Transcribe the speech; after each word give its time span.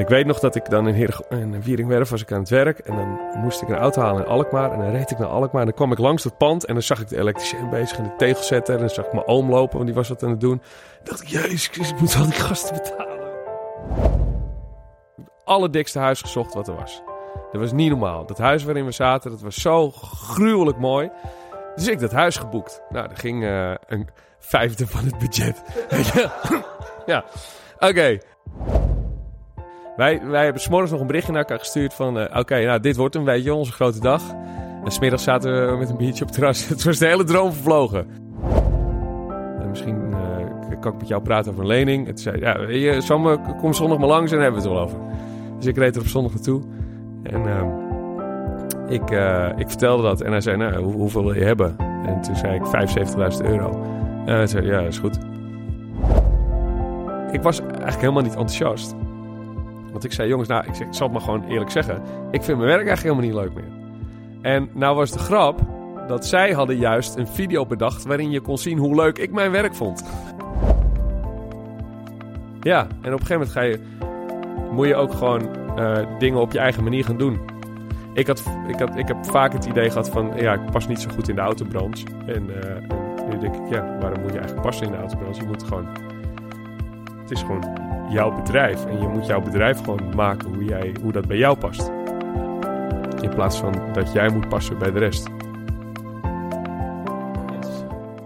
En 0.00 0.06
ik 0.06 0.12
weet 0.12 0.26
nog 0.26 0.38
dat 0.38 0.54
ik 0.54 0.70
dan 0.70 0.88
in, 0.88 1.08
in 1.28 1.62
Wieringwerf 1.62 2.08
was 2.08 2.22
ik 2.22 2.32
aan 2.32 2.40
het 2.40 2.48
werk. 2.48 2.78
En 2.78 2.96
dan 2.96 3.40
moest 3.42 3.62
ik 3.62 3.68
een 3.68 3.76
auto 3.76 4.02
halen 4.02 4.24
in 4.24 4.28
Alkmaar. 4.28 4.72
En 4.72 4.78
dan 4.78 4.90
reed 4.90 5.10
ik 5.10 5.18
naar 5.18 5.28
Alkmaar. 5.28 5.60
En 5.60 5.66
dan 5.66 5.76
kwam 5.76 5.92
ik 5.92 5.98
langs 5.98 6.24
het 6.24 6.38
pand. 6.38 6.64
En 6.64 6.74
dan 6.74 6.82
zag 6.82 7.00
ik 7.00 7.08
de 7.08 7.18
elektricien 7.18 7.70
bezig 7.70 7.98
in 7.98 8.04
de 8.04 8.16
tegel 8.16 8.42
zetten. 8.42 8.74
En 8.74 8.80
dan 8.80 8.90
zag 8.90 9.06
ik 9.06 9.12
mijn 9.12 9.26
oom 9.26 9.50
lopen, 9.50 9.74
want 9.74 9.86
die 9.86 9.94
was 9.94 10.08
wat 10.08 10.22
aan 10.22 10.30
het 10.30 10.40
doen. 10.40 10.62
Dacht 11.02 11.22
ik, 11.22 11.28
jezus 11.28 11.90
ik 11.90 12.00
moet 12.00 12.16
al 12.16 12.24
die 12.24 12.32
gasten 12.32 12.76
betalen. 12.76 13.18
Allerdikste 15.44 15.98
huis 15.98 16.20
gezocht 16.20 16.54
wat 16.54 16.68
er 16.68 16.74
was. 16.74 17.02
Dat 17.52 17.60
was 17.60 17.72
niet 17.72 17.90
normaal. 17.90 18.26
Dat 18.26 18.38
huis 18.38 18.64
waarin 18.64 18.84
we 18.84 18.92
zaten, 18.92 19.30
dat 19.30 19.40
was 19.40 19.60
zo 19.60 19.90
gruwelijk 19.90 20.78
mooi. 20.78 21.10
Dus 21.74 21.88
ik 21.88 21.98
dat 21.98 22.12
huis 22.12 22.36
geboekt. 22.36 22.82
Nou, 22.88 23.08
dat 23.08 23.18
ging 23.18 23.42
uh, 23.42 23.74
een 23.86 24.08
vijfde 24.38 24.86
van 24.86 25.04
het 25.04 25.18
budget. 25.18 25.62
ja, 27.12 27.24
oké. 27.78 28.18
Wij, 30.00 30.20
wij 30.26 30.44
hebben 30.44 30.62
s'morgens 30.62 30.90
nog 30.90 31.00
een 31.00 31.06
berichtje 31.06 31.32
naar 31.32 31.40
elkaar 31.40 31.58
gestuurd 31.58 31.94
van... 31.94 32.18
Uh, 32.18 32.24
oké, 32.34 32.64
nou 32.64 32.80
dit 32.80 32.96
wordt 32.96 33.14
een 33.14 33.24
beetje 33.24 33.54
onze 33.54 33.72
grote 33.72 34.00
dag. 34.00 34.22
En 34.84 34.90
smiddags 34.90 35.22
zaten 35.22 35.70
we 35.70 35.76
met 35.76 35.90
een 35.90 35.96
biertje 35.96 36.22
op 36.22 36.28
het 36.28 36.38
terras. 36.38 36.66
Het 36.68 36.84
was 36.84 36.98
de 36.98 37.06
hele 37.06 37.24
droom 37.24 37.52
vervlogen. 37.52 38.06
En 39.60 39.68
misschien 39.70 40.10
uh, 40.10 40.80
kan 40.80 40.92
ik 40.92 40.98
met 40.98 41.08
jou 41.08 41.22
praten 41.22 41.50
over 41.50 41.62
een 41.62 41.68
lening. 41.68 42.06
Het 42.06 42.20
zei, 42.20 42.38
ja, 42.38 43.36
kom 43.60 43.72
zondag 43.72 43.98
maar 43.98 44.08
langs 44.08 44.30
en 44.32 44.36
dan 44.36 44.44
hebben 44.44 44.62
we 44.62 44.68
het 44.68 44.76
wel 44.76 44.86
over. 44.86 44.98
Dus 45.56 45.66
ik 45.66 45.76
reed 45.76 45.94
er 45.94 46.00
op 46.00 46.08
zondag 46.08 46.32
naartoe. 46.32 46.62
En 47.22 47.42
uh, 47.42 47.62
ik, 48.88 49.10
ik 49.56 49.68
vertelde 49.68 50.02
dat. 50.02 50.20
En 50.20 50.30
hij 50.30 50.40
zei, 50.40 50.56
nou, 50.56 50.82
hoe, 50.82 50.92
hoeveel 50.92 51.24
wil 51.24 51.34
je 51.34 51.44
hebben? 51.44 51.76
En 52.06 52.20
toen 52.20 52.36
zei 52.36 52.54
ik 52.54 52.62
75.000 53.32 53.46
euro. 53.46 53.82
En 54.26 54.34
hij 54.34 54.46
zei, 54.46 54.66
ja, 54.66 54.78
dat 54.78 54.92
is 54.92 54.98
goed. 54.98 55.18
Ik 57.32 57.42
was 57.42 57.60
eigenlijk 57.60 58.00
helemaal 58.00 58.22
niet 58.22 58.36
enthousiast. 58.36 58.94
Want 59.90 60.04
ik 60.04 60.12
zei, 60.12 60.28
jongens, 60.28 60.48
nou, 60.48 60.64
ik, 60.66 60.74
zeg, 60.74 60.86
zal 60.90 61.06
het 61.06 61.16
maar 61.16 61.24
gewoon 61.24 61.44
eerlijk 61.44 61.70
zeggen. 61.70 62.02
Ik 62.30 62.42
vind 62.42 62.58
mijn 62.58 62.70
werk 62.70 62.86
eigenlijk 62.86 63.02
helemaal 63.02 63.42
niet 63.42 63.54
leuk 63.54 63.62
meer. 63.62 63.78
En 64.42 64.68
nou 64.74 64.96
was 64.96 65.10
de 65.10 65.18
grap 65.18 65.60
dat 66.08 66.26
zij 66.26 66.52
hadden 66.52 66.76
juist 66.76 67.16
een 67.16 67.28
video 67.28 67.66
bedacht 67.66 68.04
waarin 68.04 68.30
je 68.30 68.40
kon 68.40 68.58
zien 68.58 68.78
hoe 68.78 68.94
leuk 68.94 69.18
ik 69.18 69.32
mijn 69.32 69.50
werk 69.50 69.74
vond. 69.74 70.04
Ja, 72.60 72.80
en 72.80 73.12
op 73.14 73.20
een 73.20 73.26
gegeven 73.26 73.34
moment 73.34 73.50
ga 73.50 73.60
je, 73.60 73.80
moet 74.72 74.86
je 74.86 74.94
ook 74.94 75.12
gewoon 75.12 75.48
uh, 75.78 76.18
dingen 76.18 76.40
op 76.40 76.52
je 76.52 76.58
eigen 76.58 76.82
manier 76.82 77.04
gaan 77.04 77.16
doen. 77.16 77.38
Ik, 78.14 78.26
had, 78.26 78.42
ik, 78.68 78.78
had, 78.78 78.96
ik 78.96 79.08
heb 79.08 79.26
vaak 79.26 79.52
het 79.52 79.64
idee 79.64 79.90
gehad 79.90 80.10
van, 80.10 80.32
ja, 80.36 80.52
ik 80.52 80.70
pas 80.70 80.88
niet 80.88 81.00
zo 81.00 81.10
goed 81.14 81.28
in 81.28 81.34
de 81.34 81.40
autobranche. 81.40 82.06
En 82.26 82.46
uh, 82.48 83.28
nu 83.28 83.38
denk 83.38 83.54
ik, 83.54 83.68
ja, 83.70 83.98
waarom 84.00 84.20
moet 84.20 84.32
je 84.32 84.38
eigenlijk 84.38 84.66
passen 84.66 84.86
in 84.86 84.92
de 84.92 84.98
autobranche? 84.98 85.40
Je 85.40 85.46
moet 85.46 85.62
gewoon, 85.62 85.86
het 87.20 87.30
is 87.30 87.40
gewoon 87.40 87.89
jouw 88.10 88.34
bedrijf. 88.34 88.86
En 88.86 89.00
je 89.00 89.08
moet 89.08 89.26
jouw 89.26 89.40
bedrijf 89.40 89.78
gewoon 89.78 90.14
maken 90.14 90.54
hoe, 90.54 90.64
jij, 90.64 90.94
hoe 91.02 91.12
dat 91.12 91.26
bij 91.26 91.36
jou 91.36 91.58
past. 91.58 91.90
In 93.22 93.30
plaats 93.34 93.58
van 93.58 93.92
dat 93.92 94.12
jij 94.12 94.28
moet 94.28 94.48
passen 94.48 94.78
bij 94.78 94.90
de 94.90 94.98
rest. 94.98 95.28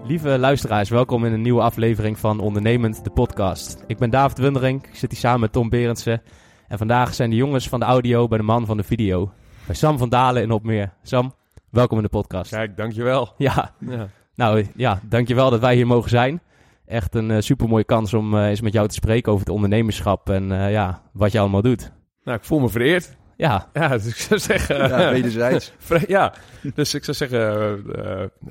Lieve 0.06 0.38
luisteraars, 0.38 0.88
welkom 0.88 1.24
in 1.24 1.32
een 1.32 1.40
nieuwe 1.40 1.62
aflevering 1.62 2.18
van 2.18 2.40
Ondernemend, 2.40 3.04
de 3.04 3.10
podcast. 3.10 3.84
Ik 3.86 3.98
ben 3.98 4.10
David 4.10 4.38
Wundering, 4.38 4.86
ik 4.86 4.94
zit 4.94 5.10
hier 5.10 5.20
samen 5.20 5.40
met 5.40 5.52
Tom 5.52 5.68
Berendsen. 5.68 6.22
En 6.68 6.78
vandaag 6.78 7.14
zijn 7.14 7.30
de 7.30 7.36
jongens 7.36 7.68
van 7.68 7.80
de 7.80 7.86
audio 7.86 8.28
bij 8.28 8.38
de 8.38 8.44
man 8.44 8.66
van 8.66 8.76
de 8.76 8.82
video. 8.82 9.32
Bij 9.66 9.74
Sam 9.74 9.98
van 9.98 10.08
Dalen 10.08 10.42
in 10.42 10.50
Opmeer. 10.50 10.92
Sam, 11.02 11.34
welkom 11.70 11.96
in 11.96 12.02
de 12.02 12.08
podcast. 12.10 12.50
Kijk, 12.50 12.76
dankjewel. 12.76 13.34
Ja, 13.38 13.74
ja. 13.78 14.08
nou 14.34 14.66
ja, 14.76 15.00
dankjewel 15.02 15.50
dat 15.50 15.60
wij 15.60 15.74
hier 15.74 15.86
mogen 15.86 16.10
zijn 16.10 16.40
echt 16.86 17.14
een 17.14 17.30
uh, 17.30 17.40
supermooie 17.40 17.84
kans 17.84 18.14
om 18.14 18.34
uh, 18.34 18.46
eens 18.46 18.60
met 18.60 18.72
jou 18.72 18.88
te 18.88 18.94
spreken 18.94 19.32
over 19.32 19.44
het 19.44 19.54
ondernemerschap 19.54 20.30
en 20.30 20.50
uh, 20.50 20.70
ja, 20.70 21.02
wat 21.12 21.32
je 21.32 21.38
allemaal 21.38 21.62
doet. 21.62 21.92
Nou, 22.24 22.38
ik 22.38 22.44
voel 22.44 22.60
me 22.60 22.68
vereerd. 22.68 23.16
Ja. 23.36 23.68
Ja, 23.72 23.88
dus 23.88 24.06
ik 24.06 24.16
zou 24.16 24.40
zeggen... 24.40 24.88
Ja, 24.88 25.10
wederzijds. 25.10 25.72
ja, 26.06 26.34
dus 26.74 26.94
ik 26.94 27.04
zou 27.04 27.16
zeggen, 27.16 27.82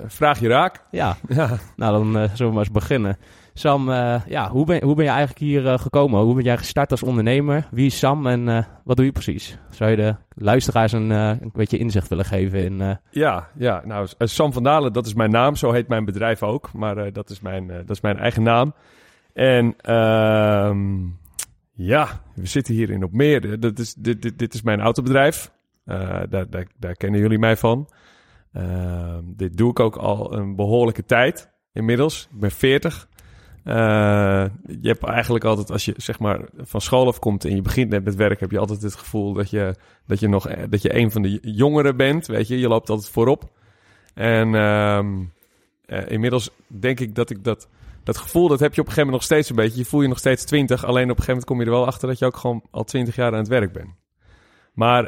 vraag 0.06 0.40
je 0.40 0.48
raak. 0.48 0.84
Ja, 0.90 1.16
ja. 1.28 1.58
nou 1.76 1.92
dan 1.92 2.12
zullen 2.12 2.36
we 2.36 2.44
maar 2.44 2.64
eens 2.64 2.70
beginnen. 2.70 3.18
Sam, 3.56 3.90
ja, 4.26 4.48
hoe, 4.50 4.66
ben, 4.66 4.82
hoe 4.82 4.94
ben 4.94 5.04
je 5.04 5.10
eigenlijk 5.10 5.38
hier 5.38 5.78
gekomen? 5.78 6.20
Hoe 6.20 6.34
ben 6.34 6.44
jij 6.44 6.56
gestart 6.56 6.90
als 6.90 7.02
ondernemer? 7.02 7.68
Wie 7.70 7.86
is 7.86 7.98
Sam 7.98 8.26
en 8.26 8.66
wat 8.84 8.96
doe 8.96 9.04
je 9.04 9.12
precies? 9.12 9.58
Zou 9.70 9.90
je 9.90 9.96
de 9.96 10.16
luisteraars 10.28 10.92
een, 10.92 11.10
een 11.10 11.50
beetje 11.52 11.78
inzicht 11.78 12.08
willen 12.08 12.24
geven 12.24 12.64
in... 12.64 12.98
Ja, 13.10 13.48
ja, 13.58 13.82
nou, 13.84 14.08
Sam 14.18 14.52
van 14.52 14.62
Dalen, 14.62 14.92
dat 14.92 15.06
is 15.06 15.14
mijn 15.14 15.30
naam. 15.30 15.56
Zo 15.56 15.72
heet 15.72 15.88
mijn 15.88 16.04
bedrijf 16.04 16.42
ook. 16.42 16.72
Maar 16.72 17.12
dat, 17.12 17.30
is 17.30 17.40
mijn, 17.40 17.66
dat 17.66 17.90
is 17.90 18.00
mijn 18.00 18.18
eigen 18.18 18.42
naam. 18.42 18.74
En 19.32 19.74
ehm, 19.76 21.06
ja, 21.72 22.20
we 22.34 22.46
zitten 22.46 22.74
hier 22.74 22.90
in 22.90 23.04
Opmeer. 23.04 23.60
Dat 23.60 23.78
is, 23.78 23.94
dit, 23.94 24.22
dit, 24.22 24.38
dit 24.38 24.54
is 24.54 24.62
mijn 24.62 24.80
autobedrijf. 24.80 25.50
daar, 25.84 26.50
daar, 26.50 26.66
daar 26.78 26.94
kennen 26.94 27.20
jullie 27.20 27.38
mij 27.38 27.56
van. 27.56 27.88
Ehm, 28.52 29.22
dit 29.24 29.56
doe 29.56 29.70
ik 29.70 29.80
ook 29.80 29.96
al 29.96 30.32
een 30.32 30.56
behoorlijke 30.56 31.04
tijd 31.04 31.50
inmiddels. 31.72 32.28
Ik 32.32 32.40
ben 32.40 32.50
40. 32.50 33.08
Uh, 33.64 34.44
je 34.80 34.88
hebt 34.88 35.04
eigenlijk 35.04 35.44
altijd, 35.44 35.70
als 35.70 35.84
je 35.84 35.94
zeg 35.96 36.18
maar 36.18 36.40
van 36.56 36.80
school 36.80 37.06
afkomt 37.06 37.44
en 37.44 37.54
je 37.54 37.62
begint 37.62 37.90
net 37.90 38.04
met 38.04 38.14
werk, 38.14 38.40
heb 38.40 38.50
je 38.50 38.58
altijd 38.58 38.82
het 38.82 38.94
gevoel 38.94 39.32
dat 39.32 39.50
je, 39.50 39.74
dat 40.06 40.20
je 40.20 40.28
nog 40.28 40.48
dat 40.68 40.82
je 40.82 40.96
een 40.96 41.10
van 41.10 41.22
de 41.22 41.38
jongeren 41.42 41.96
bent. 41.96 42.26
Weet 42.26 42.48
je, 42.48 42.58
je 42.58 42.68
loopt 42.68 42.90
altijd 42.90 43.08
voorop. 43.08 43.50
En 44.14 44.48
uh, 44.54 44.98
uh, 45.86 46.10
inmiddels 46.10 46.50
denk 46.66 47.00
ik 47.00 47.14
dat 47.14 47.30
ik 47.30 47.44
dat, 47.44 47.68
dat 48.02 48.16
gevoel, 48.16 48.48
dat 48.48 48.60
heb 48.60 48.74
je 48.74 48.80
op 48.80 48.86
een 48.86 48.92
gegeven 48.92 49.12
moment 49.12 49.28
nog 49.28 49.38
steeds 49.38 49.50
een 49.50 49.64
beetje. 49.64 49.78
Je 49.78 49.84
voel 49.84 50.02
je 50.02 50.08
nog 50.08 50.18
steeds 50.18 50.44
twintig, 50.44 50.84
alleen 50.84 51.10
op 51.10 51.18
een 51.18 51.24
gegeven 51.24 51.32
moment 51.32 51.46
kom 51.46 51.58
je 51.60 51.64
er 51.64 51.70
wel 51.70 51.86
achter 51.86 52.08
dat 52.08 52.18
je 52.18 52.24
ook 52.24 52.36
gewoon 52.36 52.62
al 52.70 52.84
twintig 52.84 53.16
jaar 53.16 53.32
aan 53.32 53.38
het 53.38 53.48
werk 53.48 53.72
bent. 53.72 53.90
Maar 54.72 55.04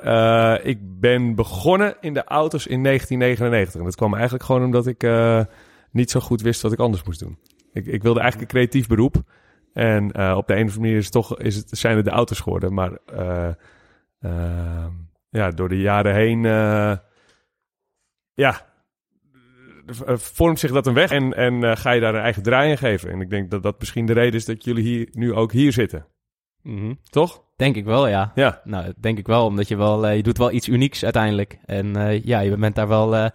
ik 0.63 0.79
ben 1.01 1.35
begonnen 1.35 1.97
in 2.01 2.15
de 2.15 2.25
auto's 2.25 2.67
in 2.67 2.83
1999. 2.83 3.81
En 3.81 3.87
dat 3.87 3.97
kwam 3.97 4.15
eigenlijk 4.15 4.45
gewoon 4.45 4.65
omdat 4.65 4.87
ik 4.87 5.07
niet 5.91 6.11
zo 6.11 6.21
goed 6.21 6.43
wist 6.43 6.63
wat 6.63 6.73
ik 6.73 6.79
anders 6.79 7.03
moest 7.03 7.21
doen. 7.21 7.39
Ik, 7.77 7.87
ik 7.87 8.03
wilde 8.03 8.21
eigenlijk 8.21 8.53
een 8.53 8.59
creatief 8.59 8.87
beroep. 8.87 9.23
En 9.73 10.21
uh, 10.21 10.35
op 10.37 10.47
de 10.47 10.53
een 10.53 10.65
of 10.65 10.77
andere 10.77 10.81
manier 10.81 10.97
is 10.97 11.05
het 11.05 11.13
toch, 11.13 11.39
is 11.39 11.57
het, 11.57 11.69
zijn 11.71 11.97
het 11.97 12.05
de 12.05 12.11
auto's 12.11 12.41
geworden. 12.41 12.75
Maar 12.75 12.99
uh, 13.13 13.49
uh, 14.21 14.87
ja, 15.29 15.51
door 15.51 15.69
de 15.69 15.81
jaren 15.81 16.15
heen, 16.15 16.43
ja, 18.35 18.67
vormt 20.17 20.59
zich 20.59 20.73
dat 20.73 20.87
een 20.87 20.95
weg. 20.95 21.11
En, 21.11 21.33
en 21.33 21.77
ga 21.77 21.91
je 21.91 22.01
daar 22.01 22.15
een 22.15 22.21
eigen 22.21 22.43
draai 22.43 22.71
in 22.71 22.79
geven. 22.79 23.11
En 23.11 23.21
ik 23.21 23.31
denk 23.31 23.51
dat 23.51 23.63
dat 23.63 23.79
misschien 23.79 24.07
de 24.07 24.13
reden 24.13 24.35
is 24.35 24.45
dat 24.45 24.65
jullie 24.65 24.85
hier, 24.85 25.09
nu 25.13 25.35
ook 25.35 25.53
hier 25.53 25.73
zitten. 25.73 26.07
Mhm. 26.67 26.95
toch? 27.11 27.45
Denk 27.57 27.77
ik 27.77 27.85
wel, 27.85 28.09
ja. 28.09 28.33
Ja. 28.35 28.61
Nou, 28.65 28.93
denk 29.01 29.19
ik 29.19 29.27
wel, 29.27 29.47
omdat 29.47 29.69
je 29.69 29.77
wel, 29.77 30.07
eh, 30.07 30.17
je 30.17 30.23
doet 30.23 30.39
wel 30.39 30.53
iets 30.53 30.69
unieks 30.69 31.05
uiteindelijk. 31.05 31.59
En 31.65 31.97
eh, 31.97 32.23
ja, 32.25 32.41
je 32.41 32.57
bent 32.57 32.75
daar 32.75 32.89
wel 32.89 33.17
eh, 33.17 33.27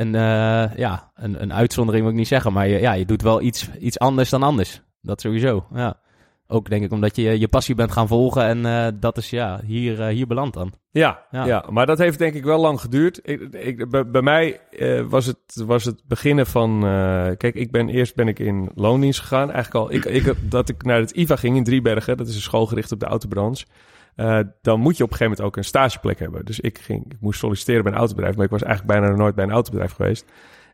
een, 0.00 0.14
eh, 0.14 0.76
ja, 0.76 1.10
een, 1.14 1.42
een 1.42 1.52
uitzondering 1.52 2.04
wil 2.04 2.12
ik 2.12 2.18
niet 2.18 2.28
zeggen, 2.28 2.52
maar 2.52 2.68
je, 2.68 2.80
ja, 2.80 2.92
je 2.92 3.04
doet 3.04 3.22
wel 3.22 3.40
iets, 3.40 3.68
iets 3.78 3.98
anders 3.98 4.30
dan 4.30 4.42
anders. 4.42 4.82
Dat 5.00 5.20
sowieso, 5.20 5.66
ja. 5.74 5.98
Ook 6.46 6.70
denk 6.70 6.84
ik 6.84 6.92
omdat 6.92 7.16
je 7.16 7.38
je 7.38 7.48
passie 7.48 7.74
bent 7.74 7.92
gaan 7.92 8.08
volgen 8.08 8.42
en 8.42 8.66
eh, 8.66 8.92
dat 9.00 9.16
is 9.16 9.30
ja, 9.30 9.60
hier, 9.64 10.00
eh, 10.00 10.14
hier 10.14 10.26
beland 10.26 10.54
dan. 10.54 10.72
Ja, 10.90 11.26
ja. 11.30 11.44
Ja. 11.44 11.64
maar 11.70 11.86
dat 11.86 11.98
heeft 11.98 12.18
denk 12.18 12.34
ik 12.34 12.44
wel 12.44 12.60
lang 12.60 12.80
geduurd. 12.80 13.20
Ik, 13.22 13.40
ik, 13.40 13.90
bij, 13.90 14.10
bij 14.10 14.22
mij 14.22 14.60
was, 15.08 15.26
het, 15.26 15.62
was 15.66 15.84
het 15.84 16.02
beginnen 16.04 16.46
van... 16.46 16.80
kijk, 17.36 17.54
ik 17.54 17.70
ben, 17.70 17.88
eerst 17.88 18.14
ben 18.14 18.28
ik 18.28 18.38
in 18.38 18.70
loondienst 18.74 19.20
gegaan. 19.20 19.50
Eigenlijk 19.50 19.74
al, 19.74 19.92
ik, 19.92 20.04
ik, 20.04 20.50
dat 20.50 20.68
ik 20.68 20.82
naar 20.82 20.98
het 20.98 21.10
IVA 21.10 21.36
ging 21.36 21.56
in 21.56 21.64
Driebergen. 21.64 22.16
Dat 22.16 22.28
is 22.28 22.34
een 22.34 22.40
school 22.40 22.66
gericht 22.66 22.92
op 22.92 23.00
de 23.00 23.06
autobranche. 23.06 23.66
Eh, 24.20 24.38
dan 24.60 24.80
moet 24.80 24.96
je 24.96 25.04
op 25.04 25.10
een 25.10 25.16
gegeven 25.16 25.36
moment 25.36 25.40
ook 25.40 25.56
een 25.56 25.64
stageplek 25.64 26.18
hebben. 26.18 26.44
Dus 26.44 26.60
ik, 26.60 26.78
ging, 26.78 27.04
ik 27.12 27.20
moest 27.20 27.38
solliciteren 27.38 27.82
bij 27.82 27.92
een 27.92 27.98
autobedrijf. 27.98 28.36
Maar 28.36 28.44
ik 28.44 28.50
was 28.50 28.62
eigenlijk 28.62 29.00
bijna 29.00 29.16
nooit 29.16 29.34
bij 29.34 29.44
een 29.44 29.50
autobedrijf 29.50 29.92
geweest. 29.92 30.24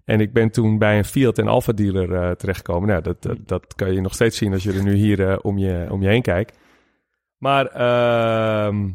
En 0.05 0.21
ik 0.21 0.33
ben 0.33 0.51
toen 0.51 0.79
bij 0.79 0.99
een 0.99 1.05
Fiat 1.05 1.39
en 1.39 1.49
Alfa 1.49 1.73
dealer 1.73 2.15
eh, 2.15 2.31
terechtgekomen. 2.31 2.89
Nou, 2.89 3.03
dat, 3.03 3.37
dat, 3.47 3.75
kan 3.75 3.93
je 3.93 4.01
nog 4.01 4.15
steeds 4.15 4.37
zien 4.37 4.53
als 4.53 4.63
je 4.63 4.73
er 4.73 4.83
nu 4.83 4.95
hier 4.95 5.29
eh, 5.29 5.39
om, 5.43 5.59
je, 5.59 5.87
om 5.91 6.03
je 6.03 6.09
heen 6.09 6.23
kijkt. 6.23 6.59
Maar 7.39 7.67
ehm, 7.67 8.89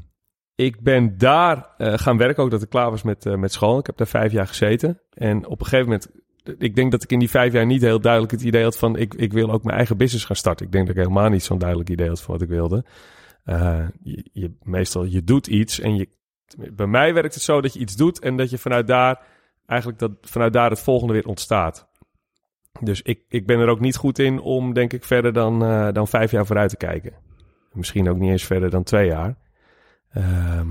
ik 0.55 0.81
ben 0.81 1.17
daar 1.17 1.69
gaan 1.77 2.17
werken, 2.17 2.43
ook 2.43 2.51
dat 2.51 2.61
ik 2.61 2.69
klaar 2.69 2.89
was 2.89 3.03
met, 3.03 3.37
met 3.37 3.51
school. 3.51 3.79
Ik 3.79 3.85
heb 3.85 3.97
daar 3.97 4.07
vijf 4.07 4.31
jaar 4.31 4.47
gezeten. 4.47 5.01
En 5.13 5.45
op 5.45 5.59
een 5.59 5.65
gegeven 5.65 5.85
moment, 5.85 6.11
ik 6.57 6.75
denk 6.75 6.91
dat 6.91 7.03
ik 7.03 7.11
in 7.11 7.19
die 7.19 7.29
vijf 7.29 7.53
jaar 7.53 7.65
niet 7.65 7.81
heel 7.81 8.01
duidelijk 8.01 8.31
het 8.31 8.41
idee 8.41 8.63
had 8.63 8.77
van... 8.77 8.97
ik, 8.97 9.13
ik 9.13 9.33
wil 9.33 9.51
ook 9.51 9.63
mijn 9.63 9.77
eigen 9.77 9.97
business 9.97 10.25
gaan 10.25 10.35
starten. 10.35 10.65
Ik 10.65 10.71
denk 10.71 10.87
dat 10.87 10.95
ik 10.95 11.01
helemaal 11.01 11.29
niet 11.29 11.43
zo'n 11.43 11.59
duidelijk 11.59 11.89
idee 11.89 12.07
had 12.07 12.21
van 12.21 12.33
wat 12.33 12.43
ik 12.43 12.49
wilde. 12.49 12.83
Eh, 13.43 13.87
je, 14.01 14.25
je, 14.31 14.51
meestal, 14.63 15.03
je 15.03 15.23
doet 15.23 15.47
iets 15.47 15.79
en 15.79 15.95
je, 15.95 16.09
bij 16.73 16.87
mij 16.87 17.13
werkt 17.13 17.33
het 17.33 17.43
zo 17.43 17.61
dat 17.61 17.73
je 17.73 17.79
iets 17.79 17.95
doet... 17.95 18.19
en 18.19 18.37
dat 18.37 18.49
je 18.49 18.57
vanuit 18.57 18.87
daar, 18.87 19.21
eigenlijk 19.65 19.99
dat, 19.99 20.11
vanuit 20.21 20.53
daar 20.53 20.69
het 20.69 20.79
volgende 20.79 21.13
weer 21.13 21.27
ontstaat. 21.27 21.89
Dus 22.79 23.01
ik, 23.01 23.23
ik 23.27 23.45
ben 23.45 23.59
er 23.59 23.67
ook 23.67 23.79
niet 23.79 23.95
goed 23.95 24.19
in 24.19 24.39
om, 24.39 24.73
denk 24.73 24.93
ik, 24.93 25.03
verder 25.03 25.33
dan, 25.33 25.63
eh, 25.63 25.91
dan 25.91 26.07
vijf 26.07 26.31
jaar 26.31 26.45
vooruit 26.45 26.69
te 26.69 26.77
kijken. 26.77 27.13
Misschien 27.71 28.09
ook 28.09 28.17
niet 28.17 28.31
eens 28.31 28.45
verder 28.45 28.69
dan 28.69 28.83
twee 28.83 29.07
jaar. 29.07 29.35
Ehm, 30.11 30.67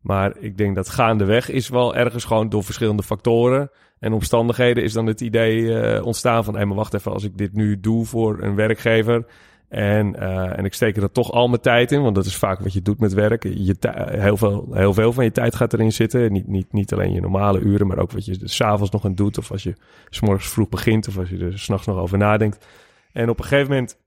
maar 0.00 0.38
ik 0.38 0.56
denk 0.56 0.74
dat 0.74 0.88
gaandeweg 0.88 1.48
is 1.48 1.68
wel 1.68 1.96
ergens 1.96 2.24
gewoon 2.24 2.48
door 2.48 2.64
verschillende 2.64 3.02
factoren 3.02 3.70
en 3.98 4.12
omstandigheden 4.12 4.82
is 4.82 4.92
dan 4.92 5.06
het 5.06 5.20
idee 5.20 5.80
eh, 5.80 6.04
ontstaan 6.06 6.44
van, 6.44 6.56
hé, 6.56 6.64
maar 6.64 6.76
wacht 6.76 6.94
even, 6.94 7.12
als 7.12 7.24
ik 7.24 7.38
dit 7.38 7.52
nu 7.52 7.80
doe 7.80 8.06
voor 8.06 8.42
een 8.42 8.54
werkgever 8.54 9.26
en, 9.72 10.16
eh, 10.16 10.58
en 10.58 10.64
ik 10.64 10.74
steek 10.74 10.96
er 10.96 11.12
toch 11.12 11.30
al 11.30 11.48
mijn 11.48 11.60
tijd 11.60 11.92
in, 11.92 12.02
want 12.02 12.14
dat 12.14 12.24
is 12.24 12.36
vaak 12.36 12.60
wat 12.60 12.72
je 12.72 12.82
doet 12.82 13.00
met 13.00 13.12
werk. 13.12 13.42
Je 13.42 13.76
heel, 14.06 14.36
veel, 14.36 14.68
heel 14.70 14.94
veel 14.94 15.12
van 15.12 15.24
je 15.24 15.32
tijd 15.32 15.54
gaat 15.54 15.72
erin 15.72 15.92
zitten. 15.92 16.32
Niet, 16.32 16.46
niet, 16.46 16.72
niet 16.72 16.92
alleen 16.92 17.12
je 17.12 17.20
normale 17.20 17.60
uren, 17.60 17.86
maar 17.86 17.98
ook 17.98 18.12
wat 18.12 18.24
je 18.24 18.38
s 18.44 18.54
s'avonds 18.54 18.90
nog 18.90 19.04
aan 19.04 19.14
doet 19.14 19.38
of 19.38 19.50
als 19.50 19.62
je 19.62 19.74
s 20.08 20.20
morgens 20.20 20.48
vroeg 20.48 20.68
begint 20.68 21.08
of 21.08 21.18
als 21.18 21.28
je 21.28 21.38
er 21.38 21.58
s'nachts 21.58 21.86
nog 21.86 21.96
over 21.96 22.18
nadenkt. 22.18 22.66
En 23.12 23.28
op 23.28 23.38
een 23.38 23.44
gegeven 23.44 23.70
moment 23.70 23.98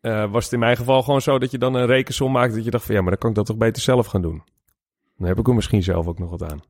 eh, 0.00 0.30
was 0.30 0.44
het 0.44 0.52
in 0.52 0.58
mijn 0.58 0.76
geval 0.76 1.02
gewoon 1.02 1.22
zo 1.22 1.38
dat 1.38 1.50
je 1.50 1.58
dan 1.58 1.74
een 1.74 1.86
rekensom 1.86 2.32
maakt. 2.32 2.54
Dat 2.54 2.64
je 2.64 2.70
dacht 2.70 2.84
van 2.84 2.94
ja, 2.94 3.00
maar 3.00 3.10
dan 3.10 3.18
kan 3.18 3.30
ik 3.30 3.36
dat 3.36 3.46
toch 3.46 3.56
beter 3.56 3.82
zelf 3.82 4.06
gaan 4.06 4.22
doen. 4.22 4.42
Dan 5.16 5.28
heb 5.28 5.38
ik 5.38 5.48
er 5.48 5.54
misschien 5.54 5.82
zelf 5.82 6.06
ook 6.06 6.18
nog 6.18 6.30
wat 6.30 6.50
aan. 6.50 6.62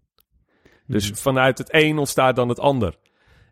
Dus 0.87 1.11
vanuit 1.11 1.59
het 1.59 1.69
een 1.75 1.99
ontstaat 1.99 2.37
dan 2.37 2.49
het 2.49 2.61
ander. 2.61 2.99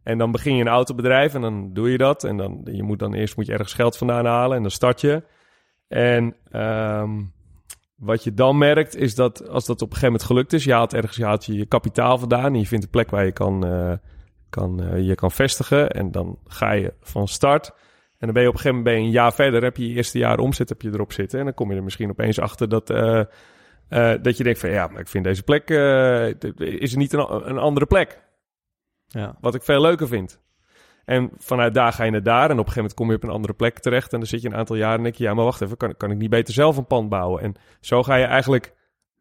En 0.07 0.19
dan 0.19 0.31
begin 0.31 0.55
je 0.57 0.61
een 0.61 0.69
autobedrijf 0.69 1.35
en 1.35 1.41
dan 1.41 1.73
doe 1.73 1.91
je 1.91 1.99
dat. 1.99 2.25
En 2.25 2.37
dan, 2.37 2.61
je 2.65 2.83
moet 2.83 2.99
dan 2.99 3.15
eerst 3.15 3.37
moet 3.37 3.47
je 3.47 3.53
ergens 3.53 3.73
geld 3.73 3.97
vandaan 3.97 4.27
halen 4.27 4.57
en 4.57 4.63
dan 4.63 4.71
start 4.71 5.01
je. 5.01 5.23
En 5.89 6.37
ehm, 6.51 7.11
wat 7.97 8.25
je 8.25 8.35
dan 8.35 8.59
merkt 8.59 8.97
is 8.97 9.15
dat 9.15 9.49
als 9.49 9.67
dat 9.67 9.83
op 9.83 9.91
een 9.91 9.97
gegeven 9.97 10.07
moment 10.07 10.25
gelukt 10.25 10.53
is, 10.53 10.65
je 10.65 10.73
haalt 10.73 10.95
ergens 10.95 11.17
je, 11.17 11.25
haalt 11.25 11.45
je, 11.45 11.67
kapitaal 11.67 12.19
vandaan 12.19 12.53
en 12.53 12.59
je 12.59 12.67
vindt 12.67 12.85
een 12.85 12.91
plek 12.91 13.11
waar 13.11 13.25
je 13.25 13.33
kan, 13.33 13.67
eh, 13.67 13.93
kan, 14.51 14.83
eh, 14.83 15.07
je 15.07 15.15
kan 15.15 15.31
vestigen. 15.31 15.91
En 15.91 16.11
dan 16.11 16.39
ga 16.47 16.73
je 16.73 16.95
van 17.01 17.29
start. 17.29 17.67
En 18.19 18.27
dan 18.27 18.33
ben 18.33 18.43
je 18.43 18.49
op 18.49 18.55
een 18.55 18.61
gegeven 18.61 18.77
moment 18.77 18.85
ben 18.85 18.95
je 18.95 19.09
een 19.09 19.23
jaar 19.23 19.35
verder, 19.35 19.63
heb 19.63 19.77
je 19.77 19.89
je 19.89 19.95
eerste 19.95 20.19
jaar 20.19 20.39
omzet 20.39 20.69
heb 20.69 20.83
je 20.83 20.91
erop 20.93 21.13
zitten. 21.13 21.39
En 21.39 21.45
dan 21.45 21.55
kom 21.55 21.71
je 21.71 21.77
er 21.77 21.85
misschien 21.85 22.11
opeens 22.11 22.41
achter 22.41 22.69
dat, 22.69 22.91
eh, 22.91 23.25
dat 24.23 24.37
je 24.37 24.45
denkt 24.45 24.59
van 24.59 24.71
ja, 24.71 24.87
maar 24.87 25.01
ik 25.01 25.09
vind 25.09 25.25
deze 25.25 25.43
plek, 25.43 25.71
is 26.59 26.93
er 26.93 26.99
niet 26.99 27.13
een, 27.13 27.49
een 27.49 27.59
andere 27.59 27.87
plek? 27.87 28.25
Ja. 29.19 29.37
Wat 29.41 29.55
ik 29.55 29.63
veel 29.63 29.81
leuker 29.81 30.09
vind. 30.09 30.41
En 31.05 31.31
vanuit 31.37 31.75
daar 31.75 31.93
ga 31.93 32.05
je 32.05 32.11
naar 32.11 32.23
daar. 32.23 32.37
En 32.51 32.59
op 32.59 32.67
een 32.67 32.73
gegeven 32.73 32.77
moment 32.77 32.95
kom 32.95 33.11
je 33.11 33.17
op 33.17 33.23
een 33.23 33.31
andere 33.31 33.53
plek 33.53 33.79
terecht. 33.79 34.13
En 34.13 34.19
dan 34.19 34.29
zit 34.29 34.43
je 34.43 34.49
een 34.49 34.55
aantal 34.57 34.77
jaar 34.77 34.97
en 34.97 35.03
denk 35.03 35.15
je... 35.15 35.25
ja, 35.25 35.35
maar 35.35 35.45
wacht 35.45 35.61
even, 35.61 35.77
kan, 35.77 35.97
kan 35.97 36.11
ik 36.11 36.17
niet 36.19 36.31
beter 36.31 36.55
zelf 36.55 36.77
een 36.77 36.87
pand 36.87 37.09
bouwen? 37.09 37.43
En 37.43 37.55
zo 37.81 38.03
ga 38.03 38.15
je 38.15 38.25
eigenlijk... 38.25 38.75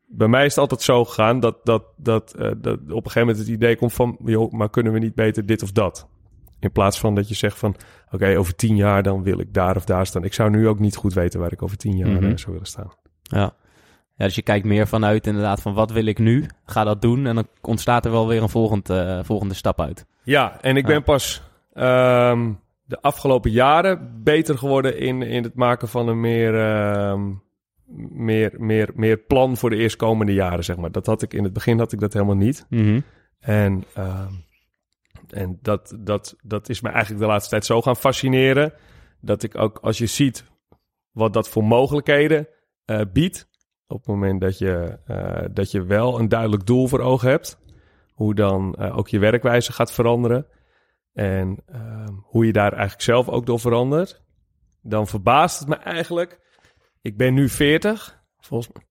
Bij 0.08 0.28
mij 0.28 0.46
is 0.46 0.50
het 0.50 0.58
altijd 0.60 0.82
zo 0.82 1.06
gegaan 1.06 1.40
dat, 1.40 1.66
dat, 1.66 1.84
dat, 1.98 2.34
eh, 2.34 2.52
dat 2.58 2.80
op 2.80 2.88
een 2.90 2.96
gegeven 2.96 3.20
moment 3.20 3.38
het 3.38 3.48
idee 3.48 3.76
komt 3.76 3.94
van... 3.94 4.18
joh, 4.26 4.52
maar 4.52 4.70
kunnen 4.70 4.94
we 4.94 5.00
niet 5.00 5.16
beter 5.16 5.46
dit 5.46 5.64
of 5.64 5.72
dat? 5.72 6.08
In 6.60 6.72
plaats 6.72 7.00
van 7.00 7.16
dat 7.16 7.28
je 7.30 7.36
zegt 7.36 7.58
van... 7.60 7.76
oké, 8.12 8.38
over 8.38 8.56
tien 8.56 8.76
jaar 8.76 9.04
dan 9.04 9.24
wil 9.24 9.40
ik 9.40 9.54
daar 9.54 9.76
of 9.76 9.86
daar 9.86 10.06
staan. 10.06 10.24
Ik 10.24 10.34
zou 10.34 10.50
nu 10.50 10.68
ook 10.68 10.80
niet 10.80 10.96
goed 10.96 11.14
weten 11.14 11.40
waar 11.40 11.52
ik 11.52 11.62
over 11.62 11.78
tien 11.78 11.98
jaar 11.98 12.10
Mhm. 12.10 12.24
eh, 12.24 12.38
zou 12.38 12.52
willen 12.52 12.68
staan. 12.68 12.92
Ja. 13.22 13.54
Ja, 14.18 14.26
dus 14.26 14.36
je 14.36 14.42
kijkt 14.42 14.66
meer 14.66 14.88
vanuit 14.88 15.28
inderdaad 15.28 15.62
van 15.62 15.74
wat 15.74 15.92
wil 15.92 16.06
ik 16.06 16.20
nu? 16.20 16.46
Ga 16.66 16.84
dat 16.84 17.02
doen 17.02 17.26
en 17.26 17.36
dan 17.36 17.48
ontstaat 17.62 18.06
er 18.06 18.12
wel 18.12 18.28
weer 18.28 18.42
een 18.42 18.50
volgend, 18.50 18.90
eh, 18.90 19.20
volgende 19.24 19.54
stap 19.54 19.82
uit. 19.82 20.06
Ja, 20.24 20.62
en 20.62 20.78
ik 20.78 20.86
ben 20.86 21.04
pas 21.04 21.42
ehm, 21.74 22.52
de 22.84 23.02
afgelopen 23.02 23.52
jaren 23.52 24.24
beter 24.24 24.58
geworden 24.58 25.00
in, 25.00 25.22
in 25.22 25.44
het 25.44 25.56
maken 25.56 25.88
van 25.88 26.08
een 26.08 26.20
meer, 26.20 26.60
ehm, 26.60 27.32
meer, 28.10 28.54
meer, 28.58 28.90
meer 28.94 29.18
plan 29.18 29.58
voor 29.58 29.70
de 29.70 29.76
eerstkomende 29.76 30.34
jaren, 30.34 30.64
zeg 30.64 30.78
maar. 30.78 30.92
Dat 30.92 31.06
had 31.06 31.22
ik 31.22 31.34
in 31.34 31.44
het 31.44 31.54
begin 31.54 31.80
had 31.80 31.92
ik 31.92 32.00
dat 32.00 32.14
helemaal 32.14 32.36
niet. 32.36 32.66
En, 33.40 33.84
ehm, 33.94 34.34
en 35.30 35.60
dat, 35.62 35.98
dat, 36.00 36.36
dat 36.42 36.70
is 36.70 36.82
me 36.82 36.90
eigenlijk 36.90 37.22
de 37.22 37.28
laatste 37.28 37.50
tijd 37.50 37.66
zo 37.66 37.82
gaan 37.82 37.96
fascineren. 37.96 38.74
Dat 39.22 39.44
ik 39.44 39.58
ook, 39.58 39.78
als 39.82 39.98
je 39.98 40.06
ziet 40.06 40.46
wat 41.12 41.34
dat 41.34 41.50
voor 41.50 41.64
mogelijkheden 41.64 42.48
eh, 42.86 43.02
biedt. 43.14 43.48
Op 43.88 43.98
het 43.98 44.08
moment 44.08 44.42
dat 44.42 44.58
je, 44.58 45.00
eh, 45.06 45.46
dat 45.52 45.72
je 45.72 45.84
wel 45.86 46.20
een 46.20 46.30
duidelijk 46.30 46.66
doel 46.66 46.88
voor 46.88 47.00
ogen 47.00 47.30
hebt. 47.30 47.58
Hoe 48.14 48.36
dan 48.36 48.76
eh, 48.76 48.98
ook 48.98 49.08
je 49.08 49.20
werkwijze 49.20 49.72
gaat 49.74 49.92
veranderen. 49.92 50.46
En 51.14 51.58
ehm, 51.66 52.14
hoe 52.24 52.46
je 52.46 52.52
daar 52.54 52.72
eigenlijk 52.72 53.02
zelf 53.02 53.30
ook 53.30 53.46
door 53.46 53.60
verandert. 53.60 54.24
Dan 54.82 55.08
verbaast 55.08 55.60
het 55.60 55.68
me 55.68 55.76
eigenlijk. 55.76 56.40
Ik 57.02 57.18
ben 57.18 57.34
nu 57.34 57.50
40. 57.50 58.24
Volgens 58.48 58.74
mij. 58.74 58.84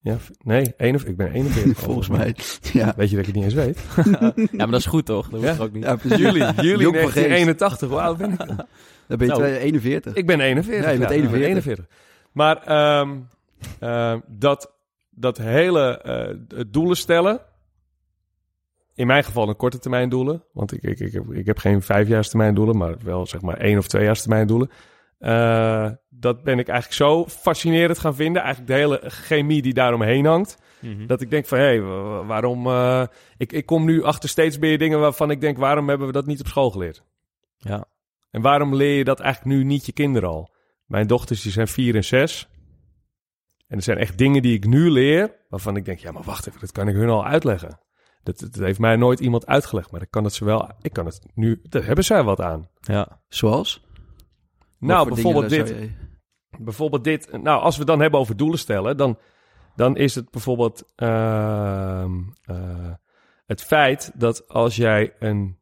Ja, 0.00 0.16
nee, 0.38 0.74
41, 0.76 1.08
ik 1.10 1.16
ben 1.16 1.32
41. 1.32 1.78
Volgens 1.78 2.08
mij. 2.08 2.34
Ja, 2.72 2.94
Weet 2.96 3.10
je 3.10 3.16
dat 3.16 3.26
ik 3.26 3.34
het 3.34 3.34
niet 3.34 3.44
eens 3.44 3.54
weet? 3.54 3.78
Ja, 4.50 4.56
maar 4.56 4.70
dat 4.70 4.80
is 4.80 4.86
goed 4.86 5.06
toch? 5.06 5.28
Dat 5.28 5.40
hoeft 5.40 5.56
Ja. 5.56 5.62
ook 5.64 5.72
niet. 5.72 5.84
ja 5.84 5.96
precies. 5.96 6.18
Juli, 6.18 6.38
juli 6.56 6.82
Jong 6.82 6.96
van 6.96 7.10
geest. 7.10 7.28
1981. 7.28 7.88
Hoe 7.88 8.00
oud 8.00 8.16
ben 8.16 8.30
ik? 8.32 8.38
dan? 8.38 8.66
Ben 9.06 9.18
je 9.18 9.26
Nou. 9.26 9.38
twee- 9.40 9.58
41. 9.58 10.14
Ik 10.14 10.26
ben 10.26 10.40
41. 10.40 10.84
Ja, 10.84 10.90
je 10.90 10.98
bent 10.98 11.10
ik 11.10 11.30
ben 11.30 11.40
41. 11.42 11.86
Maar 12.32 12.56
ehm, 12.62 13.18
ehm, 13.80 14.20
dat, 14.26 14.74
dat 15.10 15.36
hele 15.38 15.98
eh, 16.00 16.64
doelen 16.68 16.96
stellen. 16.96 17.40
In 18.94 19.06
mijn 19.06 19.24
geval 19.24 19.48
een 19.48 19.56
korte 19.56 19.78
termijn 19.78 20.08
doelen. 20.08 20.44
Want 20.52 20.72
ik, 20.72 20.82
ik, 20.82 21.00
ik, 21.00 21.12
heb, 21.12 21.32
ik 21.32 21.46
heb 21.46 21.58
geen 21.58 21.82
vijfjaarstermijn 21.82 22.54
doelen, 22.54 22.76
maar 22.76 22.94
wel 23.02 23.26
zeg 23.26 23.40
maar 23.40 23.56
één 23.56 23.78
of 23.78 23.86
tweejaarstermijn 23.86 24.46
doelen. 24.46 24.70
Eh, 25.18 25.90
dat 26.08 26.42
ben 26.42 26.58
ik 26.58 26.68
eigenlijk 26.68 26.98
zo 27.00 27.26
fascinerend 27.26 27.98
gaan 27.98 28.14
vinden. 28.14 28.42
Eigenlijk 28.42 28.72
de 28.72 28.78
hele 28.78 29.00
chemie 29.04 29.62
die 29.62 29.74
daaromheen 29.74 30.24
hangt. 30.24 30.58
Mhm. 30.80 31.06
Dat 31.06 31.20
ik 31.20 31.30
denk 31.30 31.46
van, 31.46 31.58
hé, 31.58 31.64
hey, 31.64 31.80
wa- 31.80 32.02
wa- 32.02 32.24
waarom... 32.24 32.66
eh, 32.66 33.02
ik, 33.36 33.52
ik 33.52 33.66
kom 33.66 33.84
nu 33.84 34.02
achter 34.02 34.28
steeds 34.28 34.58
meer 34.58 34.78
dingen 34.78 35.00
waarvan 35.00 35.30
ik 35.30 35.40
denk... 35.40 35.58
waarom 35.58 35.88
hebben 35.88 36.06
we 36.06 36.12
dat 36.12 36.26
niet 36.26 36.40
op 36.40 36.46
school 36.46 36.70
geleerd? 36.70 37.02
Ja. 37.56 37.84
En 38.30 38.42
waarom 38.42 38.74
leer 38.74 38.96
je 38.96 39.04
dat 39.04 39.20
eigenlijk 39.20 39.56
nu 39.56 39.64
niet 39.64 39.86
je 39.86 39.92
kinderen 39.92 40.28
al? 40.28 40.54
Mijn 40.86 41.06
dochters 41.06 41.42
die 41.42 41.52
zijn 41.52 41.68
vier 41.68 41.94
en 41.94 42.04
zes. 42.04 42.48
En 43.66 43.76
er 43.76 43.82
zijn 43.82 43.98
echt 43.98 44.18
dingen 44.18 44.42
die 44.42 44.54
ik 44.54 44.66
nu 44.66 44.90
leer... 44.90 45.34
waarvan 45.48 45.76
ik 45.76 45.84
denk, 45.84 45.98
ja, 45.98 46.12
maar 46.12 46.22
wacht 46.22 46.46
even, 46.46 46.60
dat 46.60 46.72
kan 46.72 46.88
ik 46.88 46.94
hun 46.94 47.08
al 47.08 47.24
uitleggen. 47.26 47.80
Dat, 48.22 48.38
dat 48.38 48.54
heeft 48.54 48.78
mij 48.78 48.96
nooit 48.96 49.20
iemand 49.20 49.46
uitgelegd, 49.46 49.90
maar 49.90 50.02
ik 50.02 50.10
kan 50.10 50.24
het 50.24 50.34
ze 50.34 50.44
wel... 50.44 50.70
Ik 50.80 50.92
kan 50.92 51.06
het 51.06 51.26
nu... 51.34 51.60
Daar 51.62 51.84
hebben 51.84 52.04
zij 52.04 52.22
wat 52.22 52.40
aan. 52.40 52.68
Ja. 52.80 53.20
Zoals? 53.28 53.84
Nou, 54.78 55.08
bijvoorbeeld 55.08 55.48
dit. 55.48 55.68
je- 55.68 55.90
bijvoorbeeld 56.58 57.04
dit. 57.04 57.42
Nou, 57.42 57.62
als 57.62 57.76
we 57.76 57.84
dan 57.84 58.00
hebben 58.00 58.20
over 58.20 58.36
doelen 58.36 58.58
stellen, 58.58 58.96
dan, 58.96 59.18
dan 59.76 59.96
is 59.96 60.14
het 60.14 60.30
bijvoorbeeld 60.30 60.92
ehm, 60.94 62.12
eh, 62.44 62.92
het 63.46 63.62
feit 63.62 64.12
dat 64.14 64.48
als 64.48 64.76
jij 64.76 65.14
een. 65.18 65.58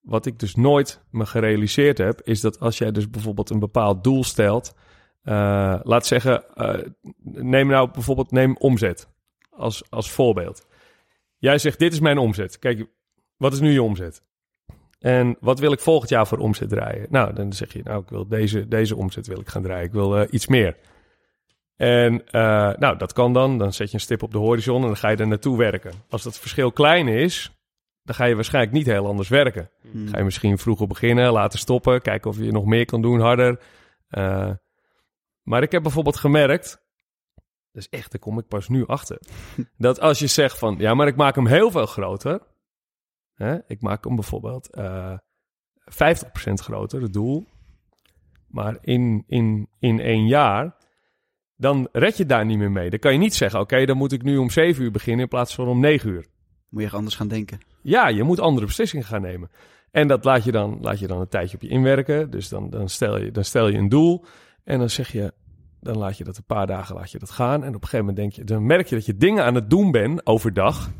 Wat 0.00 0.26
ik 0.26 0.38
dus 0.38 0.54
nooit 0.54 1.02
me 1.10 1.26
gerealiseerd 1.26 1.98
heb, 1.98 2.20
is 2.22 2.40
dat 2.40 2.60
als 2.60 2.78
jij 2.78 2.90
dus 2.92 3.10
bijvoorbeeld 3.10 3.50
een 3.50 3.58
bepaald 3.58 4.04
doel 4.04 4.24
stelt. 4.24 4.74
Eh, 5.22 5.80
laat 5.82 6.06
zeggen, 6.06 6.44
eh, 6.54 6.78
neem 7.22 7.66
nou 7.66 7.90
bijvoorbeeld 7.90 8.30
neem 8.30 8.56
omzet 8.56 9.08
als, 9.50 9.90
als 9.90 10.10
voorbeeld. 10.10 10.66
Jij 11.38 11.58
zegt: 11.58 11.78
Dit 11.78 11.92
is 11.92 12.00
mijn 12.00 12.18
omzet. 12.18 12.58
Kijk, 12.58 12.86
wat 13.36 13.52
is 13.52 13.60
nu 13.60 13.70
je 13.70 13.82
omzet? 13.82 14.22
En 14.98 15.36
wat 15.40 15.58
wil 15.58 15.72
ik 15.72 15.80
volgend 15.80 16.10
jaar 16.10 16.26
voor 16.26 16.38
omzet 16.38 16.68
draaien? 16.68 17.06
Nou, 17.10 17.34
dan 17.34 17.52
zeg 17.52 17.72
je, 17.72 17.80
nou, 17.84 18.02
ik 18.02 18.08
wil 18.08 18.28
deze, 18.28 18.68
deze 18.68 18.96
omzet 18.96 19.26
wil 19.26 19.40
ik 19.40 19.48
gaan 19.48 19.62
draaien. 19.62 19.84
Ik 19.84 19.92
wil 19.92 20.18
eh, 20.18 20.28
iets 20.30 20.46
meer. 20.46 20.76
En 21.76 22.22
nou, 22.78 22.96
dat 22.96 23.12
kan 23.12 23.32
dan. 23.32 23.58
Dan 23.58 23.72
zet 23.72 23.88
je 23.88 23.94
een 23.94 24.00
stip 24.00 24.22
op 24.22 24.32
de 24.32 24.38
horizon 24.38 24.80
en 24.80 24.86
dan 24.86 24.96
ga 24.96 25.08
je 25.08 25.16
er 25.16 25.26
naartoe 25.26 25.58
werken. 25.58 25.92
Als 26.08 26.22
dat 26.22 26.38
verschil 26.38 26.72
klein 26.72 27.08
is, 27.08 27.50
dan 28.02 28.14
ga 28.14 28.24
je 28.24 28.34
waarschijnlijk 28.34 28.74
niet 28.74 28.86
heel 28.86 29.06
anders 29.06 29.28
werken. 29.28 29.70
Hmm. 29.90 30.08
Ga 30.08 30.18
je 30.18 30.24
misschien 30.24 30.58
vroeger 30.58 30.86
beginnen, 30.86 31.32
laten 31.32 31.58
stoppen, 31.58 32.02
kijken 32.02 32.30
of 32.30 32.38
je 32.38 32.52
nog 32.52 32.64
meer 32.64 32.84
kan 32.84 33.02
doen, 33.02 33.20
harder. 33.20 33.60
Eh, 34.08 34.50
maar 35.42 35.62
ik 35.62 35.72
heb 35.72 35.82
bijvoorbeeld 35.82 36.16
gemerkt, 36.16 36.82
dus 37.70 37.88
echt, 37.88 38.10
daar 38.10 38.20
kom 38.20 38.38
ik 38.38 38.48
pas 38.48 38.68
nu 38.68 38.86
achter, 38.86 39.18
dat 39.76 40.00
als 40.00 40.18
je 40.18 40.26
zegt 40.26 40.58
van, 40.58 40.74
ja, 40.78 40.94
maar 40.94 41.06
ik 41.06 41.16
maak 41.16 41.34
hem 41.34 41.46
heel 41.46 41.70
veel 41.70 41.86
groter. 41.86 42.40
Hè? 43.34 43.58
Ik 43.66 43.80
maak 43.80 44.04
hem 44.04 44.14
bijvoorbeeld 44.14 44.70
eh 44.70 45.18
50% 45.90 46.52
groter, 46.54 47.02
het 47.02 47.12
doel. 47.12 47.46
Maar 48.46 48.78
in, 48.80 49.24
in, 49.26 49.68
in 49.78 50.00
één 50.00 50.26
jaar, 50.26 50.76
dan 51.56 51.88
red 51.92 52.16
je 52.16 52.26
daar 52.26 52.44
niet 52.44 52.58
meer 52.58 52.70
mee. 52.70 52.90
Dan 52.90 52.98
kan 52.98 53.12
je 53.12 53.18
niet 53.18 53.34
zeggen, 53.34 53.60
oké, 53.60 53.84
dan 53.84 53.96
moet 53.96 54.12
ik 54.12 54.22
nu 54.22 54.36
om 54.36 54.50
7 54.50 54.84
uur 54.84 54.90
beginnen 54.90 55.22
in 55.22 55.28
plaats 55.28 55.54
van 55.54 55.68
om 55.68 55.80
9 55.80 56.10
uur. 56.10 56.26
Moet 56.68 56.82
je 56.82 56.90
anders 56.90 57.14
gaan 57.14 57.28
denken. 57.28 57.60
Ja, 57.82 58.08
je 58.08 58.22
moet 58.22 58.40
andere 58.40 58.66
beslissingen 58.66 59.04
gaan 59.04 59.22
nemen. 59.22 59.50
En 59.90 60.08
dat 60.08 60.24
laat 60.24 60.44
je 60.44 60.52
dan, 60.52 60.78
laat 60.80 60.98
je 60.98 61.06
dan 61.06 61.20
een 61.20 61.28
tijdje 61.28 61.56
op 61.56 61.62
je 61.62 61.68
inwerken. 61.68 62.30
Dus 62.30 62.48
dan, 62.48 62.70
dan, 62.70 62.88
stel 62.88 63.18
je, 63.18 63.30
dan 63.30 63.44
stel 63.44 63.68
je 63.68 63.78
een 63.78 63.88
doel. 63.88 64.24
En 64.64 64.78
dan 64.78 64.90
zeg 64.90 65.12
je, 65.12 65.32
dan 65.80 65.98
laat 65.98 66.18
je 66.18 66.24
dat 66.24 66.36
een 66.36 66.44
paar 66.46 66.66
dagen 66.66 66.94
laat 66.94 67.10
je 67.10 67.18
dat 67.18 67.30
gaan. 67.30 67.62
En 67.62 67.68
op 67.68 67.82
een 67.82 67.88
gegeven 67.88 67.98
moment 67.98 68.16
denk 68.16 68.32
je, 68.32 68.44
dan 68.44 68.66
merk 68.66 68.86
je 68.86 68.94
dat 68.94 69.06
je 69.06 69.16
dingen 69.16 69.44
aan 69.44 69.54
het 69.54 69.70
doen 69.70 69.90
bent 69.90 70.26
overdag. 70.26 70.90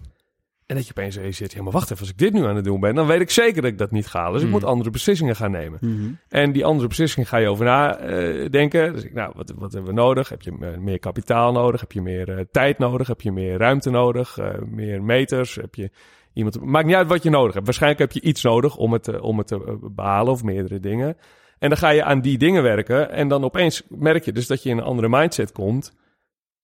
En 0.66 0.78
dat 0.78 0.86
je 0.86 0.92
opeens 0.96 1.16
realiseert, 1.16 1.52
ja, 1.52 1.62
maar 1.62 1.72
wacht 1.72 1.90
even, 1.90 1.98
als 1.98 2.10
ik 2.10 2.18
dit 2.18 2.32
nu 2.32 2.44
aan 2.44 2.56
het 2.56 2.64
doen 2.64 2.80
ben, 2.80 2.94
dan 2.94 3.06
weet 3.06 3.20
ik 3.20 3.30
zeker 3.30 3.62
dat 3.62 3.70
ik 3.70 3.78
dat 3.78 3.90
niet 3.90 4.06
ga. 4.06 4.26
Dus 4.26 4.36
ik 4.36 4.42
Hmm. 4.42 4.50
moet 4.50 4.64
andere 4.64 4.90
beslissingen 4.90 5.36
gaan 5.36 5.50
nemen. 5.50 5.78
Mhm. 5.80 6.12
En 6.28 6.52
die 6.52 6.64
andere 6.64 6.88
beslissingen 6.88 7.28
ga 7.28 7.36
je 7.36 7.48
over 7.48 7.64
nadenken. 7.64 8.92
dus 8.92 9.04
ik, 9.04 9.12
nou, 9.14 9.32
wat, 9.36 9.52
wat 9.56 9.72
hebben 9.72 9.94
we 9.94 10.00
nodig? 10.00 10.28
Heb 10.28 10.42
je 10.42 10.56
eh, 10.60 10.78
meer 10.78 10.98
kapitaal 10.98 11.52
nodig? 11.52 11.80
Heb 11.80 11.92
je 11.92 12.02
meer 12.02 12.38
eh, 12.38 12.44
tijd 12.50 12.78
nodig? 12.78 13.06
Heb 13.06 13.20
je 13.20 13.32
meer 13.32 13.58
ruimte 13.58 13.90
nodig? 13.90 14.38
Eh, 14.38 14.48
meer 14.66 15.02
meters? 15.02 15.54
Heb 15.54 15.74
je 15.74 15.90
iemand... 16.32 16.64
Maakt 16.64 16.86
niet 16.86 16.94
uit 16.94 17.08
wat 17.08 17.22
je 17.22 17.30
nodig 17.30 17.52
hebt. 17.54 17.64
Waarschijnlijk 17.64 18.00
heb 18.00 18.12
je 18.12 18.28
iets 18.28 18.42
nodig 18.42 18.76
om 18.76 18.92
het, 18.92 19.08
eh, 19.08 19.22
om 19.22 19.38
het 19.38 19.46
te 19.46 19.64
eh, 19.64 19.74
behalen 19.80 20.32
of 20.32 20.42
meerdere 20.42 20.80
dingen. 20.80 21.16
En 21.62 21.68
dan 21.68 21.78
ga 21.78 21.88
je 21.88 22.04
aan 22.04 22.20
die 22.20 22.38
dingen 22.38 22.62
werken. 22.62 23.10
En 23.10 23.28
dan 23.28 23.44
opeens 23.44 23.82
merk 23.88 24.24
je 24.24 24.32
dus 24.32 24.46
dat 24.46 24.62
je 24.62 24.68
in 24.70 24.78
een 24.78 24.84
andere 24.84 25.08
mindset 25.08 25.52
komt. 25.52 25.92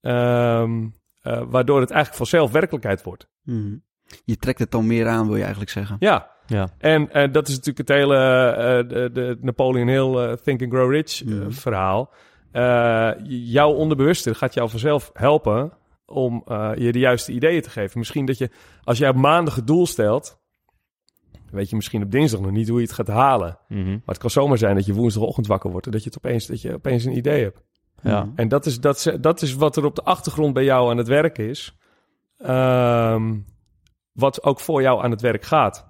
ehm, 0.00 0.87
eh, 1.23 1.43
waardoor 1.49 1.81
het 1.81 1.90
eigenlijk 1.90 2.14
vanzelf 2.14 2.52
werkelijkheid 2.52 3.02
wordt. 3.02 3.28
Mhm. 3.43 3.76
Je 4.25 4.37
trekt 4.37 4.59
het 4.59 4.71
dan 4.71 4.87
meer 4.87 5.07
aan, 5.09 5.26
wil 5.26 5.35
je 5.37 5.40
eigenlijk 5.43 5.71
zeggen. 5.71 5.97
Ja, 5.99 6.31
Ja. 6.47 6.69
en 6.78 7.12
eh, 7.12 7.33
dat 7.33 7.49
is 7.49 7.55
natuurlijk 7.57 7.88
het 7.88 7.97
hele 7.97 8.17
eh, 8.17 8.88
de, 8.88 9.11
de 9.12 9.38
Napoleon 9.40 9.88
Hill 9.88 10.14
eh, 10.17 10.33
Think 10.33 10.62
and 10.62 10.73
Grow 10.73 10.90
Rich 10.93 11.25
Mhm. 11.25 11.50
verhaal. 11.50 12.12
Eh, 12.52 13.11
jouw 13.28 13.73
onderbewuste 13.73 14.35
gaat 14.35 14.55
jou 14.55 14.69
vanzelf 14.71 15.11
helpen 15.14 15.73
om 16.07 16.43
eh, 16.47 16.71
je 16.76 16.93
de 16.93 16.99
juiste 16.99 17.33
ideeën 17.33 17.62
te 17.62 17.71
geven. 17.71 17.99
Misschien 17.99 18.25
dat 18.26 18.38
je, 18.38 18.50
als 18.85 18.99
jij 18.99 19.12
maandag 19.12 19.55
het 19.55 19.67
doel 19.67 19.87
stelt, 19.87 20.40
weet 21.50 21.71
je 21.71 21.76
misschien 21.76 22.02
op 22.02 22.11
dinsdag 22.11 22.40
nog 22.40 22.50
niet 22.50 22.69
hoe 22.69 22.78
je 22.78 22.87
het 22.87 22.95
gaat 22.95 23.09
halen. 23.09 23.59
Mhm. 23.69 23.90
Maar 23.90 24.00
het 24.05 24.19
kan 24.19 24.31
zomaar 24.31 24.59
zijn 24.59 24.75
dat 24.75 24.87
je 24.87 24.95
woensdagochtend 24.95 25.47
wakker 25.47 25.71
wordt 25.71 25.87
en 25.87 25.93
dat 25.93 26.02
je, 26.02 26.11
het 26.14 26.19
opeens, 26.25 26.47
dat 26.47 26.62
je 26.62 26.75
opeens 26.75 27.05
een 27.05 27.17
idee 27.17 27.43
hebt. 27.43 27.61
Ja. 28.02 28.25
Mhm. 28.25 28.33
En 28.37 28.49
dat 28.49 28.67
is, 28.67 28.81
dat, 28.81 29.17
dat 29.21 29.43
is 29.43 29.55
wat 29.55 29.76
er 29.76 29.85
op 29.85 29.95
de 29.95 30.02
achtergrond 30.02 30.55
bij 30.55 30.64
jou 30.64 30.90
aan 30.90 30.97
het 30.97 31.09
werk 31.09 31.38
is. 31.38 31.76
Ehm, 32.38 33.37
wat 34.12 34.43
ook 34.43 34.61
voor 34.61 34.83
jou 34.83 35.02
aan 35.02 35.11
het 35.11 35.21
werk 35.21 35.45
gaat. 35.45 35.87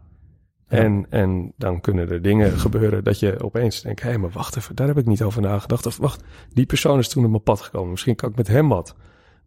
Ja. 0.68 0.76
En, 0.76 1.06
en 1.10 1.52
dan 1.56 1.80
kunnen 1.80 2.10
er 2.10 2.22
dingen 2.22 2.58
gebeuren 2.58 3.04
dat 3.04 3.18
je 3.18 3.42
opeens 3.42 3.80
denkt... 3.82 4.02
hé, 4.02 4.18
maar 4.18 4.30
wacht 4.30 4.56
even, 4.56 4.76
daar 4.76 4.86
heb 4.86 4.98
ik 4.98 5.06
niet 5.06 5.22
over 5.22 5.42
nagedacht. 5.42 5.86
Of 5.86 5.96
wacht, 5.96 6.24
die 6.52 6.66
persoon 6.66 6.98
is 6.98 7.08
toen 7.08 7.24
op 7.24 7.30
mijn 7.30 7.42
pad 7.42 7.60
gekomen. 7.60 7.90
Misschien 7.90 8.14
kan 8.14 8.30
ik 8.30 8.36
met 8.36 8.48
hem 8.48 8.68
wat. 8.68 8.94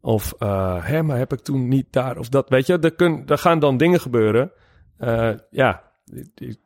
Of, 0.01 0.33
eh 0.37 0.85
hé, 0.85 1.03
maar 1.03 1.17
heb 1.17 1.33
ik 1.33 1.39
toen 1.39 1.67
niet 1.67 1.87
daar 1.89 2.17
of 2.17 2.29
dat. 2.29 2.49
Weet 2.49 2.65
je, 2.65 2.79
er, 2.79 2.95
kun, 2.95 3.23
er 3.27 3.37
gaan 3.37 3.59
dan 3.59 3.77
dingen 3.77 3.99
gebeuren... 3.99 4.51
eh, 4.97 5.31
ja, 5.49 5.90
die, 6.03 6.31
die, 6.33 6.57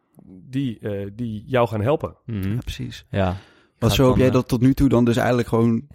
die, 0.49 0.79
eh, 0.79 1.07
die 1.13 1.43
jou 1.47 1.67
gaan 1.67 1.81
helpen. 1.81 2.15
Mhm. 2.25 2.51
Ja, 2.53 2.57
precies. 2.57 3.05
Ja. 3.09 3.25
Want 3.25 3.93
Gaat 3.93 3.93
zo 3.93 4.07
heb 4.07 4.17
jij 4.17 4.27
eh, 4.27 4.33
dat 4.33 4.47
tot 4.47 4.61
nu 4.61 4.73
toe 4.73 4.89
dan 4.89 5.05
dus 5.05 5.17
eigenlijk 5.17 5.47
gewoon 5.47 5.87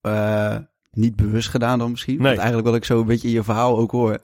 eh, 0.00 0.56
niet 0.92 1.16
bewust 1.16 1.48
gedaan 1.48 1.78
dan 1.78 1.90
misschien? 1.90 2.14
Nee. 2.16 2.24
Want 2.26 2.36
eigenlijk 2.38 2.66
wat 2.68 2.76
ik 2.76 2.84
zo 2.84 3.00
een 3.00 3.06
beetje 3.06 3.28
in 3.28 3.34
je 3.34 3.42
verhaal 3.42 3.78
ook 3.78 3.90
hoor. 3.90 4.18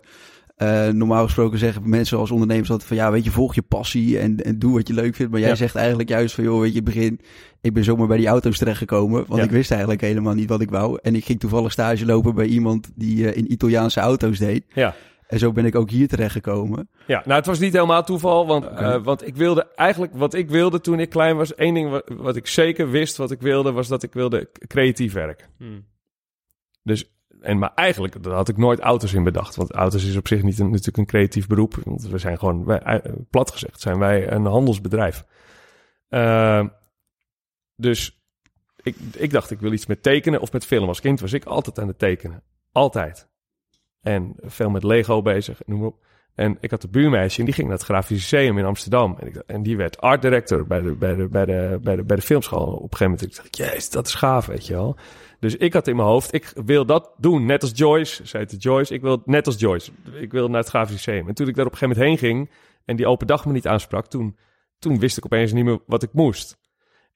eh, 0.56 0.88
normaal 0.88 1.24
gesproken 1.24 1.58
zeggen 1.58 1.88
mensen 1.88 2.18
als 2.18 2.30
ondernemers 2.30 2.70
altijd 2.70 2.88
van 2.88 2.96
ja, 2.96 3.10
weet 3.10 3.24
je, 3.24 3.30
volg 3.30 3.54
je 3.54 3.62
passie 3.62 4.18
en, 4.18 4.36
en 4.44 4.58
doe 4.58 4.72
wat 4.72 4.88
je 4.88 4.94
leuk 4.94 5.14
vindt. 5.14 5.32
Maar 5.32 5.40
jij 5.40 5.48
Ja. 5.50 5.54
zegt 5.54 5.74
eigenlijk 5.74 6.08
juist 6.08 6.34
van 6.34 6.44
joh, 6.44 6.60
weet 6.60 6.72
je, 6.72 6.78
in 6.78 6.84
het 6.86 6.94
begin, 6.94 7.20
ik 7.60 7.72
ben 7.74 7.84
zomaar 7.84 8.06
bij 8.06 8.16
die 8.16 8.26
auto's 8.26 8.58
terechtgekomen. 8.58 9.24
Want 9.26 9.40
Ja. 9.40 9.46
ik 9.46 9.50
wist 9.50 9.70
eigenlijk 9.70 10.00
helemaal 10.00 10.34
niet 10.34 10.48
wat 10.48 10.60
ik 10.60 10.70
wou. 10.70 10.98
En 11.02 11.14
ik 11.14 11.24
ging 11.24 11.40
toevallig 11.40 11.72
stage 11.72 12.06
lopen 12.06 12.34
bij 12.34 12.46
iemand 12.46 12.90
die 12.94 13.30
eh, 13.30 13.36
in 13.36 13.52
Italiaanse 13.52 14.00
auto's 14.00 14.38
deed. 14.38 14.64
Ja. 14.74 14.94
En 15.30 15.38
zo 15.38 15.52
ben 15.52 15.64
ik 15.64 15.74
ook 15.74 15.90
hier 15.90 16.08
terechtgekomen. 16.08 16.88
Ja, 17.06 17.22
nou, 17.24 17.36
het 17.36 17.46
was 17.46 17.58
niet 17.58 17.72
helemaal 17.72 18.04
toeval, 18.04 18.46
want, 18.46 18.66
eh, 18.66 19.02
want 19.02 19.26
ik 19.26 19.36
wilde 19.36 19.66
eigenlijk, 19.74 20.12
wat 20.14 20.34
ik 20.34 20.50
wilde 20.50 20.80
toen 20.80 21.00
ik 21.00 21.10
klein 21.10 21.36
was, 21.36 21.54
één 21.54 21.74
ding 21.74 21.90
wat, 21.90 22.10
wat 22.16 22.36
ik 22.36 22.46
zeker 22.46 22.90
wist 22.90 23.16
wat 23.16 23.30
ik 23.30 23.40
wilde, 23.40 23.72
was 23.72 23.88
dat 23.88 24.02
ik 24.02 24.12
wilde 24.12 24.50
creatief 24.66 25.12
werken. 25.12 25.46
Mhm. 25.58 25.80
Dus, 26.82 27.10
en 27.40 27.58
maar 27.58 27.72
eigenlijk, 27.74 28.22
daar 28.22 28.32
had 28.32 28.48
ik 28.48 28.56
nooit 28.56 28.80
auto's 28.80 29.12
in 29.12 29.24
bedacht, 29.24 29.56
want 29.56 29.72
auto's 29.72 30.04
is 30.04 30.16
op 30.16 30.28
zich 30.28 30.42
niet 30.42 30.58
een, 30.58 30.70
natuurlijk 30.70 30.96
een 30.96 31.06
creatief 31.06 31.46
beroep, 31.46 31.74
want 31.84 32.08
we 32.08 32.18
zijn 32.18 32.38
gewoon, 32.38 32.64
wij, 32.64 32.78
eh, 32.78 33.12
plat 33.30 33.50
gezegd, 33.50 33.80
zijn 33.80 33.98
wij 33.98 34.30
een 34.32 34.46
handelsbedrijf. 34.46 35.24
Eh, 36.08 36.64
dus 37.76 38.22
ik, 38.82 38.96
ik 39.16 39.30
dacht, 39.30 39.50
ik 39.50 39.60
wil 39.60 39.72
iets 39.72 39.86
met 39.86 40.02
tekenen 40.02 40.40
of 40.40 40.52
met 40.52 40.66
film. 40.66 40.88
Als 40.88 41.00
kind 41.00 41.20
was 41.20 41.32
ik 41.32 41.44
altijd 41.44 41.78
aan 41.78 41.88
het 41.88 41.98
tekenen. 41.98 42.42
Altijd. 42.72 43.29
En 44.02 44.34
veel 44.40 44.70
met 44.70 44.82
Lego 44.82 45.22
bezig, 45.22 45.60
noem 45.66 45.84
op. 45.84 45.96
En 46.34 46.56
ik 46.60 46.70
had 46.70 46.82
een 46.82 46.90
buurmeisje 46.90 47.38
en 47.38 47.44
die 47.44 47.54
ging 47.54 47.68
naar 47.68 47.76
het 47.76 47.86
Grafisch 47.86 48.10
Museum 48.32 48.58
in 48.58 48.64
Amsterdam. 48.64 49.16
En, 49.18 49.26
ik, 49.26 49.36
en 49.46 49.62
die 49.62 49.76
werd 49.76 50.00
art 50.00 50.22
director 50.22 50.66
bij 50.66 50.80
de, 50.80 50.92
bij, 50.92 51.14
de, 51.14 51.28
bij, 51.28 51.44
de, 51.44 51.78
bij, 51.82 51.96
de, 51.96 52.02
bij 52.02 52.16
de 52.16 52.22
filmschool. 52.22 52.66
Op 52.66 52.92
een 52.92 52.96
gegeven 52.96 53.04
moment 53.04 53.22
ik 53.22 53.36
dacht 53.36 53.56
jezus, 53.56 53.90
dat 53.90 54.06
is 54.06 54.14
gaaf, 54.14 54.46
weet 54.46 54.66
je 54.66 54.72
wel. 54.72 54.96
Dus 55.40 55.56
ik 55.56 55.72
had 55.72 55.86
in 55.86 55.96
mijn 55.96 56.08
hoofd, 56.08 56.34
ik 56.34 56.52
wil 56.64 56.86
dat 56.86 57.10
doen. 57.16 57.46
Net 57.46 57.62
als 57.62 57.72
Joyce, 57.74 58.26
zei 58.26 58.44
het 58.44 58.62
Joyce. 58.62 58.94
Ik 58.94 59.00
wil 59.00 59.22
net 59.24 59.46
als 59.46 59.58
Joyce. 59.58 59.90
Ik 60.12 60.32
wil 60.32 60.48
naar 60.48 60.60
het 60.60 60.68
Grafisch 60.68 61.06
Museum. 61.06 61.28
En 61.28 61.34
toen 61.34 61.48
ik 61.48 61.54
daar 61.54 61.66
op 61.66 61.72
een 61.72 61.78
gegeven 61.78 62.02
moment 62.02 62.20
heen 62.20 62.30
ging 62.30 62.50
en 62.84 62.96
die 62.96 63.06
open 63.06 63.26
dag 63.26 63.46
me 63.46 63.52
niet 63.52 63.66
aansprak, 63.66 64.06
toen, 64.06 64.36
toen 64.78 64.98
wist 64.98 65.16
ik 65.16 65.24
opeens 65.24 65.52
niet 65.52 65.64
meer 65.64 65.78
wat 65.86 66.02
ik 66.02 66.12
moest. 66.12 66.58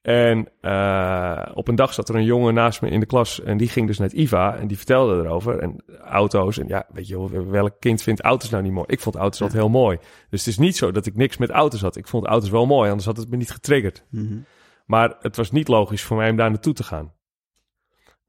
En 0.05 0.47
eh, 0.61 1.41
op 1.53 1.67
een 1.67 1.75
dag 1.75 1.93
zat 1.93 2.09
er 2.09 2.15
een 2.15 2.23
jongen 2.23 2.53
naast 2.53 2.81
me 2.81 2.89
in 2.89 2.99
de 2.99 3.05
klas 3.05 3.41
en 3.41 3.57
die 3.57 3.69
ging 3.69 3.87
dus 3.87 3.97
naar 3.97 4.13
IVA 4.13 4.55
en 4.55 4.67
die 4.67 4.77
vertelde 4.77 5.23
erover. 5.23 5.59
En 5.59 5.83
auto's, 6.01 6.57
en 6.57 6.67
ja, 6.67 6.85
weet 6.91 7.07
je 7.07 7.29
wel, 7.29 7.45
welk 7.45 7.75
kind 7.79 8.01
vindt 8.01 8.21
auto's 8.21 8.49
nou 8.49 8.63
niet 8.63 8.71
mooi? 8.71 8.85
Ik 8.89 8.99
vond 8.99 9.15
auto's 9.15 9.41
altijd 9.41 9.61
heel 9.61 9.69
mooi. 9.69 9.97
Dus 10.29 10.39
het 10.39 10.47
is 10.47 10.57
niet 10.57 10.77
zo 10.77 10.91
dat 10.91 11.05
ik 11.05 11.15
niks 11.15 11.37
met 11.37 11.49
auto's 11.49 11.81
had. 11.81 11.95
Ik 11.95 12.07
vond 12.07 12.25
auto's 12.25 12.49
wel 12.49 12.65
mooi, 12.65 12.89
anders 12.89 13.05
had 13.05 13.17
het 13.17 13.29
me 13.29 13.37
niet 13.37 13.51
getriggerd. 13.51 14.05
Mhm. 14.09 14.37
Maar 14.85 15.15
het 15.19 15.35
was 15.35 15.51
niet 15.51 15.67
logisch 15.67 16.03
voor 16.03 16.17
mij 16.17 16.29
om 16.29 16.35
daar 16.35 16.49
naartoe 16.49 16.73
te 16.73 16.83
gaan. 16.83 17.13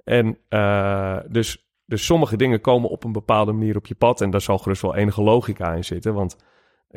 En 0.05 0.39
eh, 0.49 1.19
dus, 1.29 1.69
dus 1.87 2.05
sommige 2.05 2.37
dingen 2.37 2.61
komen 2.61 2.91
op 2.91 3.05
een 3.05 3.13
bepaalde 3.13 3.53
manier 3.53 3.77
op 3.77 3.87
je 3.87 3.95
pad. 3.95 4.21
En 4.21 4.31
daar 4.31 4.41
zal 4.41 4.59
gerust 4.59 4.83
wel 4.83 4.95
enige 4.95 5.23
logica 5.23 5.73
in 5.73 5.85
zitten. 5.85 6.15
Want 6.15 6.37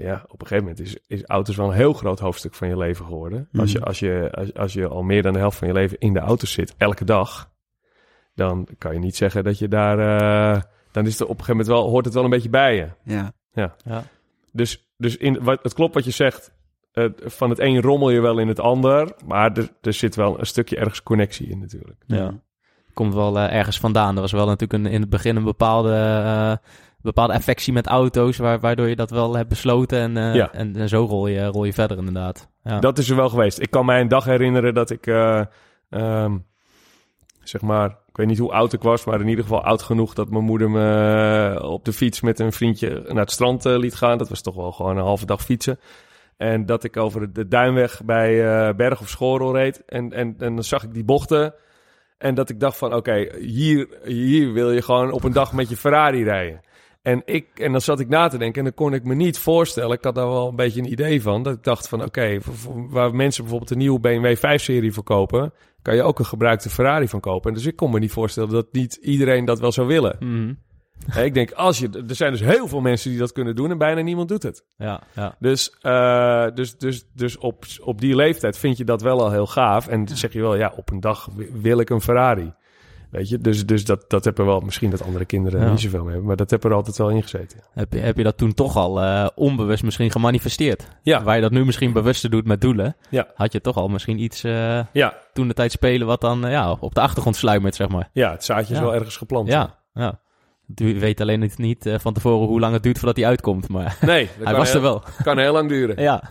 ja, 0.02 0.24
op 0.28 0.42
een 0.42 0.48
gegeven 0.48 0.70
moment 0.70 0.80
is, 0.80 0.98
is 1.08 1.24
auto's 1.26 1.56
wel 1.56 1.68
een 1.68 1.76
heel 1.76 1.94
groot 1.94 2.20
hoofdstuk 2.20 2.54
van 2.54 2.68
je 2.68 2.78
leven 2.78 3.06
geworden. 3.06 3.50
Als, 3.58 3.72
je, 3.72 3.78
Mhm. 3.78 3.88
als, 3.88 4.00
je, 4.00 4.30
als, 4.34 4.54
als 4.54 4.74
je 4.74 4.88
al 4.88 5.02
meer 5.04 5.22
dan 5.22 5.34
de 5.34 5.40
helft 5.40 5.58
van 5.58 5.68
je 5.68 5.74
leven 5.74 5.98
in 6.00 6.14
de 6.14 6.20
auto 6.20 6.46
zit, 6.46 6.74
elke 6.78 7.06
dag. 7.06 7.50
Dan 8.36 8.68
kan 8.78 8.94
je 8.94 9.00
niet 9.00 9.16
zeggen 9.16 9.44
dat 9.44 9.60
je 9.60 9.68
daar... 9.68 10.00
eh, 10.00 10.62
dan 10.92 11.06
is 11.06 11.12
het 11.20 11.22
op 11.22 11.30
een 11.40 11.44
gegeven 11.44 11.56
moment 11.58 11.68
wel, 11.76 11.90
hoort 11.90 12.06
het 12.06 12.14
wel 12.14 12.24
een 12.24 12.30
beetje 12.30 12.50
bij 12.50 12.76
je. 12.76 12.88
Ja. 13.04 13.34
Ja. 13.86 14.04
Dus, 14.52 14.90
dus 14.98 15.18
in, 15.18 15.44
wat, 15.44 15.60
het 15.64 15.74
klopt 15.74 15.94
wat 15.94 16.06
je 16.06 16.12
zegt. 16.12 16.52
eh, 16.92 17.06
van 17.18 17.50
het 17.50 17.60
een 17.60 17.82
rommel 17.82 18.10
je 18.10 18.20
wel 18.22 18.38
in 18.40 18.48
het 18.48 18.60
ander. 18.60 19.12
Maar 19.26 19.52
er, 19.58 19.70
er 19.82 19.94
zit 19.94 20.16
wel 20.16 20.40
een 20.40 20.46
stukje 20.46 20.76
ergens 20.78 21.04
connectie 21.04 21.48
in 21.50 21.60
natuurlijk. 21.60 22.04
Ja. 22.06 22.34
Komt 22.94 23.14
wel 23.14 23.38
eh, 23.40 23.56
ergens 23.58 23.80
vandaan. 23.80 24.16
Er 24.16 24.22
was 24.22 24.32
wel 24.32 24.46
natuurlijk 24.46 24.84
een, 24.84 24.92
in 24.92 25.02
het 25.02 25.10
begin 25.10 25.36
een 25.36 25.44
bepaalde, 25.44 25.94
eh, 25.94 26.70
bepaalde 27.02 27.34
affectie 27.34 27.74
met 27.74 27.88
auto's, 27.88 28.38
waar, 28.38 28.60
waardoor 28.60 28.88
je 28.88 28.96
dat 28.96 29.10
wel 29.10 29.36
hebt 29.36 29.50
besloten. 29.50 30.00
En, 30.00 30.18
eh, 30.18 30.36
Ja. 30.36 30.52
en, 30.54 30.76
en 30.76 30.90
zo 30.90 31.06
rol 31.06 31.28
je, 31.28 31.46
rol 31.46 31.64
je 31.64 31.74
verder 31.74 31.98
inderdaad. 31.98 32.50
Ja. 32.64 32.80
Dat 32.80 32.98
is 32.98 33.10
er 33.10 33.16
wel 33.16 33.30
geweest. 33.30 33.60
Ik 33.60 33.72
kan 33.72 33.86
mij 33.86 34.02
een 34.02 34.08
dag 34.08 34.26
herinneren 34.26 34.74
dat 34.74 34.90
ik, 34.90 35.08
eh, 35.08 35.42
ehm, 35.90 36.38
zeg 37.44 37.62
maar, 37.62 37.90
ik 37.90 38.18
weet 38.18 38.28
niet 38.28 38.38
hoe 38.38 38.52
oud 38.52 38.74
ik 38.74 38.82
was, 38.82 39.06
maar 39.06 39.22
in 39.22 39.28
ieder 39.28 39.44
geval 39.44 39.64
oud 39.64 39.82
genoeg 39.82 40.14
dat 40.14 40.30
mijn 40.30 40.44
moeder 40.44 40.70
me 40.70 41.56
eh, 41.60 41.70
op 41.70 41.86
de 41.86 41.94
fiets 41.94 42.22
met 42.22 42.40
een 42.40 42.52
vriendje 42.52 43.04
naar 43.08 43.24
het 43.24 43.32
strand 43.32 43.64
liet 43.64 43.96
gaan. 43.96 44.18
Dat 44.18 44.30
was 44.30 44.42
toch 44.42 44.56
wel 44.56 44.72
gewoon 44.72 44.98
een 44.98 45.04
halve 45.04 45.26
dag 45.26 45.42
fietsen. 45.42 45.80
En 46.38 46.66
dat 46.66 46.84
ik 46.84 46.98
over 46.98 47.34
de 47.34 47.48
Duinweg 47.48 48.02
bij 48.06 48.36
Berg 48.76 49.02
of 49.02 49.10
Schorel 49.10 49.56
reed. 49.56 49.86
En, 49.86 50.14
en, 50.14 50.36
en 50.38 50.56
dan 50.56 50.64
zag 50.64 50.84
ik 50.84 50.94
die 50.94 51.04
bochten. 51.04 51.54
En 52.18 52.36
dat 52.36 52.50
ik 52.50 52.60
dacht 52.60 52.78
van, 52.78 52.94
oké, 52.94 53.28
hier, 53.40 53.88
hier 54.04 54.54
wil 54.54 54.72
je 54.72 54.82
gewoon 54.82 55.12
op 55.12 55.24
een 55.24 55.32
dag 55.32 55.54
met 55.54 55.70
je 55.70 55.78
Ferrari 55.78 56.24
rijden. 56.24 56.60
En, 57.02 57.22
ik, 57.26 57.48
en 57.54 57.72
dan 57.72 57.82
zat 57.82 58.00
ik 58.00 58.08
na 58.10 58.28
te 58.28 58.38
denken 58.38 58.58
en 58.58 58.64
dan 58.64 58.74
kon 58.74 58.94
ik 58.94 59.04
me 59.04 59.16
niet 59.16 59.38
voorstellen. 59.40 59.98
Ik 59.98 60.04
had 60.04 60.16
daar 60.16 60.28
wel 60.28 60.48
een 60.48 60.56
beetje 60.56 60.80
een 60.80 60.92
idee 60.92 61.22
van. 61.22 61.44
Dat 61.44 61.54
ik 61.54 61.64
dacht 61.64 61.88
van 61.90 62.04
oké, 62.04 62.38
waar 62.90 63.16
mensen 63.16 63.42
bijvoorbeeld 63.42 63.72
een 63.72 63.78
nieuwe 63.78 64.00
BMW 64.00 64.36
5-serie 64.38 64.94
verkopen... 64.94 65.54
kan 65.82 65.96
je 65.96 66.04
ook 66.04 66.20
een 66.20 66.26
gebruikte 66.26 66.70
Ferrari 66.70 67.08
van 67.08 67.20
kopen. 67.20 67.50
En 67.50 67.56
dus 67.58 67.66
ik 67.66 67.76
kon 67.76 67.92
me 67.92 68.00
niet 68.00 68.12
voorstellen 68.12 68.50
dat 68.50 68.68
niet 68.72 68.96
iedereen 68.96 69.46
dat 69.46 69.60
wel 69.60 69.72
zou 69.72 69.88
willen. 69.88 70.16
Mhm. 70.20 70.54
Ik 71.26 71.34
denk, 71.34 71.52
als 71.52 71.80
je, 71.80 71.90
er 72.08 72.16
zijn 72.16 72.32
dus 72.32 72.42
heel 72.42 72.68
veel 72.68 72.82
mensen 72.82 73.10
die 73.10 73.20
dat 73.20 73.32
kunnen 73.32 73.56
doen 73.56 73.72
en 73.72 73.78
bijna 73.78 74.02
niemand 74.02 74.30
doet 74.30 74.44
het. 74.44 74.64
Ja, 74.78 75.02
ja. 75.16 75.36
Dus, 75.40 75.76
eh, 75.82 76.48
dus, 76.54 76.78
dus, 76.78 77.06
dus 77.14 77.38
op, 77.38 77.64
op 77.84 78.02
die 78.02 78.16
leeftijd 78.16 78.58
vind 78.58 78.78
je 78.78 78.84
dat 78.84 79.02
wel 79.02 79.22
al 79.22 79.32
heel 79.32 79.48
gaaf. 79.48 79.88
En 79.88 80.08
zeg 80.08 80.34
je 80.34 80.42
wel, 80.42 80.56
ja, 80.56 80.74
op 80.76 80.92
een 80.92 81.00
dag 81.00 81.30
wi- 81.36 81.50
wil 81.54 81.80
ik 81.80 81.90
een 81.90 82.02
Ferrari. 82.02 82.54
Weet 83.10 83.30
je, 83.30 83.38
dus, 83.38 83.66
dus 83.66 83.86
dat, 83.86 84.06
dat 84.08 84.24
hebben 84.26 84.46
wel, 84.46 84.60
misschien 84.60 84.90
dat 84.90 85.04
andere 85.04 85.26
kinderen 85.26 85.62
Ja. 85.62 85.70
niet 85.70 85.80
zoveel 85.80 86.00
mee 86.00 86.08
hebben, 86.10 86.28
maar 86.28 86.36
dat 86.36 86.50
heb 86.50 86.64
er 86.64 86.74
altijd 86.74 86.98
wel 86.98 87.10
in 87.10 87.22
gezeten. 87.22 87.60
Heb, 87.74 87.94
je, 87.94 88.00
heb 88.00 88.18
je 88.18 88.24
dat 88.24 88.38
toen 88.38 88.54
toch 88.54 88.76
al 88.76 89.02
eh, 89.02 89.28
onbewust 89.36 89.84
misschien 89.84 90.12
gemanifesteerd? 90.12 90.88
Ja. 91.04 91.24
Waar 91.24 91.36
je 91.36 91.42
dat 91.42 91.52
nu 91.52 91.66
misschien 91.66 91.94
bewuster 91.94 92.30
doet 92.30 92.46
met 92.46 92.62
doelen, 92.62 92.96
Ja. 93.10 93.28
had 93.36 93.52
je 93.52 93.62
toch 93.62 93.76
al 93.76 93.88
misschien 93.88 94.20
iets 94.20 94.44
eh, 94.44 94.80
Ja, 94.94 95.14
toen 95.34 95.48
de 95.48 95.54
tijd 95.54 95.72
spelen 95.72 96.08
wat 96.08 96.22
dan 96.22 96.46
eh, 96.46 96.52
ja, 96.52 96.72
op 96.80 96.96
de 96.96 97.02
achtergrond 97.02 97.36
sluimert, 97.36 97.76
zeg 97.76 97.90
maar. 97.90 98.10
ja 98.14 98.32
het 98.32 98.44
zaadje 98.44 98.74
is 98.74 98.80
wel 98.80 98.96
ergens 98.96 99.18
geplant. 99.18 99.48
Ja, 99.48 99.76
ja. 99.94 100.20
Je 100.76 101.00
weet 101.00 101.22
alleen 101.22 101.40
niet, 101.40 101.58
niet 101.58 101.86
eh, 101.86 102.00
van 102.00 102.14
tevoren 102.14 102.48
hoe 102.48 102.60
lang 102.60 102.74
het 102.74 102.84
duurt 102.84 102.98
voordat 102.98 103.18
hij 103.18 103.26
uitkomt, 103.26 103.70
maar 103.70 103.98
Nee, 104.02 104.30
hij 104.44 104.56
was 104.56 104.68
heel, 104.68 104.76
er 104.76 104.82
wel. 104.82 105.04
kan 105.24 105.38
heel 105.38 105.54
lang 105.54 105.70
duren. 105.70 106.02
Ja, 106.02 106.24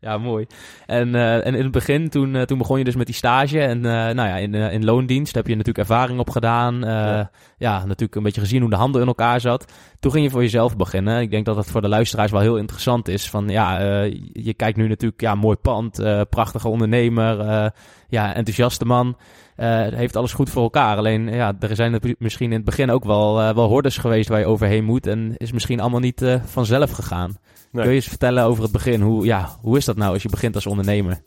ja 0.00 0.18
mooi. 0.18 0.46
En, 0.86 1.14
eh, 1.14 1.46
en 1.46 1.54
in 1.54 1.62
het 1.62 1.72
begin, 1.72 2.08
toen, 2.08 2.34
eh, 2.34 2.42
toen 2.42 2.58
begon 2.58 2.78
je 2.78 2.84
dus 2.84 2.96
met 2.96 3.06
die 3.06 3.14
stage. 3.14 3.60
En 3.60 3.80
nou 3.80 4.28
ja, 4.28 4.36
in, 4.36 4.54
in 4.54 4.84
loondienst 4.84 5.34
heb 5.34 5.46
je 5.46 5.56
natuurlijk 5.56 5.88
ervaring 5.88 6.18
opgedaan. 6.18 6.84
Eh 6.84 6.90
ja. 6.90 7.30
Ja. 7.58 7.78
natuurlijk 7.78 8.14
een 8.14 8.22
beetje 8.22 8.40
gezien 8.40 8.60
hoe 8.60 8.70
de 8.70 8.76
handel 8.76 9.00
in 9.00 9.06
elkaar 9.06 9.40
zat. 9.40 9.72
Toen 10.00 10.12
ging 10.12 10.24
je 10.24 10.30
voor 10.30 10.42
jezelf 10.42 10.76
beginnen. 10.76 11.20
Ik 11.20 11.30
denk 11.30 11.44
dat 11.44 11.56
dat 11.56 11.66
voor 11.66 11.80
de 11.80 11.88
luisteraars 11.88 12.30
wel 12.30 12.40
heel 12.40 12.56
interessant 12.56 13.08
is. 13.08 13.30
Van 13.30 13.48
ja, 13.48 14.02
je 14.32 14.54
kijkt 14.56 14.76
nu 14.76 14.88
natuurlijk, 14.88 15.20
ja, 15.20 15.34
mooi 15.34 15.56
pand, 15.56 16.02
prachtige 16.30 16.68
ondernemer, 16.68 17.72
ja, 18.08 18.34
enthousiaste 18.34 18.84
man. 18.84 19.16
Eh, 19.56 19.86
heeft 19.88 20.16
alles 20.16 20.32
goed 20.32 20.50
voor 20.50 20.62
elkaar. 20.62 20.96
Alleen, 20.96 21.28
ja, 21.28 21.56
er 21.60 21.76
zijn 21.76 21.92
er 21.92 22.14
misschien 22.18 22.50
in 22.50 22.56
het 22.56 22.64
begin 22.64 22.90
ook 22.90 23.04
wel, 23.04 23.40
eh, 23.40 23.54
wel 23.54 23.68
hordes 23.68 23.96
geweest 23.96 24.28
waar 24.28 24.38
je 24.38 24.46
overheen 24.46 24.84
moet. 24.84 25.06
En 25.06 25.34
is 25.36 25.52
misschien 25.52 25.80
allemaal 25.80 26.00
niet 26.00 26.22
eh, 26.22 26.42
vanzelf 26.44 26.90
gegaan. 26.90 27.36
Nee. 27.72 27.82
Kun 27.82 27.92
je 27.92 27.98
eens 27.98 28.08
vertellen 28.08 28.44
over 28.44 28.62
het 28.62 28.72
begin? 28.72 29.00
Hoe, 29.00 29.24
ja, 29.24 29.56
hoe 29.60 29.76
is 29.76 29.84
dat 29.84 29.96
nou 29.96 30.12
als 30.12 30.22
je 30.22 30.28
begint 30.28 30.54
als 30.54 30.66
ondernemer? 30.66 31.22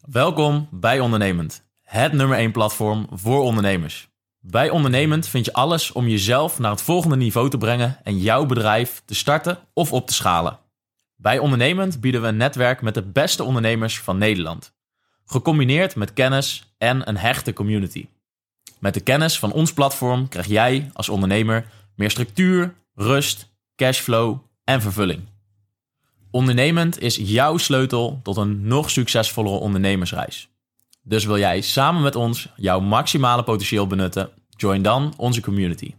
Welkom 0.00 0.68
bij 0.70 1.00
Ondernemend, 1.00 1.64
het 1.82 2.12
nummer 2.12 2.38
1 2.38 2.52
platform 2.52 3.06
voor 3.12 3.40
ondernemers. 3.40 4.08
Bij 4.40 4.70
Ondernemend 4.70 5.28
vind 5.28 5.44
je 5.44 5.52
alles 5.52 5.92
om 5.92 6.08
jezelf 6.08 6.58
naar 6.58 6.70
het 6.70 6.82
volgende 6.82 7.16
niveau 7.16 7.50
te 7.50 7.58
brengen 7.58 7.98
en 8.02 8.18
jouw 8.18 8.46
bedrijf 8.46 9.02
te 9.04 9.14
starten 9.14 9.58
of 9.72 9.92
op 9.92 10.06
te 10.06 10.14
schalen. 10.14 10.58
Bij 11.20 11.38
Ondernemend 11.38 12.00
bieden 12.00 12.22
we 12.22 12.26
een 12.26 12.36
netwerk 12.36 12.82
met 12.82 12.94
de 12.94 13.02
beste 13.02 13.44
ondernemers 13.44 14.00
van 14.00 14.18
Nederland. 14.18 14.72
Gecombineerd 15.26 15.96
met 15.96 16.12
kennis 16.12 16.74
en 16.76 17.08
een 17.08 17.16
hechte 17.16 17.52
community. 17.52 18.08
Met 18.78 18.94
de 18.94 19.00
kennis 19.00 19.38
van 19.38 19.52
ons 19.52 19.72
platform 19.72 20.28
krijg 20.28 20.46
jij 20.46 20.90
als 20.92 21.08
ondernemer 21.08 21.66
meer 21.94 22.10
structuur, 22.10 22.74
rust, 22.94 23.50
cashflow 23.76 24.38
en 24.64 24.80
vervulling. 24.80 25.20
Ondernemend 26.30 27.00
is 27.00 27.16
jouw 27.16 27.56
sleutel 27.56 28.20
tot 28.22 28.36
een 28.36 28.66
nog 28.66 28.90
succesvollere 28.90 29.56
ondernemersreis. 29.56 30.48
Dus 31.02 31.24
wil 31.24 31.38
jij 31.38 31.60
samen 31.60 32.02
met 32.02 32.16
ons 32.16 32.48
jouw 32.56 32.80
maximale 32.80 33.42
potentieel 33.42 33.86
benutten? 33.86 34.30
Join 34.48 34.82
dan 34.82 35.14
onze 35.16 35.40
community. 35.40 35.94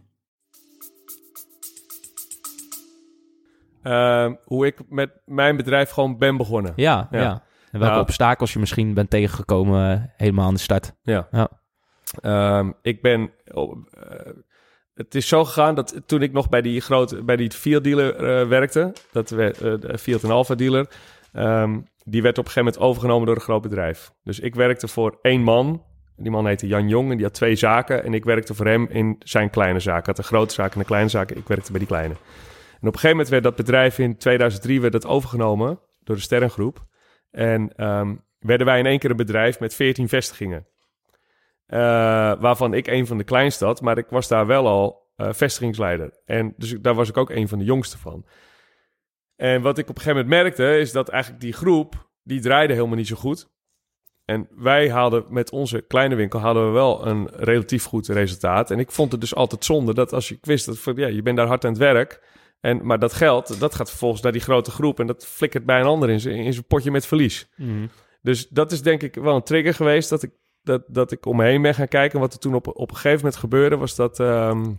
Ehm, 3.82 4.34
hoe 4.44 4.66
ik 4.66 4.78
met 4.88 5.10
mijn 5.24 5.56
bedrijf 5.56 5.90
gewoon 5.90 6.18
ben 6.18 6.36
begonnen. 6.36 6.72
Ja, 6.76 7.08
ja. 7.10 7.20
Ja. 7.20 7.42
En 7.70 7.78
welke 7.78 7.94
Nou. 7.94 8.00
obstakels 8.06 8.52
je 8.52 8.58
misschien 8.58 8.94
bent 8.94 9.10
tegengekomen 9.10 9.92
eh, 9.92 10.00
helemaal 10.16 10.46
aan 10.46 10.54
de 10.54 10.60
start. 10.60 10.92
Ja. 11.02 11.28
Ja. 11.30 11.48
Ehm, 12.20 12.70
ik 12.82 13.02
ben. 13.02 13.30
oh, 13.52 13.76
eh, 13.90 14.32
het 14.94 15.14
is 15.14 15.28
zo 15.28 15.44
gegaan 15.44 15.74
dat 15.74 16.00
toen 16.06 16.22
ik 16.22 16.32
nog 16.32 16.48
bij 16.48 16.62
die 16.62 16.80
grote, 16.80 17.22
bij 17.24 17.36
die 17.36 17.50
Fiat 17.50 17.84
dealer 17.84 18.14
eh, 18.16 18.48
werkte, 18.48 18.92
dat 19.12 19.30
we, 19.30 19.44
eh, 19.52 19.90
de 19.90 19.98
Fiat 19.98 20.22
en 20.22 20.30
Alfa 20.30 20.54
dealer, 20.54 20.86
ehm, 21.32 21.78
die 22.04 22.22
werd 22.22 22.38
op 22.38 22.44
een 22.44 22.50
gegeven 22.50 22.64
moment 22.72 22.78
overgenomen 22.90 23.26
door 23.26 23.34
een 23.34 23.40
groot 23.42 23.62
bedrijf. 23.62 24.10
Dus 24.22 24.40
ik 24.40 24.54
werkte 24.54 24.88
voor 24.88 25.18
één 25.22 25.42
man. 25.42 25.84
Die 26.16 26.30
man 26.30 26.46
heette 26.46 26.66
Jan 26.66 26.88
Jong 26.88 27.10
en 27.10 27.16
die 27.16 27.24
had 27.26 27.34
twee 27.34 27.56
zaken. 27.56 28.04
En 28.04 28.14
ik 28.14 28.24
werkte 28.24 28.54
voor 28.54 28.66
hem 28.66 28.86
in 28.90 29.16
zijn 29.18 29.50
kleine 29.50 29.80
zaak. 29.80 29.94
Hij 30.06 30.14
had 30.14 30.18
een 30.18 30.24
grote 30.24 30.54
zaak 30.54 30.72
en 30.74 30.80
een 30.80 30.86
kleine 30.86 31.08
zaak. 31.08 31.30
Ik 31.30 31.48
werkte 31.48 31.70
bij 31.70 31.78
die 31.78 31.88
kleine. 31.88 32.14
Op 32.80 32.86
een 32.86 32.92
gegeven 32.92 33.10
moment 33.10 33.28
werd 33.28 33.42
dat 33.42 33.56
bedrijf 33.56 33.98
in 33.98 34.16
2003 34.16 34.80
werd 34.80 34.92
dat 34.92 35.06
overgenomen 35.06 35.80
door 36.02 36.16
de 36.16 36.22
Sterrengroep. 36.22 36.86
En 37.30 37.72
ehm, 37.76 38.14
werden 38.38 38.66
wij 38.66 38.78
in 38.78 38.86
één 38.86 38.98
keer 38.98 39.10
een 39.10 39.16
bedrijf 39.16 39.60
met 39.60 39.74
14 39.74 40.08
vestigingen. 40.08 40.66
Eh, 41.66 41.78
waarvan 42.40 42.74
ik 42.74 42.86
een 42.86 43.06
van 43.06 43.18
de 43.18 43.24
kleinste 43.24 43.64
had, 43.64 43.80
maar 43.80 43.98
ik 43.98 44.06
was 44.08 44.28
daar 44.28 44.46
wel 44.46 44.66
al 44.66 45.12
eh, 45.16 45.32
vestigingsleider. 45.32 46.20
En 46.24 46.54
dus 46.56 46.76
daar 46.80 46.94
was 46.94 47.08
ik 47.08 47.16
ook 47.16 47.30
een 47.30 47.48
van 47.48 47.58
de 47.58 47.64
jongste 47.64 47.98
van. 47.98 48.24
En 49.36 49.62
wat 49.62 49.78
ik 49.78 49.88
op 49.88 49.96
een 49.96 50.02
gegeven 50.02 50.24
moment 50.24 50.42
merkte, 50.42 50.78
is 50.78 50.92
dat 50.92 51.08
eigenlijk 51.08 51.42
die 51.42 51.52
groep, 51.52 52.08
die 52.22 52.40
draaide 52.40 52.72
helemaal 52.72 52.96
niet 52.96 53.06
zo 53.06 53.16
goed. 53.16 53.48
En 54.24 54.48
wij 54.50 54.88
hadden 54.88 55.24
met 55.28 55.50
onze 55.50 55.80
kleine 55.80 56.14
winkel 56.14 56.38
hadden 56.38 56.66
we 56.66 56.70
wel 56.72 57.06
een 57.06 57.28
relatief 57.32 57.84
goed 57.84 58.08
resultaat. 58.08 58.70
En 58.70 58.78
ik 58.78 58.90
vond 58.90 59.12
het 59.12 59.20
dus 59.20 59.34
altijd 59.34 59.64
zonde 59.64 59.94
dat 59.94 60.12
als 60.12 60.28
je 60.28 60.38
wist 60.40 60.84
dat 60.84 60.96
ja, 60.96 61.06
je 61.06 61.22
bent 61.22 61.36
daar 61.36 61.46
hard 61.46 61.64
aan 61.64 61.70
het 61.70 61.80
werk. 61.80 62.22
En, 62.60 62.86
maar 62.86 62.98
dat 62.98 63.12
geld, 63.12 63.60
dat 63.60 63.74
gaat 63.74 63.88
vervolgens 63.88 64.22
naar 64.22 64.32
die 64.32 64.40
grote 64.40 64.70
groep. 64.70 65.00
En 65.00 65.06
dat 65.06 65.26
flikkert 65.26 65.64
bij 65.66 65.80
een 65.80 65.86
ander 65.86 66.10
in 66.10 66.20
zijn, 66.20 66.36
in 66.36 66.52
zijn 66.52 66.66
potje 66.66 66.90
met 66.90 67.06
verlies. 67.06 67.48
Dus 68.22 68.48
dat 68.48 68.72
is 68.72 68.82
denk 68.82 69.02
ik 69.02 69.14
wel 69.14 69.34
een 69.34 69.42
trigger 69.42 69.74
geweest 69.74 70.08
dat 70.08 70.22
ik, 70.22 70.30
dat, 70.62 70.82
dat 70.86 71.12
ik 71.12 71.26
om 71.26 71.36
me 71.36 71.44
heen 71.44 71.62
ben 71.62 71.74
gaan 71.74 71.88
kijken. 71.88 72.20
Wat 72.20 72.32
er 72.32 72.38
toen 72.38 72.54
op, 72.54 72.66
op 72.66 72.90
een 72.90 72.96
gegeven 72.96 73.18
moment 73.18 73.36
gebeurde, 73.36 73.76
was 73.76 73.94
dat, 73.96 74.20
ehm, 74.20 74.72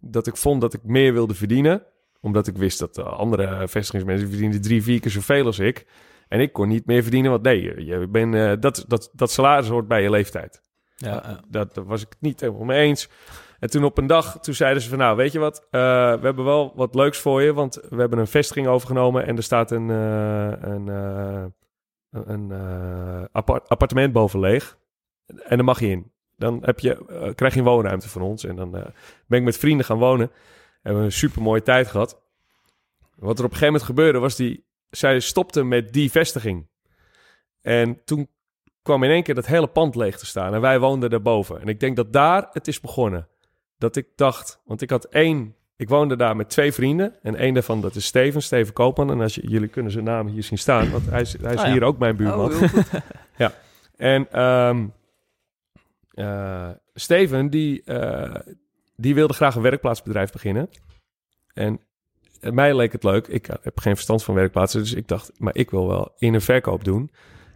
dat 0.00 0.26
ik 0.26 0.36
vond 0.36 0.60
dat 0.60 0.74
ik 0.74 0.80
meer 0.82 1.12
wilde 1.12 1.34
verdienen. 1.34 1.82
Omdat 2.20 2.46
ik 2.46 2.56
wist 2.56 2.78
dat 2.78 2.94
de 2.94 3.02
andere 3.02 3.68
vestigingsmensen 3.68 4.28
verdienden 4.28 4.60
drie, 4.60 4.82
vier 4.82 5.00
keer 5.00 5.10
zoveel 5.10 5.46
als 5.46 5.58
ik. 5.58 5.86
En 6.28 6.40
ik 6.40 6.52
kon 6.52 6.68
niet 6.68 6.86
meer 6.86 7.02
verdienen, 7.02 7.30
want 7.30 7.42
nee, 7.42 7.84
je, 7.86 8.08
bent, 8.08 8.34
eh, 8.34 8.52
dat, 8.60 8.84
dat, 8.88 9.10
dat 9.12 9.30
salaris 9.30 9.68
hoort 9.68 9.88
bij 9.88 10.02
je 10.02 10.10
leeftijd. 10.10 10.60
Ja, 10.96 11.40
Dat, 11.48 11.74
daar 11.74 11.84
was 11.84 12.02
ik 12.02 12.14
niet 12.18 12.40
helemaal 12.40 12.64
mee 12.64 12.80
eens. 12.80 13.08
En 13.60 13.70
toen 13.70 13.84
op 13.84 13.98
een 13.98 14.06
dag, 14.06 14.38
toen 14.40 14.54
zeiden 14.54 14.82
ze 14.82 14.88
van 14.88 14.98
nou, 14.98 15.16
weet 15.16 15.32
je 15.32 15.38
wat, 15.38 15.66
eh, 15.70 15.80
we 16.12 16.24
hebben 16.24 16.44
wel 16.44 16.72
wat 16.74 16.94
leuks 16.94 17.18
voor 17.18 17.42
je, 17.42 17.52
want 17.52 17.74
we 17.88 17.96
hebben 17.96 18.18
een 18.18 18.26
vestiging 18.26 18.66
overgenomen 18.66 19.26
en 19.26 19.36
er 19.36 19.42
staat 19.42 19.70
een, 19.70 19.90
eh, 19.90 20.70
een, 20.70 20.88
eh, 20.88 21.44
een 22.10 22.52
appart- 23.32 23.68
appartement 23.68 24.12
boven 24.12 24.40
leeg. 24.40 24.78
En 25.26 25.56
dan 25.56 25.64
mag 25.64 25.80
je 25.80 25.86
in. 25.86 26.12
Dan 26.36 26.58
heb 26.64 26.78
je, 26.80 27.32
krijg 27.34 27.52
je 27.52 27.58
een 27.58 27.66
woonruimte 27.66 28.08
van 28.08 28.22
ons. 28.22 28.44
En 28.44 28.56
dan 28.56 28.70
ben 29.26 29.38
ik 29.38 29.42
met 29.42 29.58
vrienden 29.58 29.86
gaan 29.86 29.98
wonen. 29.98 30.30
Hebben 30.82 31.00
we 31.00 31.06
een 31.06 31.14
super 31.14 31.42
mooie 31.42 31.62
tijd 31.62 31.86
gehad. 31.86 32.20
Wat 33.16 33.38
er 33.38 33.44
op 33.44 33.50
een 33.50 33.56
gegeven 33.56 33.66
moment 33.66 33.82
gebeurde 33.82 34.18
was 34.18 34.36
die, 34.36 34.64
zij 34.90 35.20
stopte 35.20 35.62
met 35.64 35.92
die 35.92 36.10
vestiging. 36.10 36.68
En 37.60 38.04
toen 38.04 38.28
kwam 38.82 39.02
in 39.02 39.10
één 39.10 39.22
keer 39.22 39.34
dat 39.34 39.46
hele 39.46 39.66
pand 39.66 39.94
leeg 39.94 40.18
te 40.18 40.26
staan. 40.26 40.54
En 40.54 40.60
wij 40.60 40.78
woonden 40.78 41.10
daarboven. 41.10 41.60
En 41.60 41.68
ik 41.68 41.80
denk 41.80 41.96
dat 41.96 42.12
daar 42.12 42.48
het 42.52 42.68
is 42.68 42.80
begonnen. 42.80 43.28
Dat 43.80 43.96
ik 43.96 44.06
dacht, 44.16 44.60
want 44.64 44.82
ik 44.82 44.90
had 44.90 45.04
één, 45.04 45.54
ik 45.76 45.88
woonde 45.88 46.16
daar 46.16 46.36
met 46.36 46.48
twee 46.48 46.72
vrienden. 46.72 47.14
En 47.22 47.36
één 47.36 47.54
daarvan, 47.54 47.80
dat 47.80 47.94
is 47.94 48.04
Steven, 48.04 48.42
Steven 48.42 48.72
Koopman. 48.72 49.10
En 49.10 49.20
als 49.20 49.34
je, 49.34 49.48
jullie 49.48 49.68
kunnen 49.68 49.92
zijn 49.92 50.04
naam 50.04 50.26
hier 50.26 50.42
zien 50.42 50.58
staan, 50.58 50.90
want 50.90 51.06
hij 51.06 51.20
is, 51.20 51.36
hij 51.40 51.54
is 51.54 51.62
ja. 51.62 51.72
hier 51.72 51.82
ook 51.82 51.98
mijn 51.98 52.16
buurman. 52.16 52.52
Oh, 52.52 52.56
goed. 52.56 52.90
En 53.96 54.30
ehm 54.30 54.86
eh, 56.10 56.70
Steven, 56.94 57.50
die, 57.50 57.82
eh, 57.82 58.40
die 58.96 59.14
wilde 59.14 59.34
graag 59.34 59.54
een 59.54 59.62
werkplaatsbedrijf 59.62 60.32
beginnen. 60.32 60.68
En 61.54 61.80
mij 62.40 62.76
leek 62.76 62.92
het 62.92 63.04
leuk. 63.04 63.26
Ik 63.26 63.46
heb 63.46 63.78
geen 63.78 63.94
verstand 63.94 64.24
van 64.24 64.34
werkplaatsen, 64.34 64.80
dus 64.80 64.92
ik 64.92 65.08
dacht, 65.08 65.32
maar 65.38 65.56
ik 65.56 65.70
wil 65.70 65.88
wel 65.88 66.12
in 66.18 66.34
een 66.34 66.40
verkoop 66.40 66.84
doen. 66.84 67.10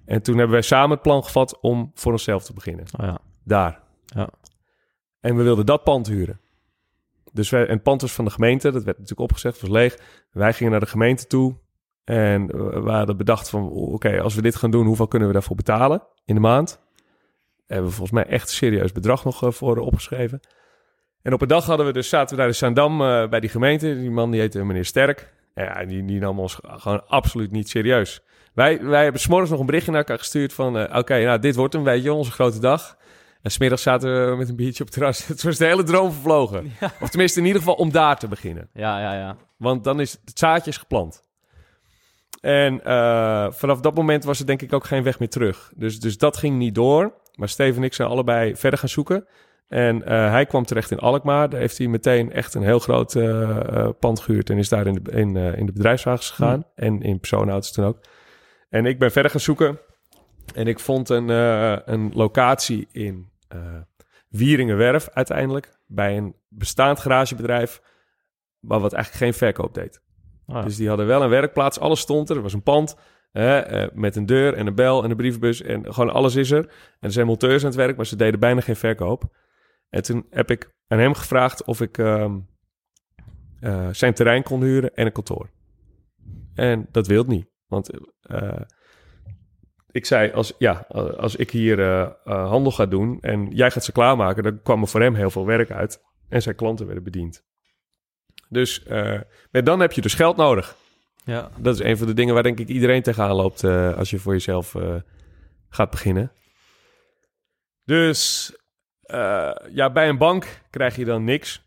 En 0.05 0.23
toen 0.23 0.35
hebben 0.35 0.53
wij 0.53 0.63
samen 0.63 0.91
het 0.91 1.03
plan 1.03 1.25
gevat 1.25 1.61
om 1.61 1.91
voor 1.95 2.13
onszelf 2.13 2.45
te 2.45 2.53
beginnen. 2.53 2.85
Oh, 3.01 3.07
ja. 3.07 3.19
Daar. 3.45 3.81
Ja. 4.05 4.29
En 5.25 5.37
we 5.37 5.43
wilden 5.43 5.67
dat 5.67 5.85
pand 5.85 6.07
huren. 6.07 6.41
Dus 7.33 7.53
en 7.53 7.69
het 7.69 7.83
pand 7.83 8.01
was 8.01 8.13
van 8.13 8.25
de 8.25 8.31
gemeente, 8.31 8.71
dat 8.71 8.85
werd 8.85 8.99
natuurlijk 8.99 9.29
opgezegd, 9.29 9.61
was 9.61 9.71
leeg. 9.71 9.99
Wij 10.31 10.53
gingen 10.53 10.71
naar 10.73 10.81
de 10.81 10.87
gemeente 10.87 11.27
toe 11.27 11.55
en 12.05 12.47
we 12.85 12.91
hadden 12.91 13.17
bedacht 13.17 13.49
van, 13.49 13.71
oké, 13.71 14.21
als 14.21 14.35
we 14.35 14.43
dit 14.43 14.57
gaan 14.57 14.71
doen, 14.71 14.87
hoeveel 14.87 15.09
kunnen 15.09 15.29
we 15.29 15.35
daarvoor 15.35 15.57
betalen 15.57 16.03
in 16.25 16.35
de 16.35 16.41
maand? 16.41 16.81
Hebben 17.67 17.87
we 17.87 17.93
volgens 17.93 18.11
mij 18.11 18.27
echt 18.27 18.49
een 18.49 18.55
serieus 18.55 18.93
bedrag 18.93 19.25
nog 19.25 19.43
eh, 19.43 19.51
voor 19.51 19.77
opgeschreven. 19.77 20.41
En 21.23 21.33
op 21.33 21.43
een 21.43 21.49
dag 21.49 21.67
hadden 21.67 21.87
we 21.87 21.93
dus, 21.93 22.09
zaten 22.09 22.31
we 22.31 22.37
daar 22.37 22.51
in 22.51 22.55
Zaandam 22.55 23.01
eh, 23.03 23.29
bij 23.29 23.41
die 23.41 23.51
gemeente. 23.51 24.01
Die 24.01 24.11
man 24.11 24.31
die 24.31 24.41
heette 24.41 24.65
meneer 24.65 24.85
Sterk. 24.85 25.33
Ja, 25.55 25.85
die, 25.85 26.05
die 26.05 26.21
nam 26.21 26.39
ons 26.41 26.59
gewoon 26.63 27.09
absoluut 27.09 27.51
niet 27.51 27.69
serieus. 27.69 28.23
Wij, 28.55 28.85
wij 28.85 29.03
hebben 29.03 29.21
s'morgens 29.21 29.51
nog 29.51 29.61
een 29.61 29.67
berichtje 29.67 29.91
naar 29.91 30.01
elkaar 30.01 30.19
gestuurd 30.19 30.53
van... 30.53 30.79
eh, 30.79 30.99
oké, 30.99 31.25
nou, 31.25 31.39
dit 31.39 31.55
wordt 31.57 31.75
hem, 31.75 31.85
weet 31.85 32.03
je, 32.03 32.13
onze 32.13 32.31
grote 32.31 32.61
dag. 32.61 32.97
En 33.45 33.51
smiddags 33.51 33.83
zaten 33.83 34.31
we 34.31 34.37
met 34.37 34.49
een 34.49 34.57
biertje 34.57 34.85
op 34.85 34.89
het 34.89 34.99
terras. 34.99 35.27
Het 35.27 35.43
was 35.43 35.57
de 35.57 35.65
hele 35.65 35.83
droom 35.83 36.13
vervlogen. 36.13 36.73
Of 37.01 37.11
tenminste 37.11 37.41
in 37.41 37.47
ieder 37.47 37.61
geval 37.61 37.77
om 37.77 37.93
daar 37.93 38.19
te 38.19 38.29
beginnen. 38.29 38.69
Ja, 38.73 39.01
ja, 39.01 39.15
ja. 39.15 39.37
Want 39.57 39.85
dan 39.85 40.01
is 40.01 40.19
het 40.25 40.39
zaadje 40.39 40.71
is 40.71 40.77
geplant. 40.77 41.23
En 42.41 42.85
eh, 42.85 43.47
vanaf 43.51 43.81
dat 43.81 43.95
moment 43.95 44.25
was 44.25 44.41
er 44.41 44.47
denk 44.47 44.63
ik 44.63 44.73
ook 44.73 44.85
geen 44.85 45.03
weg 45.03 45.19
meer 45.19 45.29
terug. 45.29 45.73
Dus, 45.77 46.01
dus 46.01 46.19
dat 46.19 46.37
ging 46.37 46.59
niet 46.59 46.75
door. 46.75 47.13
Maar 47.35 47.49
Steven 47.49 47.77
en 47.77 47.83
ik 47.83 47.95
zijn 47.95 48.09
allebei 48.09 48.57
verder 48.57 48.79
gaan 48.79 48.89
zoeken. 48.89 49.27
En 49.69 50.07
eh, 50.07 50.31
hij 50.31 50.47
kwam 50.47 50.65
terecht 50.65 50.91
in 50.91 50.99
Alkmaar. 50.99 51.49
Daar 51.49 51.61
heeft 51.61 51.79
hij 51.79 51.87
meteen 51.87 52.33
echt 52.33 52.55
een 52.55 52.63
heel 52.63 52.79
groot 52.79 53.15
eh, 53.15 53.89
pand 53.99 54.21
gehuurd. 54.21 54.51
En 54.51 54.59
is 54.59 54.69
daar 54.69 54.87
in 54.87 54.95
de, 55.03 55.11
in, 55.11 55.37
in 55.37 55.67
de 55.67 55.73
bedrijfswagens 55.73 56.31
gegaan. 56.31 56.65
En 56.75 57.03
in 57.03 57.19
personenauto's 57.19 57.73
toen 57.73 57.85
ook. 57.85 57.99
En 58.69 58.87
ik 58.87 58.99
ben 58.99 59.13
verder 59.13 59.31
gaan 59.31 59.41
zoeken. 59.41 59.79
En 60.55 60.67
ik 60.67 60.81
vond 60.81 61.09
een, 61.09 61.29
een 61.29 62.11
locatie 62.15 62.89
in 62.93 63.33
Wieringenwerf 64.29 65.09
uiteindelijk. 65.09 65.79
Bij 65.87 66.17
een 66.17 66.37
bestaand 66.49 66.99
garagebedrijf. 66.99 67.83
Maar 68.61 68.81
wat 68.81 68.93
eigenlijk 68.93 69.25
geen 69.25 69.35
verkoop 69.35 69.75
deed. 69.75 70.03
Ah, 70.47 70.65
Dus 70.65 70.77
die 70.77 70.89
hadden 70.89 71.07
wel 71.07 71.23
een 71.23 71.29
werkplaats, 71.29 71.79
alles 71.79 72.01
stond 72.01 72.31
er. 72.31 72.37
Er 72.37 72.43
was 72.43 72.53
een 72.53 72.63
pand 72.63 72.97
eh, 73.33 73.87
met 73.93 74.17
een 74.17 74.27
deur 74.27 74.55
en 74.55 74.67
een 74.67 74.75
bel 74.75 75.05
en 75.05 75.11
een 75.11 75.17
brievenbus 75.17 75.63
en 75.63 75.95
gewoon 75.95 76.13
alles 76.13 76.35
is 76.35 76.51
er. 76.51 76.65
En 76.65 76.69
er 77.01 77.13
zijn 77.13 77.27
monteurs 77.27 77.63
aan 77.63 77.69
het 77.69 77.77
werk, 77.77 77.97
maar 77.97 78.07
ze 78.07 78.17
deden 78.17 78.41
bijna 78.41 78.61
geen 78.61 78.77
verkoop. 78.77 79.25
En 79.89 80.03
toen 80.03 80.27
heb 80.31 80.51
ik 80.51 80.75
aan 80.87 80.99
hem 80.99 81.15
gevraagd 81.15 81.65
of 81.65 81.81
ik 81.81 81.99
ehm, 81.99 82.39
eh, 83.61 83.89
zijn 83.93 84.15
terrein 84.15 84.43
kon 84.43 84.63
huren 84.63 84.95
en 84.95 85.07
een 85.07 85.13
kantoor. 85.13 85.51
En 86.55 86.89
dat 86.91 87.07
wilde 87.07 87.31
niet, 87.31 87.47
want 87.67 87.91
eh, 88.21 88.61
ik 89.95 90.07
zei, 90.07 90.33
als, 90.33 90.53
ja, 90.59 90.87
als 91.17 91.37
ik 91.37 91.51
hier 91.51 91.81
eh, 91.81 92.01
eh, 92.03 92.49
handel 92.49 92.73
ga 92.73 92.87
doen 92.87 93.19
en 93.21 93.51
jij 93.51 93.71
gaat 93.71 93.85
ze 93.85 93.93
klaarmaken, 93.93 94.43
dan 94.43 94.63
kwam 94.63 94.83
er 94.83 94.89
voor 94.89 95.01
hem 95.01 95.15
heel 95.15 95.31
veel 95.31 95.47
werk 95.47 95.71
uit. 95.71 96.03
En 96.29 96.43
zijn 96.43 96.55
klanten 96.55 96.87
werden 96.87 97.05
bediend. 97.05 97.45
Dus 98.49 98.85
maar 99.51 99.65
dan 99.65 99.81
heb 99.81 99.93
je 99.93 100.01
dus 100.01 100.15
geld 100.15 100.37
nodig. 100.37 100.77
ja. 101.25 101.51
Dat 101.57 101.75
is 101.75 101.81
een 101.81 101.97
van 101.97 102.07
de 102.07 102.15
dingen 102.15 102.35
waar 102.35 102.43
denk 102.43 102.59
ik 102.59 102.69
iedereen 102.69 103.03
tegenaan 103.03 103.35
loopt 103.37 103.65
als 103.65 104.11
je 104.11 104.19
voor 104.19 104.33
jezelf 104.33 104.77
gaat 105.69 105.91
beginnen. 105.91 106.33
Dus 107.85 108.53
ja, 109.71 109.91
bij 109.93 110.09
een 110.09 110.19
bank 110.19 110.61
krijg 110.71 110.97
je 110.97 111.05
dan 111.05 111.25
niks. 111.25 111.63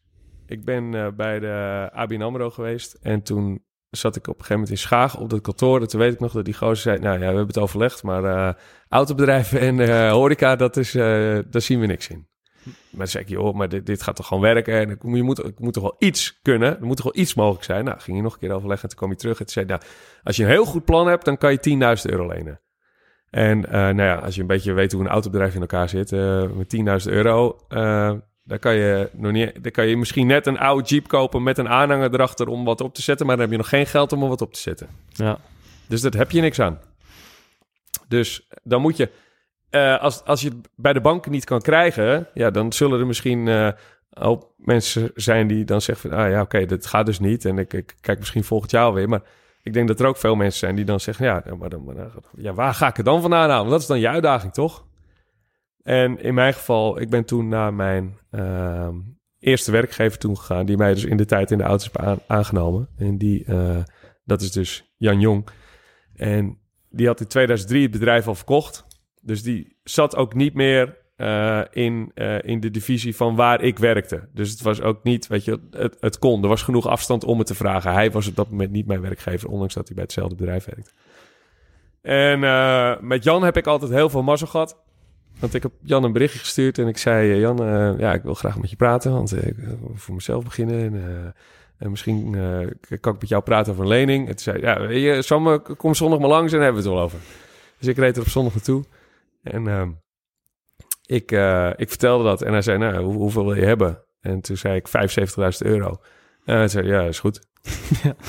Ik 0.46 0.66
ben 0.66 1.16
bij 1.16 1.40
de 1.40 1.90
ABN 1.94 2.22
AMRO 2.22 2.50
geweest 2.50 2.94
en 2.94 3.22
toen 3.22 3.66
zat 3.89 4.15
ik 4.15 4.28
op 4.28 4.28
een 4.28 4.45
gegeven 4.45 4.54
moment 4.54 4.71
in 4.71 4.78
Schaag 4.78 5.17
op 5.17 5.30
dat 5.30 5.41
kantoor. 5.41 5.82
En 5.82 5.88
toen 5.88 6.00
weet 6.00 6.13
ik 6.13 6.19
nog 6.19 6.32
dat 6.32 6.45
die 6.45 6.54
gozer 6.54 6.78
zei, 6.78 7.00
nou 7.00 7.13
ja, 7.13 7.19
we 7.19 7.26
hebben 7.26 7.47
het 7.47 7.58
overlegd, 7.58 8.04
maar 8.04 8.23
eh, 8.23 8.54
autobedrijven 8.89 9.60
en 9.60 9.80
eh, 9.80 10.12
horeca, 10.12 10.56
dat 10.56 10.78
is, 10.78 10.95
eh, 10.95 11.04
daar 11.50 11.62
zien 11.62 11.80
we 11.80 11.86
niks 11.86 12.08
in. 12.08 12.28
Maar 12.63 12.76
toen 12.91 13.08
zei 13.08 13.23
ik, 13.23 13.30
joh, 13.30 13.56
maar 13.56 13.84
dit, 13.84 14.02
gaat 14.02 14.15
toch 14.15 14.28
gewoon 14.28 14.43
werken? 14.43 14.73
En 14.73 14.89
ik, 14.89 15.02
je 15.02 15.23
moet, 15.23 15.45
ik 15.45 15.60
moet 15.60 15.73
toch 15.73 15.84
wel 15.84 15.95
iets 16.00 16.39
kunnen? 16.41 16.80
Er 16.80 16.86
moet 16.86 16.95
toch 16.95 17.13
wel 17.13 17.21
iets 17.21 17.34
mogelijk 17.34 17.63
zijn? 17.63 17.86
Nou, 17.86 18.00
ging 18.00 18.17
je 18.17 18.23
nog 18.23 18.34
een 18.34 18.39
keer 18.39 18.52
overleggen 18.52 18.84
en 18.84 18.89
toen 18.89 18.97
kwam 18.97 19.10
je 19.10 19.17
terug. 19.17 19.39
En 19.39 19.47
zei 19.47 19.65
nou, 19.65 19.82
als 20.23 20.36
je 20.36 20.43
een 20.43 20.50
heel 20.50 20.65
goed 20.65 20.86
plan 20.86 21.08
hebt, 21.08 21.26
dan 21.26 21.38
kan 21.38 21.52
je 21.52 21.97
10.000 21.97 22.12
euro 22.12 22.28
lenen. 22.28 22.62
En 23.30 23.60
nou 23.69 24.02
ja, 24.02 24.15
als 24.15 24.36
je 24.36 24.41
een 24.41 24.47
beetje 24.47 24.73
weet 24.73 24.91
hoe 24.91 25.02
een 25.02 25.08
autobedrijf 25.08 25.56
in 25.56 25.62
elkaar 25.62 25.89
zit, 25.89 26.12
met 26.56 26.76
10.000 27.08 27.12
euro, 27.12 27.58
dan 28.48 28.60
kan 28.60 28.76
je 28.76 29.10
nog 29.14 29.32
niet, 29.32 29.64
dan 29.64 29.72
kan 29.72 29.88
je 29.88 29.98
misschien 29.98 30.28
net 30.28 30.46
een 30.48 30.60
oude 30.60 30.88
Jeep 30.88 31.08
kopen 31.08 31.44
met 31.44 31.58
een 31.58 31.70
aanhanger 31.70 32.14
erachter 32.14 32.48
om 32.48 32.66
wat 32.66 32.82
op 32.82 32.94
te 32.94 33.02
zetten, 33.02 33.26
maar 33.26 33.36
dan 33.36 33.44
heb 33.46 33.54
je 33.54 33.60
nog 33.62 33.70
geen 33.70 33.86
geld 33.88 34.14
om 34.14 34.22
er 34.24 34.30
wat 34.30 34.42
op 34.42 34.54
te 34.54 34.60
zetten. 34.60 34.88
ja. 35.10 35.38
Dus 35.88 36.02
dat 36.02 36.14
heb 36.14 36.32
je 36.32 36.42
niks 36.42 36.60
aan. 36.60 36.80
Dus 38.08 38.48
dan 38.64 38.82
moet 38.82 38.98
je, 38.98 39.10
eh, 39.70 40.00
als, 40.02 40.24
als 40.24 40.42
je 40.42 40.50
het 40.50 40.70
bij 40.76 40.94
de 40.94 41.02
banken 41.02 41.32
niet 41.32 41.44
kan 41.46 41.62
krijgen, 41.62 42.28
ja, 42.34 42.50
dan 42.52 42.74
zullen 42.74 43.00
er 43.00 43.08
misschien 43.08 43.48
eh 43.48 43.70
ook 44.20 44.54
mensen 44.58 45.12
zijn 45.16 45.48
die 45.48 45.64
dan 45.66 45.82
zeggen 45.82 46.10
van, 46.10 46.20
ah 46.20 46.30
ja, 46.30 46.42
oké, 46.42 46.66
dat 46.66 46.86
gaat 46.86 47.06
dus 47.06 47.20
niet. 47.20 47.46
En 47.46 47.58
ik, 47.58 47.74
ik 47.74 47.96
kijk 48.02 48.18
misschien 48.20 48.44
volgend 48.44 48.72
jaar 48.72 48.94
weer. 48.94 49.10
Maar 49.10 49.22
ik 49.64 49.74
denk 49.74 49.88
dat 49.88 50.00
er 50.00 50.06
ook 50.06 50.18
veel 50.18 50.36
mensen 50.36 50.60
zijn 50.60 50.76
die 50.76 50.86
dan 50.86 51.00
zeggen, 51.00 51.26
ja, 51.26 51.44
maar, 51.60 51.70
dan, 51.70 51.84
maar 51.84 51.96
dan- 51.96 52.12
ja 52.36 52.54
waar 52.54 52.74
ga 52.74 52.88
ik 52.88 52.96
het 52.98 53.06
dan 53.06 53.22
vandaan 53.22 53.50
halen? 53.50 53.58
Want 53.58 53.70
dat 53.70 53.80
is 53.82 53.88
dan 53.88 54.00
je 54.00 54.10
uitdaging, 54.10 54.54
toch? 54.54 54.86
En 55.88 56.21
in 56.21 56.34
mijn 56.34 56.54
geval, 56.54 57.02
ik 57.02 57.10
ben 57.10 57.26
toen 57.26 57.47
naar 57.47 57.73
mijn 57.73 58.17
ehm, 58.32 58.95
eerste 59.39 59.71
werkgever 59.71 60.19
toen 60.19 60.38
gegaan, 60.38 60.65
die 60.65 60.78
mij 60.78 60.93
dus 60.93 61.04
in 61.04 61.17
de 61.17 61.26
tijd 61.26 61.52
in 61.52 61.58
de 61.58 61.63
auto's 61.63 61.84
heeft 61.84 62.08
aan- 62.08 62.19
aangenomen. 62.28 62.89
En 62.97 63.17
die, 63.17 63.45
eh, 63.45 63.78
dat 64.26 64.41
is 64.41 64.52
dus 64.52 64.93
Jan 64.97 65.19
Jong. 65.19 65.47
En 66.15 66.58
die 66.89 67.08
had 67.08 67.19
in 67.19 67.28
2003 67.28 67.82
het 67.82 67.91
bedrijf 67.91 68.28
al 68.28 68.36
verkocht. 68.36 68.86
Dus 69.21 69.43
die 69.43 69.78
zat 69.84 70.15
ook 70.15 70.34
niet 70.34 70.54
meer 70.54 70.97
eh, 71.15 71.62
in, 71.71 72.12
eh, 72.13 72.43
in 72.43 72.60
de 72.60 72.71
divisie 72.71 73.15
van 73.15 73.36
waar 73.36 73.62
ik 73.62 73.80
werkte. 73.80 74.30
Dus 74.34 74.52
het 74.52 74.62
was 74.62 74.82
ook 74.82 75.04
niet, 75.04 75.28
weet 75.28 75.45
je, 75.45 75.60
het, 75.71 75.97
het 76.00 76.19
kon. 76.19 76.43
Er 76.43 76.50
was 76.50 76.63
genoeg 76.63 76.88
afstand 76.88 77.23
om 77.23 77.38
het 77.38 77.47
te 77.47 77.56
vragen. 77.56 77.93
Hij 77.93 78.12
was 78.12 78.28
op 78.28 78.36
dat 78.36 78.50
moment 78.50 78.71
niet 78.71 78.88
mijn 78.88 79.02
werkgever, 79.02 79.50
ondanks 79.50 79.73
dat 79.73 79.86
hij 79.86 79.95
bij 79.95 80.04
hetzelfde 80.04 80.36
bedrijf 80.36 80.65
werkte. 80.65 80.91
En 82.02 82.39
met 83.08 83.23
Jan 83.23 83.43
heb 83.43 83.58
ik 83.58 83.67
altijd 83.67 83.91
heel 83.91 84.10
veel 84.10 84.23
mazzel 84.23 84.47
gehad. 84.47 84.86
Want 85.39 85.54
ik 85.54 85.63
heb 85.63 85.71
Jan 85.82 86.04
een 86.04 86.12
berichtje 86.13 86.39
gestuurd 86.39 86.78
en 86.78 86.88
ik 86.88 86.97
zei... 86.97 87.32
eh, 87.32 87.39
Jan, 87.39 87.63
eh, 87.63 88.00
ja, 88.00 88.13
ik 88.13 88.21
wil 88.23 88.34
graag 88.34 88.60
met 88.60 88.69
je 88.69 88.76
praten, 88.76 89.12
want 89.12 89.32
eh, 89.32 89.47
ik 89.47 89.56
wil 89.58 89.91
voor 89.95 90.15
mezelf 90.15 90.43
beginnen. 90.43 90.80
En, 90.80 90.93
eh, 90.95 91.32
en 91.78 91.89
misschien 91.89 92.36
eh, 92.36 92.97
kan 93.00 93.13
ik 93.13 93.19
met 93.19 93.30
jou 93.30 93.43
praten 93.43 93.71
over 93.71 93.84
een 93.84 93.89
lening. 93.89 94.21
En 94.28 94.36
toen 94.36 94.39
zei 94.54 94.62
ja, 94.62 94.88
weet 94.88 95.02
je, 95.04 95.21
Sam, 95.21 95.62
kom 95.78 95.93
zondag 95.95 96.19
maar 96.19 96.30
langs 96.30 96.52
en 96.52 96.58
dan 96.58 96.65
hebben 96.65 96.84
we 96.84 96.89
het 96.89 96.97
wel 96.97 97.06
over. 97.06 97.19
Dus 97.80 97.88
ik 97.88 97.97
reed 97.97 98.15
er 98.15 98.21
op 98.21 98.28
zondag 98.30 98.54
naartoe. 98.54 98.84
En 99.43 99.67
ehm, 99.67 99.89
ik, 101.06 101.32
eh, 101.32 101.69
ik 101.76 101.89
vertelde 101.89 102.23
dat 102.23 102.41
en 102.41 102.52
hij 102.52 102.62
zei, 102.62 102.78
nou, 102.78 103.04
hoe- 103.04 103.13
hoeveel 103.15 103.45
wil 103.45 103.56
je 103.56 103.65
hebben? 103.65 104.04
En 104.21 104.41
toen 104.41 104.58
zei 104.58 104.76
ik 104.76 104.88
75.000 104.88 105.58
euro. 105.67 105.97
En 106.45 106.56
hij 106.58 106.67
zei, 106.67 106.88
ja, 106.88 107.02
is 107.02 107.19
goed. 107.19 107.47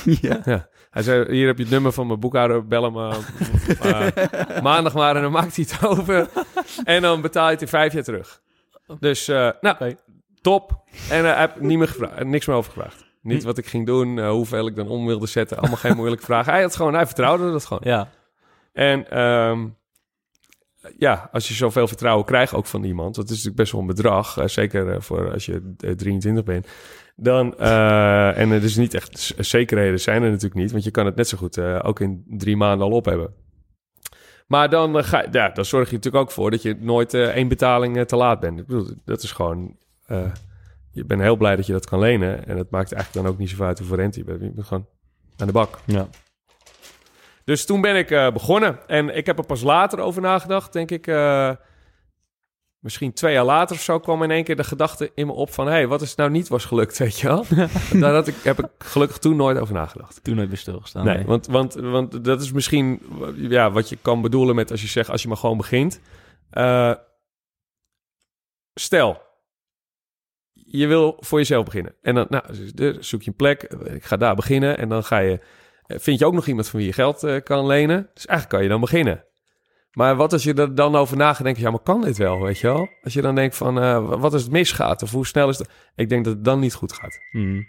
ja. 0.21 0.68
Hij 0.90 1.03
zei, 1.03 1.33
hier 1.33 1.46
heb 1.46 1.57
je 1.57 1.62
het 1.62 1.72
nummer 1.72 1.92
van 1.92 2.07
mijn 2.07 2.20
boekhouder, 2.20 2.66
bel 2.66 2.83
hem 2.83 2.96
eh, 2.96 4.07
eh, 4.57 4.62
maandag 4.62 4.94
maar 4.94 5.16
en 5.16 5.22
dan 5.22 5.33
maakt 5.33 5.57
hij 5.57 5.66
het 5.68 5.87
over. 5.87 6.29
En 6.85 7.03
dan 7.03 7.20
betaal 7.20 7.46
je 7.46 7.53
het 7.53 7.62
in 7.62 7.68
vijf 7.68 7.92
jaar 7.92 8.03
terug. 8.03 8.40
Dus, 9.01 9.29
eh, 9.29 9.51
nou, 9.61 9.96
top. 10.40 10.83
En 11.11 11.24
hij 11.24 11.40
heb 11.40 11.61
niet 11.61 11.79
meer 11.79 11.88
gevraagd, 11.88 12.24
niks 12.24 12.46
meer 12.46 12.57
over 12.57 12.72
gevraagd. 12.72 13.07
Niet 13.22 13.44
wat 13.44 13.59
ik 13.59 13.66
ging 13.66 13.87
doen, 13.87 14.27
hoeveel 14.27 14.66
ik 14.66 14.77
dan 14.77 14.88
om 14.88 15.07
wilde 15.07 15.27
zetten. 15.27 15.59
Allemaal 15.59 15.77
geen 15.77 15.96
moeilijke 15.96 16.24
vragen. 16.24 16.53
Hij 16.53 16.62
had 16.62 16.77
gewoon, 16.77 16.94
hij 16.94 17.07
vertrouwde 17.07 17.53
dat 17.53 17.64
gewoon. 17.64 17.83
Ja. 17.85 18.09
En 18.72 19.11
ehm, 19.11 19.66
ja, 20.98 21.29
als 21.33 21.48
je 21.48 21.55
zoveel 21.55 21.88
vertrouwen 21.88 22.24
krijgt 22.24 22.55
ook 22.55 22.66
van 22.66 22.85
iemand, 22.85 23.14
dat 23.14 23.24
is 23.24 23.31
natuurlijk 23.31 23.57
best 23.57 23.72
wel 23.72 23.81
een 23.81 23.87
bedrag, 23.87 24.37
zeker 24.44 25.03
voor 25.03 25.33
als 25.33 25.46
je 25.46 25.74
eh, 25.79 25.90
23 25.90 26.44
bent, 26.44 26.68
dan, 27.21 27.59
eh, 27.59 28.39
en 28.39 28.53
is 28.53 28.77
niet 28.77 28.95
echt 28.95 29.35
zekerheden 29.39 30.01
zijn 30.01 30.23
er 30.23 30.29
natuurlijk 30.29 30.61
niet, 30.61 30.73
want 30.73 30.85
je 30.85 30.91
kan 30.91 31.07
het 31.07 31.17
net 31.17 31.29
zo 31.29 31.39
goed 31.39 31.57
eh, 31.57 31.79
ook 31.83 32.01
in 32.01 32.25
drie 32.27 32.57
maanden 32.57 32.87
al 32.87 32.93
op 32.93 33.05
hebben. 33.05 33.35
Maar 34.47 34.71
dan, 34.71 34.99
eh, 34.99 35.05
ga, 35.05 35.25
ja, 35.31 35.49
dan 35.49 35.65
zorg 35.65 35.89
je 35.91 35.95
natuurlijk 35.95 36.25
ook 36.25 36.31
voor 36.31 36.51
dat 36.51 36.63
je 36.63 36.77
nooit 36.81 37.15
eh, 37.15 37.29
één 37.29 37.49
betaling 37.49 38.07
te 38.07 38.17
laat 38.17 38.41
bent. 38.41 38.59
Ik 38.59 38.67
bedoel, 38.67 38.89
dat 39.05 39.23
is 39.23 39.33
gewoon, 39.33 39.77
je 40.91 41.05
bent 41.05 41.21
heel 41.21 41.37
blij 41.37 41.57
dat 41.57 41.67
je 41.67 41.73
dat 41.73 41.87
kan 41.87 41.99
lenen 41.99 42.47
en 42.47 42.57
het 42.57 42.71
maakt 42.71 42.93
eigenlijk 42.93 43.25
dan 43.25 43.35
ook 43.35 43.39
niet 43.39 43.51
zoveel 43.51 43.67
uit 43.67 43.79
hoeveel 43.79 43.97
rente 43.97 44.19
je 44.19 44.25
bent. 44.25 44.41
Je 44.41 44.51
bent 44.51 44.67
gewoon 44.67 44.87
aan 45.37 45.47
de 45.47 45.53
bak. 45.53 45.79
Ja. 45.85 46.09
Dus 47.45 47.65
toen 47.65 47.81
ben 47.81 47.97
ik 47.97 48.33
begonnen. 48.33 48.79
En 48.87 49.17
ik 49.17 49.27
heb 49.27 49.39
er 49.39 49.47
pas 49.47 49.63
later 49.63 49.99
over 49.99 50.23
nagedacht, 50.23 50.73
denk 50.73 50.91
ik. 50.91 51.07
Misschien 52.79 53.12
twee 53.12 53.33
jaar 53.33 53.45
later 53.45 53.77
of 53.77 53.83
zo 53.83 53.99
kwam 53.99 54.23
in 54.23 54.31
één 54.31 54.45
keer 54.45 54.57
de 54.57 54.64
gedachte 54.64 55.11
in 55.14 55.27
me 55.27 55.33
op 55.33 55.53
van... 55.53 55.67
hé, 55.67 55.73
hey, 55.73 55.87
wat 55.87 56.03
is 56.03 56.14
nou 56.14 56.31
niet 56.31 56.49
was 56.49 56.64
gelukt, 56.64 56.99
weet 56.99 57.19
je 57.19 57.27
wel? 57.27 57.45
Daar 58.01 58.14
had 58.14 58.27
ik, 58.27 58.35
heb 58.43 58.59
ik 58.59 58.69
gelukkig 58.79 59.19
toen 59.19 59.37
nooit 59.37 59.59
over 59.59 59.75
nagedacht. 59.75 60.25
Toen 60.25 60.37
nooit 60.37 60.49
meer 60.49 60.59
stilgestaan. 60.59 61.05
nee, 61.05 61.25
want, 61.25 61.47
want, 61.47 61.75
want 61.75 62.25
dat 62.25 62.41
is 62.41 62.53
misschien 62.53 63.03
ja, 63.35 63.71
wat 63.71 63.88
je 63.88 63.99
kan 64.03 64.23
bedoelen 64.23 64.55
met 64.55 64.71
als 64.71 64.83
je 64.83 64.88
zegt... 64.88 65.11
als 65.11 65.23
je 65.23 65.29
maar 65.29 65.37
gewoon 65.37 65.57
begint. 65.57 66.01
Eh, 66.51 66.95
stel, 68.75 69.23
je 70.53 70.87
wil 70.87 71.17
voor 71.21 71.38
jezelf 71.38 71.64
beginnen. 71.64 71.95
En 72.03 72.14
dan 72.14 72.27
nou, 72.29 72.73
dus 72.75 73.09
zoek 73.09 73.23
je 73.23 73.31
een 73.31 73.37
plek. 73.37 73.62
Ik 73.85 74.05
ga 74.05 74.17
daar 74.17 74.35
beginnen. 74.35 74.79
En 74.79 74.88
dan 74.88 75.05
ga 75.05 75.19
je, 75.19 75.41
eh, 75.87 75.99
vind 75.99 76.19
je 76.19 76.27
ook 76.27 76.35
nog 76.35 76.47
iemand 76.47 76.69
van 76.69 76.79
wie 76.79 76.88
je 76.88 76.95
geld 76.95 77.23
eh, 77.23 77.43
kan 77.43 77.67
lenen. 77.67 78.11
Dus 78.14 78.27
eigenlijk 78.27 78.49
kan 78.49 78.62
je 78.62 78.69
dan 78.69 78.81
beginnen. 78.81 79.25
Maar 79.99 80.17
wat 80.17 80.33
als 80.33 80.43
je 80.43 80.55
er 80.55 80.75
dan 80.75 80.97
over 80.97 81.17
na 81.17 81.35
gaat 81.35 81.45
denken... 81.45 81.63
ja, 81.63 81.71
maar 81.71 81.81
kan 81.81 82.01
dit 82.01 82.17
wel, 82.17 82.41
weet 82.41 82.59
je 82.59 82.67
wel? 82.67 82.89
Als 83.03 83.13
je 83.13 83.21
dan 83.21 83.35
denkt 83.35 83.57
van, 83.57 83.81
eh, 83.81 84.09
wat 84.21 84.33
als 84.33 84.43
het 84.43 84.51
misgaat? 84.51 85.03
Of 85.03 85.11
hoe 85.11 85.27
snel 85.27 85.49
is 85.49 85.59
het? 85.59 85.71
Ik 85.95 86.09
denk 86.09 86.25
dat 86.25 86.35
het 86.35 86.45
dan 86.45 86.61
niet 86.61 86.75
goed 86.75 86.93
gaat. 86.93 87.19
Mm. 87.31 87.67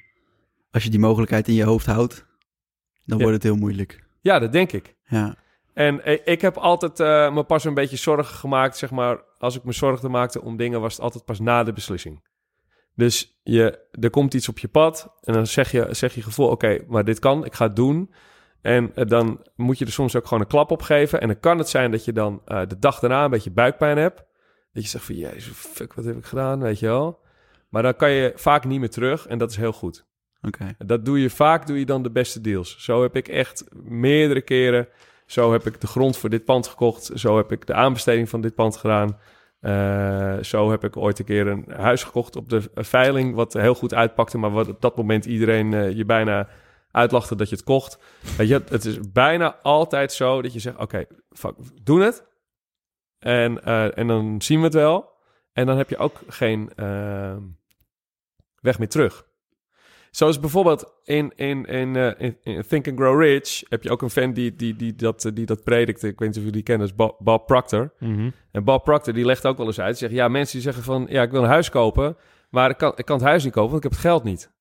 Als 0.72 0.84
je 0.84 0.90
die 0.90 1.00
mogelijkheid 1.00 1.48
in 1.48 1.54
je 1.54 1.64
hoofd 1.64 1.86
houdt, 1.86 2.26
dan 3.06 3.18
Ja. 3.18 3.24
wordt 3.24 3.34
het 3.34 3.44
heel 3.44 3.56
moeilijk. 3.56 4.04
Ja, 4.22 4.40
dat 4.40 4.52
denk 4.52 4.72
ik. 4.72 4.96
Ja. 5.06 5.36
En 5.74 6.04
eh, 6.04 6.20
ik 6.24 6.42
heb 6.42 6.58
altijd 6.58 7.00
eh, 7.00 7.34
me 7.34 7.44
pas 7.44 7.64
een 7.64 7.74
beetje 7.74 7.98
zorgen 7.98 8.36
gemaakt, 8.36 8.78
zeg 8.78 8.92
maar. 8.92 9.24
Als 9.38 9.56
ik 9.56 9.64
me 9.64 9.72
zorgen 9.72 10.12
maakte 10.12 10.42
om 10.42 10.58
dingen, 10.58 10.82
was 10.82 10.94
het 10.94 11.02
altijd 11.02 11.26
pas 11.26 11.40
na 11.40 11.64
de 11.64 11.74
beslissing. 11.74 12.24
Dus 12.96 13.40
je, 13.44 13.80
er 13.92 14.10
komt 14.10 14.34
iets 14.34 14.50
op 14.50 14.60
je 14.60 14.68
pad 14.68 15.14
en 15.22 15.34
dan 15.34 15.48
zeg 15.48 15.72
je, 15.72 15.88
zeg 15.92 16.16
je 16.16 16.22
gevoel, 16.22 16.50
oké, 16.50 16.80
maar 16.88 17.04
dit 17.04 17.20
kan, 17.20 17.46
ik 17.46 17.54
ga 17.54 17.66
het 17.66 17.76
doen. 17.76 18.14
En 18.62 18.92
eh, 18.96 19.06
dan 19.08 19.42
moet 19.56 19.78
je 19.78 19.86
er 19.86 19.92
soms 19.92 20.16
ook 20.16 20.24
gewoon 20.24 20.40
een 20.40 20.50
klap 20.50 20.72
op 20.72 20.82
geven. 20.82 21.22
En 21.22 21.28
dan 21.28 21.40
kan 21.40 21.58
het 21.58 21.70
zijn 21.70 21.92
dat 21.92 22.06
je 22.06 22.14
dan 22.14 22.42
eh, 22.46 22.62
de 22.68 22.80
dag 22.80 23.00
daarna 23.00 23.24
een 23.24 23.30
beetje 23.30 23.52
buikpijn 23.52 23.98
hebt. 23.98 24.24
Dat 24.74 24.84
je 24.84 24.90
zegt 24.90 25.06
van, 25.06 25.16
jezus, 25.16 25.54
fuck, 25.56 25.94
wat 25.94 26.06
heb 26.06 26.18
ik 26.18 26.26
gedaan, 26.26 26.60
weet 26.60 26.80
je 26.80 26.86
wel. 26.86 27.20
Maar 27.70 27.84
dan 27.84 27.96
kan 27.96 28.12
je 28.12 28.32
vaak 28.36 28.66
niet 28.66 28.80
meer 28.80 28.90
terug 28.90 29.28
en 29.28 29.38
dat 29.38 29.52
is 29.52 29.58
heel 29.58 29.72
goed. 29.72 30.08
Oké. 30.42 30.76
Dat 30.78 31.06
doe 31.06 31.22
je 31.22 31.30
vaak, 31.30 31.68
doe 31.68 31.80
je 31.80 31.86
dan 31.86 32.04
de 32.04 32.12
beste 32.12 32.42
deals. 32.42 32.78
Zo 32.80 33.02
heb 33.02 33.16
ik 33.16 33.28
echt 33.28 33.66
meerdere 33.84 34.42
keren, 34.42 34.88
zo 35.26 35.52
heb 35.52 35.66
ik 35.66 35.82
de 35.82 35.88
grond 35.88 36.18
voor 36.18 36.30
dit 36.30 36.46
pand 36.46 36.68
gekocht. 36.68 37.12
Zo 37.14 37.38
heb 37.38 37.52
ik 37.52 37.68
de 37.68 37.74
aanbesteding 37.74 38.30
van 38.30 38.42
dit 38.42 38.56
pand 38.56 38.78
gedaan. 38.78 39.18
Eh, 39.60 40.38
zo 40.44 40.72
heb 40.72 40.84
ik 40.84 40.98
ooit 40.98 41.20
een 41.20 41.26
keer 41.26 41.48
een 41.48 41.66
huis 41.78 42.04
gekocht 42.04 42.36
op 42.36 42.50
de 42.50 42.62
veiling, 42.76 43.36
wat 43.36 43.54
heel 43.54 43.76
goed 43.76 43.94
uitpakte, 43.94 44.38
maar 44.38 44.52
wat 44.52 44.68
op 44.68 44.82
dat 44.82 44.98
moment 44.98 45.26
iedereen 45.26 45.96
je 45.96 46.06
bijna 46.06 46.48
uitlachte 46.92 47.36
dat 47.36 47.50
je 47.50 47.56
het 47.56 47.66
kocht. 47.66 47.98
Weet 48.38 48.48
je, 48.48 48.62
het 48.70 48.86
is 48.86 49.00
bijna 49.12 49.56
altijd 49.62 50.14
zo 50.14 50.42
dat 50.42 50.54
je 50.54 50.60
zegt, 50.60 50.78
oké, 50.78 51.06
fuck, 51.30 51.56
doen 51.84 52.00
het. 52.00 52.28
En, 53.20 53.64
eh, 53.64 53.98
en 53.98 54.08
dan 54.08 54.42
zien 54.42 54.60
we 54.60 54.66
het 54.66 54.74
wel. 54.74 55.18
En 55.54 55.66
dan 55.66 55.78
heb 55.78 55.90
je 55.90 55.98
ook 55.98 56.22
geen 56.28 56.72
eh, 56.76 57.36
weg 58.62 58.80
meer 58.80 58.90
terug. 58.90 59.28
Zoals 60.12 60.40
bijvoorbeeld 60.40 60.94
in, 61.04 61.34
in, 61.36 61.66
in, 61.66 61.96
eh, 61.96 62.12
in, 62.18 62.38
in 62.44 62.64
Think 62.68 62.88
and 62.88 63.00
Grow 63.00 63.22
Rich 63.22 63.64
heb 63.70 63.84
je 63.84 63.90
ook 63.90 64.02
een 64.02 64.10
fan 64.10 64.34
die, 64.34 64.56
die, 64.56 64.76
die, 64.76 64.96
dat, 64.96 65.32
die 65.34 65.46
dat 65.46 65.64
predikte. 65.64 66.08
Ik 66.08 66.20
weet 66.20 66.28
niet 66.28 66.38
of 66.38 66.44
jullie 66.44 66.52
die 66.52 66.64
kennen, 66.64 66.88
dat 66.88 66.98
is 66.98 67.06
Bob, 67.06 67.18
Bob 67.20 67.46
Proctor. 67.46 67.94
Mhm. 68.00 68.30
En 68.52 68.64
Bob 68.64 68.84
Proctor 68.84 69.14
die 69.14 69.26
legt 69.26 69.46
ook 69.46 69.58
wel 69.58 69.66
eens 69.66 69.80
uit. 69.80 69.90
Die 69.90 70.08
zegt, 70.08 70.14
ja, 70.14 70.28
mensen 70.28 70.54
die 70.54 70.62
zeggen 70.62 70.84
van, 70.84 71.06
ja, 71.10 71.22
ik 71.22 71.32
wil 71.32 71.44
een 71.44 71.50
huis 71.50 71.70
kopen, 71.70 72.18
maar 72.50 72.70
ik 72.70 72.78
kan, 72.78 72.94
ik 72.96 73.06
kan 73.06 73.18
het 73.18 73.26
huis 73.26 73.44
niet 73.44 73.54
kopen, 73.54 73.72
want 73.72 73.84
ik 73.84 73.90
heb 73.92 74.00
het 74.00 74.10
geld 74.10 74.24
niet. 74.24 74.52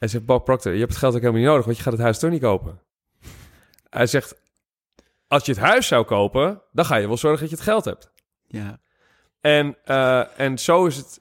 Hij 0.00 0.08
zegt, 0.08 0.24
Bob 0.24 0.44
Proctor, 0.44 0.72
je 0.72 0.78
hebt 0.78 0.90
het 0.90 1.00
geld 1.00 1.14
ook 1.14 1.20
helemaal 1.20 1.40
niet 1.40 1.50
nodig, 1.50 1.64
want 1.64 1.76
je 1.76 1.82
gaat 1.82 1.92
het 1.92 2.02
huis 2.02 2.18
toch 2.18 2.30
niet 2.30 2.40
kopen. 2.40 2.80
Hij 3.90 4.06
zegt, 4.06 4.40
als 5.26 5.46
je 5.46 5.52
het 5.52 5.60
huis 5.60 5.86
zou 5.86 6.04
kopen, 6.04 6.62
dan 6.72 6.84
ga 6.84 6.96
je 6.96 7.06
wel 7.06 7.16
zorgen 7.16 7.40
dat 7.40 7.50
je 7.50 7.56
het 7.56 7.64
geld 7.64 7.84
hebt. 7.84 8.12
Ja. 8.46 8.80
En, 9.40 9.76
eh, 9.84 10.40
en 10.40 10.58
zo 10.58 10.86
is 10.86 10.96
het 10.96 11.20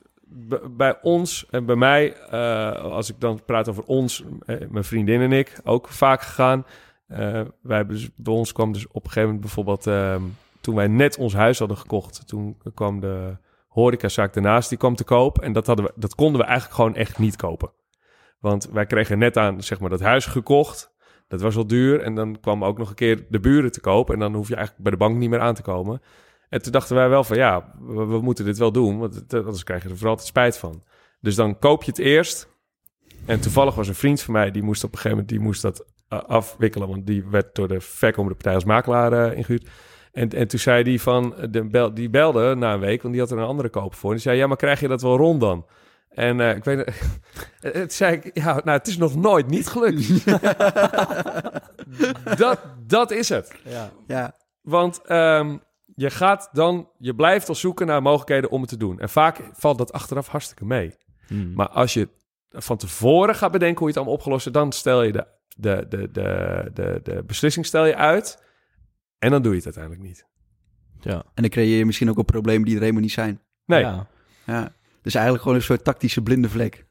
bij 0.72 1.02
ons 1.02 1.46
en 1.50 1.66
bij 1.66 1.76
mij, 1.76 2.14
eh, 2.14 2.82
als 2.82 3.10
ik 3.10 3.20
dan 3.20 3.46
praat 3.46 3.70
over 3.70 3.84
ons, 3.84 4.24
eh, 4.46 4.58
mijn 4.70 4.84
vriendin 4.84 5.22
en 5.22 5.32
ik, 5.32 5.60
ook 5.64 5.88
vaak 5.88 6.22
gegaan. 6.22 6.66
Wij 7.08 7.78
hebben 7.78 7.96
dus, 7.96 8.10
bij 8.16 8.34
ons 8.34 8.52
kwam 8.52 8.72
dus 8.72 8.88
op 8.88 8.94
een 8.94 9.02
gegeven 9.02 9.24
moment 9.24 9.42
bijvoorbeeld, 9.42 9.88
ehm, 9.88 10.24
toen 10.62 10.76
wij 10.76 10.88
net 10.88 11.18
ons 11.18 11.34
huis 11.34 11.60
hadden 11.60 11.78
gekocht, 11.78 12.28
toen 12.28 12.58
kwam 12.74 13.00
de 13.00 13.38
horecazaak 13.68 14.34
daarnaast, 14.34 14.70
die 14.70 14.78
kwam 14.78 14.96
te 14.96 15.04
koop. 15.04 15.40
En 15.40 15.54
dat, 15.54 15.68
hadden 15.68 15.86
we, 15.86 15.92
dat 15.96 16.16
konden 16.16 16.42
we 16.42 16.48
eigenlijk 16.48 16.76
gewoon 16.76 16.96
echt 16.96 17.18
niet 17.18 17.36
kopen. 17.36 17.72
Want 18.40 18.70
wij 18.72 18.86
kregen 18.86 19.18
net 19.18 19.38
aan, 19.38 19.64
zeg 19.64 19.80
maar, 19.80 19.90
dat 19.90 20.00
huis 20.00 20.26
gekocht. 20.26 20.94
Dat 21.28 21.42
was 21.42 21.56
wel 21.56 21.68
duur. 21.68 22.02
En 22.02 22.16
dan 22.16 22.40
kwam 22.40 22.64
ook 22.64 22.78
nog 22.78 22.90
een 22.90 22.96
keer 22.96 23.26
de 23.30 23.40
buren 23.40 23.72
te 23.72 23.82
koop. 23.82 24.10
En 24.10 24.20
dan 24.20 24.34
hoef 24.34 24.48
je 24.48 24.56
eigenlijk 24.56 24.84
bij 24.84 24.92
de 24.92 24.98
bank 25.06 25.18
niet 25.18 25.30
meer 25.30 25.40
aan 25.40 25.56
te 25.56 25.62
komen. 25.62 26.02
En 26.50 26.62
toen 26.62 26.72
dachten 26.72 26.96
wij 26.96 27.10
wel 27.10 27.24
van 27.24 27.38
ja, 27.38 27.74
we, 27.80 28.22
moeten 28.22 28.46
dit 28.46 28.58
wel 28.58 28.72
doen, 28.72 29.00
want 29.00 29.34
anders 29.34 29.64
krijg 29.64 29.84
je 29.84 29.90
er 29.90 29.96
vooral 29.96 30.12
altijd 30.12 30.28
spijt 30.28 30.58
van. 30.58 30.84
Dus 31.22 31.36
dan 31.36 31.60
koop 31.60 31.84
je 31.84 31.92
het 31.92 32.00
eerst. 32.00 32.50
En 33.26 33.40
toevallig 33.40 33.76
was 33.76 33.88
een 33.88 33.96
vriend 33.96 34.22
van 34.22 34.34
mij, 34.34 34.52
die 34.52 34.64
moest 34.64 34.84
op 34.84 34.92
een 34.92 34.98
gegeven 34.98 35.18
moment 35.18 35.36
die 35.38 35.46
moest 35.46 35.62
dat 35.62 35.86
eh, 36.08 36.20
afwikkelen, 36.20 36.88
want 36.88 37.08
die 37.08 37.26
werd 37.30 37.56
door 37.56 37.68
de 37.68 37.82
verkomende 37.82 38.34
partij 38.34 38.54
als 38.54 38.64
makelaar 38.64 39.14
eh, 39.14 39.38
ingehuurd. 39.38 39.70
En, 40.12 40.30
en 40.30 40.48
toen 40.48 40.60
zei 40.60 40.84
die 40.84 41.02
van, 41.02 41.36
de 41.50 41.92
die 41.94 42.10
belde 42.10 42.56
na 42.56 42.74
een 42.74 42.80
week, 42.80 43.02
want 43.02 43.14
die 43.14 43.24
had 43.24 43.32
er 43.32 43.38
een 43.38 43.44
andere 43.44 43.70
koop 43.70 43.96
voor. 43.96 44.10
En 44.10 44.16
die 44.16 44.26
zei, 44.26 44.38
ja, 44.38 44.48
maar 44.48 44.58
krijg 44.58 44.80
je 44.80 44.88
dat 44.88 45.02
wel 45.02 45.18
rond 45.18 45.40
dan? 45.42 45.66
En 46.10 46.40
eh, 46.40 46.56
ik 46.56 46.64
weet 46.64 46.78
het, 47.60 47.74
het 47.74 47.94
zei 47.94 48.16
ik, 48.16 48.38
ja, 48.38 48.54
nou, 48.54 48.78
het 48.78 48.88
is 48.88 48.98
nog 48.98 49.16
nooit 49.16 49.48
niet 49.48 49.68
gelukt. 49.68 50.26
dat, 52.38 52.60
dat 52.86 53.12
is 53.12 53.30
het. 53.30 53.52
Ja. 53.64 53.92
Ja. 54.08 54.36
Want 54.62 55.02
ehm, 55.02 55.58
je 55.96 56.10
gaat 56.10 56.50
dan, 56.52 56.90
je 56.98 57.16
blijft 57.16 57.50
al 57.50 57.56
zoeken 57.56 57.88
naar 57.88 58.02
mogelijkheden 58.02 58.50
om 58.50 58.62
het 58.62 58.70
te 58.70 58.78
doen. 58.78 59.00
En 59.00 59.10
vaak 59.10 59.40
valt 59.54 59.78
dat 59.78 59.92
achteraf 59.92 60.28
hartstikke 60.28 60.66
mee. 60.66 60.96
Mhm. 61.28 61.54
Maar 61.54 61.70
als 61.70 61.94
je 61.94 62.10
van 62.50 62.78
tevoren 62.78 63.36
gaat 63.36 63.52
bedenken 63.52 63.78
hoe 63.78 63.88
je 63.88 63.94
het 63.94 63.98
allemaal 63.98 64.16
opgelost, 64.18 64.54
dan 64.54 64.72
stel 64.72 65.04
je 65.04 65.12
de, 65.12 65.28
de, 65.58 65.86
de, 65.90 66.12
de, 66.12 66.72
de, 66.74 67.00
de 67.04 67.24
beslissing 67.24 67.66
stel 67.66 67.86
je 67.86 67.96
uit. 67.96 68.44
En 69.20 69.32
dan 69.32 69.42
doe 69.42 69.52
je 69.52 69.58
het 69.58 69.66
uiteindelijk 69.66 70.04
niet. 70.04 70.26
ja. 71.02 71.16
En 71.34 71.42
dan 71.42 71.50
creëer 71.50 71.78
je 71.78 71.86
misschien 71.86 72.10
ook 72.10 72.18
al 72.18 72.24
problemen 72.24 72.66
die 72.66 72.76
er 72.76 72.82
helemaal 72.82 73.02
niet 73.02 73.12
zijn. 73.12 73.42
Nee, 73.66 73.82
Ja. 73.82 74.08
Ja. 74.46 74.74
Dus 75.10 75.18
eigenlijk 75.18 75.44
gewoon 75.44 75.58
een 75.58 75.66
soort 75.66 75.84
tactische 75.84 76.22
blinde 76.22 76.50
vlek. 76.50 76.86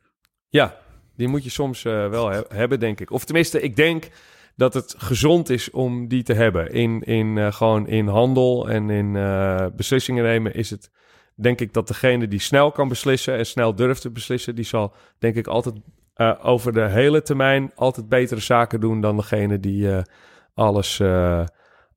ja, 0.49 0.77
die 1.17 1.29
moet 1.29 1.45
je 1.45 1.51
soms 1.51 1.85
eh, 1.85 2.09
wel 2.09 2.29
he- 2.31 2.43
hebben, 2.49 2.81
denk 2.81 3.01
ik. 3.01 3.11
Of 3.11 3.25
tenminste, 3.25 3.61
ik 3.61 3.77
denk 3.77 4.09
dat 4.57 4.75
het 4.75 4.95
gezond 4.99 5.49
is 5.51 5.71
om 5.71 6.09
die 6.09 6.23
te 6.23 6.33
hebben. 6.33 6.73
In, 6.73 7.03
in, 7.03 7.39
eh, 7.39 7.53
gewoon 7.53 7.87
in 7.87 8.07
handel 8.07 8.69
en 8.71 8.91
in 8.91 9.17
eh, 9.17 9.67
beslissingen 9.77 10.25
nemen 10.25 10.55
is 10.55 10.71
het, 10.71 10.91
denk 11.35 11.61
ik, 11.61 11.73
dat 11.73 11.89
degene 11.89 12.29
die 12.29 12.39
snel 12.41 12.73
kan 12.73 12.89
beslissen 12.89 13.37
en 13.37 13.47
snel 13.47 13.75
durft 13.75 14.01
te 14.01 14.11
beslissen, 14.11 14.55
die 14.55 14.65
zal, 14.65 14.95
denk 15.19 15.35
ik, 15.37 15.47
altijd 15.47 15.75
eh, 16.15 16.35
over 16.43 16.73
de 16.73 16.89
hele 16.89 17.23
termijn 17.23 17.73
altijd 17.75 18.09
betere 18.09 18.41
zaken 18.41 18.81
doen 18.81 19.01
dan 19.01 19.17
degene 19.17 19.61
die 19.61 19.93
eh, 19.93 20.03
alles 20.55 21.01
eh, 21.01 21.45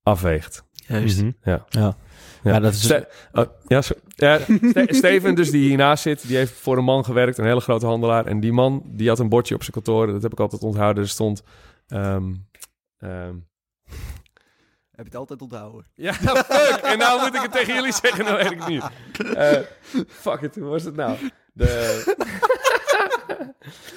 afweegt. 0.03 0.63
Juist. 0.87 1.21
Mhm. 1.21 1.31
Ja. 1.43 1.65
Ja. 1.69 1.95
Ja, 2.43 2.59
dat 2.59 2.73
is... 2.73 2.83
Ste- 2.83 3.07
oh, 3.31 3.45
ja, 3.67 3.81
zo- 3.81 3.93
ja, 4.15 4.39
Ste- 4.39 4.85
Steven, 4.87 5.35
dus 5.35 5.51
die 5.51 5.67
hiernaast 5.67 6.03
zit, 6.03 6.27
die 6.27 6.37
heeft 6.37 6.53
voor 6.53 6.77
een 6.77 6.83
man 6.83 7.05
gewerkt, 7.05 7.37
een 7.37 7.45
hele 7.45 7.59
grote 7.61 7.85
handelaar. 7.85 8.25
En 8.25 8.39
die 8.39 8.51
man, 8.51 8.81
die 8.85 9.07
had 9.07 9.19
een 9.19 9.29
bordje 9.29 9.55
op 9.55 9.61
zijn 9.61 9.73
kantoor, 9.73 10.07
dat 10.07 10.21
heb 10.21 10.31
ik 10.31 10.39
altijd 10.39 10.61
onthouden. 10.61 11.03
Er 11.03 11.09
stond... 11.09 11.43
ehm, 11.87 12.33
ehm, 12.97 13.33
Heb 14.91 14.95
je 14.95 15.03
het 15.03 15.15
altijd 15.15 15.41
onthouden? 15.41 15.85
ja, 15.95 16.13
fuck! 16.13 16.79
En 16.83 16.97
nou 16.97 17.19
moet 17.19 17.35
ik 17.35 17.41
het 17.41 17.51
tegen 17.51 17.73
jullie 17.73 17.93
zeggen, 17.93 18.25
dan 18.25 18.35
weet 18.35 18.51
ik 18.51 18.59
het 18.59 18.67
niet. 18.67 18.83
Eh, 19.35 19.57
fuck 20.07 20.41
it, 20.41 20.55
hoe 20.55 20.63
was 20.69 20.83
het 20.83 20.95
nou? 20.95 21.17
De, 21.53 22.03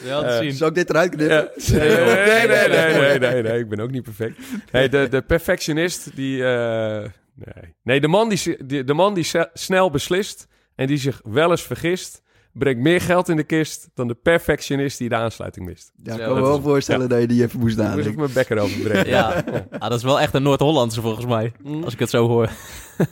Ja, 0.05 0.23
Eh, 0.23 0.39
zien. 0.39 0.53
Zou 0.53 0.71
ik 0.71 0.77
dit 0.77 0.91
eruit 0.91 1.11
knippen? 1.17 1.51
Ja. 1.57 1.77
Nee, 1.79 1.89
nee, 1.89 2.47
nee, 2.47 2.69
nee, 2.69 3.19
nee, 3.19 3.19
nee, 3.19 3.43
nee, 3.43 3.59
ik 3.59 3.69
ben 3.69 3.81
ook 3.81 3.91
niet 3.91 4.03
perfect. 4.03 4.39
Hey, 4.71 4.89
de, 4.89 5.09
de 5.09 5.23
perfectionist, 5.23 6.17
die... 6.17 6.45
eh, 6.45 7.05
nee. 7.35 7.75
nee, 7.83 8.01
de 8.01 8.09
man 8.09 8.29
die, 8.29 8.85
de 8.85 8.95
man 8.95 9.15
die 9.15 9.27
snel 9.53 9.91
beslist 9.91 10.47
en 10.75 10.87
die 10.87 10.97
zich 10.97 11.21
wel 11.25 11.51
eens 11.51 11.63
vergist... 11.63 12.23
brengt 12.53 12.81
meer 12.81 13.01
geld 13.01 13.29
in 13.29 13.37
de 13.37 13.45
kist 13.45 13.91
dan 13.95 14.09
de 14.09 14.15
perfectionist 14.15 14.99
die 14.99 15.09
de 15.09 15.15
aansluiting 15.15 15.67
mist. 15.67 15.93
Ja, 16.03 16.13
ik 16.13 16.19
kan 16.21 16.35
me 16.35 16.41
wel 16.41 16.57
is- 16.57 16.63
voorstellen 16.63 17.09
dat 17.09 17.21
je 17.21 17.27
die 17.27 17.43
even 17.43 17.61
moest 17.61 17.77
Daar 17.77 17.85
moet 17.97 17.99
ik 17.99 18.17
nadenken. 18.17 18.21
mijn 18.23 18.33
bekker 18.35 18.59
over 18.59 18.81
brengen. 18.81 19.07
Ja. 19.09 19.45
Ah, 19.71 19.89
dat 19.89 19.99
is 19.99 20.03
wel 20.05 20.21
echt 20.21 20.35
een 20.35 20.43
Noord-Hollandse 20.43 21.01
volgens 21.01 21.27
mij. 21.27 21.53
Als 21.85 21.93
ik 21.93 21.99
het 21.99 22.11
zo 22.11 22.27
hoor. 22.29 22.51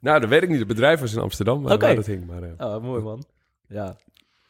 Nou, 0.00 0.20
dat 0.20 0.28
weet 0.28 0.42
ik 0.42 0.48
niet. 0.48 0.58
Het 0.58 0.68
bedrijf 0.68 1.00
was 1.00 1.12
in 1.12 1.20
Amsterdam 1.20 1.62
waar, 1.62 1.78
dat 1.78 2.06
hing. 2.06 2.26
Maar, 2.26 2.42
eh, 2.42 2.66
Oh, 2.74 2.82
mooi 2.82 3.02
man. 3.02 3.24
Ja. 3.68 3.96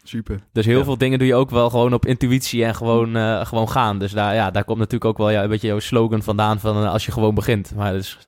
Super. 0.03 0.41
Dus 0.53 0.67
heel 0.67 0.79
Ja. 0.79 0.85
veel 0.85 0.99
dingen 0.99 1.19
doe 1.19 1.27
je 1.29 1.35
ook 1.35 1.51
wel 1.51 1.71
gewoon 1.71 1.93
op 1.95 2.07
intuïtie 2.07 2.65
en 2.65 2.75
gewoon, 2.75 3.17
eh, 3.17 3.47
gewoon 3.47 3.69
gaan. 3.71 3.99
Dus 3.99 4.13
daar, 4.13 4.35
ja, 4.35 4.51
daar 4.51 4.65
komt 4.65 4.79
natuurlijk 4.79 5.05
ook 5.05 5.19
wel 5.19 5.31
ja, 5.31 5.43
een 5.43 5.49
beetje 5.49 5.67
jouw 5.67 5.79
slogan 5.79 6.23
vandaan 6.23 6.61
van 6.61 6.83
eh, 6.85 6.93
als 6.93 7.07
je 7.07 7.13
gewoon 7.13 7.35
begint. 7.35 7.75
Maar 7.75 7.95
is 7.95 8.19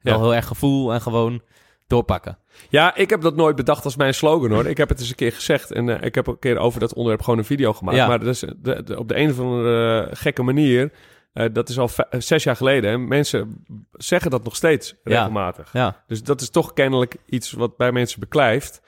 wel 0.00 0.14
Ja. 0.14 0.20
heel 0.20 0.34
erg 0.34 0.46
gevoel 0.46 0.92
en 0.92 1.00
gewoon 1.00 1.42
doorpakken. 1.86 2.38
Ja, 2.68 2.94
ik 2.94 3.10
heb 3.10 3.20
dat 3.20 3.36
nooit 3.36 3.56
bedacht 3.56 3.84
als 3.84 3.96
mijn 3.96 4.14
slogan 4.14 4.50
hoor. 4.50 4.66
Ik 4.66 4.76
heb 4.76 4.88
het 4.88 5.00
eens 5.00 5.08
een 5.08 5.14
keer 5.14 5.32
gezegd 5.32 5.70
en 5.70 5.88
eh, 5.88 6.06
ik 6.06 6.14
heb 6.14 6.26
een 6.26 6.38
keer 6.38 6.58
over 6.58 6.80
dat 6.80 6.94
onderwerp 6.94 7.22
gewoon 7.22 7.38
een 7.38 7.44
video 7.44 7.72
gemaakt. 7.72 7.96
Ja. 7.96 8.06
Maar 8.06 8.18
dat 8.18 8.28
is 8.28 8.44
de, 8.56 8.82
de- 8.82 8.98
op 8.98 9.08
de 9.08 9.16
een 9.18 9.30
of 9.30 9.38
andere 9.40 10.06
eh, 10.06 10.16
gekke 10.16 10.42
manier. 10.42 10.92
eh, 11.32 11.46
dat 11.52 11.68
is 11.68 11.78
al 11.78 11.88
eh, 12.10 12.20
zes 12.20 12.42
jaar 12.44 12.56
geleden. 12.56 12.90
En 12.90 13.08
mensen 13.08 13.64
zeggen 13.92 14.30
dat 14.30 14.44
nog 14.44 14.56
steeds 14.56 14.94
regelmatig. 15.04 15.72
Ja, 15.72 16.02
Dus 16.06 16.22
dat 16.22 16.40
is 16.40 16.50
toch 16.50 16.72
kennelijk 16.72 17.16
iets 17.26 17.52
wat 17.52 17.76
bij 17.76 17.92
mensen 17.92 18.20
beklijft. 18.20 18.80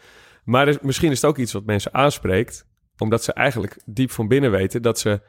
Maar 0.45 0.69
er- 0.69 0.79
misschien 0.83 1.11
is 1.11 1.21
het 1.21 1.31
ook 1.31 1.39
iets 1.39 1.53
wat 1.53 1.65
mensen 1.65 1.95
aanspreekt. 1.95 2.67
Omdat 2.99 3.25
ze 3.25 3.33
eigenlijk 3.33 3.79
diep 3.85 4.11
van 4.11 4.29
binnen 4.29 4.51
weten 4.51 4.83
dat, 4.83 4.99
ze, 4.99 5.21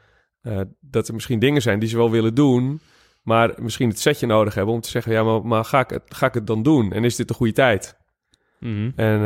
eh, 0.42 0.60
dat 0.80 1.08
er 1.08 1.14
misschien 1.14 1.38
dingen 1.38 1.62
zijn 1.62 1.78
die 1.78 1.88
ze 1.88 1.96
wel 1.96 2.10
willen 2.10 2.34
doen. 2.34 2.80
Maar 3.24 3.54
misschien 3.62 3.88
het 3.88 4.00
setje 4.00 4.26
nodig 4.26 4.54
hebben 4.54 4.74
om 4.74 4.80
te 4.80 4.88
zeggen: 4.90 5.12
ja, 5.12 5.22
maar, 5.22 5.46
maar 5.46 5.64
ga, 5.64 5.80
ik 5.80 5.90
het, 5.90 6.02
ga 6.06 6.26
ik 6.26 6.34
het 6.34 6.46
dan 6.46 6.62
doen? 6.62 6.92
En 6.92 7.04
is 7.04 7.16
dit 7.16 7.28
de 7.28 7.34
goede 7.34 7.52
tijd? 7.52 7.98
Mhm. 8.60 8.90
En 8.96 9.22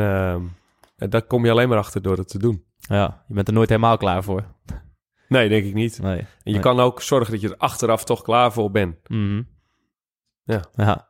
en 0.97 1.09
daar 1.09 1.21
kom 1.21 1.45
je 1.45 1.51
alleen 1.51 1.69
maar 1.69 1.77
achter 1.77 2.01
door 2.01 2.17
het 2.17 2.29
te 2.29 2.39
doen. 2.39 2.63
ja, 2.77 3.23
je 3.27 3.33
bent 3.33 3.47
er 3.47 3.53
nooit 3.53 3.69
helemaal 3.69 3.97
klaar 3.97 4.23
voor. 4.23 4.45
Nee, 5.27 5.49
denk 5.49 5.65
ik 5.65 5.73
niet. 5.73 6.01
Nee. 6.01 6.19
En 6.19 6.27
je 6.43 6.51
Nee. 6.51 6.59
kan 6.61 6.79
ook 6.79 7.01
zorgen 7.01 7.31
dat 7.31 7.41
je 7.41 7.49
er 7.49 7.57
achteraf 7.57 8.03
toch 8.03 8.21
klaar 8.21 8.51
voor 8.51 8.71
bent. 8.71 9.09
Mhm. 9.09 9.41
Ja. 10.43 10.63
ja. 10.73 11.08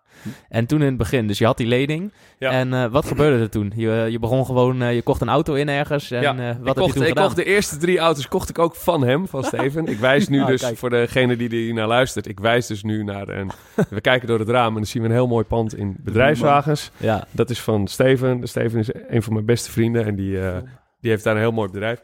En 0.50 0.66
toen 0.66 0.80
in 0.80 0.86
het 0.86 0.98
begin, 0.98 1.28
dus 1.28 1.38
je 1.38 1.46
had 1.46 1.58
die 1.58 1.68
lening. 1.68 2.12
Ja. 2.40 2.52
En 2.52 2.74
eh, 2.74 2.86
wat 2.86 3.06
gebeurde 3.06 3.40
er 3.44 3.50
toen? 3.50 3.72
Je, 3.76 4.08
je 4.10 4.20
begon 4.20 4.46
gewoon, 4.46 4.82
eh, 4.82 4.94
je 4.96 5.02
kocht 5.02 5.22
een 5.22 5.30
auto 5.30 5.54
in 5.54 5.70
ergens. 5.70 6.12
En 6.12 6.22
ja, 6.22 6.38
eh, 6.38 6.46
wat 6.48 6.58
ik 6.60 6.66
heb 6.66 6.76
kocht, 6.76 6.88
je 6.88 6.94
toen 6.94 7.02
ik 7.02 7.08
gedaan? 7.08 7.24
kocht 7.24 7.36
de 7.36 7.44
eerste 7.44 7.78
drie 7.78 8.00
auto's 8.00 8.28
kocht 8.28 8.50
ik 8.50 8.60
ook 8.60 8.76
van 8.76 9.04
hem, 9.04 9.28
van 9.28 9.44
Steven. 9.54 9.86
Ik 9.86 9.98
wijs 9.98 10.28
nu 10.28 10.42
Ah, 10.42 10.48
dus, 10.48 10.62
kijk. 10.62 10.78
voor 10.78 10.90
degene 10.90 11.36
die 11.36 11.50
hier 11.50 11.74
naar 11.74 11.88
luistert, 11.88 12.28
ik 12.28 12.40
wijs 12.40 12.68
dus 12.68 12.84
nu 12.84 13.04
naar 13.04 13.28
een... 13.30 13.52
we 13.90 14.02
kijken 14.02 14.28
door 14.28 14.40
het 14.40 14.50
raam 14.50 14.68
en 14.68 14.74
dan 14.74 14.86
zien 14.86 15.02
we 15.02 15.08
een 15.08 15.14
heel 15.14 15.28
mooi 15.28 15.46
pand 15.46 15.76
in 15.78 15.96
bedrijfswagens. 16.00 16.92
Ja. 16.98 17.28
Dat 17.32 17.50
is 17.50 17.62
van 17.62 17.88
Steven. 17.88 18.48
Steven 18.48 18.80
is 18.80 18.90
een 19.08 19.24
van 19.24 19.34
mijn 19.34 19.46
beste 19.46 19.72
vrienden 19.72 20.06
en 20.06 20.16
die, 20.16 20.40
eh, 20.42 20.58
die 21.02 21.12
heeft 21.12 21.24
daar 21.24 21.34
een 21.36 21.42
heel 21.42 21.52
mooi 21.52 21.70
bedrijf. 21.70 22.02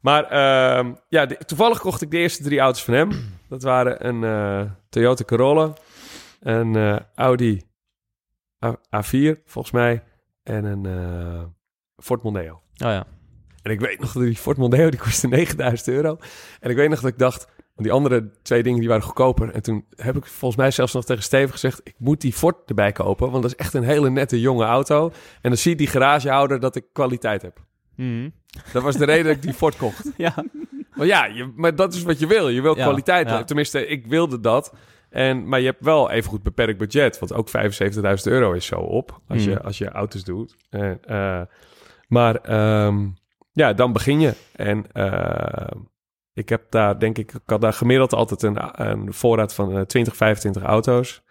Maar 0.00 0.24
ehm, 0.24 0.90
ja, 1.08 1.26
de- 1.26 1.38
toevallig 1.46 1.78
kocht 1.80 2.02
ik 2.02 2.10
de 2.10 2.18
eerste 2.18 2.42
drie 2.42 2.58
auto's 2.60 2.84
van 2.84 2.94
hem. 2.94 3.10
Dat 3.48 3.62
waren 3.62 4.06
een 4.06 4.24
eh, 4.24 4.70
Toyota 4.88 5.24
Corolla, 5.24 5.72
een 6.42 6.76
eh, 6.76 6.96
Audi 7.14 7.62
A- 8.64 8.76
A4 9.02 9.42
volgens 9.44 9.70
mij 9.74 10.02
en 10.42 10.64
een 10.64 10.86
eh, 10.86 11.42
Ford 11.96 12.22
Mondeo. 12.22 12.52
Oh 12.54 12.60
ja. 12.76 13.06
En 13.62 13.70
ik 13.70 13.80
weet 13.80 14.00
nog 14.00 14.12
dat 14.12 14.22
die 14.22 14.36
Ford 14.36 14.56
Mondeo, 14.56 14.90
die 14.90 15.00
kostte 15.00 15.28
9000 15.28 15.88
euro. 15.88 16.18
En 16.60 16.70
ik 16.70 16.76
weet 16.76 16.88
nog 16.88 17.00
dat 17.00 17.10
ik 17.10 17.18
dacht, 17.18 17.44
want 17.56 17.88
die 17.88 17.92
andere 17.92 18.30
twee 18.42 18.62
dingen 18.62 18.78
die 18.80 18.88
waren 18.88 19.02
goedkoper. 19.04 19.50
En 19.50 19.62
toen 19.62 19.84
heb 19.96 20.16
ik 20.16 20.26
volgens 20.26 20.60
mij 20.60 20.70
zelfs 20.70 20.92
nog 20.92 21.04
tegen 21.04 21.22
Steven 21.22 21.50
gezegd, 21.52 21.80
ik 21.84 21.94
moet 21.98 22.20
die 22.20 22.32
Ford 22.32 22.56
erbij 22.68 22.92
kopen. 22.92 23.30
Want 23.30 23.42
dat 23.42 23.52
is 23.52 23.58
echt 23.58 23.74
een 23.74 23.82
hele 23.82 24.10
nette 24.10 24.40
jonge 24.40 24.64
auto. 24.64 25.06
En 25.40 25.50
dan 25.50 25.56
ziet 25.56 25.78
die 25.78 25.86
garagehouder 25.86 26.60
dat 26.60 26.76
ik 26.76 26.84
kwaliteit 26.92 27.42
heb. 27.42 27.60
Mhm. 27.96 28.28
Dat 28.72 28.82
was 28.82 28.96
de 28.96 29.04
reden 29.04 29.24
dat 29.24 29.34
ik 29.36 29.42
die 29.42 29.54
Ford 29.54 29.76
kocht. 29.76 30.10
Ja. 30.16 30.44
Maar 30.94 31.06
ja, 31.06 31.24
je, 31.26 31.52
maar 31.56 31.74
dat 31.76 31.94
is 31.94 32.02
wat 32.02 32.18
je 32.18 32.26
wil. 32.26 32.48
Je 32.48 32.60
wil 32.62 32.76
Ja, 32.76 32.82
kwaliteit. 32.84 33.28
ja. 33.28 33.44
Tenminste, 33.44 33.86
ik 33.86 34.06
wilde 34.06 34.40
dat. 34.40 34.74
En, 35.12 35.48
maar 35.48 35.60
je 35.60 35.66
hebt 35.66 35.84
wel 35.84 36.10
even 36.10 36.30
goed 36.30 36.42
beperkt 36.42 36.78
budget. 36.78 37.18
Want 37.18 37.32
ook 37.32 37.48
75.000 37.48 38.02
euro 38.22 38.52
is 38.52 38.66
zo 38.66 38.76
op. 38.76 39.20
Als, 39.28 39.44
Mm. 39.44 39.50
je, 39.50 39.62
als 39.62 39.78
je 39.78 39.88
auto's 39.88 40.24
doet. 40.24 40.56
En, 40.70 40.98
eh, 41.04 41.40
maar 42.08 42.36
ehm, 42.36 43.08
ja, 43.52 43.72
dan 43.72 43.92
begin 43.92 44.20
je. 44.20 44.34
En 44.52 44.92
eh, 44.92 45.78
ik 46.32 46.48
heb 46.48 46.62
daar, 46.70 46.98
denk 46.98 47.18
ik, 47.18 47.32
ik 47.32 47.40
had 47.46 47.60
daar 47.60 47.72
gemiddeld 47.72 48.12
altijd 48.14 48.42
een, 48.42 48.86
een 48.88 49.12
voorraad 49.12 49.54
van 49.54 49.76
eh, 49.76 49.80
20, 49.80 50.16
25 50.16 50.62
auto's. 50.62 51.22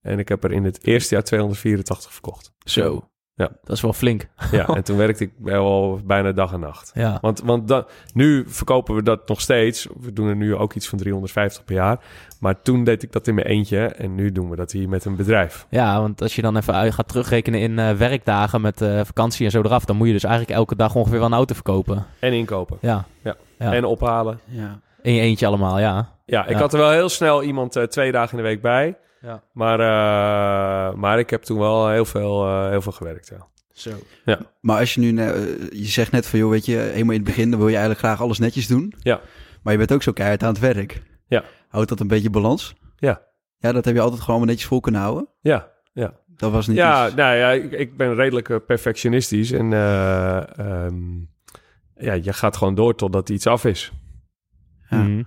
En 0.00 0.18
ik 0.18 0.28
heb 0.28 0.44
er 0.44 0.52
in 0.52 0.64
het 0.64 0.84
eerste 0.86 1.14
jaar 1.14 1.24
284 1.24 2.12
verkocht. 2.12 2.52
Zo. 2.64 3.08
Ja. 3.38 3.48
Dat 3.64 3.76
is 3.76 3.82
wel 3.82 3.92
flink. 3.92 4.26
Ja, 4.50 4.66
en 4.66 4.84
toen 4.84 4.96
werkte 4.96 5.24
ik 5.24 5.32
wel 5.38 6.00
bijna 6.04 6.32
dag 6.32 6.52
en 6.52 6.60
nacht. 6.60 6.90
Ja. 6.94 7.18
Want, 7.20 7.40
want 7.42 7.68
dan, 7.68 7.84
nu 8.14 8.44
verkopen 8.48 8.94
we 8.94 9.02
dat 9.02 9.28
nog 9.28 9.40
steeds. 9.40 9.86
We 10.00 10.12
doen 10.12 10.28
er 10.28 10.36
nu 10.36 10.54
ook 10.56 10.72
iets 10.74 10.88
van 10.88 10.98
350 10.98 11.64
per 11.64 11.74
jaar. 11.74 11.98
Maar 12.40 12.62
toen 12.62 12.84
deed 12.84 13.02
ik 13.02 13.12
dat 13.12 13.26
in 13.26 13.34
mijn 13.34 13.46
eentje. 13.46 13.86
En 13.86 14.14
nu 14.14 14.32
doen 14.32 14.50
we 14.50 14.56
dat 14.56 14.72
hier 14.72 14.88
met 14.88 15.04
een 15.04 15.16
bedrijf. 15.16 15.66
Ja, 15.70 16.00
want 16.00 16.22
als 16.22 16.36
je 16.36 16.42
dan 16.42 16.56
even 16.56 16.74
uit 16.74 16.94
gaat 16.94 17.08
terugrekenen 17.08 17.60
in 17.60 17.78
eh, 17.78 17.90
werkdagen 17.92 18.60
met 18.60 18.80
eh, 18.80 19.00
vakantie 19.04 19.44
en 19.44 19.50
zo 19.50 19.62
eraf, 19.62 19.84
dan 19.84 19.96
moet 19.96 20.06
je 20.06 20.12
dus 20.12 20.24
eigenlijk 20.24 20.58
elke 20.58 20.76
dag 20.76 20.94
ongeveer 20.94 21.18
wel 21.18 21.26
een 21.26 21.32
auto 21.34 21.54
verkopen. 21.54 22.06
En 22.18 22.32
inkopen. 22.32 22.78
Ja. 22.80 23.04
Ja. 23.22 23.36
En 23.58 23.84
ophalen. 23.84 24.40
Ja. 24.44 24.80
In 25.02 25.12
je 25.14 25.20
eentje 25.20 25.46
allemaal, 25.46 25.78
ja. 25.78 26.08
Ja, 26.24 26.44
ik 26.46 26.50
Ja. 26.50 26.58
had 26.58 26.72
er 26.72 26.78
wel 26.78 26.90
heel 26.90 27.08
snel 27.08 27.42
iemand 27.42 27.76
eh, 27.76 27.82
twee 27.82 28.12
dagen 28.12 28.38
in 28.38 28.44
de 28.44 28.48
week 28.50 28.62
bij. 28.62 28.96
Ja. 29.26 29.42
Maar, 29.52 29.80
eh, 29.80 30.94
maar 30.94 31.18
ik 31.18 31.30
heb 31.30 31.42
toen 31.42 31.58
wel 31.58 31.88
heel 31.88 32.04
veel, 32.04 32.46
eh, 32.46 32.68
heel 32.68 32.82
veel 32.82 32.92
gewerkt. 32.92 33.28
Ja. 33.28 33.46
Zo. 33.72 33.90
Maar 34.60 34.78
als 34.78 34.94
je 34.94 35.00
nu, 35.00 35.18
eh, 35.18 35.34
je 35.70 35.84
zegt 35.84 36.12
net 36.12 36.26
van, 36.26 36.38
joh, 36.38 36.50
weet 36.50 36.64
je, 36.66 36.76
helemaal 36.76 37.14
in 37.14 37.20
het 37.20 37.24
begin, 37.24 37.50
dan 37.50 37.58
wil 37.58 37.68
je 37.68 37.74
eigenlijk 37.76 38.04
graag 38.04 38.20
alles 38.20 38.38
netjes 38.38 38.66
doen. 38.66 38.92
Ja. 38.98 39.20
Maar 39.62 39.72
je 39.72 39.78
bent 39.78 39.92
ook 39.92 40.02
zo 40.02 40.12
keihard 40.12 40.42
aan 40.42 40.48
het 40.48 40.58
werk. 40.58 41.02
Ja. 41.26 41.44
Houdt 41.68 41.88
dat 41.88 42.00
een 42.00 42.08
beetje 42.08 42.30
balans? 42.30 42.74
Ja. 42.96 43.22
Ja, 43.58 43.72
dat 43.72 43.84
heb 43.84 43.94
je 43.94 44.00
altijd 44.00 44.20
gewoon 44.22 44.46
netjes 44.46 44.66
vol 44.66 44.80
kunnen 44.80 45.00
houden? 45.00 45.28
Ja, 45.40 45.70
ja. 45.92 46.14
Dat 46.26 46.52
was 46.52 46.66
niet 46.66 46.76
Ja, 46.76 47.06
iets- 47.06 47.14
nou 47.14 47.36
ja, 47.36 47.50
ik, 47.50 47.72
ik 47.72 47.96
ben 47.96 48.14
redelijk 48.14 48.66
perfectionistisch. 48.66 49.50
En 49.52 49.72
eh, 49.72 50.58
ehm, 50.58 51.18
ja, 51.94 52.12
je 52.12 52.32
gaat 52.32 52.56
gewoon 52.56 52.74
door 52.74 52.94
totdat 52.94 53.28
iets 53.28 53.46
af 53.46 53.64
is. 53.64 53.92
Ja. 54.88 54.96
Mhm. 55.02 55.22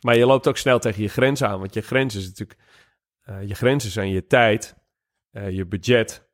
Maar 0.00 0.16
je 0.16 0.26
loopt 0.26 0.48
ook 0.48 0.56
snel 0.56 0.78
tegen 0.78 1.02
je 1.02 1.08
grens 1.08 1.42
aan. 1.42 1.58
Want 1.58 1.74
je 1.74 1.80
grens 1.80 2.14
is 2.14 2.26
natuurlijk... 2.26 2.58
eh, 3.30 3.48
je 3.48 3.54
grenzen 3.54 3.90
zijn 3.90 4.10
je 4.10 4.26
tijd, 4.26 4.76
eh, 5.30 5.50
je 5.50 5.66
budget... 5.66 6.28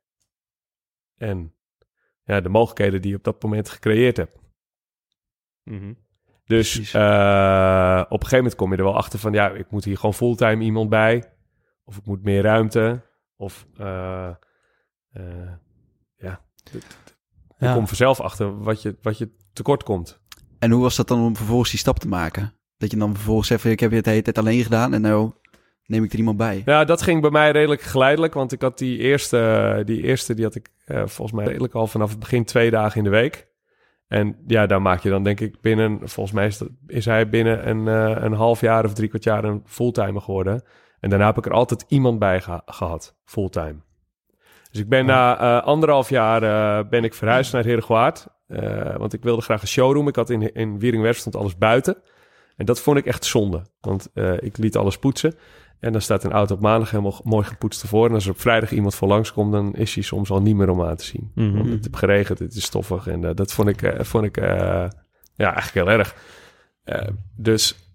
en 1.15 1.55
ja, 2.23 2.41
de 2.41 2.49
mogelijkheden 2.49 3.01
die 3.01 3.11
je 3.11 3.17
op 3.17 3.23
dat 3.23 3.43
moment 3.43 3.69
gecreëerd 3.69 4.17
hebt. 4.17 4.39
Mhm. 5.63 5.93
Dus 6.45 6.93
eh, 6.93 8.03
op 8.03 8.11
een 8.11 8.27
gegeven 8.27 8.37
moment 8.37 8.55
kom 8.55 8.71
je 8.71 8.77
er 8.77 8.83
wel 8.83 8.95
achter 8.95 9.19
van... 9.19 9.33
ja, 9.33 9.49
ik 9.49 9.71
moet 9.71 9.83
hier 9.83 9.95
gewoon 9.95 10.13
fulltime 10.13 10.63
iemand 10.63 10.89
bij. 10.89 11.33
Of 11.83 11.97
ik 11.97 12.05
moet 12.05 12.23
meer 12.23 12.41
ruimte. 12.41 13.01
Of 13.35 13.67
eh, 13.77 14.29
eh, 15.09 15.53
ja, 16.15 16.45
je 16.71 16.81
Ja. 17.57 17.73
komt 17.73 17.87
vanzelf 17.87 18.19
achter 18.19 18.63
wat 18.63 18.81
je, 18.81 18.97
wat 19.01 19.17
je 19.17 19.35
tekort 19.53 19.83
komt. 19.83 20.21
En 20.59 20.71
hoe 20.71 20.81
was 20.81 20.95
dat 20.95 21.07
dan 21.07 21.23
om 21.23 21.35
vervolgens 21.35 21.69
die 21.69 21.79
stap 21.79 21.99
te 21.99 22.07
maken? 22.07 22.53
Dat 22.77 22.91
je 22.91 22.97
dan 22.97 23.13
vervolgens 23.15 23.47
zegt 23.47 23.61
van, 23.61 23.71
ik 23.71 23.79
heb 23.79 23.91
het 23.91 24.03
de 24.03 24.09
hele 24.09 24.21
tijd 24.21 24.37
alleen 24.37 24.63
gedaan 24.63 24.93
en 24.93 25.01
nou 25.01 25.33
neem 25.87 26.03
ik 26.03 26.11
er 26.11 26.17
iemand 26.17 26.37
bij. 26.37 26.61
Ja, 26.65 26.85
dat 26.85 27.01
ging 27.01 27.21
bij 27.21 27.29
mij 27.29 27.51
redelijk 27.51 27.81
geleidelijk. 27.81 28.33
Want 28.33 28.51
ik 28.51 28.61
had 28.61 28.77
die 28.77 28.97
eerste, 28.97 29.81
die 29.85 30.01
eerste, 30.01 30.33
die 30.33 30.43
had 30.43 30.55
ik 30.55 30.69
eh, 30.85 30.97
volgens 30.97 31.31
mij 31.31 31.45
redelijk 31.45 31.73
al 31.73 31.87
vanaf 31.87 32.09
het 32.09 32.19
begin 32.19 32.45
twee 32.45 32.69
dagen 32.71 32.97
in 32.97 33.03
de 33.03 33.09
week. 33.09 33.47
En 34.07 34.37
ja, 34.47 34.65
daar 34.65 34.81
maak 34.81 35.01
je 35.01 35.09
dan 35.09 35.23
denk 35.23 35.39
ik 35.39 35.61
binnen, 35.61 35.99
volgens 36.03 36.35
mij 36.35 36.45
is, 36.45 36.57
dat, 36.57 36.69
is 36.87 37.05
hij 37.05 37.29
binnen 37.29 37.69
een, 37.69 37.87
eh, 37.87 38.23
een 38.23 38.33
half 38.33 38.61
jaar 38.61 38.85
of 38.85 38.93
drie 38.93 39.09
kwart 39.09 39.23
jaar 39.23 39.43
een 39.43 39.61
fulltimer 39.65 40.21
geworden. 40.21 40.63
En 40.99 41.09
daarna 41.09 41.25
heb 41.25 41.37
ik 41.37 41.45
er 41.45 41.51
altijd 41.51 41.85
iemand 41.87 42.19
bij 42.19 42.41
geha- 42.41 42.61
gehad, 42.65 43.15
fulltime. 43.25 43.75
Dus 44.71 44.79
ik 44.81 44.89
ben 44.89 45.05
na 45.05 45.39
eh, 45.39 45.65
anderhalf 45.65 46.09
jaar 46.09 46.43
eh, 46.43 46.89
ben 46.89 47.03
ik 47.03 47.13
verhuisd 47.13 47.53
naar 47.53 47.63
Herengewaard. 47.63 48.27
Want 48.97 49.13
ik 49.13 49.23
wilde 49.23 49.41
graag 49.41 49.61
een 49.61 49.67
showroom. 49.67 50.07
Ik 50.07 50.15
had 50.15 50.29
in, 50.29 50.53
in 50.53 50.79
Wieringwerf 50.79 51.17
stond 51.17 51.35
alles 51.35 51.57
buiten. 51.57 51.97
En 52.55 52.65
dat 52.65 52.81
vond 52.81 52.97
ik 52.97 53.05
echt 53.05 53.25
zonde. 53.25 53.61
Want 53.81 54.09
ik 54.39 54.57
liet 54.57 54.77
alles 54.77 54.97
poetsen. 54.97 55.35
En 55.79 55.91
dan 55.91 56.01
staat 56.01 56.23
een 56.23 56.31
auto 56.31 56.55
op 56.55 56.61
maandag 56.61 56.91
helemaal 56.91 57.21
mooi 57.23 57.45
gepoetst 57.45 57.81
ervoor. 57.81 58.07
En 58.07 58.13
als 58.13 58.25
er 58.25 58.31
op 58.31 58.39
vrijdag 58.39 58.71
iemand 58.71 58.95
voor 58.95 59.07
langskomt, 59.07 59.51
dan 59.51 59.75
is 59.75 59.93
hij 59.93 60.03
soms 60.03 60.29
al 60.29 60.41
niet 60.41 60.55
meer 60.55 60.69
om 60.69 60.83
aan 60.83 60.95
te 60.95 61.03
zien. 61.03 61.31
Mhm. 61.35 61.53
Want 61.53 61.69
het 61.69 61.83
heeft 61.83 61.97
geregend, 61.97 62.39
het 62.39 62.55
is 62.55 62.63
stoffig. 62.63 63.07
En 63.07 63.23
eh, 63.23 63.35
dat 63.35 63.53
vond 63.53 63.69
ik, 63.69 63.81
eh, 63.81 64.03
vond 64.03 64.25
ik 64.25 64.37
eh, 64.37 64.89
ja, 65.35 65.53
eigenlijk 65.53 65.73
heel 65.73 65.89
erg. 65.89 66.15
Dus 67.35 67.91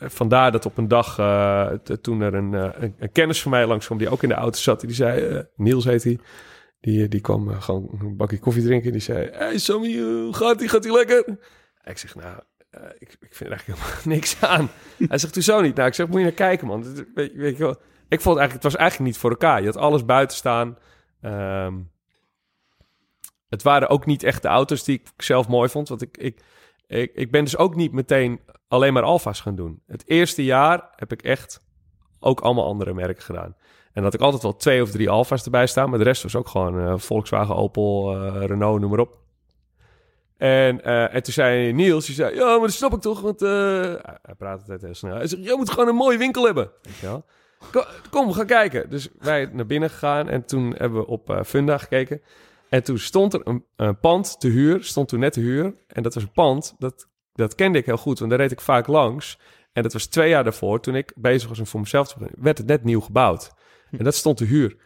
vandaar 0.00 0.52
dat 0.52 0.66
op 0.66 0.78
een 0.78 0.88
dag, 0.88 1.14
toen 2.00 2.20
er 2.20 2.34
een, 2.34 2.52
een, 2.52 2.94
een 2.98 3.12
kennis 3.12 3.42
van 3.42 3.50
mij 3.50 3.66
langskwam, 3.66 3.98
die 3.98 4.08
ook 4.08 4.22
in 4.22 4.28
de 4.28 4.34
auto 4.34 4.58
zat, 4.58 4.80
die 4.80 4.92
zei, 4.92 5.42
Niels 5.56 5.84
heet 5.84 6.04
hij, 6.04 6.18
die, 6.80 7.08
die 7.08 7.20
kwam 7.20 7.60
gewoon 7.60 7.88
een 8.00 8.16
bakje 8.16 8.38
koffie 8.38 8.62
drinken. 8.62 8.92
Die 8.92 9.00
zei, 9.00 9.28
hey 9.32 9.58
Sammy, 9.58 10.02
gaat 10.30 10.58
die? 10.58 10.68
Gaat 10.68 10.82
die 10.82 10.92
lekker? 10.92 11.38
Ik 11.84 11.98
zeg, 11.98 12.14
nou, 12.14 12.38
eh, 12.74 12.90
ik, 12.98 13.16
ik 13.20 13.34
vind 13.34 13.40
er 13.40 13.50
eigenlijk 13.50 13.80
helemaal 13.80 14.00
niks 14.16 14.40
aan. 14.40 14.70
Hij 15.08 15.18
zegt, 15.18 15.34
hoezo 15.34 15.60
niet? 15.60 15.74
Nou, 15.74 15.88
ik 15.88 15.94
zeg, 15.94 16.06
moet 16.06 16.16
je 16.16 16.22
naar 16.22 16.32
kijken, 16.32 16.66
man. 16.66 17.04
Weet, 17.14 17.34
weet 17.34 17.56
je 17.56 17.62
wel. 17.62 17.76
Ik 18.08 18.20
vond 18.20 18.38
eigenlijk, 18.38 18.52
het 18.52 18.72
was 18.72 18.76
eigenlijk 18.76 19.10
niet 19.10 19.20
voor 19.20 19.30
elkaar. 19.30 19.60
Je 19.60 19.66
had 19.66 19.76
alles 19.76 20.04
buiten 20.04 20.36
staan. 20.36 20.78
Ehm, 21.20 21.74
het 23.48 23.62
waren 23.62 23.88
ook 23.88 24.06
niet 24.06 24.22
echt 24.22 24.42
de 24.42 24.48
auto's 24.48 24.84
die 24.84 25.00
ik 25.00 25.22
zelf 25.22 25.48
mooi 25.48 25.68
vond. 25.68 25.88
Want 25.88 26.02
ik, 26.02 26.16
ik, 26.16 26.40
ik, 26.86 27.10
ik 27.14 27.30
ben 27.30 27.44
dus 27.44 27.56
ook 27.56 27.74
niet 27.74 27.92
meteen 27.92 28.40
alleen 28.68 28.92
maar 28.92 29.02
Alfa's 29.02 29.40
gaan 29.40 29.54
doen. 29.54 29.82
Het 29.86 30.08
eerste 30.08 30.44
jaar 30.44 30.88
heb 30.96 31.12
ik 31.12 31.22
echt 31.22 31.64
ook 32.20 32.40
allemaal 32.40 32.66
andere 32.66 32.94
merken 32.94 33.22
gedaan. 33.22 33.56
En 33.92 34.02
dat 34.02 34.14
ik 34.14 34.20
altijd 34.20 34.42
wel 34.42 34.56
twee 34.56 34.82
of 34.82 34.90
drie 34.90 35.10
Alfa's 35.10 35.44
erbij 35.44 35.66
staan. 35.66 35.90
Maar 35.90 35.98
de 35.98 36.04
rest 36.04 36.22
was 36.22 36.36
ook 36.36 36.48
gewoon 36.48 36.78
eh, 36.78 36.98
Volkswagen, 36.98 37.56
Opel, 37.56 38.12
eh, 38.14 38.46
Renault, 38.46 38.80
noem 38.80 38.90
maar 38.90 38.98
op. 38.98 39.23
En, 40.44 40.84
eh, 40.84 41.14
en 41.14 41.22
toen 41.22 41.32
zei 41.32 41.72
Niels, 41.72 42.06
die 42.06 42.14
zei, 42.14 42.34
ja, 42.34 42.46
maar 42.46 42.60
dat 42.60 42.72
snap 42.72 42.92
ik 42.92 43.00
toch, 43.00 43.20
want 43.20 43.42
eh, 43.42 43.50
hij 44.22 44.34
praat 44.38 44.60
altijd 44.60 44.82
heel 44.82 44.94
snel. 44.94 45.14
Hij 45.14 45.26
zegt, 45.26 45.44
jij 45.44 45.56
moet 45.56 45.70
gewoon 45.70 45.88
een 45.88 45.94
mooie 45.94 46.18
winkel 46.18 46.44
hebben. 46.44 46.70
Weet 46.82 46.96
je 46.96 47.06
wel? 47.06 47.24
Kom, 47.70 47.84
kom, 48.10 48.32
gaan 48.32 48.46
kijken. 48.46 48.90
Dus 48.90 49.08
wij 49.18 49.48
naar 49.52 49.66
binnen 49.66 49.90
gegaan 49.90 50.28
en 50.28 50.44
toen 50.44 50.74
hebben 50.76 51.00
we 51.00 51.06
op 51.06 51.30
eh, 51.30 51.42
Funda 51.44 51.78
gekeken. 51.78 52.22
En 52.68 52.82
toen 52.82 52.98
stond 52.98 53.34
er 53.34 53.62
een, 53.76 53.98
pand 54.00 54.40
te 54.40 54.48
huur, 54.48 54.84
stond 54.84 55.08
toen 55.08 55.20
net 55.20 55.32
te 55.32 55.40
huur. 55.40 55.74
En 55.86 56.02
dat 56.02 56.14
was 56.14 56.22
een 56.22 56.32
pand, 56.32 56.74
dat, 56.78 57.08
dat 57.32 57.54
kende 57.54 57.78
ik 57.78 57.86
heel 57.86 57.96
goed, 57.96 58.18
want 58.18 58.30
daar 58.30 58.40
reed 58.40 58.52
ik 58.52 58.60
vaak 58.60 58.86
langs. 58.86 59.38
En 59.72 59.82
dat 59.82 59.92
was 59.92 60.06
twee 60.06 60.28
jaar 60.28 60.44
daarvoor, 60.44 60.80
toen 60.80 60.94
ik 60.94 61.12
bezig 61.16 61.48
was 61.48 61.58
om 61.58 61.66
voor 61.66 61.80
mezelf 61.80 62.08
te 62.08 62.18
beginnen, 62.18 62.42
werd 62.42 62.58
het 62.58 62.66
net 62.66 62.84
nieuw 62.84 63.00
gebouwd. 63.00 63.52
En 63.90 64.04
dat 64.04 64.14
stond 64.14 64.36
te 64.36 64.44
huur. 64.44 64.76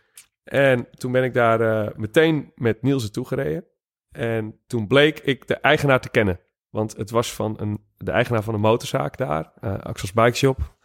En 0.45 0.87
toen 0.91 1.13
ben 1.13 1.25
ik 1.25 1.35
daar 1.35 1.93
meteen 1.97 2.53
met 2.55 2.83
Niels 2.83 3.03
naartoe 3.03 3.27
gereden. 3.27 3.65
En 4.11 4.61
toen 4.67 4.87
bleek 4.87 5.19
ik 5.19 5.47
de 5.47 5.55
eigenaar 5.55 6.01
te 6.01 6.11
kennen. 6.11 6.41
Want 6.71 6.97
het 6.97 7.11
was 7.11 7.33
van 7.33 7.55
een, 7.61 7.85
de 7.97 8.11
eigenaar 8.11 8.43
van 8.43 8.55
een 8.55 8.61
motorzaak 8.61 9.17
daar, 9.17 9.53
eh 9.61 9.79
Axel's 9.79 10.13
Bike 10.13 10.37
Shop. 10.37 10.77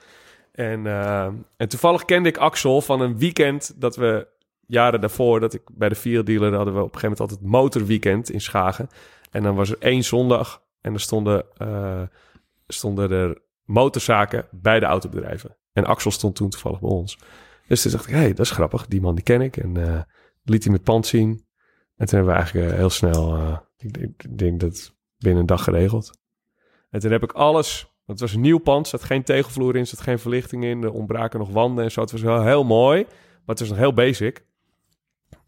En, 0.52 0.88
eh, 0.88 1.26
en 1.58 1.70
toevallig 1.70 2.06
kende 2.06 2.30
ik 2.30 2.38
Axel 2.38 2.82
van 2.82 3.02
een 3.02 3.18
weekend 3.18 3.82
dat 3.82 3.96
we 3.96 4.28
jaren 4.68 5.02
daarvoor, 5.02 5.40
dat 5.40 5.54
ik 5.54 5.62
bij 5.74 5.90
de 5.90 5.96
Fiat 5.96 6.26
dealer 6.26 6.54
hadden 6.54 6.74
we 6.74 6.80
op 6.80 6.94
een 6.94 7.00
gegeven 7.00 7.18
moment 7.18 7.32
altijd 7.32 7.52
motorweekend 7.52 8.30
in 8.30 8.42
Schagen. 8.42 8.90
En 9.32 9.44
dan 9.44 9.56
was 9.56 9.70
er 9.70 9.78
één 9.80 10.04
zondag 10.04 10.64
en 10.82 10.94
er 10.94 11.00
stonden, 11.00 11.46
eh, 11.58 12.02
stonden 12.68 13.12
er 13.12 13.42
motorzaken 13.64 14.48
bij 14.52 14.80
de 14.80 14.86
autobedrijven. 14.86 15.58
En 15.74 15.86
Axel 15.86 16.12
stond 16.12 16.36
toen 16.36 16.50
toevallig 16.50 16.80
bij 16.80 16.90
ons. 16.90 17.18
Dus 17.68 17.82
toen 17.82 17.92
dacht 17.92 18.08
ik, 18.08 18.14
hé, 18.14 18.20
hey, 18.20 18.34
dat 18.34 18.46
is 18.46 18.52
grappig. 18.52 18.88
Die 18.88 19.02
man 19.02 19.16
die 19.16 19.24
ken 19.24 19.42
ik. 19.42 19.58
En 19.58 20.06
liet 20.44 20.64
hij 20.64 20.72
met 20.72 20.84
pand 20.84 21.06
zien. 21.08 21.46
En 21.96 22.06
toen 22.06 22.18
hebben 22.18 22.36
we 22.36 22.40
eigenlijk 22.40 22.72
eh, 22.72 22.78
heel 22.78 22.90
snel, 22.90 23.36
eh, 23.36 23.58
ik, 23.78 23.98
ik 23.98 24.38
denk 24.38 24.60
dat 24.60 24.96
binnen 25.18 25.42
een 25.42 25.48
dag 25.48 25.64
geregeld. 25.64 26.20
En 26.90 27.00
toen 27.00 27.12
heb 27.12 27.24
ik 27.24 27.32
alles, 27.32 27.94
het 28.06 28.20
was 28.20 28.34
een 28.34 28.42
nieuw 28.42 28.58
pand, 28.58 28.88
zat 28.88 29.04
geen 29.04 29.24
tegelvloer 29.24 29.76
in, 29.76 29.88
zat 29.88 30.02
geen 30.02 30.20
verlichting 30.20 30.64
in, 30.64 30.84
er 30.84 30.92
ontbraken 30.92 31.40
nog 31.40 31.50
wanden 31.50 31.84
en 31.84 31.92
zo. 31.92 32.02
Het 32.02 32.12
was 32.12 32.22
wel 32.22 32.44
heel 32.44 32.64
mooi, 32.64 33.04
maar 33.04 33.42
het 33.46 33.60
was 33.60 33.70
nog 33.70 33.78
heel 33.78 33.94
basic. 33.94 34.46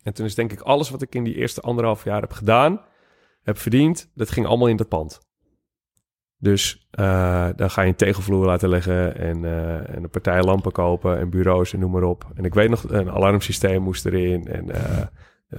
En 0.03 0.13
toen 0.13 0.25
is 0.25 0.35
denk 0.35 0.51
ik 0.51 0.61
alles 0.61 0.89
wat 0.89 1.01
ik 1.01 1.15
in 1.15 1.23
die 1.23 1.35
eerste 1.35 1.61
anderhalf 1.61 2.03
jaar 2.03 2.21
heb 2.21 2.31
gedaan, 2.31 2.81
heb 3.43 3.57
verdiend, 3.57 4.11
dat 4.13 4.29
ging 4.31 4.45
allemaal 4.45 4.67
in 4.67 4.77
dat 4.77 4.87
pand. 4.87 5.19
Dus 6.37 6.87
eh, 6.91 7.49
dan 7.55 7.69
ga 7.69 7.81
je 7.81 7.87
een 7.87 7.95
tegelvloer 7.95 8.45
laten 8.45 8.69
leggen 8.69 9.17
en, 9.17 9.45
en 9.87 10.03
een 10.03 10.09
partij 10.09 10.43
lampen 10.43 10.71
kopen 10.71 11.17
en 11.19 11.29
bureaus 11.29 11.73
en 11.73 11.79
noem 11.79 11.91
maar 11.91 12.03
op. 12.03 12.25
En 12.35 12.45
ik 12.45 12.53
weet 12.53 12.69
nog, 12.69 12.83
een 12.83 13.11
alarmsysteem 13.11 13.81
moest 13.81 14.05
erin 14.05 14.47
en 14.47 14.69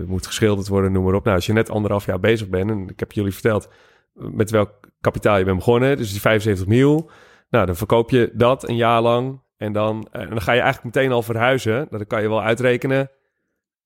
moet 0.07 0.27
geschilderd 0.27 0.69
worden, 0.69 0.93
noem 0.93 1.05
maar 1.05 1.15
op. 1.15 1.25
Nou, 1.25 1.37
als 1.37 1.47
je 1.47 1.53
net 1.53 1.71
anderhalf 1.71 2.07
jaar 2.07 2.21
bezig 2.21 2.49
bent, 2.49 2.71
en 2.71 2.89
ik 2.89 3.01
heb 3.01 3.13
jullie 3.13 3.33
verteld 3.33 3.69
met 4.15 4.51
welk 4.51 4.71
kapitaal 5.01 5.39
je 5.39 5.45
bent 5.45 5.57
begonnen, 5.57 5.97
dus 5.97 6.11
die 6.11 6.21
75 6.21 6.67
mil. 6.67 7.11
Nou, 7.51 7.67
dan 7.67 7.77
verkoop 7.77 8.11
je 8.11 8.31
dat 8.35 8.69
een 8.69 8.77
jaar 8.77 9.03
lang. 9.03 9.45
En 9.57 9.73
dan, 9.73 10.09
en 10.11 10.29
dan 10.29 10.41
ga 10.41 10.53
je 10.53 10.61
eigenlijk 10.61 10.95
meteen 10.95 11.13
al 11.13 11.23
verhuizen. 11.23 11.75
Nou, 11.75 11.89
dan 11.89 12.07
kan 12.07 12.23
je 12.23 12.29
wel 12.29 12.43
uitrekenen 12.43 13.11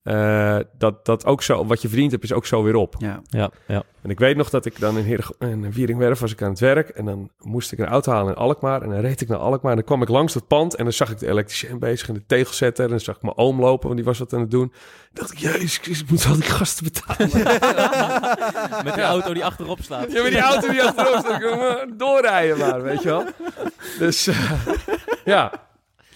eh, 0.03 0.59
dat, 0.78 1.05
dat 1.05 1.26
ook 1.26 1.42
zo, 1.42 1.66
wat 1.66 1.82
je 1.82 1.88
verdiend 1.88 2.11
hebt, 2.11 2.24
is 2.24 2.32
ook 2.32 2.46
zo 2.46 2.62
weer 2.62 2.74
op. 2.74 2.94
Ja. 2.98 3.20
Ja, 3.26 3.51
ja. 3.66 3.82
En 4.03 4.11
ik 4.11 4.18
weet 4.18 4.36
nog 4.36 4.51
dat 4.51 4.66
ik 4.66 4.78
dan 4.78 4.98
in, 4.98 5.05
Heer, 5.05 5.28
in 5.38 5.72
Wieringwerf 5.72 6.18
was 6.18 6.32
ik 6.32 6.42
aan 6.42 6.51
het 6.51 6.61
werk. 6.61 6.88
En 6.88 7.05
dan 7.05 7.30
moest 7.38 7.72
ik 7.72 7.78
een 7.78 7.86
auto 7.86 8.12
halen 8.12 8.32
in 8.32 8.38
Alkmaar. 8.38 8.82
En 8.82 8.90
dan 8.90 9.01
reed 9.01 9.20
ik 9.20 9.28
naar 9.28 9.38
Alkmaar. 9.38 9.70
En 9.70 9.76
dan 9.76 9.86
kwam 9.86 10.03
ik 10.03 10.09
langs 10.09 10.34
het 10.34 10.46
pand. 10.46 10.74
En 10.74 10.84
dan 10.84 10.92
zag 10.92 11.11
ik 11.11 11.18
de 11.18 11.28
elektricien 11.28 11.78
bezig 11.78 12.09
in 12.09 12.14
de 12.14 12.26
tegelzetter. 12.26 12.84
En 12.84 12.90
dan 12.90 13.01
zag 13.01 13.16
ik 13.16 13.22
mijn 13.22 13.36
oom 13.36 13.61
lopen, 13.61 13.84
want 13.84 13.96
die 13.96 14.05
was 14.05 14.18
wat 14.18 14.32
aan 14.32 14.40
het 14.40 14.51
doen. 14.51 14.72
Dan 15.12 15.26
dacht 15.26 15.32
ik, 15.32 15.38
jezus, 15.38 16.01
ik 16.01 16.11
moet 16.11 16.26
al 16.26 16.34
die 16.34 16.42
gasten 16.42 16.84
betalen. 16.84 17.30
Met 18.84 18.94
die 18.94 19.03
auto 19.03 19.32
die 19.32 19.44
achterop 19.44 19.82
staat. 19.82 20.12
Ja, 20.12 20.22
maar 20.22 20.30
die 20.30 20.40
auto 20.40 20.68
die 20.68 20.82
achterop 20.82 21.18
staat, 21.18 21.42
ik 21.42 21.51
moet 21.55 21.98
doorrijden 21.98 22.59
maar, 22.59 22.82
weet 22.82 23.03
je 23.03 23.09
wel. 23.09 23.24
Dus 23.98 24.26
eh, 24.26 24.51
ja. 25.24 25.53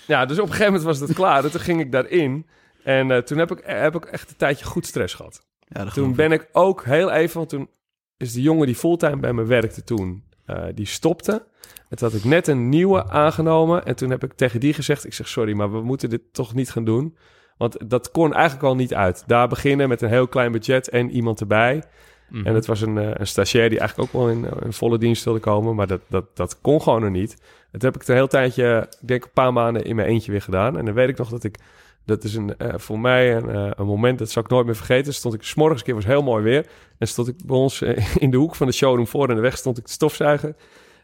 ja, 0.06 0.26
dus 0.26 0.38
op 0.38 0.44
een 0.44 0.50
gegeven 0.50 0.72
moment 0.72 0.98
was 0.98 1.08
het 1.08 1.12
klaar. 1.12 1.44
En 1.44 1.50
toen 1.50 1.60
ging 1.60 1.80
ik 1.80 1.92
daarin. 1.92 2.46
En 2.84 3.10
eh, 3.10 3.18
toen 3.18 3.38
heb 3.38 3.50
ik, 3.50 3.60
heb 3.64 3.94
ik 3.94 4.04
echt 4.04 4.30
een 4.30 4.36
tijdje 4.36 4.64
goed 4.64 4.86
stress 4.86 5.14
gehad. 5.14 5.46
Ja, 5.58 5.84
Toen 5.84 6.14
ben 6.14 6.32
ik 6.32 6.48
ook 6.52 6.84
heel 6.84 7.10
even, 7.10 7.36
want 7.36 7.48
toen 7.48 7.68
is 8.16 8.32
de 8.32 8.42
jongen 8.42 8.66
die 8.66 8.74
fulltime 8.74 9.16
bij 9.16 9.32
me 9.32 9.44
werkte 9.44 9.84
toen, 9.84 10.24
eh, 10.46 10.64
die 10.74 10.86
stopte. 10.86 11.46
En 11.88 11.96
toen 11.96 12.08
had 12.08 12.18
ik 12.18 12.24
net 12.24 12.46
een 12.46 12.68
nieuwe 12.68 13.08
aangenomen. 13.08 13.84
En 13.84 13.96
toen 13.96 14.10
heb 14.10 14.24
ik 14.24 14.32
tegen 14.32 14.60
die 14.60 14.74
gezegd, 14.74 15.04
ik 15.04 15.14
zeg 15.14 15.28
sorry, 15.28 15.52
maar 15.52 15.72
we 15.72 15.80
moeten 15.80 16.10
dit 16.10 16.22
toch 16.32 16.54
niet 16.54 16.70
gaan 16.70 16.84
doen. 16.84 17.16
Want 17.56 17.90
dat 17.90 18.10
kon 18.10 18.34
eigenlijk 18.34 18.64
al 18.64 18.74
niet 18.74 18.94
uit. 18.94 19.24
Daar 19.26 19.48
beginnen 19.48 19.88
met 19.88 20.02
een 20.02 20.08
heel 20.08 20.28
klein 20.28 20.52
budget 20.52 20.88
en 20.88 21.10
iemand 21.10 21.40
erbij. 21.40 21.82
Mhm. 22.28 22.46
En 22.46 22.54
het 22.54 22.66
was 22.66 22.80
een, 22.80 22.98
eh, 22.98 23.10
een 23.12 23.26
stagiair 23.26 23.68
die 23.68 23.78
eigenlijk 23.78 24.14
ook 24.14 24.20
wel 24.22 24.30
in, 24.30 24.46
in 24.64 24.72
volle 24.72 24.98
dienst 24.98 25.24
wilde 25.24 25.40
komen. 25.40 25.74
Maar 25.74 25.86
dat, 25.86 26.00
dat, 26.08 26.36
dat 26.36 26.60
kon 26.60 26.82
gewoon 26.82 27.00
nog 27.00 27.10
niet. 27.10 27.36
Dat 27.70 27.82
heb 27.82 27.94
ik 27.94 28.00
het 28.00 28.08
een 28.08 28.14
heel 28.14 28.26
tijdje, 28.26 28.86
ik 29.00 29.08
denk 29.08 29.24
een 29.24 29.30
paar 29.32 29.52
maanden 29.52 29.84
in 29.84 29.96
mijn 29.96 30.08
eentje 30.08 30.30
weer 30.30 30.42
gedaan. 30.42 30.78
En 30.78 30.84
dan 30.84 30.94
weet 30.94 31.08
ik 31.08 31.18
nog 31.18 31.28
dat 31.28 31.44
ik, 31.44 31.58
dat 32.04 32.24
is 32.24 32.34
een, 32.34 32.56
eh, 32.56 32.74
voor 32.76 33.00
mij 33.00 33.36
een, 33.36 33.50
eh, 33.50 33.70
een 33.74 33.86
moment, 33.86 34.18
dat 34.18 34.30
zal 34.30 34.42
ik 34.42 34.48
nooit 34.48 34.66
meer 34.66 34.76
vergeten. 34.76 35.14
Stond 35.14 35.34
ik, 35.34 35.42
s 35.42 35.54
morgens 35.54 35.82
keer 35.82 35.94
was 35.94 36.04
heel 36.04 36.22
mooi 36.22 36.42
weer. 36.42 36.66
En 36.98 37.08
stond 37.08 37.28
ik 37.28 37.46
bij 37.46 37.56
ons 37.56 37.82
eh, 37.82 38.16
in 38.16 38.30
de 38.30 38.36
hoek 38.36 38.54
van 38.54 38.66
de 38.66 38.72
showroom 38.72 39.06
voor 39.06 39.28
in 39.28 39.34
de 39.34 39.40
weg, 39.40 39.56
stond 39.56 39.78
ik 39.78 39.84
te 39.84 39.92
stofzuigen. 39.92 40.56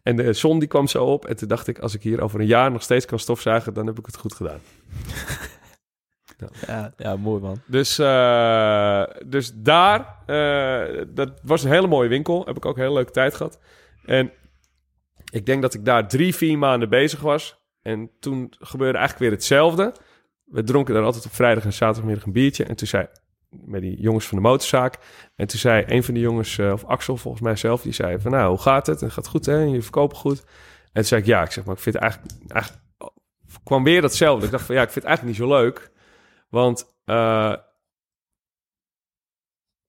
En 0.03 0.17
de 0.17 0.33
zon 0.33 0.59
die 0.59 0.69
kwam 0.69 0.87
zo 0.87 1.05
op. 1.05 1.27
En 1.27 1.37
toen 1.37 1.49
dacht 1.49 1.67
ik, 1.67 1.79
als 1.79 1.95
ik 1.95 2.03
hier 2.03 2.21
over 2.21 2.41
een 2.41 2.47
jaar 2.47 2.71
nog 2.71 2.83
steeds 2.83 3.07
kan 3.07 3.19
stofzuigen, 3.19 3.75
dan 3.75 3.87
heb 3.87 3.99
ik 3.99 4.07
het 4.07 4.17
goed 4.17 4.35
gedaan. 4.35 4.61
Ja, 6.67 6.93
Ja, 6.97 7.17
mooi 7.17 7.41
man. 7.41 7.61
Dus, 7.67 7.97
dus 9.27 9.53
daar, 9.55 10.17
dat 11.09 11.41
was 11.43 11.63
een 11.63 11.71
hele 11.71 11.87
mooie 11.87 12.09
winkel. 12.09 12.45
Heb 12.45 12.57
ik 12.57 12.65
ook 12.65 12.77
een 12.77 12.83
hele 12.83 12.95
leuke 12.95 13.11
tijd 13.11 13.35
gehad. 13.35 13.59
En 14.05 14.33
ik 15.33 15.47
denk 15.47 15.63
dat 15.63 15.75
ik 15.75 15.85
daar 15.85 16.09
drie, 16.09 16.35
vier 16.35 16.59
maanden 16.59 16.89
bezig 16.89 17.21
was. 17.21 17.59
En 17.83 18.11
toen 18.21 18.53
gebeurde 18.59 18.99
eigenlijk 18.99 19.31
weer 19.31 19.39
hetzelfde. 19.39 19.93
We 20.51 20.63
dronken 20.63 20.95
daar 20.95 21.05
altijd 21.05 21.25
op 21.25 21.33
vrijdag 21.33 21.65
en 21.65 21.73
zaterdagmiddag 21.73 22.25
een 22.25 22.33
biertje. 22.33 22.65
En 22.65 22.77
toen 22.77 22.87
zei, 22.87 23.07
met 23.49 23.81
die 23.81 24.01
jongens 24.01 24.27
van 24.27 24.37
de 24.39 24.45
motorzaak. 24.45 24.99
En 25.35 25.47
toen 25.47 25.59
zei 25.59 25.85
een 25.87 26.05
van 26.05 26.15
die 26.15 26.23
jongens, 26.23 26.59
eh, 26.59 26.73
of 26.73 26.85
Axel 26.85 27.17
volgens 27.17 27.43
mij 27.43 27.57
zelf, 27.57 27.83
die 27.83 27.93
zei 27.93 28.21
van 28.21 28.31
nou, 28.31 28.49
hoe 28.49 28.61
gaat 28.61 28.87
het? 28.87 29.01
En 29.01 29.05
het 29.05 29.15
gaat 29.15 29.27
goed 29.27 29.47
hè? 29.47 29.61
En 29.61 29.71
je 29.71 29.83
verkoopt 29.83 30.17
goed. 30.17 30.41
En 30.85 30.91
toen 30.93 31.05
zei 31.05 31.21
ik 31.21 31.27
ja, 31.27 31.43
ik 31.43 31.51
zeg 31.51 31.65
maar, 31.65 31.75
ik 31.75 31.81
vind 31.81 31.95
het 31.95 32.05
eigenlijk, 32.05 32.35
eigenlijk 32.49 32.83
kwam 33.63 33.85
weer 33.85 34.01
datzelfde. 34.01 34.45
Ik 34.45 34.51
dacht 34.51 34.65
van 34.65 34.75
ja, 34.75 34.83
ik 34.83 34.91
vind 34.91 35.05
het 35.05 35.13
eigenlijk 35.15 35.39
niet 35.39 35.49
zo 35.49 35.57
leuk. 35.57 35.91
Want 36.49 36.97
eh, 37.05 37.55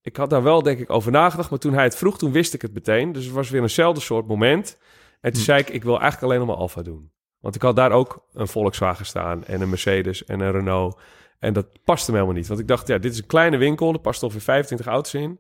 ik 0.02 0.18
had 0.18 0.30
daar 0.30 0.44
wel 0.44 0.62
denk 0.62 0.80
ik 0.80 0.90
over 0.90 1.12
nagedacht, 1.12 1.50
maar 1.50 1.60
toen 1.60 1.74
hij 1.74 1.84
het 1.84 1.96
vroeg, 1.96 2.18
toen 2.18 2.32
wist 2.32 2.54
ik 2.54 2.62
het 2.62 2.74
meteen. 2.74 3.12
Dus 3.12 3.26
het 3.26 3.34
was 3.34 3.50
weer 3.50 3.62
eenzelfde 3.62 4.02
soort 4.02 4.28
moment. 4.28 4.78
En 5.22 5.32
toen 5.32 5.40
Hm. 5.40 5.46
zei 5.46 5.60
ik, 5.60 5.70
ik 5.70 5.84
wil 5.84 6.00
eigenlijk 6.00 6.24
alleen 6.24 6.40
nog 6.40 6.48
maar 6.48 6.58
Alfa 6.58 6.82
doen. 6.82 7.12
Want 7.42 7.56
ik 7.56 7.62
had 7.62 7.76
daar 7.76 7.92
ook 7.92 8.26
een 8.34 8.48
Volkswagen 8.48 9.06
staan 9.06 9.46
en 9.46 9.62
een 9.62 9.70
Mercedes 9.70 10.26
en 10.26 10.40
een 10.40 10.52
Renault. 10.52 11.00
En 11.40 11.54
dat 11.54 11.66
paste 11.84 12.12
me 12.12 12.18
helemaal 12.18 12.38
niet. 12.38 12.48
Want 12.48 12.60
ik 12.60 12.68
dacht, 12.68 12.88
ja, 12.88 12.98
dit 12.98 13.12
is 13.12 13.18
een 13.18 13.26
kleine 13.26 13.58
winkel, 13.58 13.94
er 13.94 14.00
past 14.00 14.24
ongeveer 14.24 14.42
25 14.42 14.88
auto's 14.88 15.14
in. 15.14 15.40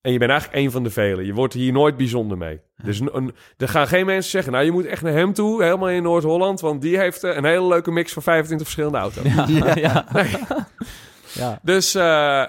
En 0.00 0.12
je 0.12 0.18
bent 0.18 0.30
eigenlijk 0.30 0.60
een 0.64 0.70
van 0.70 0.82
de 0.82 0.90
velen. 0.90 1.24
Je 1.26 1.34
wordt 1.34 1.54
hier 1.54 1.72
nooit 1.72 1.96
bijzonder 1.96 2.38
mee. 2.38 2.60
Dus 2.82 3.00
een, 3.00 3.16
een- 3.16 3.34
er 3.56 3.68
gaan 3.68 3.86
geen 3.86 4.06
mensen 4.06 4.30
zeggen, 4.30 4.52
nou, 4.52 4.64
je 4.64 4.70
moet 4.72 4.86
echt 4.86 5.02
naar 5.02 5.12
hem 5.12 5.32
toe, 5.32 5.62
helemaal 5.62 5.88
in 5.90 6.02
Noord-Holland. 6.02 6.60
Want 6.60 6.82
die 6.82 6.98
heeft 6.98 7.24
eh, 7.24 7.36
een 7.36 7.44
hele 7.44 7.66
leuke 7.68 7.90
mix 7.90 8.12
van 8.12 8.22
25 8.22 8.66
verschillende 8.66 8.98
auto's. 8.98 9.24
Ja, 9.46 9.76
ja. 9.88 10.06
ja. 11.32 11.58
Dus 11.62 11.94
eh, 11.94 12.02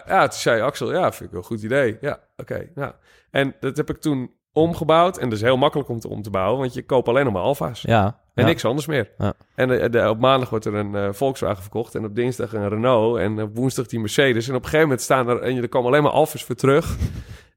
ja, 0.08 0.28
toen 0.28 0.40
zei 0.40 0.62
Axel, 0.62 0.92
ja, 0.94 1.02
vind 1.12 1.24
ik 1.24 1.32
wel 1.32 1.40
een 1.40 1.46
goed 1.48 1.64
idee. 1.64 1.98
Ja, 2.02 2.20
oké. 2.38 2.70
nou. 2.76 2.94
En 3.32 3.56
dat 3.60 3.78
heb 3.78 3.90
ik 3.90 3.98
toen 3.98 4.32
omgebouwd. 4.54 5.18
En 5.18 5.30
dat 5.30 5.38
is 5.38 5.44
heel 5.44 5.58
makkelijk 5.58 5.90
om 5.90 6.00
te 6.00 6.08
om 6.10 6.22
te 6.22 6.30
bouwen, 6.30 6.60
want 6.60 6.74
je 6.74 6.86
koopt 6.86 7.08
alleen 7.08 7.24
nog 7.26 7.34
maar 7.34 7.42
Alfa's. 7.44 7.82
ja. 7.82 8.20
En 8.38 8.44
ja. 8.44 8.50
niks 8.50 8.66
anders 8.66 8.86
meer. 8.86 9.10
Ja. 9.18 9.34
En 9.56 9.68
de, 9.68 9.90
de- 9.90 10.10
op 10.10 10.20
maandag 10.20 10.50
wordt 10.50 10.66
er 10.66 10.74
een 10.74 10.96
eh, 10.96 11.10
Volkswagen 11.12 11.62
verkocht. 11.62 11.96
En 11.96 12.06
op 12.06 12.16
dinsdag 12.16 12.54
een 12.54 12.70
Renault. 12.70 13.18
En 13.18 13.42
op 13.42 13.56
woensdag 13.56 13.88
die 13.88 14.00
Mercedes. 14.00 14.48
En 14.48 14.56
op 14.56 14.60
een 14.60 14.66
gegeven 14.66 14.88
moment 14.88 15.02
staan 15.02 15.30
er... 15.30 15.42
En 15.42 15.62
er 15.62 15.70
komen 15.70 15.90
alleen 15.90 16.04
maar 16.04 16.12
Alfa's 16.12 16.44
voor 16.44 16.56
terug. 16.56 16.96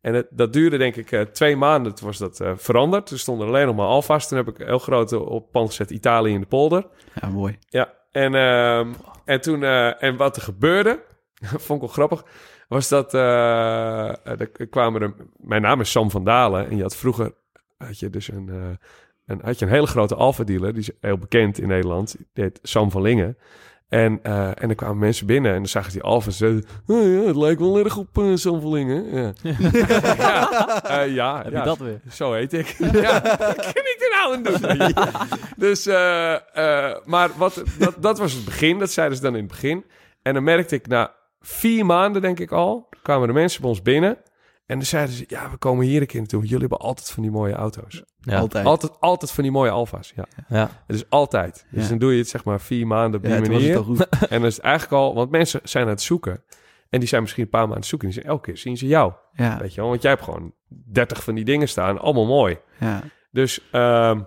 En 0.01 0.15
het, 0.15 0.27
dat 0.31 0.53
duurde 0.53 0.79
denk 0.79 0.97
ik 0.97 1.13
eh, 1.13 1.21
twee 1.21 1.57
maanden. 1.57 1.95
Toen 1.95 2.07
was 2.07 2.19
dat 2.19 2.41
eh, 2.41 2.53
veranderd. 2.57 3.07
Toen 3.07 3.19
stonden 3.19 3.47
er 3.47 3.53
alleen 3.53 3.67
nog 3.67 3.77
maar 3.77 3.87
Alfa's. 3.87 4.29
Toen 4.29 4.39
heb 4.39 4.49
ik 4.49 4.59
een 4.59 4.67
heel 4.67 4.79
grote 4.79 5.19
op 5.19 5.53
pand 5.53 5.69
gezet 5.69 5.91
Italië 5.91 6.33
in 6.33 6.41
de 6.41 6.47
polder. 6.47 6.87
ja, 7.21 7.29
mooi. 7.29 7.59
Ja, 7.69 7.95
en, 8.11 8.35
ehm, 8.35 8.89
en 9.25 9.41
toen, 9.41 9.63
eh, 9.65 10.03
en 10.03 10.17
wat 10.17 10.37
er 10.37 10.43
gebeurde, 10.43 11.03
vond 11.65 11.83
ik 11.83 11.87
wel 11.87 12.07
grappig, 12.07 12.25
was 12.69 12.89
dat 12.89 13.15
eh, 13.15 14.27
er 14.41 14.51
kwamen 14.71 15.03
er, 15.03 15.15
mijn 15.37 15.63
naam 15.63 15.81
is 15.81 15.91
Sam 15.91 16.11
van 16.11 16.25
Dalen 16.25 16.69
en 16.69 16.77
je 16.77 16.83
had 16.83 16.97
vroeger, 16.97 17.33
had 17.79 17.99
je 17.99 18.11
dus 18.11 18.29
een, 18.29 18.79
een, 19.31 19.41
had 19.45 19.59
je 19.59 19.65
een 19.65 19.71
hele 19.71 19.87
grote 19.87 20.15
Alfa 20.15 20.45
dealer, 20.45 20.73
die 20.73 20.83
is 20.83 20.91
heel 21.01 21.19
bekend 21.19 21.59
in 21.59 21.69
Nederland, 21.69 22.17
heet 22.33 22.59
Sam 22.63 22.91
van 22.91 23.03
Lingen. 23.03 23.37
En, 23.89 24.21
eh, 24.23 24.63
en 24.63 24.69
er 24.69 24.75
kwamen 24.75 24.99
mensen 24.99 25.27
binnen 25.27 25.51
en 25.51 25.57
dan 25.57 25.67
zagen 25.67 25.93
ze 25.93 25.99
die 25.99 26.07
Alfa 26.07 26.27
en 26.27 26.33
zeiden, 26.33 26.65
oh 26.87 27.03
ja, 27.03 27.27
het 27.27 27.37
lijkt 27.37 27.61
wel 27.61 27.79
erg 27.79 27.97
op 27.97 28.19
eh, 28.19 28.31
Sam 28.35 28.61
van 28.61 28.73
Lingen. 28.73 29.15
Ja, 29.15 29.33
ja, 29.43 29.63
eh, 31.03 31.15
ja, 31.15 31.43
Heb 31.43 31.53
ja, 31.53 31.59
je 31.59 31.65
dat 31.65 31.79
weer? 31.79 32.01
zo 32.11 32.33
heet 32.33 32.53
ik. 32.53 32.67
ja, 32.93 33.21
kan 33.21 33.85
ik 33.85 33.97
er 33.99 34.11
nou 34.13 34.35
aan 34.35 34.43
doen? 34.43 34.95
Dus, 35.57 35.87
maar 37.05 37.31
wat, 37.37 37.63
dat, 37.79 37.95
dat 37.99 38.19
was 38.19 38.33
het 38.33 38.45
begin. 38.45 38.79
Dat 38.79 38.91
zeiden 38.91 39.17
ze 39.17 39.23
dan 39.23 39.35
in 39.35 39.43
het 39.43 39.51
begin. 39.51 39.85
En 40.23 40.35
dan 40.35 40.45
merkte 40.45 40.75
ik 40.75 40.87
na 40.87 41.15
vier 41.41 41.87
maanden, 41.87 42.23
denk 42.23 42.39
ik 42.39 42.53
al, 42.53 42.89
kwamen 43.03 43.29
de 43.29 43.35
mensen 43.35 43.61
bij 43.61 43.71
ons 43.71 43.83
binnen. 43.83 44.19
En 44.71 44.77
dan 44.77 44.87
zeiden 44.87 45.15
ze, 45.15 45.25
ja, 45.27 45.51
we 45.51 45.57
komen 45.57 45.87
hier 45.87 46.01
een 46.01 46.07
keer 46.07 46.21
naartoe. 46.21 46.43
Jullie 46.43 46.59
hebben 46.59 46.79
altijd 46.79 47.11
van 47.11 47.23
die 47.23 47.33
mooie 47.33 47.55
auto's. 47.55 48.03
Ja. 48.21 48.39
Altijd. 48.39 48.67
Altijd, 48.67 49.01
altijd 49.01 49.31
van 49.31 49.43
die 49.43 49.53
mooie 49.53 49.71
Alfa's, 49.71 50.13
ja. 50.17 50.25
Ja. 50.49 50.71
Het 50.87 50.97
is 50.97 51.09
altijd. 51.11 51.67
Dus 51.71 51.83
Ja. 51.83 51.89
dan 51.89 51.99
doe 51.99 52.13
je 52.13 52.19
het 52.19 52.29
zeg 52.29 52.45
maar 52.45 52.61
vier 52.61 52.87
maanden 52.87 53.21
op 53.21 53.27
Ja, 53.27 53.37
die 53.37 53.45
toen 53.45 53.53
was 53.53 53.63
het 53.63 53.73
manier. 53.87 53.89
al 53.89 54.07
goed. 54.07 54.09
En 54.31 54.39
dan 54.39 54.49
is 54.49 54.57
het 54.57 54.65
eigenlijk 54.65 54.95
al, 55.03 55.15
want 55.15 55.31
mensen 55.31 55.61
zijn 55.63 55.85
aan 55.85 55.91
het 55.91 56.03
zoeken. 56.03 56.43
En 56.91 56.99
die 56.99 57.09
zijn 57.09 57.21
misschien 57.23 57.43
een 57.43 57.49
paar 57.51 57.61
maanden 57.61 57.77
aan 57.77 57.83
het 57.83 57.91
zoeken. 57.91 58.09
En 58.09 58.15
die 58.15 58.23
zijn 58.23 58.35
elke 58.35 58.47
keer 58.51 58.61
zien 58.61 58.77
ze 58.77 58.87
jou. 58.87 59.13
Ja, 59.33 59.59
Weet 59.59 59.75
je 59.75 59.81
wel, 59.81 59.91
want 59.91 60.03
jij 60.03 60.11
hebt 60.11 60.25
gewoon 60.25 60.53
30 60.69 61.23
van 61.25 61.35
die 61.35 61.45
dingen 61.45 61.69
staan, 61.69 61.99
allemaal 61.99 62.27
mooi. 62.27 62.59
ja, 62.81 63.03
Dus, 63.31 63.61
ehm, 63.73 64.21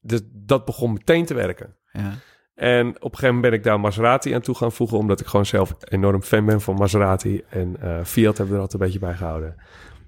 dus 0.00 0.20
dat 0.24 0.64
begon 0.64 0.92
meteen 0.92 1.24
te 1.24 1.34
werken. 1.34 1.76
ja. 1.92 2.12
En 2.58 2.88
op 2.88 2.94
een 2.94 3.00
gegeven 3.02 3.26
moment 3.26 3.42
ben 3.42 3.52
ik 3.52 3.62
daar 3.62 3.80
Maserati 3.80 4.32
aan 4.32 4.40
toe 4.40 4.54
gaan 4.54 4.72
voegen, 4.72 4.98
omdat 4.98 5.20
ik 5.20 5.26
gewoon 5.26 5.46
zelf 5.46 5.74
enorm 5.80 6.22
fan 6.22 6.44
ben 6.44 6.60
van 6.60 6.74
Maserati. 6.74 7.42
En 7.48 7.76
eh, 7.80 8.04
Fiat 8.04 8.36
hebben 8.36 8.46
we 8.46 8.54
er 8.54 8.60
altijd 8.60 8.72
een 8.72 8.86
beetje 8.86 9.06
bij 9.06 9.14
gehouden. 9.14 9.54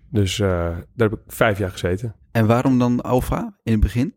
Dus 0.09 0.41
eh, 0.41 0.49
daar 0.49 1.09
heb 1.09 1.13
ik 1.13 1.19
vijf 1.27 1.59
jaar 1.59 1.71
gezeten. 1.71 2.15
En 2.33 2.47
waarom 2.47 2.79
dan 2.79 3.01
Alfa 3.01 3.59
in 3.63 3.73
het 3.73 3.81
begin? 3.81 4.15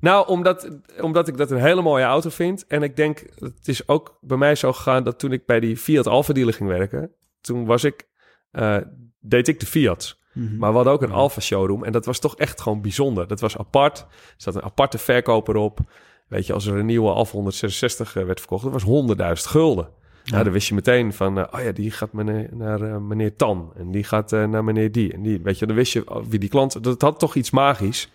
Nou, 0.00 0.28
omdat, 0.28 0.78
omdat 1.00 1.28
ik 1.28 1.36
dat 1.36 1.50
een 1.50 1.60
hele 1.60 1.82
mooie 1.82 2.04
auto 2.04 2.30
vind. 2.30 2.66
En 2.66 2.82
ik 2.82 2.96
denk, 2.96 3.24
het 3.34 3.68
is 3.68 3.88
ook 3.88 4.18
bij 4.20 4.36
mij 4.36 4.54
zo 4.54 4.72
gegaan 4.72 5.04
dat 5.04 5.18
toen 5.18 5.32
ik 5.32 5.46
bij 5.46 5.60
die 5.60 5.76
Fiat 5.76 6.06
Alfa 6.06 6.32
dealer 6.32 6.54
ging 6.54 6.68
werken, 6.68 7.10
toen 7.40 7.64
was 7.64 7.84
ik, 7.84 8.08
eh, 8.50 8.76
deed 9.20 9.48
ik 9.48 9.60
de 9.60 9.66
Fiat. 9.66 10.18
Mhm. 10.32 10.56
Maar 10.56 10.70
we 10.70 10.76
hadden 10.76 10.92
ook 10.92 11.02
een 11.02 11.12
Alfa 11.12 11.40
showroom 11.40 11.84
en 11.84 11.92
dat 11.92 12.06
was 12.06 12.18
toch 12.18 12.36
echt 12.36 12.60
gewoon 12.60 12.82
bijzonder. 12.82 13.26
Dat 13.26 13.40
was 13.40 13.58
apart. 13.58 13.98
Er 13.98 14.06
zat 14.36 14.54
een 14.54 14.62
aparte 14.62 14.98
verkoper 14.98 15.56
op. 15.56 15.80
Weet 16.28 16.46
je, 16.46 16.52
als 16.52 16.66
er 16.66 16.76
een 16.76 16.86
nieuwe 16.86 17.10
Alfa 17.10 17.32
166 17.32 18.16
eh, 18.16 18.24
werd 18.24 18.38
verkocht, 18.38 18.64
dat 18.64 18.82
was 18.82 19.16
100.000 19.16 19.50
gulden. 19.50 19.88
Ja. 20.24 20.42
dan 20.42 20.52
wist 20.52 20.68
je 20.68 20.74
meteen 20.74 21.12
van, 21.12 21.38
eh, 21.38 21.44
oh 21.50 21.64
ja, 21.64 21.72
die 21.72 21.90
gaat 21.90 22.12
meneer, 22.12 22.48
naar 22.52 22.82
eh, 22.82 22.98
meneer 22.98 23.36
Tan. 23.36 23.72
En 23.76 23.90
die 23.90 24.04
gaat 24.04 24.30
naar 24.30 24.64
meneer 24.64 24.92
die. 24.92 25.12
En 25.12 25.22
die, 25.22 25.40
weet 25.42 25.58
je, 25.58 25.66
dan 25.66 25.76
wist 25.76 25.92
je 25.92 26.10
oh, 26.10 26.24
wie 26.26 26.38
die 26.38 26.48
klant... 26.48 26.84
Dat 26.84 27.00
had 27.00 27.18
toch 27.18 27.34
iets 27.34 27.50
magisch. 27.50 28.10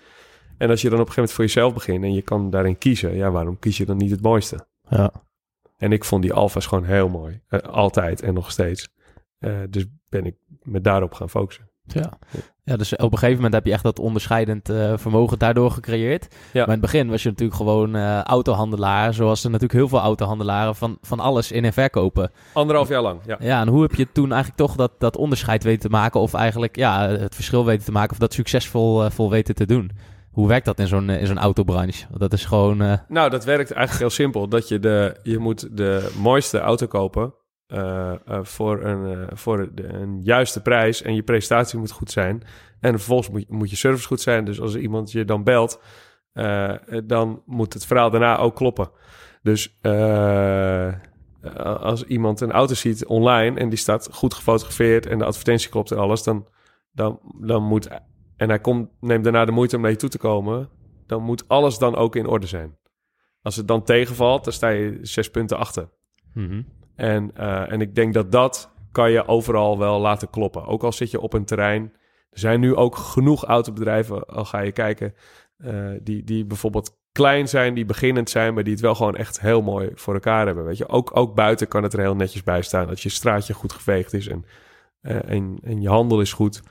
En 0.58 0.70
als 0.70 0.82
je 0.82 0.90
dan 0.90 1.00
op 1.00 1.08
een 1.08 1.14
gegeven 1.14 1.22
moment 1.22 1.32
voor 1.32 1.44
jezelf 1.44 1.74
begint 1.74 2.04
en 2.04 2.14
je 2.14 2.22
kan 2.22 2.50
daarin 2.50 2.78
kiezen... 2.78 3.16
Ja, 3.16 3.32
waarom 3.32 3.60
kies 3.60 3.78
je 3.78 3.86
dan 3.86 3.98
niet 3.98 4.12
het 4.12 4.22
mooiste? 4.22 4.68
Ja. 4.90 5.12
En 5.78 5.92
ik 5.92 6.04
vond 6.04 6.22
die 6.22 6.34
Alfa's 6.34 6.66
gewoon 6.66 6.84
heel 6.84 7.10
mooi. 7.10 7.42
Altijd 7.72 8.22
en 8.22 8.34
nog 8.34 8.52
steeds. 8.52 8.90
Dus 9.70 9.86
ben 10.10 10.26
ik 10.26 10.36
me 10.62 10.82
daarop 10.82 11.14
gaan 11.14 11.30
focussen. 11.30 11.70
Ja. 11.84 12.20
Ja, 12.70 12.78
dus 12.78 12.96
op 12.96 13.12
een 13.12 13.18
gegeven 13.18 13.36
moment 13.36 13.54
heb 13.54 13.66
je 13.66 13.72
echt 13.72 13.84
dat 13.84 14.00
onderscheidend 14.00 14.70
eh, 14.70 14.94
vermogen 14.96 15.40
daardoor 15.40 15.72
gecreëerd. 15.72 16.28
Ja. 16.30 16.38
Maar 16.54 16.66
in 16.66 16.72
het 16.72 16.82
begin 16.82 17.10
was 17.10 17.24
je 17.24 17.30
natuurlijk 17.30 17.58
gewoon 17.58 17.96
eh, 17.96 18.22
autohandelaar, 18.22 19.14
zoals 19.14 19.44
er 19.44 19.50
natuurlijk 19.50 19.80
heel 19.80 19.88
veel 19.88 20.00
autohandelaren 20.00 20.76
van, 20.76 20.98
van 21.02 21.20
alles 21.20 21.52
in 21.52 21.66
en 21.66 21.74
verkopen. 21.74 22.32
Anderhalf 22.54 22.90
jaar 22.90 23.02
lang, 23.02 23.20
ja. 23.26 23.38
Ja, 23.40 23.62
en 23.62 23.68
hoe 23.68 23.82
heb 23.82 23.96
je 23.96 24.12
toen 24.12 24.32
eigenlijk 24.32 24.62
toch 24.62 24.76
dat, 24.76 24.92
dat 24.98 25.18
onderscheid 25.18 25.64
weten 25.64 25.80
te 25.80 25.90
maken, 25.90 26.20
of 26.20 26.34
eigenlijk 26.34 26.76
ja, 26.76 27.10
het 27.10 27.36
verschil 27.36 27.66
weten 27.66 27.86
te 27.86 27.92
maken, 27.92 28.12
of 28.12 28.18
dat 28.18 28.34
succesvol 28.34 29.04
eh, 29.04 29.12
vol 29.12 29.30
weten 29.30 29.56
te 29.56 29.66
doen? 29.66 29.92
Hoe 30.32 30.48
werkt 30.48 30.66
dat 30.66 30.80
in 30.80 30.88
zo'n 30.88 31.10
in 31.10 31.28
zo'n 31.28 31.40
autobranche? 31.40 32.06
Dat 32.18 32.34
is 32.34 32.46
gewoon. 32.46 32.78
Nou, 33.08 33.30
dat 33.30 33.46
werkt 33.46 33.72
eigenlijk 33.72 34.00
heel 34.00 34.24
simpel. 34.24 34.48
Dat 34.48 34.68
je, 34.68 34.80
de, 34.80 35.16
je 35.24 35.38
moet 35.38 35.78
de 35.78 36.12
mooiste 36.22 36.60
auto 36.60 36.88
kopen 36.88 37.34
eh, 37.70 38.12
eh, 38.12 38.40
voor, 38.44 38.84
een, 38.84 39.28
eh, 39.28 39.28
voor 39.38 39.70
een 39.76 40.22
juiste 40.22 40.62
prijs. 40.62 41.02
En 41.02 41.16
je 41.16 41.24
prestatie 41.24 41.80
moet 41.80 41.92
goed 41.92 42.12
zijn. 42.12 42.44
En 42.80 42.92
vervolgens 42.92 43.46
moet, 43.48 43.70
je 43.70 43.76
service 43.76 44.08
goed 44.08 44.22
zijn. 44.22 44.46
Dus 44.46 44.62
als 44.62 44.76
iemand 44.76 45.12
je 45.12 45.26
dan 45.26 45.44
belt, 45.44 45.82
dan 47.06 47.42
moet 47.46 47.74
het 47.74 47.86
verhaal 47.86 48.10
daarna 48.10 48.38
ook 48.38 48.56
kloppen. 48.56 48.92
Dus 49.42 49.78
als 51.82 52.04
iemand 52.04 52.42
een 52.42 52.52
auto 52.52 52.74
ziet 52.74 53.06
online 53.06 53.60
en 53.60 53.70
die 53.70 53.78
staat 53.78 54.10
goed 54.12 54.34
gefotografeerd 54.34 55.06
en 55.06 55.18
de 55.18 55.26
advertentie 55.26 55.70
klopt 55.70 55.92
en 55.92 55.98
alles, 55.98 56.24
dan, 56.24 56.48
dan, 56.92 57.20
dan 57.42 57.64
moet. 57.64 57.88
En 58.38 58.50
hij 58.50 58.60
komt, 58.60 58.90
neemt 59.00 59.24
daarna 59.24 59.46
de 59.46 59.52
moeite 59.52 59.76
om 59.76 59.82
naar 59.82 59.92
je 59.92 59.98
toe 59.98 60.10
te 60.10 60.18
komen. 60.18 60.70
Dan 61.06 61.24
moet 61.24 61.48
alles 61.48 61.78
dan 61.78 61.96
ook 61.96 62.16
in 62.16 62.28
orde 62.28 62.48
zijn. 62.48 62.78
Als 63.42 63.56
het 63.56 63.68
dan 63.68 63.84
tegenvalt, 63.84 64.44
dan 64.44 64.54
sta 64.54 64.70
je 64.70 65.00
zes 65.02 65.30
punten 65.30 65.58
achter. 65.58 65.90
mhm. 66.34 66.62
En, 67.00 67.32
eh, 67.36 67.72
en 67.72 67.82
ik 67.82 67.96
denk 67.96 68.14
dat 68.14 68.32
dat 68.32 68.72
kan 68.92 69.12
je 69.12 69.28
overal 69.28 69.78
wel 69.78 70.00
laten 70.00 70.30
kloppen. 70.30 70.66
Ook 70.66 70.84
al 70.84 70.92
zit 70.92 71.12
je 71.12 71.20
op 71.20 71.34
een 71.34 71.46
terrein. 71.46 71.94
Er 72.30 72.40
zijn 72.40 72.60
nu 72.60 72.76
ook 72.76 72.96
genoeg 72.96 73.44
autobedrijven, 73.44 74.26
al 74.26 74.46
ga 74.46 74.60
je 74.60 74.72
kijken, 74.72 75.14
eh, 75.58 75.74
die, 76.02 76.24
die 76.24 76.46
bijvoorbeeld 76.46 76.98
klein 77.12 77.48
zijn, 77.48 77.74
die 77.74 77.86
beginnend 77.86 78.30
zijn, 78.30 78.54
maar 78.54 78.64
die 78.64 78.74
het 78.74 78.82
wel 78.82 78.96
gewoon 78.96 79.16
echt 79.16 79.40
heel 79.40 79.62
mooi 79.62 79.90
voor 79.96 80.14
elkaar 80.14 80.46
hebben. 80.46 80.66
Weet 80.66 80.78
je, 80.78 80.90
ook, 80.90 81.18
ook 81.18 81.36
buiten 81.36 81.68
kan 81.68 81.84
het 81.84 81.94
er 81.94 82.00
heel 82.00 82.16
netjes 82.16 82.44
bij 82.44 82.62
staan. 82.62 82.88
Dat 82.88 83.02
je 83.02 83.10
straatje 83.10 83.54
goed 83.54 83.74
geveegd 83.74 84.14
is 84.14 84.28
en, 84.28 84.46
eh, 85.02 85.30
en, 85.30 85.60
en 85.64 85.82
je 85.82 85.90
handel 85.90 86.22
is 86.22 86.34
goed, 86.34 86.62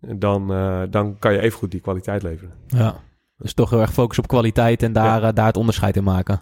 dan, 0.00 0.46
dan 0.90 1.18
kan 1.18 1.32
je 1.32 1.40
even 1.40 1.58
goed 1.58 1.70
die 1.70 1.80
kwaliteit 1.80 2.22
leveren. 2.22 2.54
Ja. 2.66 3.00
Dus 3.36 3.54
toch 3.54 3.70
heel 3.70 3.80
erg 3.80 3.92
focus 3.92 4.18
op 4.18 4.28
kwaliteit 4.28 4.82
en 4.82 4.92
daar, 4.92 5.34
daar 5.34 5.46
het 5.46 5.56
onderscheid 5.56 5.96
in 5.96 6.04
maken. 6.04 6.40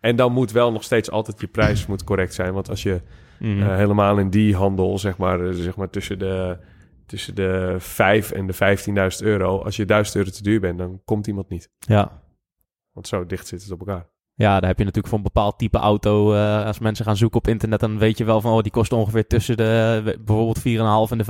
En 0.00 0.16
dan 0.16 0.32
moet 0.32 0.52
wel 0.52 0.72
nog 0.72 0.82
steeds 0.82 1.10
altijd 1.10 1.40
je 1.40 1.46
prijs 1.46 1.86
moet 1.86 2.04
correct 2.04 2.34
zijn. 2.34 2.52
Want 2.52 2.68
als 2.70 2.82
je 2.82 3.00
Mhm. 3.38 3.62
Eh, 3.62 3.76
helemaal 3.76 4.18
in 4.18 4.30
die 4.30 4.56
handel, 4.56 4.98
zeg 4.98 5.16
maar, 5.16 5.40
eh, 5.46 5.52
zeg 5.54 5.76
maar 5.76 5.90
tussen 5.90 6.18
de, 6.18 6.58
tussen 7.06 7.34
de 7.34 7.74
5 7.78 8.30
en 8.30 8.46
de 8.46 8.52
15.000 8.52 9.22
euro. 9.22 9.58
Als 9.62 9.76
je 9.76 9.84
1000 9.84 10.16
euro 10.16 10.30
te 10.30 10.42
duur 10.42 10.60
bent, 10.60 10.78
dan 10.78 11.00
komt 11.04 11.26
iemand 11.26 11.48
niet. 11.48 11.70
ja. 11.78 12.20
Want 12.92 13.06
zo 13.08 13.26
dicht 13.26 13.46
zit 13.46 13.62
het 13.62 13.70
op 13.72 13.78
elkaar. 13.78 14.06
Ja, 14.34 14.60
daar 14.60 14.68
heb 14.68 14.78
je 14.78 14.84
natuurlijk 14.84 15.08
voor 15.08 15.18
een 15.18 15.32
bepaald 15.32 15.58
type 15.58 15.78
auto. 15.78 16.34
eh, 16.34 16.64
als 16.66 16.78
mensen 16.78 17.04
gaan 17.04 17.16
zoeken 17.16 17.38
op 17.38 17.48
internet, 17.48 17.80
dan 17.80 17.98
weet 17.98 18.18
je 18.18 18.24
wel 18.24 18.40
van... 18.40 18.52
Oh, 18.52 18.62
die 18.62 18.72
kost 18.72 18.92
ongeveer 18.92 19.26
tussen 19.26 19.56
de 19.56 20.02
bijvoorbeeld 20.24 20.58
4,5 20.58 21.10
en 21.10 21.18
de 21.18 21.24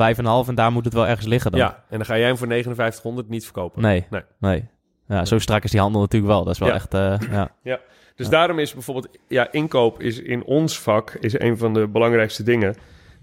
5,5. 0.45 0.49
En 0.49 0.55
daar 0.55 0.73
moet 0.73 0.85
het 0.85 0.95
wel 0.95 1.07
ergens 1.07 1.27
liggen 1.27 1.51
dan. 1.51 1.61
Ja, 1.61 1.85
en 1.89 1.97
dan 1.97 2.07
ga 2.07 2.17
jij 2.19 2.27
hem 2.27 2.37
voor 2.37 2.47
5900 2.47 3.29
niet 3.29 3.45
verkopen. 3.45 3.83
Nee, 3.83 4.07
Nee. 4.11 4.23
nee. 4.39 4.69
Ja, 5.09 5.25
zo 5.25 5.39
strak 5.39 5.65
is 5.65 5.71
die 5.71 5.81
handel 5.81 6.01
natuurlijk 6.01 6.33
wel. 6.33 6.45
Dat 6.45 6.53
is 6.53 6.59
wel 6.59 6.69
Ja. 6.69 6.75
echt... 6.75 6.95
eh, 6.95 7.19
ja. 7.63 7.81
Dus 8.15 8.27
Ja. 8.27 8.33
daarom 8.33 8.59
is 8.59 8.73
bijvoorbeeld, 8.73 9.19
ja, 9.29 9.53
inkoop 9.53 10.01
is 10.03 10.19
in 10.21 10.45
ons 10.45 10.81
vak 10.81 11.11
is 11.21 11.39
een 11.41 11.59
van 11.59 11.75
de 11.75 11.89
belangrijkste 11.89 12.43
dingen. 12.43 12.75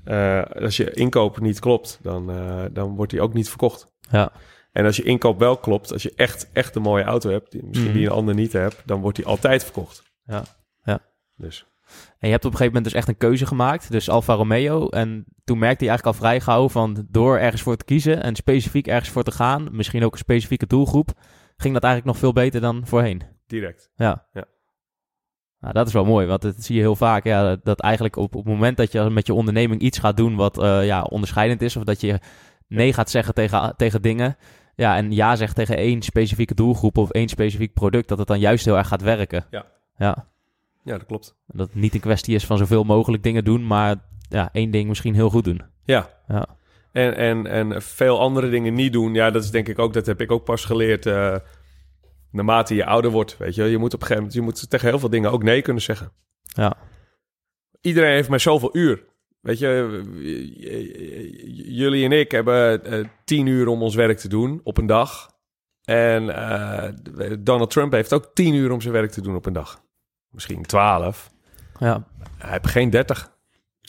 Eh, 0.03 0.41
als 0.43 0.77
je 0.77 0.91
inkoop 0.91 1.39
niet 1.39 1.59
klopt, 1.59 1.99
dan, 2.01 2.29
eh, 2.31 2.63
dan 2.71 2.95
wordt 2.95 3.11
die 3.11 3.21
ook 3.21 3.33
niet 3.33 3.49
verkocht. 3.49 3.91
Ja. 4.11 4.31
En 4.71 4.85
als 4.85 4.95
je 4.95 5.03
inkoop 5.03 5.39
wel 5.39 5.57
klopt, 5.57 5.91
als 5.93 6.03
je 6.03 6.13
echt, 6.15 6.49
echt 6.53 6.75
een 6.75 6.81
mooie 6.81 7.03
auto 7.03 7.29
hebt, 7.29 7.51
die, 7.51 7.63
misschien 7.63 7.89
Mhm. 7.89 7.97
die 7.97 8.05
een 8.07 8.13
ander 8.13 8.35
niet 8.35 8.53
hebt, 8.53 8.81
dan 8.85 9.01
wordt 9.01 9.17
die 9.17 9.25
altijd 9.25 9.63
verkocht. 9.63 10.03
Ja. 10.25 10.43
Ja. 10.83 10.99
Dus 11.35 11.65
En 12.19 12.27
je 12.27 12.33
hebt 12.33 12.45
op 12.45 12.51
een 12.51 12.57
gegeven 12.57 12.65
moment 12.73 12.83
dus 12.83 12.93
echt 12.93 13.07
een 13.07 13.17
keuze 13.17 13.45
gemaakt. 13.45 13.91
Dus 13.91 14.09
Alfa 14.09 14.33
Romeo. 14.33 14.87
En 14.89 15.25
toen 15.43 15.57
merkte 15.59 15.83
je 15.83 15.89
eigenlijk 15.89 16.17
al 16.19 16.23
vrij 16.25 16.39
gauw 16.41 16.69
van... 16.69 17.07
door 17.09 17.37
ergens 17.37 17.61
voor 17.61 17.75
te 17.75 17.85
kiezen 17.85 18.23
en 18.23 18.35
specifiek 18.35 18.87
ergens 18.87 19.09
voor 19.09 19.23
te 19.23 19.31
gaan... 19.31 19.67
misschien 19.71 20.03
ook 20.03 20.11
een 20.11 20.17
specifieke 20.17 20.67
doelgroep... 20.67 21.09
ging 21.57 21.73
dat 21.73 21.83
eigenlijk 21.83 22.05
nog 22.13 22.17
veel 22.17 22.33
beter 22.33 22.61
dan 22.61 22.81
voorheen. 22.87 23.21
direct. 23.47 23.89
Ja. 23.95 24.27
Ja. 24.33 24.45
Nou, 25.61 25.73
dat 25.73 25.87
is 25.87 25.93
wel 25.93 26.05
mooi, 26.05 26.27
want 26.27 26.41
dat 26.41 26.63
zie 26.63 26.75
je 26.75 26.81
heel 26.81 26.95
vaak. 26.95 27.23
Ja, 27.23 27.43
dat, 27.43 27.59
dat 27.63 27.79
eigenlijk 27.79 28.15
op, 28.15 28.35
op 28.35 28.43
het 28.45 28.53
moment 28.53 28.77
dat 28.77 28.91
je 28.91 29.09
met 29.09 29.27
je 29.27 29.33
onderneming 29.33 29.81
iets 29.81 29.97
gaat 29.99 30.17
doen 30.17 30.35
wat 30.35 30.61
eh, 30.61 30.85
ja, 30.85 31.01
onderscheidend 31.01 31.61
is, 31.61 31.75
of 31.75 31.83
dat 31.83 32.01
je 32.01 32.19
nee 32.67 32.93
gaat 32.93 33.09
zeggen 33.09 33.33
tegen, 33.33 33.73
tegen 33.77 34.01
dingen, 34.01 34.37
ja, 34.75 34.95
en 34.95 35.11
ja 35.11 35.35
zegt 35.35 35.55
tegen 35.55 35.77
één 35.77 36.01
specifieke 36.01 36.53
doelgroep 36.55 36.97
of 36.97 37.09
één 37.11 37.27
specifiek 37.29 37.73
product, 37.73 38.07
dat 38.07 38.17
het 38.17 38.27
dan 38.27 38.39
juist 38.39 38.65
heel 38.65 38.77
erg 38.77 38.87
gaat 38.87 39.01
werken. 39.01 39.45
Ja. 39.49 39.65
Ja. 39.97 40.27
Ja, 40.83 40.97
dat 40.97 41.05
klopt. 41.05 41.35
En 41.47 41.57
Dat 41.57 41.67
het 41.67 41.75
niet 41.75 41.93
een 41.93 41.99
kwestie 41.99 42.35
is 42.35 42.45
van 42.45 42.57
zoveel 42.57 42.83
mogelijk 42.83 43.23
dingen 43.23 43.43
doen, 43.43 43.67
maar 43.67 43.95
ja, 44.29 44.49
één 44.51 44.71
ding 44.71 44.87
misschien 44.87 45.13
heel 45.13 45.29
goed 45.29 45.43
doen. 45.43 45.61
Ja. 45.83 46.09
Ja. 46.27 46.45
En, 46.91 47.15
en, 47.15 47.47
en 47.47 47.81
veel 47.81 48.19
andere 48.19 48.49
dingen 48.49 48.73
niet 48.73 48.93
doen. 48.93 49.13
Ja, 49.13 49.31
dat 49.31 49.43
is 49.43 49.51
denk 49.51 49.67
ik 49.67 49.79
ook, 49.79 49.93
dat 49.93 50.05
heb 50.05 50.21
ik 50.21 50.31
ook 50.31 50.43
pas 50.43 50.65
geleerd. 50.65 51.05
eh, 51.05 51.35
naarmate 52.31 52.75
je 52.75 52.85
ouder 52.85 53.11
wordt, 53.11 53.37
weet 53.37 53.55
je. 53.55 53.63
Je 53.63 53.77
moet 53.77 53.93
op 53.93 54.01
een 54.01 54.07
gegeven 54.07 54.15
moment, 54.23 54.33
je 54.33 54.41
moet 54.41 54.69
tegen 54.69 54.87
heel 54.87 54.99
veel 54.99 55.09
dingen 55.09 55.31
ook 55.31 55.43
nee 55.43 55.61
kunnen 55.61 55.83
zeggen. 55.83 56.11
Ja. 56.43 56.77
Iedereen 57.81 58.13
heeft 58.13 58.29
maar 58.29 58.39
zoveel 58.39 58.75
uur. 58.77 59.05
Weet 59.39 59.59
je, 59.59 60.01
j- 60.15 61.75
jullie 61.77 62.05
en 62.05 62.11
ik 62.11 62.31
hebben 62.31 62.83
eh, 62.85 63.05
tien 63.25 63.45
uur 63.45 63.67
om 63.67 63.81
ons 63.81 63.95
werk 63.95 64.17
te 64.17 64.27
doen 64.27 64.61
op 64.63 64.77
een 64.77 64.85
dag. 64.85 65.37
En 65.83 66.29
eh, 66.35 67.33
Donald 67.39 67.69
Trump 67.71 67.91
heeft 67.91 68.13
ook 68.13 68.31
tien 68.33 68.53
uur 68.53 68.71
om 68.71 68.81
zijn 68.81 68.93
werk 68.93 69.11
te 69.11 69.21
doen 69.21 69.35
op 69.35 69.45
een 69.45 69.53
dag. 69.53 69.83
Misschien 70.29 70.63
twaalf. 70.63 71.29
Ja. 71.79 72.07
Hij 72.37 72.51
heeft 72.51 72.67
geen 72.67 72.89
dertig. 72.89 73.31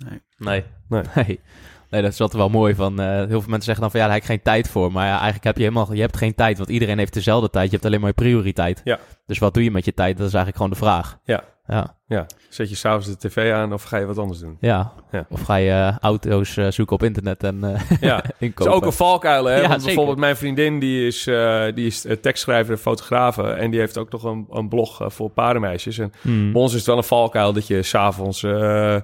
Nee. 0.09 0.22
Nee. 0.36 0.64
nee. 0.88 1.03
Nee, 1.14 1.41
dat 1.91 2.12
is 2.12 2.20
altijd 2.20 2.32
wel 2.43 2.49
mooi. 2.51 2.74
Van, 2.74 3.01
eh, 3.01 3.07
heel 3.07 3.26
veel 3.26 3.41
mensen 3.41 3.62
zeggen 3.62 3.80
dan 3.80 3.91
van 3.91 4.01
ja, 4.01 4.07
daar 4.07 4.14
heb 4.14 4.22
ik 4.24 4.30
geen 4.30 4.43
tijd 4.43 4.68
voor. 4.68 4.93
Maar 4.93 5.05
ja, 5.07 5.12
eigenlijk 5.14 5.45
heb 5.45 5.57
je 5.57 5.62
helemaal 5.62 5.93
je 5.93 6.01
hebt 6.01 6.16
geen 6.16 6.34
tijd, 6.34 6.57
want 6.59 6.70
iedereen 6.70 6.99
heeft 6.99 7.14
dezelfde 7.14 7.51
tijd. 7.51 7.64
Je 7.66 7.72
hebt 7.72 7.84
alleen 7.84 8.01
maar 8.01 8.09
je 8.09 8.14
prioriteit. 8.14 8.80
Ja. 8.84 8.99
Dus 9.26 9.38
wat 9.38 9.55
doe 9.55 9.62
je 9.64 9.70
met 9.70 9.84
je 9.84 9.95
tijd? 9.95 10.16
Dat 10.16 10.26
is 10.26 10.34
eigenlijk 10.34 10.57
gewoon 10.57 10.70
de 10.72 10.78
vraag. 10.84 11.18
Ja. 11.24 11.43
Ja. 11.66 11.95
Ja, 12.07 12.26
zet 12.49 12.68
je 12.68 12.76
s'avonds 12.76 13.07
de 13.07 13.16
tv 13.28 13.53
aan 13.53 13.72
of 13.72 13.82
ga 13.82 13.97
je 13.97 14.07
wat 14.07 14.18
anders 14.18 14.38
doen? 14.41 14.57
ja. 14.61 14.93
Ja. 15.11 15.26
Of 15.28 15.41
ga 15.43 15.55
je 15.55 15.70
eh, 15.70 15.99
auto's 15.99 16.57
eh, 16.57 16.66
zoeken 16.70 16.95
op 16.97 17.03
internet 17.03 17.45
en 17.45 17.64
eh 17.64 17.80
Ja, 18.01 18.16
Het 18.22 18.34
inkopen. 18.38 18.72
is 18.72 18.78
ook 18.78 18.84
een 18.86 18.93
valkuil, 18.93 19.45
hè? 19.45 19.61
Ja, 19.61 19.68
Want 19.68 19.84
bijvoorbeeld 19.84 20.18
mijn 20.18 20.36
vriendin, 20.36 20.78
die 20.78 21.07
is, 21.07 21.24
die 21.74 21.86
is 21.86 22.07
tekstschrijver 22.20 22.72
en 22.72 22.78
fotografe. 22.80 23.43
En 23.43 23.70
die 23.70 23.80
heeft 23.80 23.99
ook 23.99 24.11
nog 24.12 24.22
een, 24.24 24.47
een 24.51 24.68
blog 24.68 25.01
voor 25.07 25.30
paardenmeisjes. 25.30 25.99
En 25.99 26.12
bij 26.22 26.61
ons 26.62 26.70
is 26.72 26.78
het 26.78 26.86
wel 26.86 26.97
een 26.97 27.05
valkuil 27.05 27.53
dat 27.53 27.66
je 27.66 27.82
s'avonds... 27.82 28.43
eh 28.43 28.97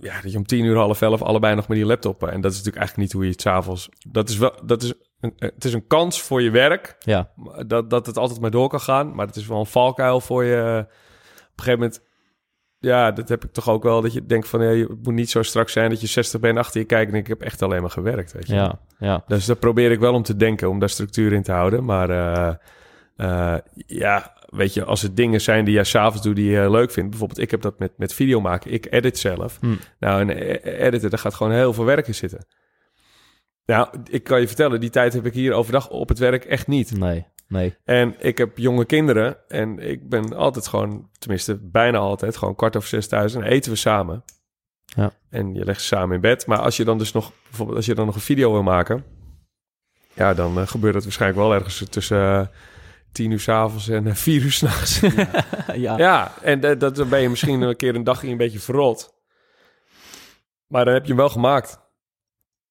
ja, 0.00 0.20
dat 0.20 0.32
je 0.32 0.38
om 0.38 0.46
tien 0.46 0.64
uur, 0.64 0.76
half 0.76 1.02
elf 1.02 1.22
allebei 1.22 1.54
nog 1.54 1.68
met 1.68 1.76
die 1.76 1.86
laptop... 1.86 2.22
En 2.22 2.40
dat 2.40 2.52
is 2.52 2.56
natuurlijk 2.56 2.76
eigenlijk 2.76 2.96
niet 2.96 3.12
hoe 3.12 3.24
je 3.24 3.30
het 3.30 3.40
s'avonds... 3.40 3.88
Dat 4.08 4.28
is 4.28 4.36
wel... 4.36 4.54
Dat 4.64 4.82
is 4.82 4.92
een, 5.20 5.32
eh, 5.38 5.48
het 5.54 5.64
is 5.64 5.72
een 5.72 5.86
kans 5.86 6.22
voor 6.22 6.42
je 6.42 6.50
werk, 6.50 6.96
Ja. 6.98 7.30
dat, 7.66 7.90
dat 7.90 8.06
het 8.06 8.16
altijd 8.16 8.40
maar 8.40 8.50
door 8.50 8.68
kan 8.68 8.80
gaan. 8.80 9.14
Maar 9.14 9.26
het 9.26 9.36
is 9.36 9.46
wel 9.46 9.58
een 9.58 9.66
valkuil 9.66 10.20
voor 10.20 10.44
je... 10.44 10.84
Op 10.84 10.88
een 10.88 11.64
gegeven 11.64 11.78
moment... 11.78 12.06
Ja, 12.80 13.10
dat 13.10 13.28
heb 13.28 13.44
ik 13.44 13.52
toch 13.52 13.68
ook 13.68 13.82
wel. 13.82 14.00
Dat 14.00 14.12
je 14.12 14.26
denkt 14.26 14.48
van, 14.48 14.62
ja, 14.62 14.70
je 14.70 14.96
moet 15.02 15.14
niet 15.14 15.30
zo 15.30 15.42
strak 15.42 15.68
zijn 15.68 15.90
dat 15.90 16.00
je 16.00 16.06
60 16.06 16.40
bent 16.40 16.58
achter 16.58 16.80
je 16.80 16.86
kijkt 16.86 17.12
en 17.12 17.18
ik 17.18 17.26
heb 17.26 17.40
echt 17.40 17.62
alleen 17.62 17.80
maar 17.80 17.90
gewerkt, 17.90 18.32
weet 18.32 18.46
je. 18.46 18.54
Ja. 18.54 18.80
Ja. 18.98 19.24
Dus 19.26 19.46
daar 19.46 19.56
probeer 19.56 19.90
ik 19.90 19.98
wel 19.98 20.14
om 20.14 20.22
te 20.22 20.36
denken, 20.36 20.68
om 20.68 20.78
daar 20.78 20.88
structuur 20.88 21.32
in 21.32 21.42
te 21.42 21.52
houden. 21.52 21.84
Maar 21.84 22.10
eh, 22.10 22.54
eh, 23.16 23.60
ja, 23.86 24.37
weet 24.48 24.74
je, 24.74 24.84
als 24.84 25.02
het 25.02 25.16
dingen 25.16 25.40
zijn 25.40 25.64
die 25.64 25.74
jij 25.74 25.84
s'avonds 25.84 26.22
doet 26.22 26.36
die 26.36 26.50
je 26.50 26.70
leuk 26.70 26.90
vindt. 26.90 27.10
Bijvoorbeeld, 27.10 27.40
ik 27.40 27.50
heb 27.50 27.62
dat 27.62 27.78
met, 27.78 27.92
met 27.96 28.14
video 28.14 28.40
maken. 28.40 28.72
Ik 28.72 28.92
edit 28.92 29.18
zelf. 29.18 29.58
Hm. 29.60 29.74
Nou, 29.98 30.20
en 30.20 30.30
eh, 30.62 30.86
editen, 30.86 31.10
daar 31.10 31.18
gaat 31.18 31.34
gewoon 31.34 31.52
heel 31.52 31.72
veel 31.72 31.84
werk 31.84 32.06
in 32.06 32.14
zitten. 32.14 32.46
Nou, 33.64 33.88
ik 34.10 34.24
kan 34.24 34.40
je 34.40 34.46
vertellen, 34.46 34.80
die 34.80 34.90
tijd 34.90 35.12
heb 35.12 35.26
ik 35.26 35.32
hier 35.32 35.52
overdag 35.52 35.88
op 35.88 36.08
het 36.08 36.18
werk 36.18 36.44
echt 36.44 36.66
niet. 36.66 36.98
Nee. 36.98 37.26
Nee. 37.48 37.76
En 37.84 38.14
ik 38.18 38.38
heb 38.38 38.58
jonge 38.58 38.84
kinderen 38.84 39.36
en 39.48 39.78
ik 39.78 40.08
ben 40.08 40.36
altijd 40.36 40.66
gewoon, 40.66 41.10
tenminste 41.18 41.56
bijna 41.56 41.98
altijd, 41.98 42.36
gewoon 42.36 42.54
kwart 42.54 42.76
over 42.76 42.88
zes 42.88 43.08
thuis 43.08 43.34
en 43.34 43.42
eten 43.42 43.72
we 43.72 43.76
samen. 43.76 44.24
Ja. 44.84 45.12
En 45.30 45.54
je 45.54 45.64
legt 45.64 45.80
ze 45.80 45.86
samen 45.86 46.14
in 46.14 46.20
bed. 46.20 46.46
Maar 46.46 46.58
als 46.58 46.76
je 46.76 46.84
dan 46.84 46.98
dus 46.98 47.12
nog, 47.12 47.32
bijvoorbeeld 47.42 47.76
als 47.76 47.86
je 47.86 47.94
dan 47.94 48.06
nog 48.06 48.14
een 48.14 48.20
video 48.20 48.52
wil 48.52 48.62
maken, 48.62 49.04
ja, 50.14 50.34
dan 50.34 50.58
eh, 50.58 50.66
gebeurt 50.66 50.94
dat 50.94 51.02
waarschijnlijk 51.02 51.40
wel 51.40 51.54
ergens 51.54 51.84
tussen 51.90 52.40
eh, 52.40 52.46
tien 53.18 53.30
uur 53.30 53.40
s'avonds 53.40 53.88
en 53.88 54.06
eh, 54.06 54.14
vier 54.14 54.42
uur 54.42 54.52
s'nachts. 54.52 55.00
ja. 55.86 55.96
ja, 55.96 56.32
en 56.42 56.60
dat, 56.60 56.80
dat, 56.80 56.96
dan 56.96 57.08
ben 57.08 57.20
je 57.20 57.28
misschien 57.28 57.60
een 57.60 57.76
keer 57.76 57.94
een 57.94 58.04
dagje 58.04 58.28
een 58.28 58.36
beetje 58.36 58.58
verrot. 58.58 59.14
Maar 60.66 60.84
dan 60.84 60.94
heb 60.94 61.02
je 61.02 61.08
hem 61.08 61.16
wel 61.16 61.28
gemaakt. 61.28 61.80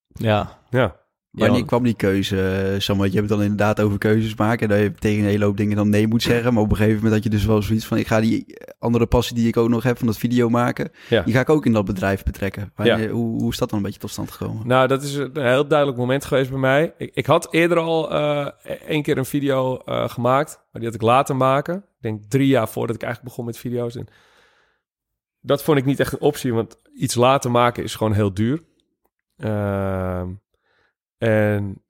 Ja. 0.07 0.59
Ja. 0.69 0.95
Wanneer 1.37 1.59
Ja. 1.59 1.65
kwam 1.65 1.83
die 1.83 1.93
keuze, 1.93 2.41
eh, 2.41 2.79
Sam? 2.79 2.97
Want 2.97 3.11
je 3.11 3.17
hebt 3.17 3.29
het 3.29 3.39
dan 3.39 3.47
inderdaad 3.49 3.81
over 3.81 3.97
keuzes 3.97 4.35
maken. 4.35 4.69
En 4.69 4.75
dat 4.75 4.83
je 4.83 4.93
tegen 4.99 5.19
een 5.23 5.29
hele 5.29 5.45
hoop 5.45 5.57
dingen 5.57 5.75
dan 5.75 5.89
nee 5.89 6.07
moet 6.07 6.21
zeggen. 6.23 6.53
Maar 6.53 6.63
op 6.63 6.69
een 6.69 6.75
gegeven 6.75 6.95
moment 6.95 7.13
had 7.13 7.23
je 7.23 7.29
dus 7.29 7.45
wel 7.45 7.61
zoiets 7.61 7.85
van... 7.85 7.97
ik 7.97 8.07
ga 8.07 8.19
die 8.19 8.57
andere 8.79 9.05
passie 9.05 9.35
die 9.35 9.47
ik 9.47 9.57
ook 9.57 9.69
nog 9.69 9.83
heb 9.83 9.97
van 9.97 10.07
dat 10.07 10.17
video 10.17 10.49
maken... 10.49 10.91
Ja. 11.09 11.21
die 11.23 11.33
ga 11.33 11.39
ik 11.39 11.49
ook 11.49 11.65
in 11.65 11.73
dat 11.73 11.85
bedrijf 11.85 12.23
betrekken. 12.23 12.71
Wanneer, 12.75 13.09
hoe, 13.09 13.41
hoe 13.41 13.51
is 13.51 13.57
dat 13.57 13.69
dan 13.69 13.77
een 13.79 13.85
beetje 13.85 13.99
tot 13.99 14.09
stand 14.09 14.31
gekomen? 14.31 14.67
Nou, 14.67 14.87
dat 14.87 15.03
is 15.03 15.15
een 15.15 15.31
heel 15.33 15.67
duidelijk 15.67 15.97
moment 15.97 16.25
geweest 16.25 16.49
bij 16.49 16.59
mij. 16.59 16.93
Ik, 16.97 17.11
ik 17.13 17.25
had 17.25 17.53
eerder 17.53 17.77
al 17.77 18.11
eh 18.11 18.47
één 18.87 19.01
keer 19.01 19.17
een 19.17 19.25
video 19.25 19.77
eh, 19.77 20.09
gemaakt, 20.09 20.55
maar 20.71 20.81
die 20.81 20.85
had 20.85 20.93
ik 20.93 21.01
laten 21.01 21.37
maken. 21.37 21.75
Ik 21.75 21.83
denk 22.01 22.23
drie 22.27 22.47
jaar 22.47 22.69
voordat 22.69 22.95
ik 22.95 23.01
eigenlijk 23.01 23.31
begon 23.33 23.45
met 23.49 23.57
video's. 23.57 23.95
En 23.95 24.07
dat 25.41 25.63
vond 25.63 25.77
ik 25.77 25.85
niet 25.85 25.99
echt 25.99 26.13
een 26.13 26.19
optie, 26.19 26.53
want 26.53 26.75
iets 26.95 27.15
laten 27.15 27.51
maken 27.51 27.83
is 27.83 27.95
gewoon 27.95 28.13
heel 28.13 28.33
duur. 28.33 28.63
Ehm, 29.37 30.29
en 31.17 31.81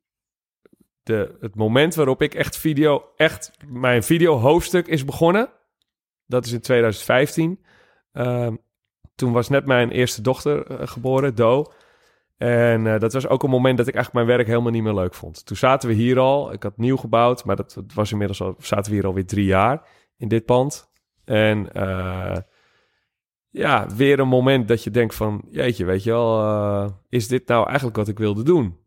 de, 1.04 1.36
het 1.40 1.56
moment 1.56 1.96
waarop 1.96 2.22
ik 2.22 2.34
echt 2.34 2.58
video, 2.58 3.04
echt 3.16 3.52
mijn 3.68 4.04
video 4.04 4.36
hoofdstuk 4.36 4.88
is 4.88 5.06
begonnen, 5.06 5.50
dat 6.26 6.46
is 6.46 6.52
in 6.52 6.62
2015. 6.62 7.60
Ehm, 8.12 8.56
toen 9.16 9.32
was 9.32 9.50
net 9.50 9.66
mijn 9.66 9.92
eerste 9.92 10.22
dochter 10.22 10.66
eh, 10.66 10.88
geboren, 10.88 11.36
Do. 11.36 11.66
En 12.38 12.88
eh, 12.88 13.00
dat 13.00 13.14
was 13.14 13.28
ook 13.28 13.44
een 13.44 13.50
moment 13.50 13.78
dat 13.78 13.88
ik 13.88 13.96
eigenlijk 13.96 14.26
mijn 14.26 14.38
werk 14.38 14.50
helemaal 14.50 14.72
niet 14.72 14.84
meer 14.84 14.94
leuk 14.94 15.14
vond. 15.14 15.46
Toen 15.46 15.58
zaten 15.58 15.90
we 15.90 15.96
hier 15.96 16.20
al. 16.20 16.54
Ik 16.54 16.64
had 16.64 16.78
nieuw 16.78 16.98
gebouwd, 16.98 17.46
maar 17.46 17.56
dat, 17.56 17.78
was 17.94 18.12
inmiddels 18.12 18.42
al. 18.42 18.56
Zaten 18.60 18.92
we 18.92 18.98
hier 18.98 19.06
alweer 19.06 19.26
drie 19.26 19.46
jaar 19.46 19.88
in 20.18 20.28
dit 20.28 20.46
pand. 20.46 20.92
En 21.26 21.74
eh, 21.74 22.38
ja, 23.50 23.88
weer 23.96 24.20
een 24.20 24.28
moment 24.28 24.68
dat 24.68 24.84
je 24.84 24.92
denkt 24.92 25.16
van, 25.16 25.46
jeetje, 25.50 25.86
weet 25.86 26.04
je 26.04 26.12
wel, 26.12 27.02
is 27.10 27.28
dit 27.28 27.48
nou 27.48 27.66
eigenlijk 27.66 27.98
wat 27.98 28.08
ik 28.08 28.18
wilde 28.18 28.44
doen? 28.44 28.78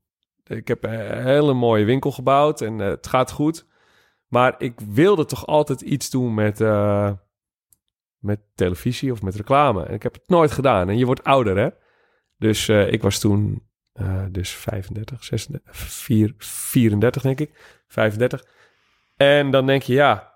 Ik 0.50 0.68
heb 0.68 0.84
een 0.84 1.22
hele 1.22 1.54
mooie 1.54 1.84
winkel 1.84 2.12
gebouwd 2.12 2.60
en 2.60 2.80
eh, 2.80 2.86
het 2.86 3.06
gaat 3.06 3.30
goed. 3.30 3.66
Maar 4.28 4.54
ik 4.58 4.80
wilde 4.80 5.24
toch 5.24 5.46
altijd 5.46 5.80
iets 5.80 6.10
doen 6.10 6.34
met, 6.34 6.60
eh, 6.60 7.12
met 8.18 8.40
televisie 8.54 9.12
of 9.12 9.22
met 9.22 9.34
reclame. 9.34 9.84
En 9.84 9.94
ik 9.94 10.02
heb 10.02 10.14
het 10.14 10.22
nooit 10.26 10.50
gedaan. 10.50 10.88
En 10.88 10.98
je 10.98 11.06
wordt 11.06 11.24
ouder, 11.24 11.56
hè? 11.56 11.68
Dus 12.36 12.68
eh, 12.68 12.92
ik 12.92 13.02
was 13.02 13.18
toen 13.18 13.68
dus 14.30 14.50
35, 14.50 15.24
36, 15.24 15.76
4, 15.76 16.34
34 16.38 17.22
denk 17.22 17.40
ik. 17.40 17.82
35. 17.88 18.44
En 19.16 19.50
dan 19.50 19.66
denk 19.66 19.82
je, 19.82 19.92
ja, 19.92 20.34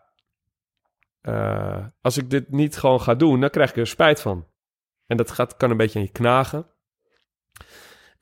als 2.01 2.17
ik 2.17 2.31
dit 2.31 2.51
niet 2.51 2.77
gewoon 2.77 3.01
ga 3.01 3.15
doen, 3.15 3.41
dan 3.41 3.51
krijg 3.51 3.71
ik 3.71 3.77
er 3.77 3.87
spijt 3.87 4.21
van. 4.21 4.47
En 5.07 5.17
dat 5.17 5.31
gaat, 5.31 5.57
kan 5.57 5.71
een 5.71 5.77
beetje 5.77 5.99
aan 5.99 6.05
je 6.05 6.13
knagen. 6.13 6.67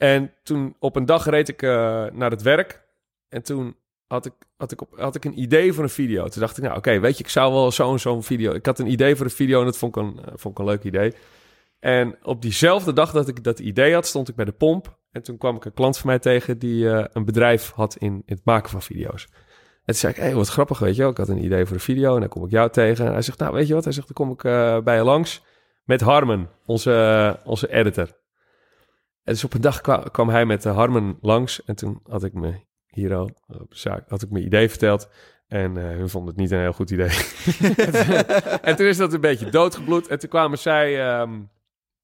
En 0.02 0.32
toen 0.42 0.76
op 0.78 0.96
een 0.96 1.06
dag 1.06 1.24
reed 1.24 1.48
ik 1.48 1.62
eh, 1.62 1.70
naar 2.12 2.30
het 2.30 2.42
werk. 2.42 2.82
En 3.28 3.42
toen 3.42 3.76
had 4.06 4.26
ik, 4.26 4.32
had, 4.56 4.72
ik 4.72 4.80
had 4.96 5.14
ik 5.14 5.24
een 5.24 5.40
idee 5.40 5.72
voor 5.72 5.84
een 5.84 5.90
video. 5.90 6.28
Toen 6.28 6.40
dacht 6.40 6.56
ik, 6.56 6.64
nou 6.64 6.76
oké, 6.76 7.00
weet 7.00 7.16
je, 7.18 7.24
ik 7.24 7.30
zou 7.30 7.52
wel 7.52 7.70
zo'n 7.70 7.98
zo'n 7.98 8.22
video... 8.22 8.52
Ik 8.52 8.66
had 8.66 8.78
een 8.78 8.90
idee 8.90 9.16
voor 9.16 9.26
een 9.26 9.32
video 9.32 9.58
en 9.58 9.64
dat 9.64 9.78
vond 9.78 9.96
ik 9.96 10.02
een, 10.02 10.18
eh, 10.18 10.32
vond 10.34 10.58
ik 10.58 10.58
een 10.58 10.70
leuk 10.70 10.82
idee. 10.82 11.14
En 11.78 12.16
op 12.22 12.42
diezelfde 12.42 12.92
dag 12.92 13.12
dat 13.12 13.28
ik 13.28 13.44
dat 13.44 13.58
idee 13.58 13.94
had, 13.94 14.06
stond 14.06 14.28
ik 14.28 14.34
bij 14.34 14.44
de 14.44 14.52
pomp. 14.52 14.98
En 15.10 15.22
toen 15.22 15.38
kwam 15.38 15.56
ik 15.56 15.64
een 15.64 15.74
klant 15.74 15.98
van 15.98 16.06
mij 16.06 16.18
tegen 16.18 16.58
die 16.58 16.90
eh, 16.90 17.04
een 17.12 17.24
bedrijf 17.24 17.70
had 17.70 17.96
in, 17.96 18.22
het 18.26 18.40
maken 18.44 18.70
van 18.70 18.82
video's. 18.82 19.26
En 19.30 19.84
toen 19.84 19.94
zei 19.94 20.12
ik, 20.12 20.18
hé, 20.18 20.24
hey, 20.24 20.34
wat 20.34 20.48
grappig, 20.48 20.78
weet 20.78 20.96
je. 20.96 21.06
Ik 21.06 21.16
had 21.16 21.28
een 21.28 21.44
idee 21.44 21.66
voor 21.66 21.74
een 21.74 21.82
video 21.82 22.14
en 22.14 22.20
dan 22.20 22.28
kom 22.28 22.44
ik 22.44 22.50
jou 22.50 22.70
tegen. 22.70 23.06
En 23.06 23.12
hij 23.12 23.22
zegt, 23.22 23.38
nou, 23.38 23.52
weet 23.52 23.66
je 23.66 23.74
wat? 23.74 23.84
Hij 23.84 23.92
zegt, 23.92 24.06
dan 24.06 24.26
kom 24.26 24.34
ik 24.34 24.42
bij 24.84 24.96
je 24.96 25.02
langs 25.02 25.42
met 25.84 26.00
Harmen, 26.00 26.50
onze, 26.66 27.38
onze 27.44 27.72
editor. 27.72 28.20
En 29.24 29.32
dus 29.32 29.44
op 29.44 29.54
een 29.54 29.60
dag 29.60 29.80
kwam, 30.10 30.28
hij 30.28 30.46
met 30.46 30.64
uh, 30.64 30.74
Harmen 30.74 31.18
langs. 31.20 31.64
En 31.64 31.74
toen 31.74 32.00
had 32.04 32.24
ik 32.24 32.32
me 32.32 32.60
hier 32.86 33.14
al 33.14 33.30
op 33.46 33.74
zaak, 33.74 34.08
had 34.08 34.22
ik 34.22 34.30
mijn 34.30 34.44
idee 34.44 34.68
verteld. 34.68 35.08
En 35.46 35.76
eh, 35.76 35.84
hun 35.84 36.08
vonden 36.08 36.30
het 36.30 36.40
niet 36.40 36.50
een 36.50 36.60
heel 36.60 36.72
goed 36.72 36.90
idee. 36.90 37.08
en 38.68 38.76
toen 38.76 38.86
is 38.86 38.96
dat 38.96 39.12
een 39.12 39.20
beetje 39.20 39.50
doodgebloed. 39.50 40.06
En 40.06 40.18
toen 40.18 40.28
kwamen 40.28 40.58
zij, 40.58 41.08
ehm, 41.08 41.40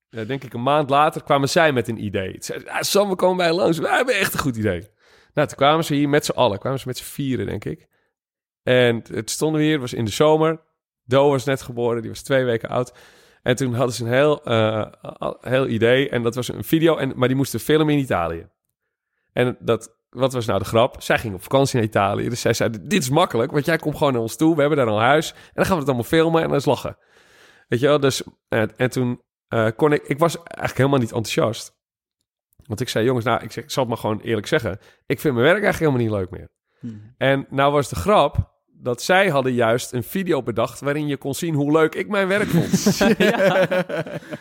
eh, 0.08 0.26
denk 0.26 0.44
ik 0.44 0.52
een 0.52 0.62
maand 0.62 0.90
later, 0.90 1.22
kwamen 1.22 1.48
zij 1.48 1.72
met 1.72 1.88
een 1.88 2.04
idee. 2.04 2.32
Toen 2.32 2.42
zeiden 2.42 2.68
ze, 2.68 2.74
ah, 2.74 2.82
Sam, 2.82 3.08
we 3.08 3.14
komen 3.14 3.36
bij 3.36 3.52
langs. 3.52 3.78
We 3.78 3.88
hebben 3.88 4.18
echt 4.18 4.32
een 4.32 4.38
goed 4.38 4.56
idee. 4.56 4.88
Nou, 5.34 5.48
toen 5.48 5.56
kwamen 5.56 5.84
ze 5.84 5.94
hier 5.94 6.08
met 6.08 6.24
z'n 6.24 6.32
allen. 6.32 6.58
Kwamen 6.58 6.78
ze 6.78 6.86
met 6.86 6.96
z'n 6.96 7.04
vieren, 7.04 7.46
denk 7.46 7.64
ik. 7.64 7.86
En 8.62 9.02
het 9.12 9.30
stonden 9.30 9.60
we 9.60 9.66
hier, 9.66 9.80
was 9.80 9.92
in 9.92 10.04
de 10.04 10.10
zomer. 10.10 10.60
Do 11.04 11.30
was 11.30 11.44
net 11.44 11.62
geboren, 11.62 12.00
die 12.00 12.10
was 12.10 12.22
twee 12.22 12.44
weken 12.44 12.68
oud. 12.68 12.92
En 13.48 13.56
toen 13.56 13.74
hadden 13.74 13.94
ze 13.94 14.04
een 14.04 14.12
heel, 14.12 14.44
eh, 14.44 14.86
heel 15.40 15.66
idee. 15.66 16.08
En 16.08 16.22
dat 16.22 16.34
was 16.34 16.48
een 16.48 16.64
video, 16.64 16.96
en, 16.96 17.12
maar 17.16 17.28
die 17.28 17.36
moesten 17.36 17.60
filmen 17.60 17.94
in 17.94 18.00
Italië. 18.00 18.48
En 19.32 19.56
dat, 19.60 19.96
wat 20.10 20.32
was 20.32 20.46
nou 20.46 20.58
de 20.58 20.64
grap? 20.64 21.02
Zij 21.02 21.18
ging 21.18 21.34
op 21.34 21.42
vakantie 21.42 21.76
naar 21.76 21.88
Italië. 21.88 22.28
Dus 22.28 22.40
zij 22.40 22.52
zei, 22.52 22.70
dit 22.70 23.02
is 23.02 23.08
makkelijk, 23.10 23.52
want 23.52 23.64
jij 23.64 23.76
komt 23.76 23.96
gewoon 23.96 24.12
naar 24.12 24.22
ons 24.22 24.36
toe. 24.36 24.54
We 24.54 24.60
hebben 24.60 24.78
daar 24.78 24.88
al 24.88 25.00
huis. 25.00 25.32
En 25.32 25.52
dan 25.54 25.64
gaan 25.64 25.74
we 25.74 25.80
het 25.80 25.88
allemaal 25.88 26.08
filmen 26.08 26.42
en 26.42 26.48
dan 26.48 26.56
is 26.56 26.64
lachen. 26.64 26.98
Weet 27.68 27.80
je 27.80 27.86
wel? 27.86 28.00
Dus, 28.00 28.22
en, 28.48 28.76
en 28.76 28.90
toen 28.90 29.22
eh, 29.48 29.68
kon 29.76 29.92
ik... 29.92 30.02
Ik 30.02 30.18
was 30.18 30.36
eigenlijk 30.36 30.76
helemaal 30.76 30.98
niet 30.98 31.12
enthousiast. 31.12 31.76
Want 32.66 32.80
ik 32.80 32.88
zei, 32.88 33.04
jongens, 33.04 33.24
nou, 33.24 33.42
ik, 33.42 33.52
zeg, 33.52 33.64
ik 33.64 33.70
zal 33.70 33.82
het 33.82 33.92
maar 33.92 34.00
gewoon 34.00 34.20
eerlijk 34.20 34.46
zeggen. 34.46 34.78
Ik 35.06 35.20
vind 35.20 35.34
mijn 35.34 35.46
werk 35.46 35.62
eigenlijk 35.62 35.78
helemaal 35.78 36.18
niet 36.18 36.30
leuk 36.30 36.40
meer. 36.40 36.50
En 37.16 37.46
nou 37.50 37.72
was 37.72 37.88
de 37.88 37.96
grap 37.96 38.57
dat 38.80 39.02
zij 39.02 39.28
hadden 39.28 39.52
juist 39.52 39.92
een 39.92 40.02
video 40.02 40.42
bedacht... 40.42 40.80
waarin 40.80 41.06
je 41.06 41.16
kon 41.16 41.34
zien 41.34 41.54
hoe 41.54 41.72
leuk 41.72 41.94
ik 41.94 42.08
mijn 42.08 42.28
werk 42.28 42.48
vond. 42.48 42.70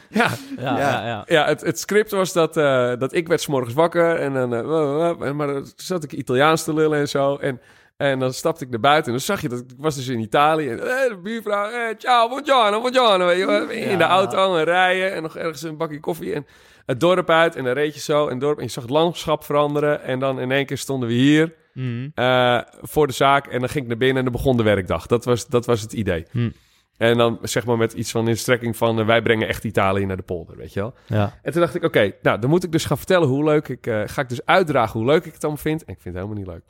ja, 0.10 0.30
Ja, 0.58 0.78
ja, 0.78 1.06
ja. 1.06 1.24
ja, 1.28 1.46
het, 1.46 1.62
het 1.62 1.80
script 1.80 2.12
was 2.12 2.34
dat, 2.34 2.58
eh, 2.58 2.94
dat 2.98 3.14
ik 3.14 3.28
werd 3.28 3.42
's 3.42 3.48
morgens 3.48 3.74
wakker 3.74 4.16
en 4.16 4.34
dan, 4.34 4.54
eh, 4.54 5.32
maar 5.32 5.48
dan 5.48 5.66
zat 5.76 6.04
ik 6.04 6.14
Italiaans 6.14 6.64
te 6.64 6.74
lullen 6.74 7.00
en 7.00 7.10
zo. 7.10 7.36
En, 7.36 7.62
en 7.98 8.20
dan 8.20 8.34
stapte 8.34 8.64
ik 8.64 8.70
naar 8.70 8.80
buiten 8.80 9.06
en 9.06 9.12
dan 9.12 9.28
zag 9.28 9.42
je 9.42 9.50
dat 9.50 9.60
ik 9.60 9.66
was 9.78 9.96
dus 9.96 10.08
in 10.08 10.20
Italië. 10.20 10.70
En 10.70 10.80
eh, 10.80 11.10
de 11.10 11.20
buurvrouw, 11.24 11.70
eh, 11.70 11.96
ciao, 11.98 12.30
buongiorno, 12.30 12.82
buongiorno. 12.82 13.26
Weet 13.26 13.38
je, 13.38 13.46
wel, 13.46 13.70
in 13.70 13.98
de 13.98 14.04
auto 14.04 14.58
en 14.58 14.64
rijden 14.64 15.14
en 15.14 15.22
nog 15.22 15.38
ergens 15.38 15.62
een 15.62 15.78
bakje 15.78 16.00
koffie 16.00 16.34
en 16.34 16.46
het 16.86 17.00
dorp 17.00 17.30
uit. 17.30 17.56
En 17.56 17.64
dan 17.64 17.74
reed 17.74 17.94
je 17.94 18.00
zo 18.00 18.28
en 18.28 18.40
dorp 18.40 18.58
en 18.58 18.64
je 18.64 18.70
zag 18.70 18.84
het 18.84 18.92
landschap 18.92 19.44
veranderen. 19.44 20.04
En 20.04 20.20
dan 20.20 20.40
in 20.40 20.52
één 20.52 20.66
keer 20.66 20.78
stonden 20.78 21.10
we 21.10 21.16
hier 21.16 21.54
Mhm. 21.78 22.08
eh, 22.14 22.60
voor 22.82 23.08
de 23.08 23.14
zaak 23.14 23.48
en 23.48 23.60
dan 23.60 23.70
ging 23.70 23.84
ik 23.84 23.90
naar 23.90 23.98
binnen 23.98 24.18
en 24.18 24.24
dan 24.24 24.32
begon 24.32 24.58
de 24.58 24.64
werkdag. 24.64 25.08
Dat 25.08 25.26
was, 25.26 25.48
dat 25.48 25.66
was 25.66 25.82
het 25.82 25.94
idee. 25.94 26.26
Hm. 26.32 26.50
En 26.98 27.18
dan 27.18 27.40
zeg 27.42 27.66
maar 27.66 27.78
met 27.78 27.94
iets 27.94 28.12
van 28.12 28.28
in 28.28 28.38
strekking 28.38 28.78
van... 28.78 29.00
eh, 29.00 29.06
wij 29.06 29.22
brengen 29.22 29.48
echt 29.48 29.64
Italië 29.64 30.06
naar 30.06 30.18
de 30.18 30.24
polder, 30.24 30.58
weet 30.58 30.74
je 30.74 30.80
wel. 30.80 30.94
Ja. 31.06 31.40
En 31.42 31.52
toen 31.52 31.62
dacht 31.62 31.76
ik, 31.76 31.84
oké, 31.84 32.12
nou, 32.22 32.40
dan 32.40 32.50
moet 32.50 32.64
ik 32.64 32.72
dus 32.72 32.86
gaan 32.86 32.98
vertellen 32.98 33.28
hoe 33.28 33.44
leuk 33.44 33.68
ik... 33.68 33.88
eh, 33.88 34.02
ga 34.06 34.22
ik 34.22 34.30
dus 34.30 34.46
uitdragen 34.46 35.00
hoe 35.00 35.10
leuk 35.10 35.26
ik 35.26 35.34
het 35.34 35.44
allemaal 35.44 35.62
vind. 35.62 35.84
En 35.84 35.94
ik 35.94 36.02
vind 36.02 36.16
het 36.16 36.24
helemaal 36.24 36.44
niet 36.44 36.54
leuk. 36.54 36.64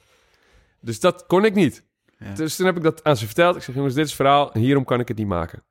Dus 0.81 0.99
dat 0.99 1.25
kon 1.25 1.45
ik 1.45 1.53
niet. 1.53 1.83
Ja. 2.19 2.33
Dus 2.33 2.55
toen 2.55 2.65
heb 2.65 2.77
ik 2.77 2.83
dat 2.83 3.03
aan 3.03 3.17
ze 3.17 3.25
verteld. 3.25 3.55
Ik 3.55 3.61
zeg, 3.61 3.75
jongens, 3.75 3.93
dit 3.93 4.03
is 4.03 4.09
het 4.11 4.21
verhaal. 4.21 4.53
En 4.53 4.59
hierom 4.59 4.83
kan 4.83 4.99
ik 4.99 5.07
het 5.07 5.17
niet 5.17 5.27
maken. 5.27 5.63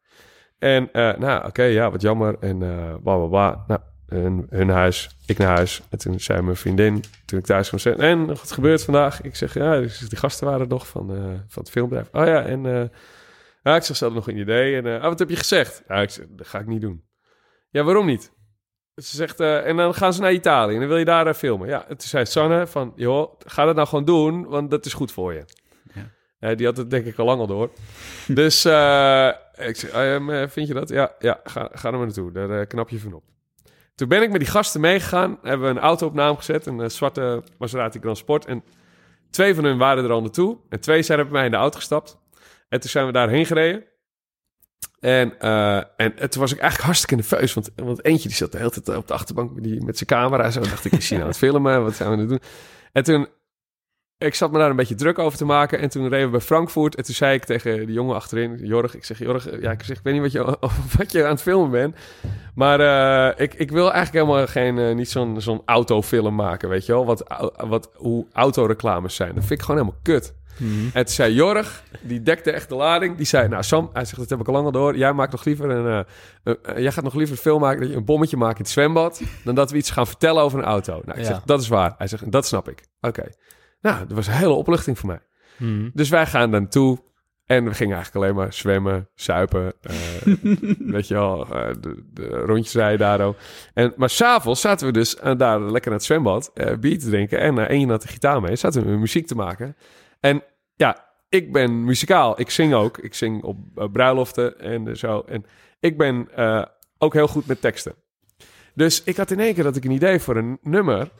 En 0.58 0.88
nou, 0.92 1.18
nou, 1.18 1.46
oké, 1.46 1.62
ja, 1.62 1.90
wat 1.90 2.00
jammer. 2.02 2.36
En 2.40 2.58
bla, 3.02 3.16
bla, 3.16 3.26
bla. 3.26 3.64
Nou, 3.66 3.80
hun, 4.06 4.46
hun 4.50 4.68
huis, 4.68 5.16
ik 5.26 5.38
naar 5.38 5.56
huis. 5.56 5.82
En 5.90 5.98
toen 5.98 6.20
zei 6.20 6.42
mijn 6.42 6.56
vriendin, 6.56 7.04
toen 7.24 7.38
ik 7.38 7.44
thuis 7.44 7.68
kwam, 7.68 7.80
zei... 7.80 7.94
En, 7.94 8.26
wat 8.26 8.52
gebeurt 8.52 8.84
vandaag? 8.84 9.22
Ik 9.22 9.36
zeg, 9.36 9.54
ja, 9.54 9.80
dus 9.80 9.98
die 9.98 10.18
gasten 10.18 10.46
waren 10.46 10.68
nog 10.68 10.86
van, 10.86 11.10
eh, 11.10 11.24
van 11.24 11.62
het 11.62 11.70
filmbedrijf. 11.70 12.08
Oh 12.12 12.26
ja, 12.26 12.42
en... 12.42 12.62
ja, 13.62 13.76
ik 13.76 13.82
zeg, 13.82 13.96
ze 13.96 14.04
hadden 14.04 14.24
nog 14.24 14.28
een 14.28 14.40
idee. 14.40 14.76
En, 14.76 14.86
eh, 14.86 14.94
oh, 14.94 15.02
wat 15.02 15.18
heb 15.18 15.28
je 15.28 15.36
gezegd? 15.36 15.82
Ja, 15.88 15.94
ik 15.94 16.10
zeg, 16.10 16.26
dat 16.28 16.46
ga 16.46 16.58
ik 16.58 16.66
niet 16.66 16.80
doen. 16.80 17.04
Ja, 17.70 17.82
waarom 17.82 18.06
niet? 18.06 18.32
Ze 18.94 19.16
zegt, 19.16 19.40
en 19.40 19.76
dan 19.76 19.94
gaan 19.94 20.12
ze 20.12 20.20
naar 20.20 20.32
Italië 20.32 20.74
en 20.74 20.80
dan 20.80 20.88
wil 20.88 20.98
je 20.98 21.04
daar 21.04 21.34
filmen. 21.34 21.68
Ja, 21.68 21.80
en 21.80 21.96
toen 21.96 22.08
zei 22.08 22.26
Sanne 22.26 22.66
van, 22.66 22.92
joh, 22.96 23.34
ga 23.38 23.64
dat 23.64 23.74
nou 23.74 23.88
gewoon 23.88 24.04
doen, 24.04 24.46
want 24.46 24.70
dat 24.70 24.86
is 24.86 24.92
goed 24.92 25.12
voor 25.12 25.32
je. 25.32 25.44
Ja. 26.38 26.54
Die 26.54 26.66
had 26.66 26.76
het 26.76 26.90
denk 26.90 27.06
ik 27.06 27.18
al 27.18 27.24
lang 27.24 27.40
al 27.40 27.46
door. 27.46 27.70
dus 28.26 28.64
ik 29.56 29.76
zeg, 29.76 29.90
eh, 29.90 30.48
vind 30.48 30.68
je 30.68 30.74
dat? 30.74 30.88
Ja, 30.88 31.14
ja 31.18 31.40
ga, 31.44 31.68
ga 31.72 31.88
er 31.88 31.96
maar 31.96 32.06
naartoe, 32.06 32.32
daar 32.32 32.66
knap 32.66 32.88
je 32.88 32.98
van 32.98 33.12
op. 33.12 33.24
Toen 33.96 34.08
ben 34.08 34.22
ik 34.22 34.30
met 34.30 34.40
die 34.40 34.48
gasten 34.48 34.80
meegegaan, 34.80 35.38
hebben 35.42 35.66
we 35.68 35.74
een 35.74 35.84
auto 35.84 36.06
op 36.06 36.14
naam 36.14 36.36
gezet, 36.36 36.66
een 36.66 36.80
eh, 36.80 36.88
zwarte 36.88 37.42
Maserati 37.58 37.98
Grand 37.98 38.18
Sport. 38.18 38.44
En 38.44 38.64
twee 39.30 39.54
van 39.54 39.64
hun 39.64 39.78
waren 39.78 40.04
er 40.04 40.10
al 40.10 40.20
naartoe 40.20 40.58
en 40.68 40.80
twee 40.80 41.02
zijn 41.02 41.18
er 41.18 41.24
bij 41.24 41.32
mij 41.32 41.44
in 41.44 41.50
de 41.50 41.56
auto 41.56 41.76
gestapt. 41.76 42.18
En 42.68 42.80
toen 42.80 42.90
zijn 42.90 43.06
we 43.06 43.12
daarheen 43.12 43.46
gereden. 43.46 43.84
En, 45.00 45.38
eh, 45.38 45.76
en 45.76 46.30
toen 46.30 46.40
was 46.40 46.52
ik 46.52 46.58
eigenlijk 46.58 46.82
hartstikke 46.82 47.14
nerveus. 47.14 47.54
Want, 47.54 47.70
want 47.76 48.04
eentje 48.04 48.28
die 48.28 48.36
zat 48.36 48.52
de 48.52 48.58
hele 48.58 48.70
tijd 48.70 48.96
op 48.98 49.06
de 49.06 49.14
achterbank 49.14 49.54
met, 49.54 49.64
die, 49.64 49.84
met 49.84 49.96
zijn 49.98 50.08
camera. 50.08 50.50
Zo 50.50 50.60
dacht 50.60 50.84
ik, 50.84 50.92
is 50.92 51.08
hij 51.08 51.18
nou 51.18 51.22
aan 51.22 51.28
het 51.28 51.38
filmen? 51.38 51.82
Wat 51.82 51.94
zijn 51.94 52.10
we 52.10 52.16
het 52.16 52.28
doen? 52.28 52.40
En 52.92 53.04
toen, 53.04 53.28
ik 54.18 54.34
zat 54.34 54.52
me 54.52 54.58
daar 54.58 54.70
een 54.70 54.76
beetje 54.76 54.94
druk 54.94 55.18
over 55.18 55.38
te 55.38 55.44
maken. 55.44 55.78
En 55.78 55.88
toen 55.88 56.08
reden 56.08 56.24
we 56.26 56.30
bij 56.30 56.40
Frankfurt. 56.40 56.94
En 56.94 57.04
toen 57.04 57.14
zei 57.14 57.34
ik 57.34 57.44
tegen 57.44 57.86
de 57.86 57.92
jongen 57.92 58.14
achterin, 58.14 58.58
Jorg. 58.62 58.94
Ik 58.94 59.04
zeg, 59.04 59.18
Jorg, 59.18 59.60
ja, 59.60 59.70
ik, 59.70 59.82
zeg, 59.82 59.96
ik 59.96 60.02
weet 60.02 60.12
niet 60.12 60.22
wat 60.22 60.32
je, 60.32 60.58
wat 60.98 61.12
je 61.12 61.24
aan 61.24 61.30
het 61.30 61.42
filmen 61.42 61.70
bent. 61.70 61.96
Maar 62.54 62.80
eh, 62.80 63.44
ik, 63.44 63.54
ik 63.54 63.70
wil 63.70 63.92
eigenlijk 63.92 64.26
helemaal 64.26 64.46
geen, 64.46 64.78
eh, 64.78 64.94
niet 64.94 65.10
zo'n 65.10 65.40
zo'n 65.40 65.62
autofilm 65.64 66.34
maken, 66.34 66.68
weet 66.68 66.86
je 66.86 66.92
wel? 66.92 67.06
Wat, 67.06 67.50
wat, 67.56 67.90
hoe 67.94 68.26
autoreclames 68.32 69.14
zijn. 69.14 69.34
Dat 69.34 69.44
vind 69.44 69.60
ik 69.60 69.66
gewoon 69.66 69.80
helemaal 69.80 70.00
kut. 70.02 70.34
En 70.92 71.04
toen 71.04 71.14
zei 71.14 71.34
Jorg, 71.34 71.82
die 72.00 72.22
dekte 72.22 72.50
echt 72.50 72.68
de 72.68 72.74
lading. 72.74 73.16
Die 73.16 73.26
zei, 73.26 73.48
nou 73.48 73.62
Sam, 73.62 73.90
hij 73.92 74.04
zegt, 74.04 74.16
dat 74.18 74.30
heb 74.30 74.40
ik 74.40 74.46
al 74.46 74.52
lang 74.52 74.64
al 74.66 74.72
door. 74.72 74.96
Jij 74.96 75.12
maakt 75.12 75.32
nog 75.32 75.44
liever 75.44 75.70
een, 75.70 76.04
eh, 76.42 76.78
jij 76.78 76.92
gaat 76.92 77.04
nog 77.04 77.14
liever 77.14 77.36
een 77.36 77.42
film 77.42 77.60
maken 77.60 77.80
dat 77.80 77.90
je 77.90 77.96
een 77.96 78.04
bommetje 78.04 78.36
maakt 78.36 78.56
in 78.58 78.62
het 78.62 78.72
zwembad, 78.72 79.22
dan 79.44 79.54
dat 79.54 79.70
we 79.70 79.76
iets 79.76 79.90
gaan 79.90 80.06
vertellen 80.06 80.42
over 80.42 80.58
een 80.58 80.64
auto. 80.64 80.92
Nou, 81.04 81.18
ik 81.18 81.24
Ja. 81.24 81.30
zeg, 81.32 81.42
dat 81.44 81.60
is 81.60 81.68
waar. 81.68 81.94
Hij 81.98 82.06
zegt, 82.06 82.32
dat 82.32 82.46
snap 82.46 82.68
ik. 82.68 82.82
Oké. 83.00 83.22
Nou, 83.80 83.98
dat 84.06 84.12
was 84.16 84.26
een 84.26 84.32
hele 84.32 84.52
opluchting 84.52 84.98
voor 84.98 85.08
mij. 85.08 85.20
Mhm. 85.58 85.88
Dus 85.92 86.08
wij 86.08 86.26
gaan 86.26 86.50
dan 86.50 86.68
toe. 86.68 87.04
En 87.46 87.64
we 87.64 87.74
gingen 87.74 87.94
eigenlijk 87.94 88.24
alleen 88.24 88.36
maar 88.36 88.52
zwemmen, 88.52 89.08
suipen. 89.14 89.72
eh, 89.80 89.94
weet 90.94 91.08
je 91.08 91.14
wel, 91.14 91.46
eh, 91.46 91.74
de, 91.80 92.04
de 92.12 92.28
rondjes 92.28 92.74
rijden 92.74 92.98
daar 92.98 93.20
ook. 93.20 93.36
En, 93.74 93.92
maar 93.96 94.10
s'avonds 94.10 94.60
zaten 94.60 94.86
we 94.86 94.92
dus 94.92 95.16
eh, 95.16 95.36
daar 95.36 95.60
lekker 95.60 95.90
naar 95.90 95.98
het 95.98 96.06
zwembad, 96.08 96.52
bier 96.80 96.98
te 96.98 97.08
drinken. 97.08 97.40
En 97.40 97.58
eh 97.58 97.68
één 97.68 97.88
had 97.88 98.02
de 98.02 98.08
gitaar 98.08 98.40
mee, 98.40 98.56
zaten 98.56 98.84
we 98.84 98.90
muziek 98.90 99.26
te 99.26 99.34
maken. 99.34 99.76
En 100.20 100.42
ja, 100.74 101.04
ik 101.28 101.52
ben 101.52 101.84
muzikaal. 101.84 102.40
Ik 102.40 102.50
zing 102.50 102.74
ook. 102.74 102.98
Ik 102.98 103.14
zing 103.14 103.42
op 103.42 103.58
bruiloften 103.92 104.60
en 104.60 104.96
zo. 104.96 105.20
En 105.26 105.44
ik 105.80 105.98
ben 105.98 106.28
ook 106.98 107.12
heel 107.12 107.28
goed 107.28 107.46
met 107.46 107.60
teksten. 107.60 107.94
Dus 108.74 109.02
ik 109.04 109.16
had 109.16 109.30
in 109.30 109.40
één 109.40 109.54
keer 109.54 109.64
dat 109.64 109.76
ik 109.76 109.84
een 109.84 109.90
idee 109.90 110.20
voor 110.20 110.36
een 110.36 110.58
nummer. 110.62 111.10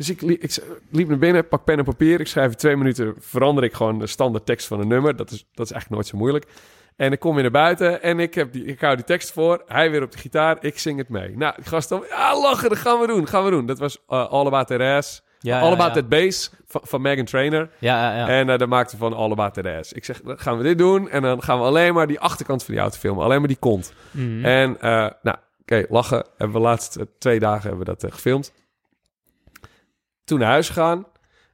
Dus 0.00 0.10
ik, 0.10 0.20
li- 0.20 0.38
ik 0.40 0.58
liep 0.90 1.08
naar 1.08 1.18
binnen, 1.18 1.48
pak 1.48 1.64
pen 1.64 1.78
en 1.78 1.84
papier. 1.84 2.20
Ik 2.20 2.26
schrijf 2.26 2.50
in 2.50 2.56
twee 2.56 2.76
minuten, 2.76 3.14
verander 3.18 3.64
ik 3.64 3.72
gewoon 3.74 3.98
de 3.98 4.06
standaard 4.06 4.46
tekst 4.46 4.66
van 4.66 4.80
een 4.80 4.88
nummer. 4.88 5.16
Dat 5.16 5.30
is, 5.30 5.46
dat 5.54 5.66
is 5.66 5.72
eigenlijk 5.72 5.90
nooit 5.90 6.06
zo 6.06 6.16
moeilijk. 6.16 6.46
En 6.96 7.12
ik 7.12 7.20
kom 7.20 7.32
weer 7.34 7.42
naar 7.42 7.52
buiten 7.52 8.02
en 8.02 8.20
ik, 8.20 8.34
heb 8.34 8.52
die, 8.52 8.64
ik 8.64 8.80
hou 8.80 8.96
die 8.96 9.04
tekst 9.04 9.32
voor. 9.32 9.62
Hij 9.66 9.90
weer 9.90 10.02
op 10.02 10.12
de 10.12 10.18
gitaar, 10.18 10.56
ik 10.60 10.78
zing 10.78 10.98
het 10.98 11.08
mee. 11.08 11.36
Nou, 11.36 11.54
die 11.56 11.64
gast 11.64 11.88
dan, 11.88 12.04
ja, 12.08 12.40
lachen, 12.40 12.68
dat 12.68 12.78
gaan 12.78 13.00
we 13.00 13.06
doen, 13.06 13.26
gaan 13.28 13.44
we 13.44 13.50
doen. 13.50 13.66
Dat 13.66 13.78
was 13.78 13.98
eh, 14.08 14.28
All 14.28 14.46
About 14.46 14.70
Ass. 14.70 15.22
Ja, 15.38 15.60
All 15.60 15.66
ja, 15.68 15.72
About 15.74 15.94
ja. 15.94 16.00
That 16.00 16.08
Bass 16.08 16.52
van, 16.66 16.80
van 16.84 17.00
Megan 17.00 17.24
Trainor. 17.24 17.68
Ja, 17.78 18.10
ja, 18.10 18.16
ja. 18.16 18.28
En 18.28 18.48
uh, 18.48 18.58
daar 18.58 18.68
maakte 18.68 18.96
van 18.96 19.12
All 19.12 19.30
About 19.30 19.54
That 19.54 19.66
Ass. 19.66 19.92
Ik 19.92 20.04
zeg, 20.04 20.20
dan 20.20 20.38
gaan 20.38 20.56
we 20.56 20.62
dit 20.62 20.78
doen 20.78 21.08
en 21.08 21.22
dan 21.22 21.42
gaan 21.42 21.58
we 21.58 21.64
alleen 21.64 21.94
maar 21.94 22.06
die 22.06 22.20
achterkant 22.20 22.64
van 22.64 22.74
die 22.74 22.82
auto 22.82 22.98
filmen. 22.98 23.24
Alleen 23.24 23.38
maar 23.38 23.48
die 23.48 23.56
kont. 23.60 23.92
Mhm. 24.10 24.44
En, 24.44 24.80
eh, 24.80 25.08
nou, 25.22 25.36
oké, 25.60 25.84
lachen. 25.88 26.24
Hebben 26.36 26.56
we 26.56 26.62
de 26.62 26.68
laatste 26.68 27.08
twee 27.18 27.38
dagen 27.38 27.68
hebben 27.68 27.86
we 27.86 27.96
dat 27.98 28.12
gefilmd. 28.12 28.52
Toen 30.30 30.38
naar 30.38 30.50
huis 30.50 30.66
gegaan. 30.68 31.06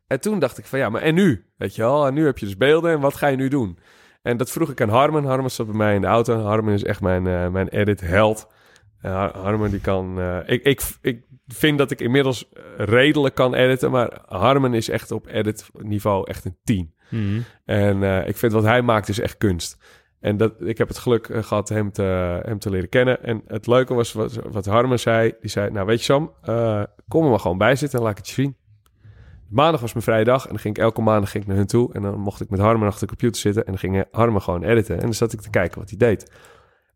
En 0.06 0.20
toen 0.20 0.38
dacht 0.38 0.58
ik 0.58 0.66
van, 0.66 0.78
ja, 0.78 0.88
maar 0.88 1.02
en 1.02 1.14
nu? 1.14 1.44
Weet 1.56 1.74
je 1.74 1.82
wel, 1.82 2.06
en 2.06 2.14
nu 2.14 2.24
heb 2.24 2.38
je 2.38 2.44
dus 2.46 2.56
beelden 2.56 2.92
en 2.92 3.00
wat 3.00 3.14
ga 3.14 3.26
je 3.26 3.36
nu 3.36 3.48
doen? 3.48 3.78
En 4.22 4.36
dat 4.36 4.50
vroeg 4.50 4.70
ik 4.70 4.80
aan 4.80 4.88
Harmen. 4.88 5.24
Harmen 5.24 5.50
zat 5.50 5.66
bij 5.66 5.76
mij 5.76 5.94
in 5.94 6.00
de 6.00 6.06
auto. 6.06 6.38
Harmen 6.40 6.74
is 6.74 6.84
echt 6.84 7.00
mijn, 7.00 7.26
eh, 7.26 7.48
mijn 7.48 7.68
edit-held. 7.68 8.48
Eh, 9.00 9.12
Har- 9.12 9.36
Harmen 9.36 9.70
die 9.70 9.80
kan... 9.80 10.20
eh, 10.20 10.38
ik, 10.46 10.62
ik, 10.64 10.82
ik 11.00 11.22
vind 11.46 11.78
dat 11.78 11.90
ik 11.90 12.00
inmiddels 12.00 12.48
eh, 12.52 12.62
redelijk 12.76 13.34
kan 13.34 13.54
editen, 13.54 13.90
maar 13.90 14.18
Harmen 14.26 14.74
is 14.74 14.88
echt 14.88 15.10
op 15.10 15.26
edit-niveau 15.26 16.28
echt 16.28 16.44
een 16.44 16.56
10. 16.64 16.94
Mhm. 17.10 17.40
En 17.64 18.02
ik 18.28 18.36
vind 18.36 18.52
wat 18.52 18.64
hij 18.64 18.82
maakt 18.82 19.08
is 19.08 19.20
echt 19.20 19.36
kunst. 19.36 19.76
En 20.20 20.36
dat, 20.36 20.52
ik 20.58 20.78
heb 20.78 20.88
het 20.88 20.98
geluk 20.98 21.28
eh, 21.28 21.42
gehad 21.42 21.68
hem 21.68 21.92
te, 21.92 22.02
hem 22.42 22.58
te 22.58 22.70
leren 22.70 22.88
kennen. 22.88 23.22
En 23.22 23.42
het 23.46 23.66
leuke 23.66 23.94
was 23.94 24.12
wat, 24.12 24.38
wat 24.50 24.66
Harmen 24.66 24.98
zei. 25.00 25.32
Die 25.40 25.50
zei, 25.50 25.70
nou 25.70 25.86
weet 25.86 25.98
je 25.98 26.04
Sam, 26.04 26.32
kom 27.08 27.24
er 27.24 27.30
maar 27.30 27.40
gewoon 27.40 27.58
bij 27.58 27.76
zitten 27.76 27.98
en 27.98 28.04
laat 28.04 28.18
ik 28.18 28.24
het 28.26 28.28
je 28.28 28.42
zien. 28.42 28.56
Maandag 29.48 29.80
was 29.80 29.92
mijn 29.92 30.04
vrije 30.04 30.24
dag 30.24 30.42
en 30.42 30.48
dan 30.48 30.58
ging 30.58 30.76
ik 30.76 30.82
elke 30.82 31.00
maandag 31.00 31.30
ging 31.30 31.42
ik 31.42 31.48
naar 31.48 31.58
hun 31.58 31.66
toe. 31.66 31.92
En 31.92 32.02
dan 32.02 32.18
mocht 32.18 32.40
ik 32.40 32.50
met 32.50 32.60
Harmen 32.60 32.86
achter 32.88 33.00
de 33.00 33.06
computer 33.06 33.40
zitten 33.40 33.64
en 33.64 33.70
dan 33.70 33.78
ging 33.78 34.04
Harmen 34.10 34.42
gewoon 34.42 34.62
editen. 34.62 34.94
En 34.94 35.00
dan 35.00 35.14
zat 35.14 35.32
ik 35.32 35.40
te 35.40 35.50
kijken 35.50 35.78
wat 35.80 35.88
hij 35.88 35.98
deed. 35.98 36.30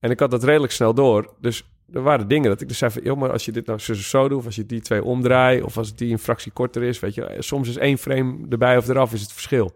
En 0.01 0.11
ik 0.11 0.21
had 0.21 0.31
dat 0.31 0.45
redelijk 0.45 0.73
snel 0.73 0.95
door. 0.95 1.35
Dus 1.41 1.71
er 1.93 2.03
waren 2.03 2.29
dingen 2.29 2.51
dat 2.51 2.61
ik 2.61 2.69
dus 2.69 2.79
zei 2.79 2.91
van... 2.91 3.03
joh, 3.03 3.19
maar 3.19 3.33
als 3.33 3.45
je 3.45 3.53
dit 3.53 3.67
nou 3.67 3.79
zo, 3.79 3.95
zo 3.95 4.29
doet... 4.29 4.39
of 4.39 4.45
als 4.47 4.57
je 4.57 4.67
die 4.67 4.81
twee 4.81 5.05
omdraait... 5.05 5.63
of 5.63 5.77
als 5.77 5.95
die 5.95 6.13
een 6.13 6.19
fractie 6.19 6.53
korter 6.53 6.83
is... 6.83 7.01
weet 7.01 7.15
je, 7.15 7.37
soms 7.39 7.69
is 7.69 7.77
één 7.77 7.99
frame 7.99 8.37
erbij 8.49 8.77
of 8.77 8.89
eraf 8.89 9.13
is 9.13 9.21
het 9.21 9.33
verschil. 9.33 9.73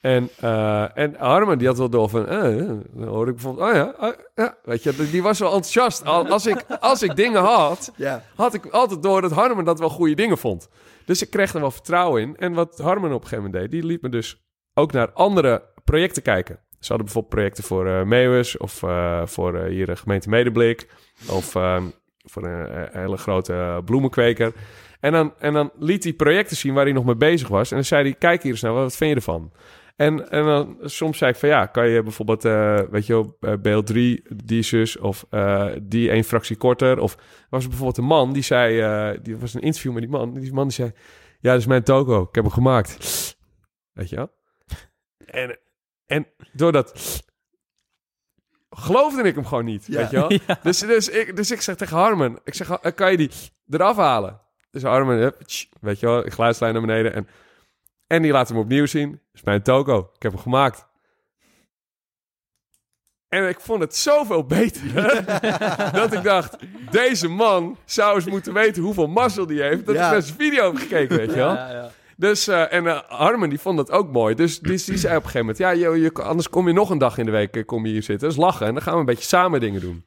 En, 0.00 0.28
eh, 0.40 0.98
en 0.98 1.14
Harmen 1.18 1.58
die 1.58 1.66
had 1.66 1.78
wel 1.78 1.88
door 1.90 2.08
van... 2.08 2.26
eh, 2.26 2.60
eh, 2.60 2.68
dan 2.92 3.08
hoorde 3.08 3.30
ik 3.30 3.36
bijvoorbeeld... 3.36 3.68
oh 3.68 3.74
ja, 3.74 3.94
oh, 4.00 4.14
ja, 4.34 4.56
weet 4.64 4.82
je, 4.82 5.08
die 5.10 5.22
was 5.22 5.38
wel 5.38 5.48
enthousiast. 5.48 6.04
Al- 6.04 6.28
Als 6.28 6.46
ik, 6.46 6.64
als 6.80 7.02
ik 7.02 7.16
dingen 7.16 7.42
had 7.42 7.92
had 8.34 8.54
ik 8.54 8.66
altijd 8.66 9.02
door 9.02 9.20
dat 9.20 9.30
Harmen 9.32 9.64
dat 9.64 9.78
wel 9.78 9.88
goede 9.90 10.14
dingen 10.14 10.38
vond. 10.38 10.68
Dus 11.08 11.22
ik 11.22 11.30
kreeg 11.30 11.54
er 11.54 11.60
wel 11.60 11.70
vertrouwen 11.70 12.22
in. 12.22 12.36
En 12.36 12.52
wat 12.52 12.78
Harmen 12.78 13.12
op 13.12 13.22
een 13.22 13.28
gegeven 13.28 13.44
moment 13.44 13.62
deed, 13.62 13.70
die 13.70 13.90
liet 13.90 14.02
me 14.02 14.08
dus 14.08 14.42
ook 14.74 14.92
naar 14.92 15.12
andere 15.12 15.62
projecten 15.84 16.22
kijken. 16.22 16.54
Ze 16.54 16.88
hadden 16.88 17.04
bijvoorbeeld 17.04 17.34
projecten 17.34 17.64
voor 17.64 17.86
eh 17.86 18.02
Meeuwis 18.02 18.56
of 18.56 18.82
eh, 18.82 19.26
voor 19.26 19.54
eh, 19.54 19.70
hier 19.70 19.86
de 19.86 19.96
gemeente 19.96 20.28
Medeblik 20.28 20.88
of 21.30 21.54
eh, 21.54 21.82
voor 22.24 22.44
een, 22.44 22.88
hele 22.92 23.16
grote 23.16 23.82
bloemenkweker. 23.84 24.52
En 25.00 25.12
dan, 25.12 25.34
en 25.38 25.52
dan 25.52 25.70
liet 25.78 26.04
hij 26.04 26.12
projecten 26.12 26.56
zien 26.56 26.74
waar 26.74 26.84
hij 26.84 26.92
nog 26.92 27.04
mee 27.04 27.16
bezig 27.16 27.48
was. 27.48 27.70
En 27.70 27.76
dan 27.76 27.84
zei 27.84 28.02
hij, 28.02 28.14
kijk 28.14 28.42
hier 28.42 28.52
eens 28.52 28.60
naar, 28.60 28.72
wat 28.72 28.96
vind 28.96 29.10
je 29.10 29.16
ervan? 29.16 29.52
En, 29.98 30.30
en 30.30 30.44
dan 30.44 30.78
soms 30.82 31.18
zei 31.18 31.30
ik 31.30 31.36
van 31.36 31.48
ja, 31.48 31.66
kan 31.66 31.88
je 31.88 32.02
bijvoorbeeld, 32.02 32.44
eh, 32.44 32.80
weet 32.90 33.06
je 33.06 33.12
wel, 33.12 33.36
eh, 33.40 33.52
beeld 33.60 33.86
3, 33.86 34.22
die 34.44 34.62
zus 34.62 34.98
of 34.98 35.26
eh, 35.30 35.68
die 35.82 36.10
één 36.10 36.24
fractie 36.24 36.56
korter. 36.56 36.98
Of 36.98 37.16
was 37.50 37.62
er 37.62 37.68
bijvoorbeeld 37.68 37.98
een 37.98 38.04
man 38.04 38.32
die 38.32 38.42
zei, 38.42 39.18
die 39.22 39.36
was 39.36 39.54
een 39.54 39.60
interview 39.60 39.92
met 39.92 40.02
die 40.02 40.10
man. 40.10 40.34
Die 40.34 40.52
man 40.52 40.64
die 40.64 40.72
zei, 40.72 40.92
ja, 41.40 41.50
dat 41.50 41.60
is 41.60 41.66
mijn 41.66 41.82
toko, 41.82 42.22
ik 42.22 42.34
heb 42.34 42.44
hem 42.44 42.52
gemaakt. 42.52 42.96
Weet 43.92 44.08
je 44.08 44.16
wel? 44.16 44.30
En, 45.26 45.58
en 46.06 46.26
doordat 46.52 47.22
geloofde 48.70 49.22
ik 49.22 49.34
hem 49.34 49.46
gewoon 49.46 49.64
niet, 49.64 49.86
Ja. 49.86 49.96
weet 49.98 50.10
je 50.10 50.16
wel? 50.16 50.56
Dus, 50.62 50.78
dus, 50.78 51.08
ik, 51.08 51.36
dus 51.36 51.50
ik 51.50 51.60
zeg 51.60 51.76
tegen 51.76 51.96
Harmen, 51.96 52.38
ik 52.44 52.54
zeg, 52.54 52.70
eh, 52.70 52.94
kan 52.94 53.10
je 53.10 53.16
die 53.16 53.30
eraf 53.68 53.96
halen? 53.96 54.40
Dus 54.70 54.82
tsch, 55.46 55.66
weet 55.80 56.00
je 56.00 56.06
wel, 56.06 56.26
ik 56.26 56.32
geluidslijn 56.32 56.72
naar 56.72 56.82
beneden 56.82 57.14
en, 57.14 57.28
en 58.08 58.22
die 58.22 58.32
laat 58.32 58.48
hem 58.48 58.58
opnieuw 58.58 58.86
zien. 58.86 59.10
Dat 59.10 59.20
is 59.32 59.42
mijn 59.42 59.62
toko, 59.62 60.10
ik 60.14 60.22
heb 60.22 60.32
hem 60.32 60.40
gemaakt. 60.40 60.86
En 63.28 63.48
ik 63.48 63.60
vond 63.60 63.80
het 63.80 63.96
zoveel 63.96 64.44
beter 64.44 64.92
dat 66.00 66.12
ik 66.12 66.22
dacht, 66.22 66.56
deze 66.90 67.28
man 67.28 67.76
zou 67.84 68.14
eens 68.14 68.24
moeten 68.24 68.52
weten 68.52 68.82
hoeveel 68.82 69.06
mazzel 69.08 69.46
die 69.46 69.62
heeft, 69.62 69.86
dat 69.86 69.94
Ja. 69.94 70.06
ik 70.06 70.12
naar 70.12 70.22
zijn 70.22 70.36
video 70.38 70.64
heb 70.64 70.76
gekeken, 70.76 71.16
weet 71.16 71.30
je 71.30 71.36
wel? 71.36 71.54
Ja, 71.54 71.70
ja. 71.70 71.90
Dus, 72.16 72.48
eh, 72.48 72.72
en 72.72 73.04
Harmen 73.08 73.48
die 73.48 73.60
vond 73.60 73.76
dat 73.76 73.90
ook 73.90 74.12
mooi. 74.12 74.34
Dus 74.34 74.58
die, 74.60 74.84
die 74.84 74.96
zei 74.96 75.16
op 75.16 75.24
een 75.24 75.30
gegeven 75.30 75.40
moment... 75.40 75.58
Ja, 75.58 75.74
joh, 75.74 75.96
je, 75.96 76.12
anders 76.12 76.48
kom 76.48 76.66
je 76.66 76.72
nog 76.74 76.90
een 76.90 76.98
dag 76.98 77.18
in 77.18 77.24
de 77.24 77.30
week 77.30 77.56
eh, 77.56 77.64
kom 77.64 77.86
je 77.86 77.92
hier 77.92 78.02
zitten. 78.02 78.28
Dus 78.28 78.36
lachen. 78.36 78.66
En 78.66 78.72
dan 78.74 78.82
gaan 78.82 78.92
we 78.94 78.98
een 79.00 79.04
beetje 79.06 79.24
samen 79.24 79.60
dingen 79.60 79.80
doen. 79.80 80.06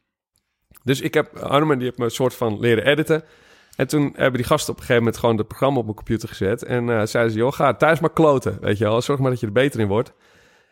Dus 0.83 1.01
ik 1.01 1.13
heb... 1.13 1.37
Harmen 1.39 1.77
die 1.77 1.85
heeft 1.87 1.97
me 1.97 2.05
een 2.05 2.11
soort 2.11 2.33
van 2.33 2.59
leren 2.59 2.85
editen. 2.85 3.23
En 3.81 3.87
toen 3.87 4.13
hebben 4.15 4.33
die 4.33 4.43
gasten 4.43 4.73
op 4.73 4.79
een 4.79 4.85
gegeven 4.85 5.03
moment... 5.03 5.21
gewoon 5.21 5.37
het 5.37 5.47
programma 5.47 5.77
op 5.77 5.83
mijn 5.83 5.95
computer 5.95 6.29
gezet. 6.29 6.63
En 6.63 6.89
eh, 6.89 7.05
zeiden 7.05 7.33
ze... 7.33 7.37
Joh, 7.37 7.51
ga 7.51 7.73
thuis 7.73 7.99
maar 7.99 8.13
kloten. 8.13 8.57
Weet 8.61 8.77
je 8.77 8.83
wel. 8.83 9.01
Zorg 9.01 9.19
maar 9.19 9.29
dat 9.29 9.39
je 9.39 9.45
er 9.45 9.51
beter 9.51 9.79
in 9.79 9.87
wordt. 9.87 10.13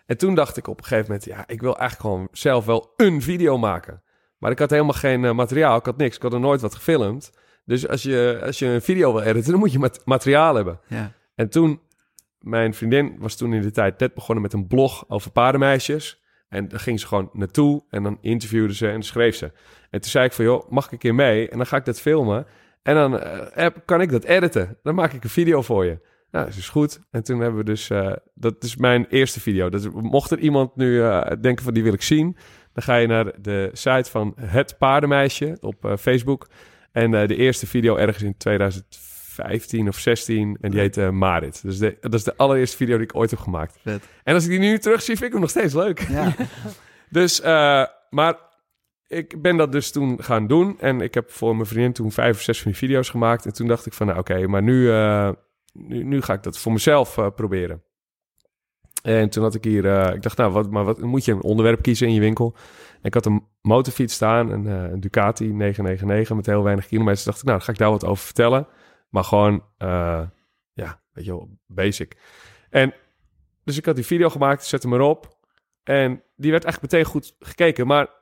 En 0.06 0.18
toen 0.18 0.36
dacht 0.36 0.58
ik 0.58 0.68
op 0.68 0.78
een 0.78 0.84
gegeven 0.84 1.06
moment... 1.08 1.26
Ja, 1.26 1.44
ik 1.48 1.62
wil 1.62 1.78
eigenlijk 1.78 2.02
gewoon 2.02 2.28
zelf 2.32 2.66
wel 2.66 2.94
een 2.96 3.22
video 3.22 3.58
maken. 3.58 4.02
Maar 4.38 4.52
ik 4.52 4.60
had 4.60 4.70
helemaal 4.70 4.94
geen 4.94 5.26
eh, 5.26 5.32
materiaal. 5.32 5.78
Ik 5.78 5.86
had 5.86 5.98
niks. 5.98 6.16
Ik 6.16 6.22
had 6.22 6.34
er 6.34 6.40
nooit 6.40 6.62
wat 6.62 6.76
gefilmd. 6.76 7.32
Dus 7.66 7.88
als 7.88 8.04
je, 8.04 8.42
als 8.46 8.60
je 8.60 8.66
een 8.66 8.82
video 8.82 9.14
wil 9.14 9.22
editen... 9.22 9.52
dan 9.52 9.60
moet 9.60 9.72
je 9.72 9.80
mat- 9.80 10.02
materiaal 10.06 10.56
hebben. 10.56 10.80
Ja. 10.88 11.12
En 11.36 11.50
toen, 11.50 11.82
mijn 12.40 12.74
vriendin 12.74 13.16
was 13.20 13.36
toen 13.36 13.54
in 13.54 13.62
de 13.62 13.72
tijd 13.72 14.00
net 14.00 14.14
begonnen 14.14 14.44
met 14.44 14.54
een 14.54 14.68
blog 14.68 15.06
over 15.08 15.32
paardenmeisjes. 15.32 16.22
En 16.50 16.68
daar 16.68 16.80
ging 16.80 17.00
ze 17.00 17.08
gewoon 17.08 17.30
naartoe 17.34 17.84
en 17.90 18.04
dan 18.04 18.18
interviewde 18.22 18.74
ze 18.74 18.90
en 18.90 19.04
schreef 19.04 19.36
ze. 19.36 19.46
En 19.90 20.02
toen 20.02 20.12
zei 20.12 20.26
ik 20.26 20.34
van, 20.34 20.46
joh, 20.46 20.70
mag 20.70 20.86
ik 20.86 20.92
een 20.92 20.98
keer 20.98 21.16
mee? 21.16 21.50
En 21.50 21.58
dan 21.58 21.68
ga 21.68 21.78
ik 21.78 21.86
dat 21.86 22.02
filmen. 22.02 22.46
En 22.90 22.96
dan 22.96 23.20
eh, 23.20 23.40
heb- 23.54 23.82
kan 23.86 24.02
ik 24.02 24.12
dat 24.12 24.24
editen. 24.24 24.78
Dan 24.84 24.96
maak 24.96 25.14
ik 25.14 25.24
een 25.24 25.30
video 25.30 25.62
voor 25.62 25.86
je. 25.86 26.00
Nou, 26.32 26.46
dat 26.46 26.56
is 26.56 26.70
goed. 26.70 27.00
En 27.12 27.24
toen 27.24 27.40
hebben 27.40 27.60
we 27.60 27.66
dus, 27.66 27.90
eh, 27.90 28.12
dat 28.34 28.64
is 28.64 28.76
mijn 28.76 29.06
eerste 29.10 29.40
video. 29.40 29.70
Dat, 29.70 29.82
is- 29.82 29.88
mocht 29.94 30.32
er 30.32 30.40
iemand 30.40 30.76
nu 30.76 31.04
eh, 31.04 31.32
denken 31.42 31.64
van, 31.64 31.74
die 31.74 31.84
wil 31.84 31.94
ik 31.94 32.02
zien. 32.02 32.38
Dan 32.74 32.84
ga 32.84 32.96
je 32.96 33.08
naar 33.08 33.32
de 33.42 33.70
site 33.74 34.10
van 34.10 34.34
Het 34.40 34.76
Paardenmeisje 34.78 35.58
op 35.62 35.96
Facebook. 36.00 36.48
En 36.92 37.12
de 37.12 37.36
eerste 37.36 37.68
video 37.68 37.96
ergens 37.96 38.24
in 38.24 38.38
2015 38.38 39.88
of 39.88 39.98
16. 39.98 40.58
En 40.62 40.72
die 40.72 40.80
heet 40.80 41.12
Marit. 41.12 41.62
Dus 41.64 41.78
de, 41.78 41.98
dat 42.02 42.14
is 42.14 42.24
de 42.24 42.34
allereerste 42.38 42.78
video 42.78 42.98
die 42.98 43.06
ik 43.06 43.16
ooit 43.16 43.30
heb 43.30 43.40
gemaakt. 43.40 43.78
Vet. 43.84 44.04
En 44.24 44.34
als 44.34 44.44
ik 44.44 44.50
die 44.50 44.60
nu 44.60 44.78
terug 44.80 45.02
zie, 45.02 45.14
vind 45.16 45.26
ik 45.26 45.32
hem 45.32 45.42
nog 45.42 45.50
steeds 45.50 45.74
leuk. 45.74 46.00
Ja. 46.00 46.36
Dus, 47.12 47.42
maar 48.10 48.38
ik 49.10 49.42
ben 49.42 49.58
dat 49.58 49.72
dus 49.72 49.92
toen 49.92 50.24
gaan 50.24 50.48
doen. 50.48 50.80
En 50.80 51.02
ik 51.02 51.14
heb 51.14 51.32
voor 51.32 51.56
mijn 51.56 51.68
vriendin 51.68 51.94
toen 51.94 52.12
vijf 52.12 52.36
of 52.36 52.42
zes 52.42 52.62
van 52.62 52.72
die 52.72 52.80
video's 52.80 53.10
gemaakt. 53.10 53.46
En 53.46 53.54
toen 53.54 53.68
dacht 53.68 53.86
ik 53.86 53.94
van, 53.94 54.08
nou 54.08 54.20
oké, 54.20 54.48
maar 54.48 54.64
nu, 54.64 54.92
eh, 54.92 55.30
nu, 55.74 56.22
ga 56.22 56.34
ik 56.34 56.44
dat 56.44 56.58
voor 56.58 56.72
mezelf 56.72 57.18
eh, 57.18 57.28
proberen. 57.36 57.84
En 59.02 59.30
toen 59.30 59.44
had 59.44 59.56
ik 59.56 59.64
hier, 59.64 59.86
eh, 59.86 60.14
ik 60.14 60.22
dacht, 60.22 60.38
nou, 60.38 60.52
wat, 60.52 60.72
maar 60.72 60.84
wat 60.84 61.02
moet 61.02 61.26
je 61.26 61.32
een 61.32 61.44
onderwerp 61.44 61.82
kiezen 61.82 62.08
in 62.08 62.14
je 62.14 62.20
winkel? 62.20 62.56
En 62.94 63.04
ik 63.06 63.14
had 63.14 63.26
een 63.26 63.48
motorfiets 63.62 64.14
staan, 64.14 64.52
een, 64.52 64.66
een 64.66 65.00
Ducati 65.00 65.46
999 65.46 66.36
met 66.36 66.46
heel 66.46 66.64
weinig 66.64 66.88
kilometers. 66.88 67.24
Dacht 67.24 67.38
ik, 67.38 67.44
nou, 67.44 67.58
dan 67.58 67.66
ga 67.66 67.72
ik 67.72 67.78
daar 67.78 67.92
wat 67.92 68.06
over 68.06 68.26
vertellen. 68.26 68.68
Maar 69.10 69.24
gewoon, 69.24 69.64
ja, 70.74 71.02
weet 71.12 71.26
je 71.26 71.32
wel, 71.32 71.50
basic. 71.68 72.18
En 72.70 72.94
dus 73.64 73.78
ik 73.78 73.86
had 73.86 73.96
die 73.96 74.06
video 74.06 74.30
gemaakt, 74.30 74.66
zette 74.66 74.88
hem 74.88 75.00
erop. 75.00 75.38
En 75.84 76.24
die 76.36 76.52
werd 76.52 76.64
eigenlijk 76.64 76.94
meteen 76.94 77.12
goed 77.12 77.36
gekeken. 77.40 77.88
Maar 77.88 78.19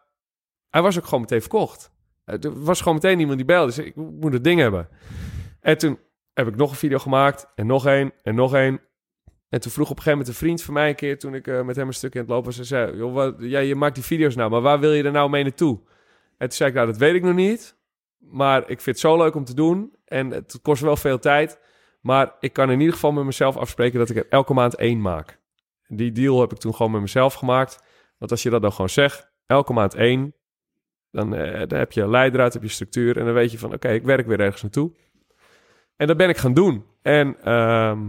hij 0.69 0.81
was 0.81 0.97
ook 0.97 1.03
gewoon 1.03 1.21
meteen 1.21 1.41
verkocht. 1.41 1.91
Eh, 2.25 2.43
Er 2.43 2.63
was 2.63 2.79
gewoon 2.79 2.93
meteen 2.93 3.19
iemand 3.19 3.37
die 3.37 3.45
belde. 3.45 3.71
Zei, 3.71 3.87
ik 3.87 3.95
moet 3.95 4.33
het 4.33 4.43
ding 4.43 4.59
hebben. 4.59 4.89
En 5.59 5.77
toen 5.77 5.99
heb 6.33 6.47
ik 6.47 6.55
nog 6.55 6.69
een 6.69 6.77
video 6.77 6.97
gemaakt. 6.97 7.47
En 7.55 7.67
nog 7.67 7.85
één. 7.85 8.11
En 8.23 8.35
nog 8.35 8.53
één. 8.53 8.81
En 9.49 9.61
toen 9.61 9.71
vroeg 9.71 9.89
op 9.89 9.97
een 9.97 10.03
gegeven 10.03 10.17
moment 10.19 10.27
een 10.27 10.45
vriend 10.45 10.61
van 10.61 10.73
mij 10.73 10.89
een 10.89 10.95
keer... 10.95 11.19
toen 11.19 11.33
ik 11.35 11.47
eh, 11.47 11.61
met 11.61 11.75
hem 11.75 11.87
een 11.87 11.93
stuk 11.93 12.13
in 12.13 12.19
het 12.19 12.29
lopen 12.29 12.45
was... 12.45 12.55
Ze 12.55 12.63
zei, 12.63 12.97
joh, 12.97 13.13
wat, 13.13 13.35
ja, 13.39 13.59
je 13.59 13.75
maakt 13.75 13.95
die 13.95 14.03
video's 14.03 14.35
nou, 14.35 14.49
maar 14.49 14.61
waar 14.61 14.79
wil 14.79 14.93
je 14.93 15.03
er 15.03 15.11
nou 15.11 15.29
mee 15.29 15.43
naartoe? 15.43 15.79
En 16.37 16.47
toen 16.47 16.57
zei 16.57 16.69
ik, 16.69 16.75
nou, 16.75 16.87
dat 16.87 16.97
weet 16.97 17.15
ik 17.15 17.23
nog 17.23 17.35
niet. 17.35 17.77
Maar 18.17 18.61
ik 18.61 18.81
vind 18.81 18.85
het 18.85 18.99
zo 18.99 19.17
leuk 19.17 19.35
om 19.35 19.43
te 19.43 19.53
doen. 19.53 19.95
En 20.05 20.31
het 20.31 20.59
kost 20.61 20.81
wel 20.81 20.95
veel 20.95 21.19
tijd. 21.19 21.59
Maar 22.01 22.35
ik 22.39 22.53
kan 22.53 22.71
in 22.71 22.79
ieder 22.79 22.93
geval 22.93 23.11
met 23.11 23.25
mezelf 23.25 23.57
afspreken... 23.57 23.99
dat 23.99 24.09
ik 24.09 24.15
er 24.15 24.27
elke 24.29 24.53
maand 24.53 24.75
één 24.75 25.01
maak. 25.01 25.39
Die 25.87 26.11
deal 26.11 26.39
heb 26.39 26.51
ik 26.51 26.57
toen 26.57 26.75
gewoon 26.75 26.91
met 26.91 27.01
mezelf 27.01 27.33
gemaakt. 27.33 27.83
Want 28.17 28.31
als 28.31 28.43
je 28.43 28.49
dat 28.49 28.61
dan 28.61 28.71
gewoon 28.71 28.89
zegt, 28.89 29.31
elke 29.45 29.73
maand 29.73 29.93
één... 29.95 30.33
dan, 31.11 31.35
eh, 31.35 31.67
dan 31.67 31.79
heb 31.79 31.91
je 31.91 32.09
leidraad, 32.09 32.53
heb 32.53 32.61
je 32.61 32.69
structuur... 32.69 33.17
en 33.17 33.25
dan 33.25 33.33
weet 33.33 33.51
je 33.51 33.59
van, 33.59 33.73
oké, 33.73 33.89
ik 33.89 34.03
werk 34.03 34.27
weer 34.27 34.39
ergens 34.39 34.61
naartoe. 34.61 34.91
En 35.95 36.07
dat 36.07 36.17
ben 36.17 36.29
ik 36.29 36.37
gaan 36.37 36.53
doen. 36.53 36.85
En 37.01 37.35
ehm, 37.43 38.01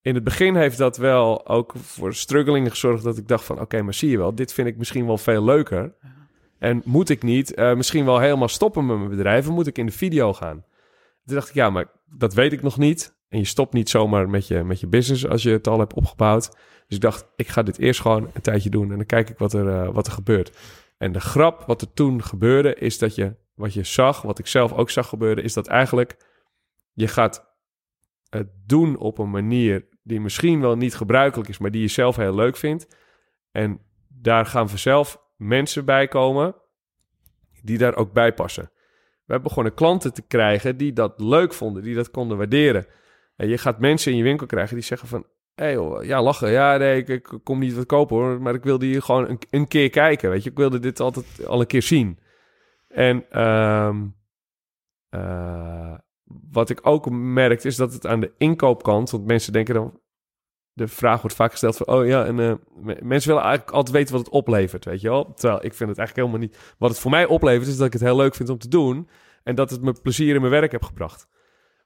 in 0.00 0.14
het 0.14 0.24
begin 0.24 0.56
heeft 0.56 0.78
dat 0.78 0.96
wel 0.96 1.48
ook 1.48 1.72
voor 1.76 2.14
struggelingen 2.14 2.70
gezorgd... 2.70 3.04
dat 3.04 3.18
ik 3.18 3.28
dacht 3.28 3.44
van, 3.44 3.60
oké, 3.60 3.82
maar 3.82 3.94
zie 3.94 4.10
je 4.10 4.18
wel... 4.18 4.34
dit 4.34 4.52
vind 4.52 4.68
ik 4.68 4.76
misschien 4.76 5.06
wel 5.06 5.18
veel 5.18 5.44
leuker... 5.44 5.94
En 6.60 6.82
moet 6.84 7.08
ik 7.08 7.22
niet 7.22 7.54
eh, 7.54 7.74
misschien 7.74 8.04
wel 8.04 8.18
helemaal 8.18 8.48
stoppen 8.48 8.86
met 8.86 8.96
mijn 8.96 9.10
bedrijf? 9.10 9.48
Of 9.48 9.54
moet 9.54 9.66
ik 9.66 9.78
in 9.78 9.86
de 9.86 9.92
video 9.92 10.32
gaan? 10.32 10.64
Toen 11.24 11.34
dacht 11.34 11.48
ik, 11.48 11.54
ja, 11.54 11.70
maar 11.70 11.86
dat 12.06 12.34
weet 12.34 12.52
ik 12.52 12.62
nog 12.62 12.78
niet. 12.78 13.18
En 13.28 13.38
je 13.38 13.44
stopt 13.44 13.72
niet 13.72 13.88
zomaar 13.88 14.30
met 14.30 14.46
je, 14.46 14.64
met 14.64 14.80
je 14.80 14.86
business 14.86 15.26
als 15.26 15.42
je 15.42 15.50
het 15.50 15.66
al 15.66 15.78
hebt 15.78 15.94
opgebouwd. 15.94 16.50
Dus 16.86 16.96
ik 16.96 17.00
dacht, 17.00 17.26
ik 17.36 17.48
ga 17.48 17.62
dit 17.62 17.78
eerst 17.78 18.00
gewoon 18.00 18.30
een 18.32 18.40
tijdje 18.40 18.70
doen. 18.70 18.90
En 18.90 18.96
dan 18.96 19.06
kijk 19.06 19.30
ik 19.30 19.38
wat 19.38 19.52
er, 19.52 19.68
eh, 19.68 19.92
wat 19.92 20.06
er 20.06 20.12
gebeurt. 20.12 20.56
En 21.00 21.12
de 21.12 21.20
grap 21.20 21.64
wat 21.66 21.80
er 21.80 21.92
toen 21.92 22.22
gebeurde, 22.22 22.74
is 22.74 22.98
dat 22.98 23.14
je, 23.14 23.36
wat 23.54 23.74
je 23.74 23.84
zag, 23.84 24.22
wat 24.22 24.38
ik 24.38 24.46
zelf 24.46 24.72
ook 24.72 24.90
zag 24.90 25.08
gebeuren, 25.08 25.44
is 25.44 25.52
dat 25.52 25.66
eigenlijk 25.66 26.16
je 26.92 27.08
gaat 27.08 27.56
het 28.28 28.48
doen 28.66 28.96
op 28.96 29.18
een 29.18 29.30
manier 29.30 29.88
die 30.02 30.20
misschien 30.20 30.60
wel 30.60 30.76
niet 30.76 30.94
gebruikelijk 30.94 31.48
is, 31.48 31.58
maar 31.58 31.70
die 31.70 31.80
je 31.80 31.88
zelf 31.88 32.16
heel 32.16 32.34
leuk 32.34 32.56
vindt. 32.56 32.96
En 33.50 33.80
daar 34.08 34.46
gaan 34.46 34.68
vanzelf 34.68 35.22
mensen 35.36 35.84
bij 35.84 36.08
komen 36.08 36.54
die 37.62 37.78
daar 37.78 37.96
ook 37.96 38.12
bij 38.12 38.34
passen. 38.34 38.70
We 39.24 39.36
hebben 39.36 39.48
begonnen 39.48 39.74
klanten 39.74 40.12
te 40.12 40.22
krijgen 40.22 40.76
die 40.76 40.92
dat 40.92 41.20
leuk 41.20 41.54
vonden, 41.54 41.82
die 41.82 41.94
dat 41.94 42.10
konden 42.10 42.36
waarderen. 42.36 42.86
En 43.36 43.48
je 43.48 43.58
gaat 43.58 43.80
mensen 43.80 44.12
in 44.12 44.18
je 44.18 44.24
winkel 44.24 44.46
krijgen 44.46 44.74
die 44.74 44.84
zeggen 44.84 45.08
van... 45.08 45.26
Hey 45.60 46.06
ja, 46.06 46.22
lachen. 46.22 46.50
Ja, 46.50 46.76
nee, 46.76 47.04
ik, 47.04 47.38
kom 47.42 47.58
niet 47.58 47.74
wat 47.74 47.86
kopen 47.86 48.16
hoor. 48.16 48.42
Maar 48.42 48.54
ik 48.54 48.64
wilde 48.64 48.86
hier 48.86 49.02
gewoon 49.02 49.28
een, 49.28 49.38
een, 49.50 49.68
keer 49.68 49.90
kijken, 49.90 50.30
weet 50.30 50.42
je. 50.42 50.50
Ik 50.50 50.56
wilde 50.56 50.78
dit 50.78 51.00
altijd 51.00 51.46
al 51.46 51.60
een 51.60 51.66
keer 51.66 51.82
zien. 51.82 52.18
En 52.88 53.42
um, 53.42 54.16
uh, 55.10 55.94
wat 56.50 56.70
ik 56.70 56.86
ook 56.86 57.10
merkte 57.10 57.68
is 57.68 57.76
dat 57.76 57.92
het 57.92 58.06
aan 58.06 58.20
de 58.20 58.32
inkoopkant... 58.38 59.10
Want 59.10 59.26
mensen 59.26 59.52
denken 59.52 59.74
dan 59.74 60.00
de 60.72 60.88
vraag 60.88 61.20
wordt 61.20 61.36
vaak 61.36 61.50
gesteld 61.50 61.76
van, 61.76 61.86
oh 61.86 62.06
ja, 62.06 62.24
en 62.24 62.38
uh, 62.38 62.54
mensen 63.00 63.28
willen 63.28 63.44
eigenlijk 63.44 63.70
altijd 63.76 63.96
weten 63.96 64.14
wat 64.14 64.24
het 64.24 64.34
oplevert, 64.34 64.84
weet 64.84 65.00
je 65.00 65.08
wel? 65.08 65.32
Terwijl 65.34 65.64
ik 65.64 65.74
vind 65.74 65.88
het 65.88 65.98
eigenlijk 65.98 66.16
helemaal 66.16 66.48
niet... 66.48 66.74
Wat 66.78 66.90
het 66.90 66.98
voor 66.98 67.10
mij 67.10 67.26
oplevert 67.26 67.68
is 67.68 67.76
dat 67.76 67.86
ik 67.86 67.92
het 67.92 68.02
heel 68.02 68.16
leuk 68.16 68.34
vind 68.34 68.48
om 68.48 68.58
te 68.58 68.68
doen 68.68 69.08
en 69.42 69.54
dat 69.54 69.70
het 69.70 69.82
me 69.82 69.92
plezier 70.02 70.34
in 70.34 70.40
mijn 70.40 70.52
werk 70.52 70.72
heb 70.72 70.82
gebracht. 70.82 71.28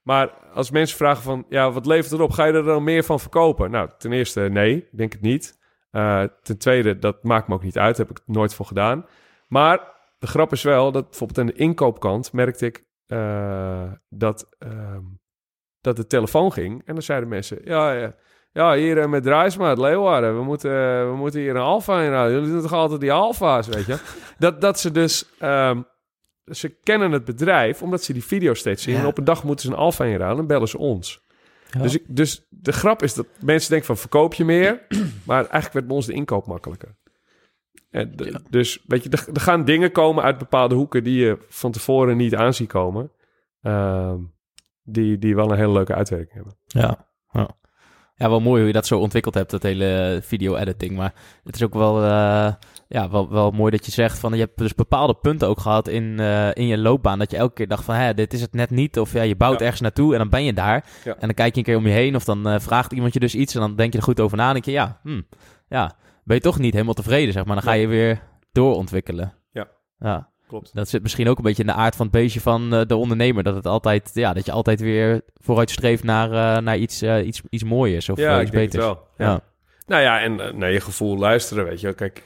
Maar 0.05 0.29
als 0.53 0.71
mensen 0.71 0.97
vragen 0.97 1.23
van, 1.23 1.45
ja, 1.49 1.71
wat 1.71 1.85
levert 1.85 2.11
het 2.11 2.19
op? 2.19 2.31
Ga 2.31 2.45
je 2.45 2.53
er 2.53 2.63
dan 2.63 2.83
meer 2.83 3.03
van 3.03 3.19
verkopen? 3.19 3.71
Nou, 3.71 3.89
ten 3.97 4.11
eerste, 4.11 4.41
nee, 4.41 4.87
denk 4.91 5.11
het 5.11 5.21
niet. 5.21 5.57
Uh, 5.91 6.23
ten 6.41 6.57
tweede, 6.57 6.99
dat 6.99 7.23
maakt 7.23 7.47
me 7.47 7.53
ook 7.53 7.63
niet 7.63 7.77
uit, 7.77 7.97
heb 7.97 8.09
ik 8.09 8.19
nooit 8.25 8.53
voor 8.53 8.65
gedaan. 8.65 9.05
Maar 9.47 9.79
de 10.19 10.27
grap 10.27 10.51
is 10.51 10.63
wel 10.63 10.91
dat 10.91 11.09
bijvoorbeeld 11.09 11.39
aan 11.39 11.45
de 11.45 11.53
inkoopkant 11.53 12.33
merkte 12.33 12.65
ik 12.65 12.83
uh, 13.07 13.91
dat, 14.09 14.49
dat 15.81 15.95
de 15.95 16.07
telefoon 16.07 16.51
ging 16.51 16.81
en 16.85 16.93
dan 16.93 17.03
zeiden 17.03 17.29
mensen, 17.29 17.59
ja, 17.63 17.91
ja 17.91 18.15
ja, 18.55 18.73
hier 18.73 18.97
uh, 18.97 19.05
met 19.05 19.23
Drijsmaat, 19.23 19.77
Leeuwarden. 19.77 20.37
We 20.37 20.43
moeten, 20.43 20.71
we 21.09 21.15
moeten 21.15 21.39
hier 21.39 21.55
een 21.55 21.61
Alfa 21.61 22.01
inhouden. 22.01 22.37
Jullie 22.37 22.51
doen 22.51 22.61
toch 22.61 22.73
altijd 22.73 23.01
die 23.01 23.11
Alfa's, 23.11 23.67
weet 23.67 23.85
je? 23.85 23.97
dat, 24.37 24.61
dat 24.61 24.79
ze 24.79 24.91
dus... 24.91 25.29
Um, 25.41 25.85
ze 26.45 26.69
kennen 26.69 27.11
het 27.11 27.25
bedrijf 27.25 27.81
omdat 27.81 28.03
ze 28.03 28.13
die 28.13 28.23
video 28.23 28.53
steeds 28.53 28.83
zien. 28.83 28.93
Ja. 28.93 28.99
En 28.99 29.05
op 29.05 29.17
een 29.17 29.23
dag 29.23 29.43
moeten 29.43 29.65
ze 29.65 29.71
een 29.71 29.77
Alfa 29.77 30.05
inruilen 30.05 30.39
en 30.39 30.47
bellen 30.47 30.67
ze 30.67 30.77
ons. 30.77 31.23
Ja. 31.71 31.81
Dus, 31.81 31.95
ik, 31.95 32.03
dus 32.07 32.45
de 32.49 32.71
grap 32.71 33.03
is 33.03 33.13
dat 33.13 33.27
mensen 33.39 33.69
denken 33.69 33.87
van 33.87 33.97
verkoop 33.97 34.33
je 34.33 34.45
meer. 34.45 34.85
maar 35.27 35.39
eigenlijk 35.39 35.73
werd 35.73 35.87
bij 35.87 35.95
ons 35.95 36.05
de 36.05 36.13
inkoop 36.13 36.47
makkelijker. 36.47 36.95
En 37.89 38.15
de, 38.15 38.25
ja. 38.25 38.39
Dus 38.49 38.83
weet 38.87 39.03
je, 39.03 39.09
er, 39.09 39.25
er, 39.33 39.41
gaan 39.41 39.65
dingen 39.65 39.91
komen 39.91 40.23
uit 40.23 40.37
bepaalde 40.37 40.75
hoeken 40.75 41.03
die 41.03 41.25
je 41.25 41.37
van 41.49 41.71
tevoren 41.71 42.17
niet 42.17 42.35
aanziet 42.35 42.67
komen. 42.67 43.11
Uh, 43.61 44.13
die, 44.83 45.17
die 45.17 45.35
wel 45.35 45.51
een 45.51 45.57
hele 45.57 45.71
leuke 45.71 45.95
uitwerking 45.95 46.33
hebben. 46.33 46.57
Ja, 46.65 47.07
ja. 47.31 47.57
Ja, 48.17 48.29
wel 48.29 48.39
mooi 48.39 48.57
hoe 48.57 48.67
je 48.67 48.73
dat 48.73 48.87
zo 48.87 48.99
ontwikkeld 48.99 49.33
hebt, 49.33 49.51
dat 49.51 49.63
hele 49.63 50.19
video-editing. 50.23 50.95
Maar 50.95 51.13
het 51.43 51.55
is 51.55 51.63
ook 51.63 51.73
wel, 51.73 52.03
uh, 52.03 52.53
ja, 52.87 53.09
wel, 53.09 53.29
wel 53.29 53.51
mooi 53.51 53.71
dat 53.71 53.85
je 53.85 53.91
zegt 53.91 54.19
van 54.19 54.33
je 54.33 54.39
hebt 54.39 54.57
dus 54.57 54.75
bepaalde 54.75 55.13
punten 55.13 55.47
ook 55.47 55.59
gehad 55.59 55.87
in, 55.87 56.03
uh, 56.19 56.53
in 56.53 56.67
je 56.67 56.77
loopbaan. 56.77 57.19
Dat 57.19 57.31
je 57.31 57.37
elke 57.37 57.53
keer 57.53 57.67
dacht 57.67 57.83
van 57.83 57.95
hé, 57.95 58.13
dit 58.13 58.33
is 58.33 58.41
het 58.41 58.53
net 58.53 58.69
niet. 58.69 58.99
Of 58.99 59.13
ja, 59.13 59.21
je 59.21 59.35
bouwt 59.35 59.59
ja. 59.59 59.63
ergens 59.63 59.81
naartoe 59.81 60.13
en 60.13 60.19
dan 60.19 60.29
ben 60.29 60.43
je 60.43 60.53
daar. 60.53 60.85
Ja. 61.03 61.13
En 61.13 61.19
dan 61.19 61.33
kijk 61.33 61.51
je 61.51 61.57
een 61.57 61.65
keer 61.65 61.77
om 61.77 61.87
je 61.87 61.93
heen 61.93 62.15
of 62.15 62.23
dan 62.23 62.47
uh, 62.47 62.59
vraagt 62.59 62.91
iemand 62.91 63.13
je 63.13 63.19
dus 63.19 63.35
iets. 63.35 63.55
En 63.55 63.61
dan 63.61 63.75
denk 63.75 63.91
je 63.91 63.97
er 63.97 64.03
goed 64.03 64.19
over 64.19 64.37
na. 64.37 64.47
En 64.47 64.53
denk 64.53 64.65
je 64.65 64.71
ja, 64.71 64.99
hm, 65.03 65.21
ja, 65.67 65.95
ben 66.23 66.35
je 66.35 66.41
toch 66.41 66.59
niet 66.59 66.73
helemaal 66.73 66.93
tevreden, 66.93 67.33
zeg 67.33 67.45
maar. 67.45 67.55
Dan 67.55 67.63
ga 67.63 67.73
je 67.73 67.87
weer 67.87 68.21
doorontwikkelen. 68.51 69.33
Ja. 69.51 69.67
Ja. 69.99 70.29
Klopt. 70.55 70.75
Dat 70.75 70.89
zit 70.89 71.01
misschien 71.01 71.27
ook 71.27 71.37
een 71.37 71.43
beetje 71.43 71.63
in 71.63 71.69
de 71.69 71.75
aard 71.75 71.95
van 71.95 72.05
het 72.05 72.15
beestje 72.15 72.41
van 72.41 72.73
uh, 72.73 72.81
de 72.85 72.95
ondernemer. 72.95 73.43
Dat, 73.43 73.55
het 73.55 73.65
altijd, 73.65 74.11
ja, 74.13 74.33
dat 74.33 74.45
je 74.45 74.51
altijd 74.51 74.79
weer 74.79 75.21
vooruit 75.33 75.69
streeft 75.69 76.03
naar, 76.03 76.29
uh, 76.29 76.63
naar 76.63 76.77
iets, 76.77 77.03
uh, 77.03 77.27
iets, 77.27 77.41
iets 77.49 77.63
mooiers 77.63 78.09
of 78.09 78.17
ja, 78.17 78.41
iets 78.41 78.51
beters. 78.51 78.83
wel. 78.83 79.07
Ja. 79.17 79.25
ja. 79.25 79.41
Nou 79.87 80.01
ja, 80.01 80.21
en 80.21 80.57
naar 80.57 80.71
je 80.71 80.79
gevoel 80.79 81.17
luisteren, 81.17 81.65
weet 81.65 81.81
je. 81.81 81.93
Kijk, 81.93 82.23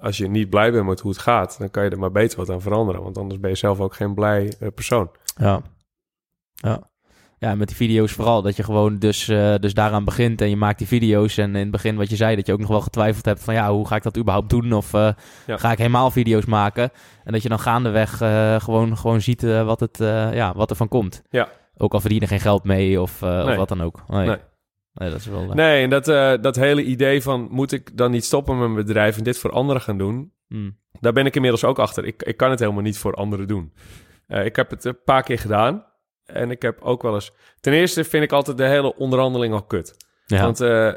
als 0.00 0.16
je 0.16 0.28
niet 0.28 0.50
blij 0.50 0.72
bent 0.72 0.86
met 0.86 1.00
hoe 1.00 1.10
het 1.10 1.20
gaat, 1.20 1.58
dan 1.58 1.70
kan 1.70 1.84
je 1.84 1.90
er 1.90 1.98
maar 1.98 2.12
beter 2.12 2.38
wat 2.38 2.50
aan 2.50 2.60
veranderen. 2.60 3.02
Want 3.02 3.18
anders 3.18 3.40
ben 3.40 3.50
je 3.50 3.56
zelf 3.56 3.80
ook 3.80 3.94
geen 3.94 4.14
blij 4.14 4.52
persoon. 4.74 5.10
Ja. 5.36 5.62
Ja 6.54 6.90
ja, 7.46 7.54
met 7.54 7.68
die 7.68 7.76
video's 7.76 8.12
vooral. 8.12 8.42
Dat 8.42 8.56
je 8.56 8.62
gewoon 8.62 8.98
dus, 8.98 9.28
uh, 9.28 9.54
dus 9.60 9.74
daaraan 9.74 10.04
begint 10.04 10.40
en 10.40 10.48
je 10.48 10.56
maakt 10.56 10.78
die 10.78 10.86
video's. 10.86 11.36
En 11.38 11.54
in 11.54 11.62
het 11.62 11.70
begin 11.70 11.96
wat 11.96 12.10
je 12.10 12.16
zei, 12.16 12.36
dat 12.36 12.46
je 12.46 12.52
ook 12.52 12.58
nog 12.58 12.68
wel 12.68 12.80
getwijfeld 12.80 13.24
hebt 13.24 13.44
van 13.44 13.54
ja, 13.54 13.70
hoe 13.70 13.86
ga 13.86 13.96
ik 13.96 14.02
dat 14.02 14.18
überhaupt 14.18 14.50
doen? 14.50 14.72
Of 14.72 14.92
uh, 14.92 15.08
ja. 15.46 15.56
ga 15.56 15.72
ik 15.72 15.78
helemaal 15.78 16.10
video's 16.10 16.44
maken? 16.44 16.90
En 17.24 17.32
dat 17.32 17.42
je 17.42 17.48
dan 17.48 17.58
gaandeweg 17.58 18.22
uh, 18.22 18.60
gewoon, 18.60 18.96
gewoon 18.96 19.20
ziet 19.20 19.42
wat, 19.42 19.80
het, 19.80 19.96
ja, 20.32 20.52
wat 20.54 20.70
er 20.70 20.76
van 20.76 20.88
komt. 20.88 21.22
Ja. 21.30 21.48
Ook 21.76 21.92
al 21.92 22.00
verdienen 22.00 22.28
geen 22.28 22.40
geld 22.40 22.64
mee 22.64 23.00
of, 23.00 23.20
nee. 23.20 23.44
of 23.44 23.56
wat 23.56 23.68
dan 23.68 23.82
ook. 23.82 24.02
Nee. 24.08 24.26
nee. 24.26 24.36
nee 24.94 25.10
dat 25.10 25.18
is 25.18 25.26
wel, 25.26 25.46
nee, 25.46 25.82
en 25.82 25.90
dat, 25.90 26.04
dat 26.42 26.56
hele 26.56 26.84
idee 26.84 27.22
van 27.22 27.48
moet 27.50 27.72
ik 27.72 27.96
dan 27.96 28.10
niet 28.10 28.24
stoppen 28.24 28.58
met 28.58 28.68
mijn 28.68 28.86
bedrijf 28.86 29.16
en 29.16 29.24
dit 29.24 29.38
voor 29.38 29.50
anderen 29.50 29.82
gaan 29.82 29.98
doen? 29.98 30.32
Hmm. 30.48 30.78
Daar 31.00 31.12
ben 31.12 31.26
ik 31.26 31.34
inmiddels 31.34 31.64
ook 31.64 31.78
achter. 31.78 32.04
Ik, 32.04 32.22
ik 32.22 32.36
kan 32.36 32.50
het 32.50 32.58
helemaal 32.58 32.82
niet 32.82 32.98
voor 32.98 33.14
anderen 33.14 33.48
doen. 33.48 33.72
ik 34.28 34.56
heb 34.56 34.70
het 34.70 34.84
een 34.84 35.02
paar 35.04 35.22
keer 35.22 35.38
gedaan. 35.38 35.84
En 36.26 36.50
ik 36.50 36.62
heb 36.62 36.80
ook 36.80 37.02
wel 37.02 37.14
eens... 37.14 37.32
Ten 37.60 37.72
eerste 37.72 38.04
vind 38.04 38.24
ik 38.24 38.32
altijd 38.32 38.56
de 38.56 38.66
hele 38.66 38.96
onderhandeling 38.96 39.54
al 39.54 39.62
kut. 39.62 39.96
Ja. 40.26 40.42
Want 40.42 40.60
uh, 40.60 40.92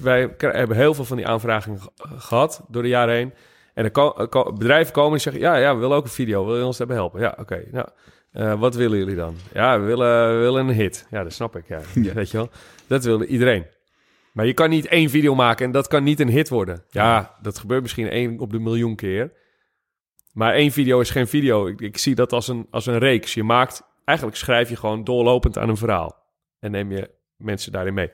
wij 0.00 0.34
hebben 0.38 0.76
heel 0.76 0.94
veel 0.94 1.04
van 1.04 1.16
die 1.16 1.26
aanvragingen 1.26 1.80
gehad 1.96 2.64
door 2.68 2.82
de 2.82 2.88
jaren 2.88 3.14
heen. 3.14 3.34
En 3.74 3.84
de 3.84 3.90
ko 3.90 4.26
ko 4.28 4.52
bedrijven 4.52 4.92
komen 4.92 5.12
en 5.12 5.20
zeggen... 5.20 5.42
Ja, 5.42 5.56
ja, 5.56 5.74
we 5.74 5.80
willen 5.80 5.96
ook 5.96 6.04
een 6.04 6.10
video. 6.10 6.46
Wil 6.46 6.56
je 6.56 6.64
ons 6.64 6.76
daarbij 6.76 6.96
helpen? 6.96 7.20
Ja, 7.20 7.28
oké. 7.30 7.40
Okay, 7.40 7.68
nou, 7.70 7.88
uh, 8.32 8.60
wat 8.60 8.74
willen 8.74 8.98
jullie 8.98 9.16
dan? 9.16 9.36
Ja, 9.52 9.80
we 9.80 9.86
willen, 9.86 10.36
we 10.36 10.40
willen 10.40 10.68
een 10.68 10.74
hit. 10.74 11.06
Ja, 11.10 11.22
dat 11.22 11.32
snap 11.32 11.56
ik. 11.56 11.68
Ja. 11.68 11.80
ja. 12.02 12.12
Weet 12.12 12.30
je 12.30 12.36
wel? 12.36 12.50
Dat 12.86 13.04
wilde 13.04 13.26
iedereen. 13.26 13.66
Maar 14.32 14.46
je 14.46 14.54
kan 14.54 14.70
niet 14.70 14.86
één 14.86 15.10
video 15.10 15.34
maken 15.34 15.66
en 15.66 15.72
dat 15.72 15.88
kan 15.88 16.02
niet 16.02 16.20
een 16.20 16.28
hit 16.28 16.48
worden. 16.48 16.84
Ja, 16.90 17.36
dat 17.42 17.58
gebeurt 17.58 17.82
misschien 17.82 18.08
één 18.08 18.38
op 18.38 18.50
de 18.50 18.58
miljoen 18.58 18.96
keer. 18.96 19.32
Maar 20.32 20.54
één 20.54 20.70
video 20.70 21.00
is 21.00 21.10
geen 21.10 21.26
video. 21.26 21.66
Ik, 21.66 21.80
ik 21.80 21.98
zie 21.98 22.14
dat 22.14 22.32
als 22.32 22.48
een, 22.48 22.66
als 22.70 22.86
een 22.86 22.98
reeks. 22.98 23.34
Je 23.34 23.42
maakt 23.42 23.82
eigenlijk 24.10 24.36
schrijf 24.36 24.68
je 24.68 24.76
gewoon 24.76 25.04
doorlopend 25.04 25.58
aan 25.58 25.68
een 25.68 25.76
verhaal. 25.76 26.16
En 26.58 26.70
neem 26.70 26.92
je 26.92 27.10
mensen 27.36 27.72
daarin 27.72 27.94
mee. 27.94 28.12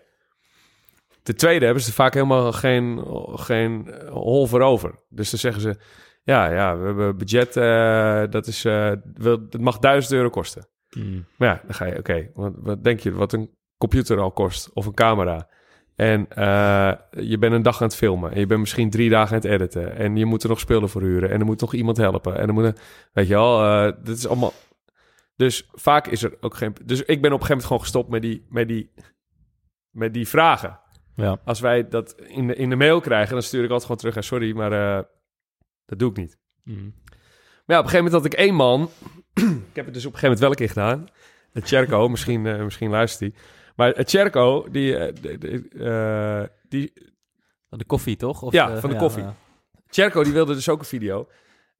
Ten 1.22 1.36
tweede 1.36 1.64
hebben 1.64 1.82
ze 1.82 1.92
vaak 1.92 2.14
helemaal 2.14 2.52
geen, 2.52 3.04
geen 3.34 3.94
hol 4.10 4.46
voor 4.46 4.60
over. 4.60 4.94
Dus 5.08 5.30
dan 5.30 5.38
zeggen 5.38 5.62
ze, 5.62 5.76
ja, 6.22 6.50
ja, 6.50 6.78
we 6.78 6.86
hebben 6.86 7.16
budget, 7.16 7.56
uh, 7.56 8.22
dat, 8.30 8.46
is, 8.46 8.64
uh, 8.64 8.92
dat 9.04 9.58
mag 9.60 9.78
1000 9.78 10.12
euro 10.12 10.28
kosten. 10.28 10.68
Mm. 10.96 11.24
Maar 11.36 11.48
ja, 11.48 11.60
dan 11.64 11.74
ga 11.74 11.84
je, 11.84 11.90
oké, 11.90 11.98
okay, 11.98 12.30
wat, 12.34 12.52
wat 12.56 12.84
denk 12.84 13.00
je, 13.00 13.12
wat 13.12 13.32
een 13.32 13.50
computer 13.78 14.20
al 14.20 14.30
kost 14.30 14.70
of 14.72 14.86
een 14.86 14.94
camera. 14.94 15.48
En 15.96 16.26
uh, 16.38 16.92
je 17.10 17.38
bent 17.38 17.52
een 17.52 17.62
dag 17.62 17.80
aan 17.80 17.86
het 17.86 17.96
filmen. 17.96 18.32
En 18.32 18.40
je 18.40 18.46
bent 18.46 18.60
misschien 18.60 18.90
drie 18.90 19.10
dagen 19.10 19.36
aan 19.36 19.42
het 19.42 19.50
editen. 19.50 19.96
En 19.96 20.16
je 20.16 20.24
moet 20.24 20.42
er 20.42 20.48
nog 20.48 20.60
spullen 20.60 20.88
voor 20.88 21.02
huren. 21.02 21.30
En 21.30 21.40
er 21.40 21.46
moet 21.46 21.60
nog 21.60 21.74
iemand 21.74 21.96
helpen. 21.96 22.38
En 22.38 22.46
dan 22.46 22.54
moet 22.54 22.80
weet 23.12 23.28
je 23.28 23.34
wel, 23.34 23.64
uh, 23.64 23.92
dit 24.02 24.16
is 24.16 24.26
allemaal 24.26 24.52
dus 25.36 25.68
vaak 25.72 26.06
is 26.06 26.22
er 26.22 26.36
ook 26.40 26.54
geen. 26.54 26.76
Dus 26.84 27.02
ik 27.02 27.06
ben 27.06 27.32
op 27.32 27.40
een 27.40 27.46
gegeven 27.46 27.48
moment 27.48 27.66
gewoon 27.66 27.82
gestopt 27.82 28.08
met 28.08 28.22
die, 28.22 28.46
met 28.48 28.68
die, 28.68 28.90
met 29.90 30.14
die 30.14 30.28
vragen. 30.28 30.80
Ja. 31.14 31.40
Als 31.44 31.60
wij 31.60 31.88
dat 31.88 32.20
in 32.20 32.46
de, 32.46 32.54
in 32.54 32.70
de 32.70 32.76
mail 32.76 33.00
krijgen, 33.00 33.32
dan 33.32 33.42
stuur 33.42 33.64
ik 33.64 33.70
altijd 33.70 33.82
gewoon 33.82 33.96
terug. 33.96 34.14
Ja, 34.14 34.20
sorry, 34.20 34.56
maar 34.56 34.72
uh, 34.72 35.02
dat 35.84 35.98
doe 35.98 36.10
ik 36.10 36.16
niet. 36.16 36.38
Mm. 36.64 36.94
Maar 37.66 37.76
ja, 37.76 37.78
op 37.78 37.84
een 37.84 37.90
gegeven 37.90 38.04
moment 38.04 38.12
had 38.14 38.24
ik 38.24 38.38
één 38.38 38.54
man. 38.54 38.90
ik 39.70 39.74
heb 39.74 39.84
het 39.84 39.94
dus 39.94 40.06
op 40.06 40.12
een 40.12 40.18
gegeven 40.18 40.22
moment 40.22 40.38
wel 40.38 40.50
een 40.50 40.56
keer 40.56 40.68
gedaan. 40.68 41.06
Cherko, 41.52 42.08
misschien, 42.14 42.44
uh, 42.44 42.62
misschien 42.64 42.90
luistert 42.90 43.20
hij. 43.20 43.42
Maar 43.76 43.94
Cherko, 43.96 44.66
die, 44.70 44.96
eh, 44.96 45.14
die, 45.20 45.38
die, 46.68 46.92
eh, 46.92 47.78
de 47.78 47.84
koffie, 47.86 48.16
toch? 48.16 48.42
Of, 48.42 48.52
Ja, 48.52 48.70
eh, 48.70 48.80
van 48.80 48.90
de 48.90 48.96
koffie. 48.96 49.24
Cherko, 49.88 50.22
die 50.22 50.32
wilde 50.32 50.54
dus 50.54 50.68
ook 50.68 50.78
een 50.78 50.84
video. 50.84 51.28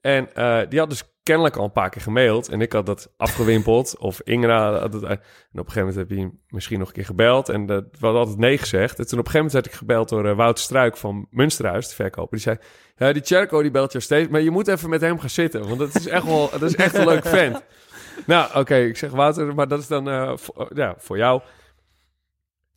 En 0.07 0.35
eh, 0.35 0.61
die 0.69 0.79
had 0.79 0.91
dus 0.91 1.03
kennelijk 1.23 1.57
al 1.57 1.65
een 1.65 1.73
paar 1.73 1.91
keer 1.91 2.03
gemaild. 2.03 2.49
En 2.49 2.61
ik 2.61 2.73
had 2.73 2.87
dat 2.87 3.13
afgewimpeld. 3.17 3.97
of 4.09 4.21
Ingra 4.25 4.79
had 4.79 4.93
het... 4.93 5.03
En 5.03 5.11
op 5.11 5.19
een 5.53 5.57
gegeven 5.57 5.81
moment 5.81 5.97
heb 5.97 6.09
hij 6.09 6.31
misschien 6.49 6.79
nog 6.79 6.89
een 6.89 6.95
keer 6.95 7.05
gebeld. 7.05 7.49
En 7.49 7.67
dat 7.67 7.85
we 7.91 7.99
hadden 8.01 8.21
altijd 8.21 8.39
nee 8.39 8.59
gezegd. 8.59 8.99
En 8.99 9.07
toen 9.07 9.19
op 9.19 9.25
een 9.25 9.31
gegeven 9.31 9.47
moment 9.47 9.53
werd 9.53 9.67
ik 9.67 9.73
gebeld 9.73 10.09
door 10.09 10.27
uh, 10.27 10.37
Wouter 10.37 10.65
Struik 10.65 10.97
van 10.97 11.27
Münsterhuis, 11.31 11.89
de 11.89 11.95
verkoper. 11.95 12.31
Die 12.31 12.41
zei, 12.41 12.57
ja, 12.97 13.13
die 13.13 13.23
Cherko 13.25 13.63
die 13.63 13.71
belt 13.71 13.93
jou 13.93 14.05
steeds. 14.05 14.29
Maar 14.29 14.41
je 14.41 14.51
moet 14.51 14.69
even 14.69 14.91
met 14.91 15.01
hem 15.01 15.19
gaan 15.19 15.31
zitten. 15.31 15.67
Want 15.67 15.79
dat 15.79 15.95
is 15.95 16.09
echt 16.09 16.25
wel 16.25 16.51
dat 16.51 16.63
is 16.63 16.77
echt 16.77 16.95
een 16.95 17.07
leuk 17.07 17.27
vent. 17.27 17.63
Nou, 18.27 18.59
oké, 18.59 18.77
ik 18.77 18.97
zeg 18.97 19.11
Wouter, 19.11 19.55
maar 19.55 19.69
dat 19.69 19.79
is 19.79 19.87
dan 19.87 20.09
uh, 20.09 20.33
voor, 20.37 20.71
ja, 20.75 20.95
voor 20.99 21.17
jou. 21.17 21.43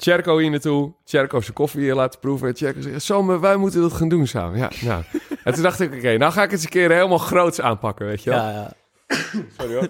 Cherko 0.01 0.37
hier 0.37 0.49
naartoe. 0.49 0.93
Cherko 1.05 1.41
zijn 1.41 1.53
koffie 1.53 1.81
hier 1.81 1.95
laten 1.95 2.19
proeven. 2.19 2.47
En 2.47 2.55
Cherko 2.55 2.81
zegt, 2.81 3.01
Sam, 3.01 3.39
wij 3.39 3.55
moeten 3.55 3.81
dat 3.81 3.93
gaan 3.93 4.09
doen 4.09 4.27
samen. 4.27 4.57
Ja, 4.57 4.71
nou. 4.81 5.03
en 5.43 5.53
toen 5.53 5.63
dacht 5.63 5.79
ik, 5.79 5.87
oké, 5.87 5.97
okay, 5.97 6.15
nou 6.15 6.31
ga 6.31 6.43
ik 6.43 6.51
het 6.51 6.51
eens 6.51 6.63
een 6.63 6.69
keer 6.69 6.91
helemaal 6.91 7.17
groots 7.17 7.61
aanpakken, 7.61 8.05
weet 8.05 8.23
je 8.23 8.29
wel. 8.29 8.39
Ja, 8.39 8.51
ja. 8.51 8.73
Sorry 9.57 9.73
hoor. 9.73 9.89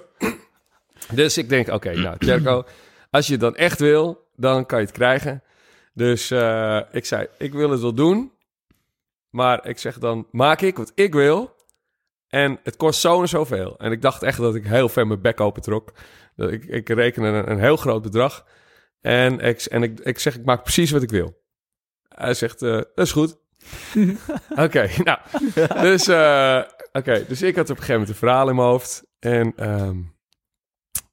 dus 1.12 1.38
ik 1.38 1.50
denk, 1.50 1.68
oké, 1.68 1.76
okay, 1.76 2.02
nou, 2.02 2.16
Cherko, 2.20 2.64
als 3.10 3.26
je 3.26 3.32
het 3.32 3.42
dan 3.42 3.56
echt 3.56 3.80
wil, 3.80 4.28
dan 4.36 4.66
kan 4.66 4.80
je 4.80 4.86
het 4.86 4.94
krijgen. 4.94 5.44
Dus 5.94 6.32
uh, 6.32 6.80
ik 6.92 7.06
zei, 7.06 7.28
ik 7.38 7.54
wil 7.54 7.70
het 7.70 7.82
wel 7.82 7.94
doen. 7.94 8.32
Maar 9.30 9.68
ik 9.68 9.78
zeg 9.78 9.98
dan, 9.98 10.28
maak 10.32 10.62
ik 10.62 10.78
wat 10.78 10.92
ik 10.96 11.14
wil. 11.14 11.56
En 12.28 12.60
het 12.64 12.78
kost 12.78 13.00
zo 13.00 13.22
en 13.22 13.28
zoveel. 13.28 13.78
En 13.78 13.92
ik 13.92 14.02
dacht 14.02 14.24
echt 14.24 14.38
dat 14.38 14.56
ik 14.56 14.66
heel 14.66 14.90
ver 14.90 15.08
mijn 15.08 15.22
bek 15.22 15.40
open 15.40 15.62
trok. 15.62 15.92
Dat 16.36 16.52
ik, 16.52 16.66
ik 16.66 16.90
reken 16.90 17.24
een, 17.24 17.52
een 17.52 17.60
heel 17.60 17.78
groot 17.78 18.02
bedrag. 18.02 18.46
En, 19.02 19.40
ik, 19.40 19.62
en 19.62 19.84
ik, 19.84 20.00
ik 20.00 20.20
zeg, 20.20 20.36
ik 20.36 20.46
maak 20.46 20.64
precies 20.64 20.92
wat 20.92 21.02
ik 21.02 21.10
wil. 21.10 21.42
Hij 22.08 22.34
zegt, 22.34 22.62
uh, 22.62 22.72
dat 22.72 23.06
is 23.06 23.12
goed. 23.12 23.38
Oké, 24.52 24.62
okay, 24.62 24.92
nou. 25.04 25.20
Dus, 25.82 26.08
uh, 26.08 26.62
okay, 26.92 27.26
dus 27.28 27.42
ik 27.42 27.56
had 27.56 27.70
op 27.70 27.78
een 27.78 27.84
gegeven 27.84 27.94
moment 27.94 28.10
een 28.10 28.16
verhaal 28.16 28.50
in 28.50 28.56
mijn 28.56 28.68
hoofd. 28.68 29.08
En 29.20 29.70
um, 29.70 30.16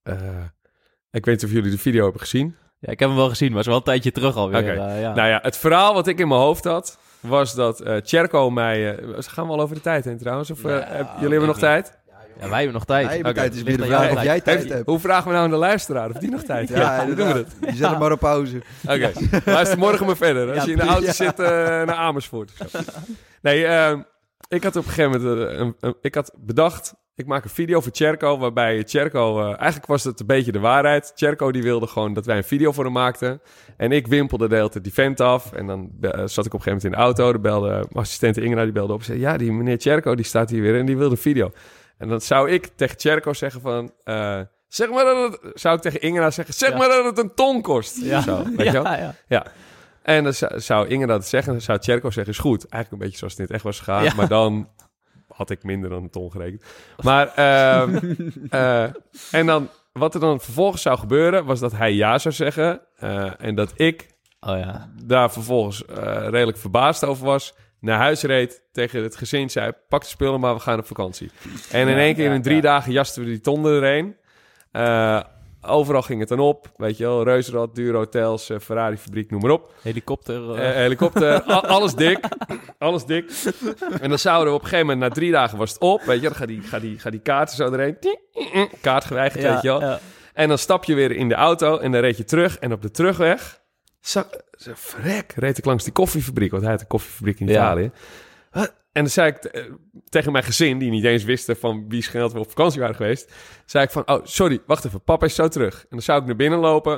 uh, 0.05 0.45
ik 1.11 1.25
weet 1.25 1.35
niet 1.35 1.45
of 1.45 1.51
jullie 1.51 1.71
de 1.71 1.79
video 1.79 2.03
hebben 2.03 2.21
gezien. 2.21 2.57
Ja, 2.79 2.93
ik 2.93 2.99
heb 2.99 3.09
hem 3.09 3.19
wel 3.19 3.29
gezien, 3.29 3.49
maar 3.49 3.57
het 3.57 3.67
is 3.67 3.73
wel 3.73 3.81
een 3.81 3.89
tijdje 3.89 4.13
terug 4.13 4.37
alweer. 4.37 4.73
Okay. 4.73 5.01
ja. 5.01 5.15
Nou 5.15 5.29
ja, 5.29 5.39
het 5.43 5.57
verhaal 5.57 5.95
wat 5.95 6.07
ik 6.07 6.19
in 6.19 6.29
mijn 6.29 6.41
hoofd 6.41 6.65
had, 6.65 6.99
was 7.21 7.55
dat 7.55 7.87
uh, 7.87 7.97
Cherko 8.03 8.51
mij... 8.51 9.01
Uh, 9.01 9.15
gaan 9.19 9.47
we 9.47 9.53
al 9.53 9.61
over 9.61 9.75
de 9.75 9.83
tijd 9.83 10.05
heen 10.05 10.19
trouwens? 10.19 10.51
Of 10.51 10.65
uh, 10.65 10.71
ja, 10.71 10.87
heb, 10.87 11.09
jullie 11.15 11.31
hebben 11.31 11.49
nog 11.49 11.59
tijd? 11.59 11.99
Ja, 12.41 12.49
wij 12.49 12.57
hebben 12.57 12.73
nog 12.73 12.85
tijd. 12.85 13.13
Ja, 13.13 13.19
okay. 13.19 13.33
tijd 13.33 13.55
is 13.55 13.63
weer 13.63 13.77
de 13.77 13.85
vraag 13.85 14.11
of 14.13 14.23
jij 14.23 14.41
tijd 14.41 14.69
hebt. 14.69 14.87
Hoe 14.87 14.99
vragen 14.99 15.25
we 15.27 15.33
nou 15.33 15.45
aan 15.45 15.51
de 15.51 15.57
luisteraar 15.57 16.11
of 16.11 16.17
die 16.17 16.31
nog 16.31 16.43
tijd 16.43 16.69
heeft? 16.69 16.81
Ja, 16.81 17.05
hoe 17.05 17.15
doen 17.15 17.27
we 17.27 17.33
dat? 17.33 17.47
Je 17.61 17.77
zet 17.77 17.91
hem 17.91 17.99
maar 17.99 18.13
op 18.13 18.19
pauze. 18.19 18.63
Oké, 18.85 18.95
okay. 18.95 19.41
luister 19.45 19.79
morgen 19.79 20.07
maar 20.07 20.17
verder. 20.17 20.55
Als 20.55 20.65
je 20.65 20.71
in 20.71 20.77
de 20.77 20.83
auto 20.83 21.13
zit 21.13 21.37
naar 21.37 21.95
Amersfoort. 21.95 22.53
Nee, 23.43 23.65
uh, 23.65 23.93
ik 24.49 24.63
had 24.63 24.77
op 24.77 24.85
een 24.85 24.91
gegeven 24.91 25.21
moment... 25.21 25.51
Uh, 25.51 25.59
een, 25.59 25.77
een, 25.81 25.95
ik 26.01 26.15
had 26.15 26.33
bedacht... 26.39 26.95
Ik 27.15 27.27
maak 27.27 27.45
een 27.45 27.51
video 27.51 27.81
voor 27.81 27.93
Cherko, 27.95 28.39
waarbij 28.39 28.83
Cherko... 28.87 29.41
Uh, 29.41 29.47
eigenlijk 29.47 29.87
was 29.87 30.05
het 30.05 30.21
een 30.21 30.27
beetje 30.27 30.53
de 30.53 30.59
waarheid. 30.59 31.13
Cherko 31.15 31.53
die 31.53 31.63
wilde 31.63 31.87
gewoon 31.87 32.15
dat 32.15 32.27
wij 32.27 32.37
een 32.37 32.45
video 32.45 32.73
voor 32.73 32.85
hem 32.85 32.93
maakten. 32.93 33.41
En 33.77 33.93
ik 33.93 34.07
wimpelde 34.07 34.49
de 34.49 34.55
hele 34.55 34.69
tijd 34.69 34.85
die 34.85 34.93
vent 34.93 35.21
af. 35.21 35.53
En 35.53 35.67
dan 35.67 35.91
uh, 36.01 36.11
zat 36.11 36.47
ik 36.47 36.55
op 36.55 36.59
een 36.59 36.63
gegeven 36.63 36.65
moment 36.65 36.85
in 36.85 36.91
de 36.91 36.97
auto. 36.97 37.33
De 37.33 37.39
belde 37.39 37.69
mijn 37.69 37.87
assistent 37.93 38.37
Ingra, 38.37 38.63
die 38.63 38.73
belde 38.73 38.93
op 38.93 38.99
en 38.99 39.05
zei... 39.05 39.19
Ja, 39.19 39.37
die 39.37 39.53
meneer 39.53 39.77
Cherko, 39.79 40.15
die 40.15 40.25
staat 40.25 40.51
hier 40.51 40.63
weer 40.63 40.79
en 40.79 40.87
die 40.87 40.97
wilde 40.97 41.15
een 41.15 41.21
video. 41.21 41.53
En 41.99 42.09
dan 42.09 42.21
zou 42.21 42.51
ik 42.51 42.67
tegen 42.77 42.99
Cherko 42.99 43.33
zeggen 43.33 43.61
van... 43.61 43.93
Uh, 44.05 44.41
zeg 44.69 44.91
maar 44.91 45.05
dat 45.05 45.33
het... 45.33 45.61
Zou 45.61 45.77
ik 45.77 45.83
tegen 45.83 46.33
zeggen... 46.33 46.55
Zeg 46.55 46.71
ja. 46.71 46.77
maar 46.77 46.89
dat 46.89 47.05
het 47.05 47.19
een 47.19 47.35
ton 47.35 47.63
kost. 47.63 47.97
Ja, 48.03 48.21
zo, 48.21 48.43
weet 48.57 48.73
ja, 48.73 48.97
ja. 48.97 49.15
ja. 49.29 49.47
En 50.03 50.25
dan 50.25 50.35
zou, 50.57 50.89
Inge 50.89 51.07
dat 51.07 51.27
zeggen, 51.27 51.53
dan 51.53 51.61
zou 51.61 51.79
Cherko 51.83 52.11
zeggen, 52.11 52.33
is 52.33 52.39
goed. 52.39 52.69
Eigenlijk 52.69 52.93
een 52.93 52.99
beetje 52.99 53.19
zoals 53.19 53.33
het 53.33 53.43
net 53.43 53.51
echt 53.51 53.63
was 53.63 53.79
gegaan, 53.79 54.17
maar 54.17 54.29
dan 54.29 54.69
had 55.29 55.51
ik 55.51 55.63
minder 55.63 55.91
dan 55.91 56.03
een 56.03 56.11
ton 56.11 56.31
gerekend. 56.31 56.63
Maar, 57.03 57.35
ehm, 57.35 58.15
eh, 58.51 58.83
en 59.31 59.47
dan, 59.47 59.69
wat 59.93 60.15
er 60.15 60.21
dan 60.21 60.41
vervolgens 60.41 60.83
zou 60.83 60.99
gebeuren, 60.99 61.45
was 61.45 61.61
dat 61.61 61.73
hij 61.73 61.93
ja 61.93 62.19
zou 62.19 62.35
zeggen. 62.35 62.81
eh, 62.97 63.33
en 63.39 63.55
dat 63.55 63.73
ik 63.75 64.15
Oh 64.41 64.59
ja. 64.59 64.91
daar 65.05 65.33
vervolgens 65.33 65.83
redelijk 66.31 66.59
verbaasd 66.59 67.05
over 67.05 67.27
was. 67.27 67.55
Naar 67.81 67.99
huis 67.99 68.23
reed, 68.23 68.63
tegen 68.73 69.03
het 69.03 69.17
gezin 69.17 69.51
zei, 69.51 69.73
pak 69.89 70.01
de 70.03 70.07
spullen, 70.09 70.41
maar 70.41 70.55
we 70.55 70.61
gaan 70.61 70.79
op 70.79 70.87
vakantie. 70.87 71.31
En 71.71 71.89
in 71.89 71.97
één 71.99 72.15
keer 72.15 72.33
in 72.33 72.43
drie 72.43 72.61
dagen 72.61 72.93
jasten 72.93 73.23
we 73.23 73.29
die 73.29 73.41
ton 73.41 73.67
erheen. 73.67 74.17
Eh, 74.73 75.21
overal 75.63 76.03
ging 76.03 76.21
het 76.21 76.29
dan 76.29 76.39
op, 76.41 76.73
weet 76.77 76.97
je 76.97 77.05
wel. 77.05 77.23
Reuzenrad, 77.23 77.75
dure 77.75 77.97
hotels, 77.97 78.51
eh, 78.51 78.59
Ferrari-fabriek, 78.59 79.31
noem 79.31 79.41
maar 79.41 79.51
op. 79.51 79.73
Helikopter. 79.83 80.55
eh, 80.55 80.75
helikopter, 80.75 81.43
alles 81.77 81.95
dik. 81.95 82.19
Alles 82.79 83.05
dik. 83.05 83.31
En 84.01 84.09
dan 84.09 84.19
zouden 84.19 84.49
we 84.49 84.55
op 84.59 84.63
een 84.63 84.69
gegeven 84.69 84.87
moment, 84.87 85.09
na 85.09 85.15
drie 85.15 85.33
dagen 85.33 85.59
was 85.59 85.73
het 85.73 85.81
op. 85.81 86.03
Weet 86.03 86.21
je, 86.21 86.27
dan 86.29 86.37
gaat 86.37 86.49
die, 86.49 86.63
gaat 86.63 86.81
die, 86.81 86.99
gaat 86.99 87.13
die 87.13 87.21
kaarten 87.21 87.57
zo 87.57 87.73
erheen. 87.73 87.97
Kaart 88.81 89.05
geweigerd, 89.05 89.43
ja, 89.43 89.53
weet 89.53 89.63
je 89.63 89.69
wel. 89.69 89.81
ja. 89.81 90.01
En 90.35 90.49
dan 90.49 90.59
stap 90.59 90.85
je 90.85 90.95
weer 90.95 91.11
in 91.13 91.29
de 91.29 91.35
auto 91.35 91.79
en 91.79 91.93
dan 91.93 92.01
reed 92.01 92.17
je 92.17 92.25
terug. 92.25 92.59
En 92.59 92.73
op 92.73 92.83
de 92.83 92.91
terugweg, 92.91 93.61
zag, 94.09 94.29
zo, 94.59 94.73
verrek, 94.75 95.33
reed 95.37 95.59
ik 95.59 95.65
langs 95.65 95.85
die 95.85 95.93
koffiefabriek. 95.93 96.51
Want 96.51 96.63
hij 96.63 96.73
had 96.73 96.81
een 96.81 96.87
koffiefabriek 96.87 97.41
in 97.41 97.47
Ja. 97.47 97.53
Italië. 97.53 97.91
Wat? 98.51 98.75
En 98.93 99.03
dan 99.03 99.11
zei 99.11 99.29
ik 99.31 99.37
eh, 99.37 99.65
tegen 100.09 100.33
mijn 100.33 100.45
gezin, 100.45 100.79
die 100.79 100.91
niet 100.91 101.05
eens 101.05 101.25
wisten 101.25 101.57
van 101.57 101.85
wie 101.89 102.03
geld 102.03 102.33
we 102.33 102.39
op 102.39 102.49
vakantie 102.49 102.81
waren 102.81 102.95
geweest. 102.95 103.33
Zei 103.65 103.85
ik 103.85 103.91
van, 103.91 104.09
oh 104.09 104.21
sorry, 104.25 104.61
wacht 104.67 104.85
even, 104.85 105.03
papa 105.03 105.27
is 105.27 105.35
zo 105.35 105.49
terug. 105.49 105.81
En 105.81 105.87
dan 105.91 106.03
zou 106.03 106.21
ik 106.21 106.27
naar 106.27 106.37
binnen 106.37 106.59
lopen. 106.59 106.97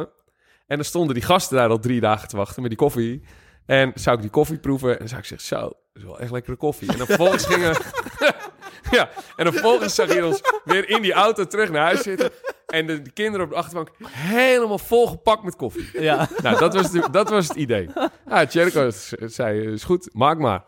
En 0.67 0.77
dan 0.77 0.85
stonden 0.85 1.15
die 1.15 1.23
gasten 1.25 1.57
daar 1.57 1.69
al 1.69 1.79
drie 1.79 2.01
dagen 2.01 2.29
te 2.29 2.37
wachten 2.37 2.61
met 2.61 2.71
die 2.71 2.79
koffie. 2.79 3.23
En 3.67 3.93
zou 3.95 4.17
ik 4.17 4.23
die 4.23 4.31
koffie 4.31 4.59
proeven. 4.59 4.93
En 4.93 4.99
dan 4.99 5.09
zou 5.09 5.21
ik 5.21 5.27
zeggen, 5.27 5.47
zo, 5.49 5.61
dat 5.61 5.77
is 5.93 6.03
wel 6.03 6.21
echt 6.21 6.31
lekkere 6.31 6.57
koffie. 6.57 6.93
En 6.93 6.99
dan 6.99 7.07
vervolgens 7.07 7.45
gingen... 7.47 7.77
ja, 8.91 9.11
en 9.37 9.45
dan 9.45 9.53
vervolgens 9.53 9.95
zag 9.95 10.15
je 10.15 10.27
ons 10.27 10.41
weer 10.65 10.89
in 10.89 11.03
die 11.03 11.13
auto 11.13 11.47
terug 11.47 11.71
naar 11.71 11.85
huis 11.85 12.03
zitten. 12.03 12.31
En 12.67 12.87
de, 12.87 13.03
de 13.03 13.11
kinderen 13.11 13.47
op 13.47 13.53
de 13.53 13.57
achterbank 13.57 13.91
helemaal 14.11 14.79
volgepakt 14.79 15.43
met 15.43 15.57
koffie. 15.57 16.01
ja. 16.03 16.29
Nou, 16.43 16.59
dat 16.59 16.75
was, 16.75 16.91
de, 16.91 17.09
dat 17.11 17.29
was 17.29 17.49
het 17.49 17.57
idee. 17.57 17.91
Ja, 18.29 18.47
Tjerko 18.47 18.91
zei, 19.21 19.73
is 19.73 19.85
goed, 19.85 20.09
maak 20.13 20.39
maar. 20.39 20.65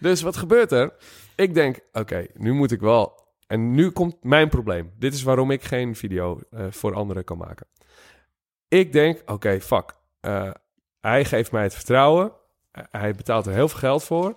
Dus 0.00 0.22
wat 0.22 0.36
gebeurt 0.36 0.72
er? 0.72 0.92
Ik 1.36 1.54
denk, 1.54 1.78
oké, 1.92 2.26
nu 2.34 2.52
moet 2.52 2.72
ik 2.72 2.80
wel... 2.80 3.24
En 3.46 3.74
nu 3.74 3.90
komt 3.90 4.16
mijn 4.22 4.48
probleem. 4.48 4.92
Dit 4.98 5.14
is 5.14 5.22
waarom 5.22 5.50
ik 5.50 5.62
geen 5.62 5.96
video 5.96 6.40
eh, 6.50 6.66
voor 6.70 6.94
anderen 6.94 7.24
kan 7.24 7.38
maken. 7.38 7.66
Ik 8.68 8.92
denk, 8.92 9.22
oké, 9.26 9.60
fuck. 9.60 9.92
Eh, 10.20 10.50
hij 11.00 11.24
geeft 11.24 11.52
mij 11.52 11.62
het 11.62 11.74
vertrouwen. 11.74 12.32
Hij 12.90 13.14
betaalt 13.14 13.46
er 13.46 13.52
heel 13.52 13.68
veel 13.68 13.78
geld 13.78 14.04
voor. 14.04 14.36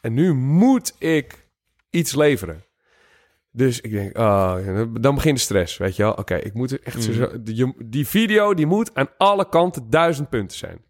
En 0.00 0.14
nu 0.14 0.34
moet 0.34 0.94
ik 0.98 1.41
iets 1.92 2.14
leveren. 2.14 2.64
Dus 3.50 3.80
ik 3.80 3.90
denk, 3.90 4.18
oh, 4.18 4.56
dan 5.00 5.14
begint 5.14 5.36
de 5.36 5.42
stress, 5.42 5.76
weet 5.76 5.96
je 5.96 6.02
wel. 6.02 6.12
Oké, 6.12 6.34
ik 6.34 6.54
moet 6.54 6.80
echt 6.80 7.02
zo, 7.02 7.12
zo- 7.12 7.42
die, 7.42 7.74
die 7.84 8.06
video 8.06 8.54
die 8.54 8.66
moet 8.66 8.94
aan 8.94 9.08
alle 9.18 9.48
kanten 9.48 9.90
duizend 9.90 10.28
punten 10.28 10.56
zijn. 10.58 10.84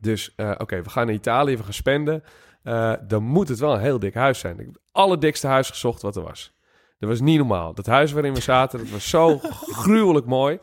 Dus 0.00 0.32
eh, 0.36 0.54
oké, 0.58 0.82
we 0.82 0.90
gaan 0.90 1.06
naar 1.06 1.14
Italië, 1.14 1.56
we 1.56 1.62
gaan 1.62 1.72
spenden. 1.72 2.22
Eh, 2.62 2.92
dan 3.06 3.22
moet 3.22 3.48
het 3.48 3.58
wel 3.58 3.74
een 3.74 3.80
heel 3.80 3.98
dik 3.98 4.14
huis 4.14 4.38
zijn. 4.38 4.58
Ik 4.58 4.64
heb 4.64 4.74
het 4.74 4.82
allerdikste 4.92 5.46
huis 5.46 5.68
gezocht 5.68 6.02
wat 6.02 6.16
er 6.16 6.22
was. 6.22 6.52
Dat 6.98 7.08
was 7.08 7.20
niet 7.20 7.38
normaal. 7.38 7.74
Dat 7.74 7.86
huis 7.86 8.12
waarin 8.12 8.34
we 8.34 8.40
zaten, 8.40 8.78
dat 8.78 8.88
was 8.90 9.08
zo 9.08 9.38
gruwelijk 9.82 10.26
mooi. 10.26 10.58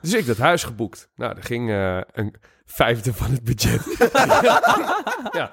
Dus 0.00 0.12
ik 0.14 0.26
dat 0.26 0.36
huis 0.36 0.64
geboekt. 0.64 1.10
Nou, 1.16 1.36
er 1.36 1.42
ging 1.42 1.70
eh, 1.70 2.00
een 2.12 2.34
vijfde 2.72 3.12
van 3.14 3.30
het 3.30 3.44
budget. 3.44 3.96
ja. 5.38 5.50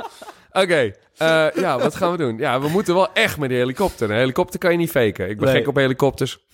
Oké, 0.52 0.92
eh, 1.18 1.48
ja, 1.56 1.80
wat 1.80 1.96
gaan 1.96 2.12
we 2.12 2.18
doen? 2.18 2.38
Ja, 2.38 2.62
we 2.62 2.68
moeten 2.68 2.94
wel 2.94 3.14
echt 3.14 3.38
met 3.38 3.50
die 3.50 3.58
helikopter. 3.58 4.10
Een 4.10 4.16
helikopter 4.18 4.60
kan 4.60 4.72
je 4.72 4.78
niet 4.78 4.92
faken. 4.92 5.30
Ik 5.30 5.38
ben 5.38 5.48
Nee. 5.48 5.56
gek 5.58 5.68
op 5.68 5.76
helikopters. 5.76 6.48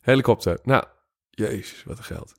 Helikopter. 0.00 0.58
Nou, 0.62 0.84
jezus, 1.30 1.82
wat 1.84 1.98
een 1.98 2.04
geld. 2.04 2.32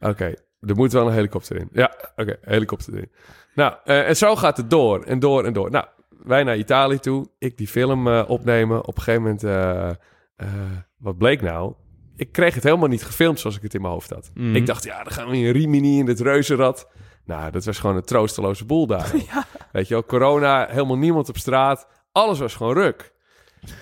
Oké, 0.00 0.34
er 0.60 0.74
moet 0.76 0.92
wel 0.92 1.06
een 1.06 1.12
helikopter 1.12 1.56
in. 1.56 1.68
Ja, 1.72 1.92
oké, 2.16 2.36
helikopter 2.42 2.94
erin. 2.94 3.10
Nou, 3.54 3.74
eh, 3.84 4.08
en 4.08 4.16
zo 4.16 4.36
gaat 4.36 4.56
het 4.56 4.70
door 4.70 5.02
en 5.04 5.18
door 5.18 5.44
en 5.44 5.52
door. 5.52 5.70
Nou, 5.70 5.84
wij 6.22 6.42
naar 6.44 6.56
Italië 6.56 6.98
toe. 6.98 7.28
Ik 7.38 7.56
die 7.56 7.68
film 7.68 8.08
eh, 8.08 8.24
opnemen. 8.26 8.84
Op 8.86 8.96
een 8.96 9.02
gegeven 9.02 9.22
moment, 9.22 9.42
wat 10.98 11.18
bleek 11.18 11.42
nou? 11.42 11.74
Ik 12.16 12.32
kreeg 12.32 12.54
het 12.54 12.62
helemaal 12.62 12.88
niet 12.88 13.04
gefilmd 13.04 13.40
zoals 13.40 13.56
ik 13.56 13.62
het 13.62 13.74
in 13.74 13.80
mijn 13.80 13.92
hoofd 13.92 14.10
had. 14.10 14.30
Mhm. 14.34 14.56
Ik 14.56 14.66
dacht, 14.66 14.84
ja, 14.84 15.02
dan 15.02 15.12
gaan 15.12 15.28
we 15.30 15.36
in 15.36 15.50
Rimini 15.52 15.98
in 15.98 16.06
dit 16.06 16.20
reuzenrad. 16.20 16.88
Nou, 17.28 17.50
dat 17.50 17.64
was 17.64 17.78
gewoon 17.78 17.96
een 17.96 18.04
troosteloze 18.04 18.64
boel 18.64 18.86
daar. 18.86 19.10
Weet 19.72 19.88
je 19.88 19.94
wel, 19.94 20.04
corona, 20.04 20.66
helemaal 20.70 20.96
niemand 20.96 21.28
op 21.28 21.36
straat. 21.36 21.86
Alles 22.12 22.38
was 22.38 22.54
gewoon 22.54 22.74
ruk. 22.74 23.12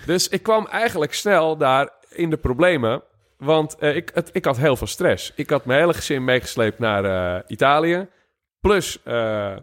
Dus 0.05 0.27
ik 0.27 0.43
kwam 0.43 0.67
eigenlijk 0.67 1.13
snel 1.13 1.57
daar 1.57 1.89
in 2.09 2.29
de 2.29 2.37
problemen. 2.37 3.03
Want 3.37 3.75
eh, 3.75 3.95
ik, 3.95 4.11
het, 4.13 4.29
ik 4.33 4.45
had 4.45 4.57
heel 4.57 4.75
veel 4.75 4.87
stress. 4.87 5.33
Ik 5.35 5.49
had 5.49 5.65
mijn 5.65 5.79
hele 5.79 5.93
gezin 5.93 6.23
meegesleept 6.23 6.79
naar 6.79 7.05
eh, 7.05 7.43
Italië. 7.47 8.07
Plus 8.59 9.03
eh, 9.03 9.55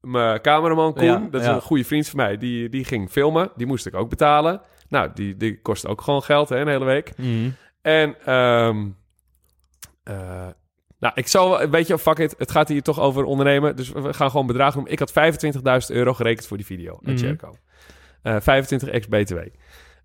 mijn 0.00 0.40
cameraman 0.40 0.94
Koen, 0.94 1.04
Ja, 1.04 1.26
dat 1.30 1.40
is 1.40 1.46
ja. 1.46 1.54
een 1.54 1.60
goede 1.60 1.84
vriend 1.84 2.08
van 2.08 2.16
mij, 2.16 2.38
die, 2.38 2.68
die 2.68 2.84
ging 2.84 3.10
filmen. 3.10 3.50
Die 3.56 3.66
moest 3.66 3.86
ik 3.86 3.94
ook 3.94 4.08
betalen. 4.08 4.60
Nou, 4.88 5.10
die, 5.14 5.36
die 5.36 5.60
kost 5.60 5.86
ook 5.86 6.00
gewoon 6.00 6.22
geld, 6.22 6.48
hè, 6.48 6.60
een 6.60 6.68
hele 6.68 6.84
week. 6.84 7.16
Mhm. 7.16 7.50
En 7.82 8.16
ehm, 8.24 8.88
eh, 10.02 10.48
Nou, 11.02 11.14
ik 11.16 11.26
zal, 11.28 11.68
weet 11.68 11.86
je, 11.86 11.98
fuck 11.98 12.18
it. 12.18 12.34
Het 12.38 12.50
gaat 12.50 12.68
hier 12.68 12.82
toch 12.82 13.00
over 13.00 13.24
ondernemen. 13.24 13.76
Dus 13.76 13.88
we 13.92 14.12
gaan 14.12 14.30
gewoon 14.30 14.46
bedragen 14.46 14.74
noemen. 14.74 14.92
Ik 14.92 14.98
had 14.98 15.12
25.000 15.90 15.96
euro 15.96 16.14
gerekend 16.14 16.46
voor 16.46 16.56
die 16.56 16.66
video. 16.66 16.98
Met. 17.00 17.20
Cherco. 17.20 17.54
Eh 18.22 18.36
25 18.40 18.88
ex 18.88 19.06
BTW. 19.08 19.36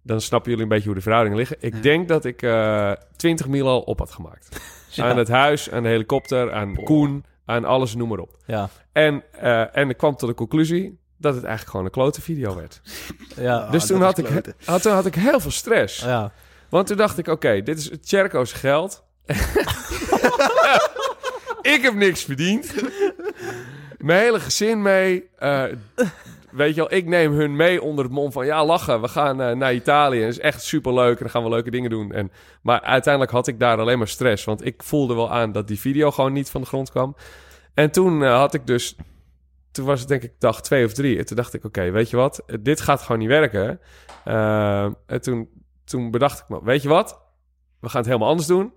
Dan 0.04 0.22
snappen 0.22 0.50
jullie 0.50 0.64
een 0.66 0.70
beetje 0.72 0.86
hoe 0.86 0.96
de 0.96 1.02
verhoudingen 1.02 1.38
liggen. 1.38 1.58
Ik 1.60 1.74
Ja. 1.74 1.80
denk 1.82 2.08
dat 2.08 2.26
ik 2.26 2.42
eh 2.42 2.92
20 3.16 3.48
mil 3.48 3.68
al 3.68 3.82
op 3.82 4.00
had 4.00 4.12
gemaakt. 4.12 4.60
Aan 4.98 5.18
het 5.18 5.28
huis, 5.28 5.72
aan 5.72 5.84
de 5.84 5.90
helikopter, 5.90 6.52
aan 6.54 6.76
Koen, 6.84 7.26
aan 7.46 7.66
alles, 7.66 7.96
noem 7.96 8.08
maar 8.10 8.18
op. 8.20 8.38
Ja. 8.46 8.70
En, 8.92 9.24
eh, 9.32 9.76
en 9.78 9.90
ik 9.90 9.98
kwam 9.98 10.16
tot 10.16 10.30
de 10.30 10.36
conclusie 10.36 11.00
dat 11.18 11.34
het 11.36 11.44
eigenlijk 11.44 11.72
gewoon 11.72 11.86
een 11.86 11.92
klote 11.92 12.22
video 12.22 12.56
werd. 12.56 12.82
Ja. 13.36 13.70
Dus 13.70 13.80
dat 13.86 13.90
toen 13.98 14.02
had 14.06 14.18
ik, 14.18 14.54
had, 14.66 14.82
toen 14.82 14.94
had 14.94 15.06
ik 15.06 15.16
heel 15.16 15.40
veel 15.40 15.52
stress. 15.52 16.00
ja. 16.04 16.32
Want 16.70 16.88
toen 16.88 16.98
dacht 16.98 17.18
ik, 17.18 17.28
oké, 17.28 17.62
dit 17.64 17.78
is 17.78 17.92
Cherco's 18.02 18.54
geld. 18.54 19.06
ik 21.76 21.80
heb 21.82 21.94
niks 21.94 22.24
verdiend. 22.24 22.74
Mijn 23.98 24.20
hele 24.20 24.40
gezin 24.40 24.82
mee. 24.82 25.30
Eh, 25.38 25.64
weet 26.52 26.76
je 26.76 26.82
wel, 26.82 26.94
ik 26.94 27.06
neem 27.06 27.34
hun 27.34 27.56
mee 27.56 27.82
onder 27.82 28.04
het 28.04 28.14
mom 28.14 28.32
van... 28.32 28.46
ja, 28.46 28.66
lachen, 28.66 29.02
we 29.02 29.08
gaan 29.08 29.42
eh, 29.42 29.56
naar 29.56 29.74
Italië. 29.74 30.20
Het 30.20 30.30
is 30.30 30.40
echt 30.40 30.64
superleuk 30.64 31.18
en 31.18 31.20
dan 31.20 31.30
gaan 31.30 31.44
we 31.44 31.50
leuke 31.50 31.72
dingen 31.72 31.90
doen. 31.90 32.12
En, 32.12 32.32
maar 32.62 32.82
uiteindelijk 32.82 33.34
had 33.34 33.48
ik 33.48 33.60
daar 33.60 33.80
alleen 33.80 33.98
maar 33.98 34.08
stress. 34.08 34.44
Want 34.44 34.66
ik 34.66 34.84
voelde 34.84 35.16
wel 35.16 35.32
aan 35.32 35.52
dat 35.52 35.68
die 35.68 35.80
video 35.80 36.12
gewoon 36.12 36.34
niet 36.34 36.50
van 36.50 36.62
de 36.62 36.68
grond 36.68 36.90
kwam. 36.90 37.16
En 37.74 37.92
toen 37.92 38.24
eh, 38.24 38.38
had 38.38 38.54
ik 38.54 38.68
dus... 38.68 38.96
Toen 39.72 39.86
was 39.86 40.00
het 40.00 40.10
denk 40.10 40.24
ik 40.24 40.34
dag 40.40 40.62
twee 40.62 40.86
of 40.86 40.94
drie. 40.94 41.18
En 41.18 41.26
toen 41.26 41.36
dacht 41.36 41.54
ik, 41.54 41.66
oké, 41.66 41.92
weet 41.92 42.10
je 42.10 42.18
wat? 42.18 42.44
Dit 42.60 42.82
gaat 42.82 43.02
gewoon 43.02 43.20
niet 43.20 43.28
werken. 43.28 43.80
En 45.06 45.22
toen, 45.22 45.50
toen 45.86 46.12
bedacht 46.12 46.40
ik 46.40 46.50
me, 46.50 46.60
weet 46.64 46.82
je 46.82 46.88
wat? 46.88 47.22
We 47.80 47.90
gaan 47.90 47.98
het 47.98 48.10
helemaal 48.10 48.30
anders 48.30 48.48
doen. 48.48 48.74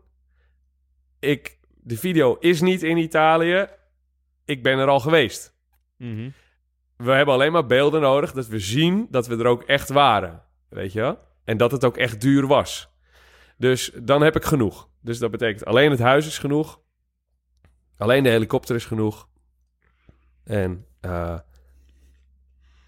Ik, 1.21 1.59
de 1.83 1.97
video 1.97 2.37
is 2.39 2.61
niet 2.61 2.83
in 2.83 2.97
Italië. 2.97 3.66
Ik 4.45 4.62
ben 4.62 4.79
er 4.79 4.89
al 4.89 5.01
geweest. 5.01 5.55
Mhm. 5.97 6.31
We 6.97 7.12
hebben 7.12 7.35
alleen 7.35 7.53
maar 7.53 7.66
beelden 7.66 8.01
nodig 8.01 8.33
dat 8.33 8.47
we 8.47 8.59
zien 8.59 9.07
dat 9.11 9.27
we 9.27 9.37
er 9.37 9.47
ook 9.47 9.62
echt 9.62 9.89
waren. 9.89 10.43
Weet 10.68 10.93
je 10.93 11.01
wel? 11.01 11.18
En 11.45 11.57
dat 11.57 11.71
het 11.71 11.85
ook 11.85 11.97
echt 11.97 12.21
duur 12.21 12.47
was. 12.47 12.91
Dus 13.57 13.91
dan 14.03 14.23
heb 14.23 14.37
ik 14.37 14.45
genoeg. 14.45 14.89
Dus 15.01 15.18
dat 15.18 15.31
betekent 15.31 15.64
alleen 15.64 15.91
het 15.91 16.01
huis 16.01 16.27
is 16.27 16.39
genoeg. 16.39 16.81
Alleen 17.97 18.23
de 18.23 18.29
helikopter 18.29 18.75
is 18.75 18.85
genoeg. 18.85 19.29
En 20.45 20.87
eh, 21.01 21.39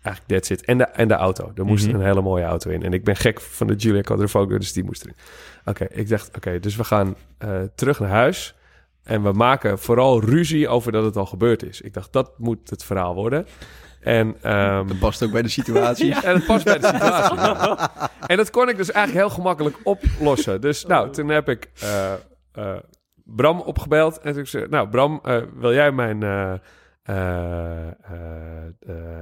eigenlijk 0.03 0.26
that's 0.26 0.50
it. 0.50 0.64
En 0.64 0.78
de, 0.78 0.84
en 0.84 1.09
de 1.09 1.14
auto. 1.14 1.53
Er 1.55 1.64
moest 1.64 1.86
Mhm. 1.86 1.94
een 1.94 2.03
hele 2.03 2.22
mooie 2.22 2.44
auto 2.44 2.70
in. 2.70 2.82
En 2.82 2.92
ik 2.92 3.05
ben 3.05 3.16
gek 3.16 3.40
van 3.40 3.66
de 3.66 3.74
Giulia 3.76 4.00
Quadrifoglio, 4.00 4.59
dus 4.59 4.72
die 4.72 4.84
moest 4.84 5.03
erin. 5.03 5.16
Oké, 5.64 5.86
ik 5.90 6.09
dacht, 6.09 6.36
oké, 6.36 6.59
dus 6.61 6.76
we 6.76 6.84
gaan 6.84 7.16
eh, 7.38 7.61
terug 7.74 8.00
naar 8.00 8.09
huis. 8.09 8.55
En 9.03 9.22
we 9.22 9.32
maken 9.32 9.78
vooral 9.78 10.20
ruzie 10.24 10.68
over 10.68 10.92
dat 10.92 11.05
het 11.05 11.16
al 11.16 11.26
gebeurd 11.26 11.62
is. 11.62 11.80
Ik 11.80 11.94
dacht, 11.94 12.12
dat 12.12 12.38
moet 12.38 12.70
het 12.70 12.84
verhaal 12.84 13.14
worden. 13.14 13.46
En, 14.00 14.36
ehm, 14.42 14.86
Dat 14.86 14.98
past 14.98 15.22
ook 15.22 15.30
bij 15.32 15.42
de 15.42 15.48
situatie. 15.48 16.14
en 16.24 16.34
het 16.34 16.46
past 16.46 16.64
bij 16.64 16.78
de 16.78 16.86
situatie. 16.86 17.36
ja. 17.36 17.90
En 18.26 18.36
dat 18.36 18.50
kon 18.50 18.68
ik 18.68 18.76
dus 18.76 18.90
eigenlijk 18.90 19.26
heel 19.26 19.34
gemakkelijk 19.36 19.76
oplossen. 19.82 20.61
Dus 20.61 20.84
nou, 20.84 21.11
toen 21.11 21.28
heb 21.28 21.48
ik 21.48 21.70
eh, 21.80 22.12
eh, 22.53 22.76
Bram 23.24 23.61
opgebeld. 23.61 24.18
En 24.18 24.32
toen 24.34 24.46
zei 24.46 24.64
ik, 24.64 24.70
nou 24.70 24.88
Bram, 24.88 25.20
eh, 25.22 25.36
wil 25.55 25.72
jij 25.72 25.92
mijn 25.92 26.18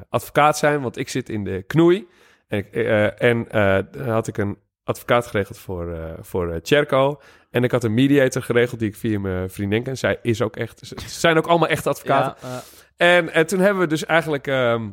advocaat 0.08 0.58
zijn? 0.58 0.80
Want 0.80 0.96
ik 0.96 1.08
zit 1.08 1.28
in 1.28 1.44
de 1.44 1.62
knoei. 1.66 2.08
En, 2.48 2.72
eh, 2.72 3.22
en 3.22 3.50
eh, 3.50 3.78
dan 3.90 4.08
had 4.08 4.26
ik 4.26 4.38
een 4.38 4.58
advocaat 4.84 5.26
geregeld 5.26 5.58
voor, 5.58 5.92
eh 5.94 6.12
voor 6.20 6.52
eh, 6.52 6.60
Cherco. 6.62 7.20
En 7.50 7.64
ik 7.64 7.70
had 7.70 7.84
een 7.84 7.94
mediator 7.94 8.42
geregeld 8.42 8.80
die 8.80 8.88
ik 8.88 8.96
via 8.96 9.20
mijn 9.20 9.50
vriendin 9.50 9.82
ken. 9.82 9.98
Zij 9.98 10.18
is 10.22 10.42
ook 10.42 10.56
echt... 10.56 10.86
Ze 10.86 10.94
zijn 11.08 11.36
ook 11.36 11.46
allemaal 11.46 11.68
echte 11.68 11.88
advocaten. 11.88 12.48
Ja, 12.48 12.62
eh, 12.96 13.16
En, 13.16 13.32
en 13.32 13.46
toen 13.46 13.58
hebben 13.58 13.82
we 13.82 13.88
dus 13.88 14.04
eigenlijk 14.04 14.46
ehm, 14.46 14.90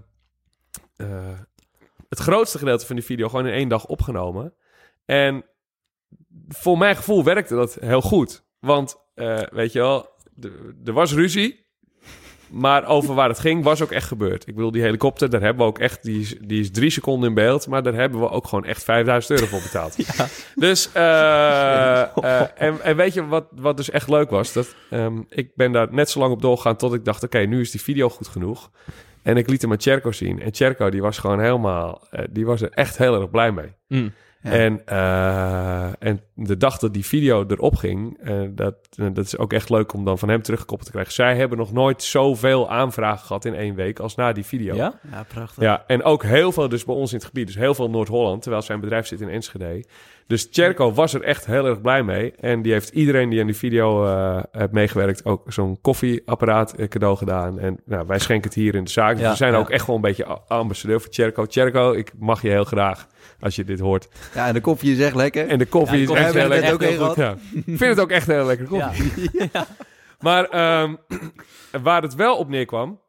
eh, 0.95 1.39
het 2.09 2.19
grootste 2.19 2.57
gedeelte 2.57 2.85
van 2.85 2.95
die 2.95 3.05
video 3.05 3.29
gewoon 3.29 3.47
in 3.47 3.53
één 3.53 3.69
dag 3.69 3.85
opgenomen. 3.85 4.53
En 5.05 5.45
voor 6.47 6.77
mijn 6.77 6.95
gevoel 6.95 7.23
werkte 7.23 7.55
dat 7.55 7.73
heel 7.73 8.01
goed. 8.01 8.45
Want, 8.59 8.95
eh, 9.13 9.41
weet 9.51 9.71
je 9.71 9.79
wel, 9.79 10.09
er 10.85 10.93
was 10.93 11.13
ruzie. 11.13 11.66
Maar 12.49 12.87
over 12.87 13.15
waar 13.15 13.29
het 13.29 13.39
ging, 13.39 13.63
was 13.63 13.81
ook 13.81 13.91
echt 13.91 14.07
gebeurd. 14.07 14.47
Ik 14.47 14.55
bedoel, 14.55 14.71
die 14.71 14.81
helikopter, 14.81 15.29
daar 15.29 15.41
hebben 15.41 15.63
we 15.63 15.71
ook 15.71 15.79
echt... 15.79 16.03
Die 16.03 16.21
is, 16.21 16.35
die 16.41 16.59
is 16.59 16.71
drie 16.71 16.89
seconden 16.89 17.29
in 17.29 17.35
beeld, 17.35 17.67
maar 17.67 17.83
daar 17.83 17.93
hebben 17.93 18.19
we 18.19 18.29
ook 18.29 18.47
gewoon 18.47 18.65
echt 18.65 18.83
5000 18.83 19.39
euro 19.39 19.45
voor 19.51 19.61
betaald. 19.61 19.95
Dus, 20.55 20.89
eh, 20.91 22.01
eh, 22.23 22.41
en, 22.55 22.81
en 22.81 22.95
weet 22.95 23.13
je 23.13 23.27
wat, 23.27 23.45
wat 23.51 23.77
dus 23.77 23.89
echt 23.89 24.09
leuk 24.09 24.29
was? 24.29 24.53
Dat, 24.53 24.75
ehm, 24.89 25.17
ik 25.29 25.51
ben 25.55 25.71
daar 25.71 25.87
net 25.91 26.09
zo 26.09 26.19
lang 26.19 26.31
op 26.31 26.41
doorgegaan 26.41 26.75
tot 26.75 26.93
ik 26.93 27.05
dacht... 27.05 27.23
oké, 27.23 27.39
nu 27.39 27.61
is 27.61 27.71
die 27.71 27.81
video 27.81 28.09
goed 28.09 28.27
genoeg. 28.27 28.71
En 29.21 29.37
ik 29.37 29.49
liet 29.49 29.61
hem 29.61 29.71
aan 29.71 29.81
Cherko 29.81 30.11
zien. 30.11 30.41
En 30.41 30.53
Cherko, 30.53 30.89
die 30.89 31.01
was 31.01 31.17
gewoon 31.17 31.39
helemaal... 31.39 32.07
eh, 32.11 32.23
die 32.29 32.45
was 32.45 32.61
er 32.61 32.71
echt 32.71 32.97
heel 32.97 33.21
erg 33.21 33.29
blij 33.29 33.51
mee. 33.51 33.73
mm. 33.87 34.13
Ja. 34.47 34.53
En, 34.53 34.81
eh, 34.85 36.07
en 36.07 36.21
de 36.33 36.57
dag 36.57 36.77
dat 36.77 36.93
die 36.93 37.05
video 37.05 37.45
erop 37.47 37.75
ging, 37.75 38.17
eh, 38.21 38.41
dat, 38.49 38.75
eh, 38.95 39.05
dat 39.13 39.25
is 39.25 39.37
ook 39.37 39.53
echt 39.53 39.69
leuk 39.69 39.93
om 39.93 40.05
dan 40.05 40.17
van 40.17 40.29
hem 40.29 40.41
teruggekoppeld 40.41 40.85
te 40.85 40.93
krijgen. 40.93 41.13
Zij 41.13 41.35
hebben 41.35 41.57
nog 41.57 41.71
nooit 41.71 42.03
zoveel 42.03 42.69
aanvragen 42.69 43.25
gehad 43.25 43.45
in 43.45 43.55
één 43.55 43.75
week 43.75 43.99
als 43.99 44.15
na 44.15 44.33
die 44.33 44.45
video. 44.45 44.75
Ja? 44.75 44.99
Ja, 45.11 45.23
prachtig. 45.23 45.63
Ja, 45.63 45.83
en 45.87 46.03
ook 46.03 46.23
heel 46.23 46.51
veel 46.51 46.69
dus 46.69 46.85
bij 46.85 46.95
ons 46.95 47.11
in 47.11 47.17
het 47.17 47.27
gebied. 47.27 47.47
Dus 47.47 47.55
heel 47.55 47.73
veel 47.73 47.89
Noord-Holland, 47.89 48.41
terwijl 48.41 48.63
zijn 48.63 48.79
bedrijf 48.79 49.07
zit 49.07 49.21
in 49.21 49.29
Enschede. 49.29 49.83
Dus 50.27 50.47
Cherko 50.51 50.93
was 50.93 51.13
er 51.13 51.21
echt 51.21 51.45
heel 51.45 51.65
erg 51.65 51.81
blij 51.81 52.03
mee. 52.03 52.31
En 52.31 52.61
die 52.61 52.71
heeft 52.71 52.89
iedereen 52.89 53.29
die 53.29 53.39
aan 53.39 53.45
die 53.45 53.55
video 53.55 54.05
eh 54.05 54.43
heeft 54.51 54.71
meegewerkt... 54.71 55.25
ook 55.25 55.53
zo'n 55.53 55.81
koffieapparaat 55.81 56.73
eh, 56.73 56.87
cadeau 56.87 57.17
gedaan. 57.17 57.59
En 57.59 57.79
nou, 57.85 58.07
wij 58.07 58.19
schenken 58.19 58.49
het 58.49 58.59
hier 58.59 58.75
in 58.75 58.83
de 58.83 58.89
zaak. 58.89 59.13
Dus 59.13 59.21
Ja, 59.21 59.29
we 59.29 59.35
zijn 59.35 59.53
ja. 59.53 59.59
ook 59.59 59.69
echt 59.69 59.83
gewoon 59.83 59.95
een 59.95 60.01
beetje 60.01 60.25
ambassadeur 60.47 61.01
voor 61.01 61.13
Cherko. 61.13 61.45
Cherko, 61.49 61.91
ik 61.91 62.11
mag 62.19 62.41
je 62.41 62.49
heel 62.49 62.63
graag 62.63 63.07
als 63.39 63.55
je 63.55 63.63
dit 63.63 63.79
hoort. 63.79 64.07
Ja, 64.33 64.47
en 64.47 64.53
de 64.53 64.61
koffie 64.61 64.91
is 64.91 64.99
echt 64.99 65.15
lekker. 65.15 65.47
En 65.47 65.57
de 65.57 65.65
koffie 65.65 65.99
Ja, 65.99 66.05
de 66.05 66.13
is 66.13 66.19
echt 66.19 66.33
heel 66.33 66.47
lekker. 66.47 67.01
ook 67.01 67.15
Ja. 67.15 67.35
Ik 67.53 67.63
vind 67.65 67.79
het 67.79 67.99
ook 67.99 68.11
echt 68.11 68.27
heel 68.27 68.45
lekker 68.45 68.67
koffie. 68.67 69.29
Ja. 69.51 69.65
Maar 70.19 70.45
ehm, 70.45 70.95
waar 71.83 72.01
het 72.01 72.15
wel 72.15 72.37
op 72.37 72.49
neerkwam, 72.49 73.01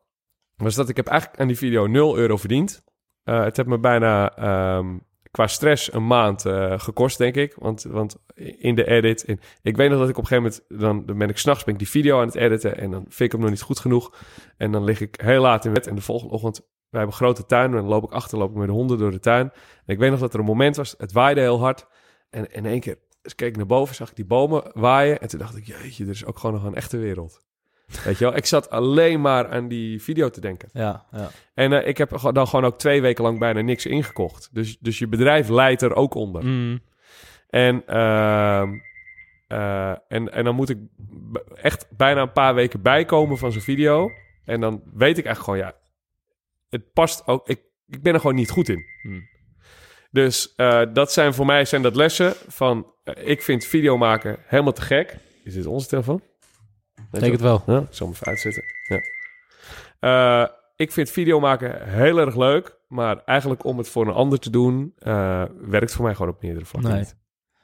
was 0.56 0.74
dat 0.74 0.88
ik 0.88 0.96
heb 0.96 1.06
eigenlijk 1.06 1.40
aan 1.40 1.46
die 1.46 1.56
video 1.56 1.86
0 1.86 2.16
euro 2.16 2.36
verdiend. 2.36 2.82
Eh, 3.24 3.44
het 3.44 3.56
heeft 3.56 3.68
me 3.68 3.78
bijna 3.78 4.36
ehm, 4.36 4.96
qua 5.30 5.46
stress 5.46 5.92
een 5.92 6.06
maand 6.06 6.44
eh, 6.44 6.78
gekost, 6.78 7.18
denk 7.18 7.34
ik. 7.34 7.54
Want, 7.58 7.82
want 7.82 8.16
in 8.34 8.74
de 8.74 8.86
edit... 8.86 9.22
In, 9.22 9.40
ik 9.62 9.76
weet 9.76 9.90
nog 9.90 9.98
dat 9.98 10.08
ik 10.08 10.16
op 10.16 10.22
een 10.22 10.28
gegeven 10.28 10.58
moment... 10.68 10.82
Dan, 10.82 11.06
dan 11.06 11.18
ben 11.18 11.28
ik 11.28 11.38
s'nachts 11.38 11.64
ben 11.64 11.72
ik 11.72 11.78
die 11.78 11.88
video 11.88 12.20
aan 12.20 12.26
het 12.26 12.34
editen... 12.34 12.78
en 12.78 12.90
dan 12.90 13.04
vind 13.08 13.20
ik 13.20 13.32
hem 13.32 13.40
nog 13.40 13.50
niet 13.50 13.62
goed 13.62 13.78
genoeg. 13.78 14.14
En 14.56 14.72
dan 14.72 14.84
lig 14.84 15.00
ik 15.00 15.20
heel 15.22 15.40
laat 15.40 15.64
in 15.64 15.72
bed. 15.72 15.86
En 15.86 15.94
de 15.94 16.00
volgende 16.00 16.34
ochtend... 16.34 16.60
Wij 16.90 17.00
hebben 17.00 17.18
een 17.18 17.24
grote 17.26 17.46
tuin. 17.46 17.70
En 17.70 17.76
dan 17.76 17.86
loop 17.86 18.04
ik 18.04 18.12
achter, 18.12 18.38
loop 18.38 18.50
ik 18.50 18.56
met 18.56 18.66
de 18.66 18.72
honden 18.72 18.98
door 18.98 19.10
de 19.10 19.20
tuin. 19.20 19.50
En 19.86 19.94
ik 19.94 19.98
weet 19.98 20.10
nog 20.10 20.20
dat 20.20 20.32
er 20.32 20.38
een 20.38 20.44
moment 20.44 20.76
was... 20.76 20.94
Het 20.98 21.12
waaide 21.12 21.40
heel 21.40 21.60
hard. 21.60 21.86
En 22.30 22.52
in 22.52 22.66
één 22.66 22.80
keer 22.80 22.98
dus 23.22 23.34
keek 23.34 23.48
ik 23.48 23.56
naar 23.56 23.66
boven, 23.66 23.94
zag 23.94 24.10
ik 24.10 24.16
die 24.16 24.24
bomen 24.24 24.70
waaien. 24.74 25.20
En 25.20 25.28
toen 25.28 25.38
dacht 25.38 25.56
ik, 25.56 25.66
jeetje, 25.66 26.04
er 26.04 26.10
is 26.10 26.24
ook 26.24 26.38
gewoon 26.38 26.54
nog 26.54 26.64
een 26.64 26.74
echte 26.74 26.96
wereld. 26.96 27.46
Weet 28.05 28.18
je 28.18 28.24
wel, 28.24 28.36
ik 28.36 28.47
zat 28.47 28.70
alleen 28.70 29.20
maar 29.20 29.49
aan 29.49 29.68
die 29.68 30.03
video 30.03 30.28
te 30.30 30.41
denken. 30.41 30.68
Ja, 30.72 31.05
ja. 31.12 31.30
En 31.55 31.72
eh, 31.72 31.89
ik 31.89 31.99
heb 31.99 32.18
dan 32.32 32.49
gewoon 32.49 32.64
ook 32.64 32.78
twee 32.78 33.01
weken 33.01 33.24
lang 33.24 33.39
bijna 33.39 33.61
niks 33.61 33.86
ingekocht. 33.86 34.49
Dus, 34.53 34.78
dus 34.78 34.99
je 34.99 35.07
bedrijf 35.07 35.49
leidt 35.49 35.82
er 35.82 35.95
ook 35.95 36.14
onder. 36.14 36.45
Mm. 36.45 36.80
En, 37.51 37.82
ehm, 37.86 38.78
eh, 39.47 39.91
en, 39.91 40.32
en 40.32 40.45
dan 40.45 40.55
moet 40.55 40.68
ik 40.68 40.78
echt 41.55 41.86
bijna 41.97 42.20
een 42.20 42.32
paar 42.32 42.55
weken 42.55 42.82
bijkomen 42.82 43.39
van 43.39 43.53
zo'n 43.53 43.61
video. 43.61 44.11
En 44.45 44.61
dan 44.61 44.82
weet 44.95 45.18
ik 45.18 45.24
echt 45.24 45.41
gewoon, 45.41 45.59
ja, 45.59 45.74
het 46.68 46.93
past 46.93 47.26
ook. 47.26 47.49
Ik, 47.49 47.61
ik 47.86 48.03
ben 48.03 48.14
er 48.14 48.20
gewoon 48.20 48.36
niet 48.36 48.51
goed 48.51 48.68
in. 48.68 48.84
Hmm. 49.03 49.28
Dus 50.11 50.55
eh, 50.57 50.82
dat 50.93 51.12
zijn 51.12 51.34
voor 51.34 51.47
mij 51.47 51.64
zijn 51.64 51.82
dat 51.82 51.97
lessen 51.97 52.34
van, 52.49 52.93
ik 53.14 53.43
vind 53.43 53.64
video 53.64 53.99
maken 53.99 54.39
helemaal 54.47 54.72
te 54.72 54.82
gek. 54.82 55.16
Is 55.45 55.55
dit 55.55 55.66
onze 55.66 55.89
telefoon? 55.89 56.22
Denk 57.11 57.24
je 57.24 57.30
het 57.30 57.40
wel. 57.40 57.62
ja, 57.66 57.78
ik 57.78 57.86
zal 57.90 58.06
hem 58.06 58.14
even 58.14 58.26
uitzetten. 58.26 58.64
Ja. 58.89 59.01
Eh, 60.01 60.48
ik 60.76 60.93
vind 60.93 61.10
video 61.10 61.40
maken 61.40 61.89
heel 61.89 62.18
erg 62.18 62.36
leuk. 62.36 62.76
Maar 62.89 63.22
eigenlijk 63.24 63.64
om 63.64 63.78
het 63.78 63.89
voor 63.89 64.06
een 64.06 64.12
ander 64.14 64.39
te 64.39 64.51
doen... 64.51 64.93
eh, 64.98 65.43
werkt 65.60 65.93
voor 65.93 66.05
mij 66.05 66.14
gewoon 66.14 66.32
op 66.32 66.43
meerdere 66.43 66.64
vlakken 66.64 66.90
Nee. 66.90 66.98
niet. 67.01 67.16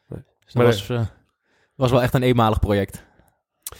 Dus 0.09 0.19
dat 0.45 0.55
Maar 0.55 0.65
was, 0.65 0.89
eh, 0.91 1.01
was 1.75 1.91
wel 1.91 2.03
echt 2.03 2.15
een 2.15 2.23
eenmalig 2.23 2.59
project. 2.61 3.05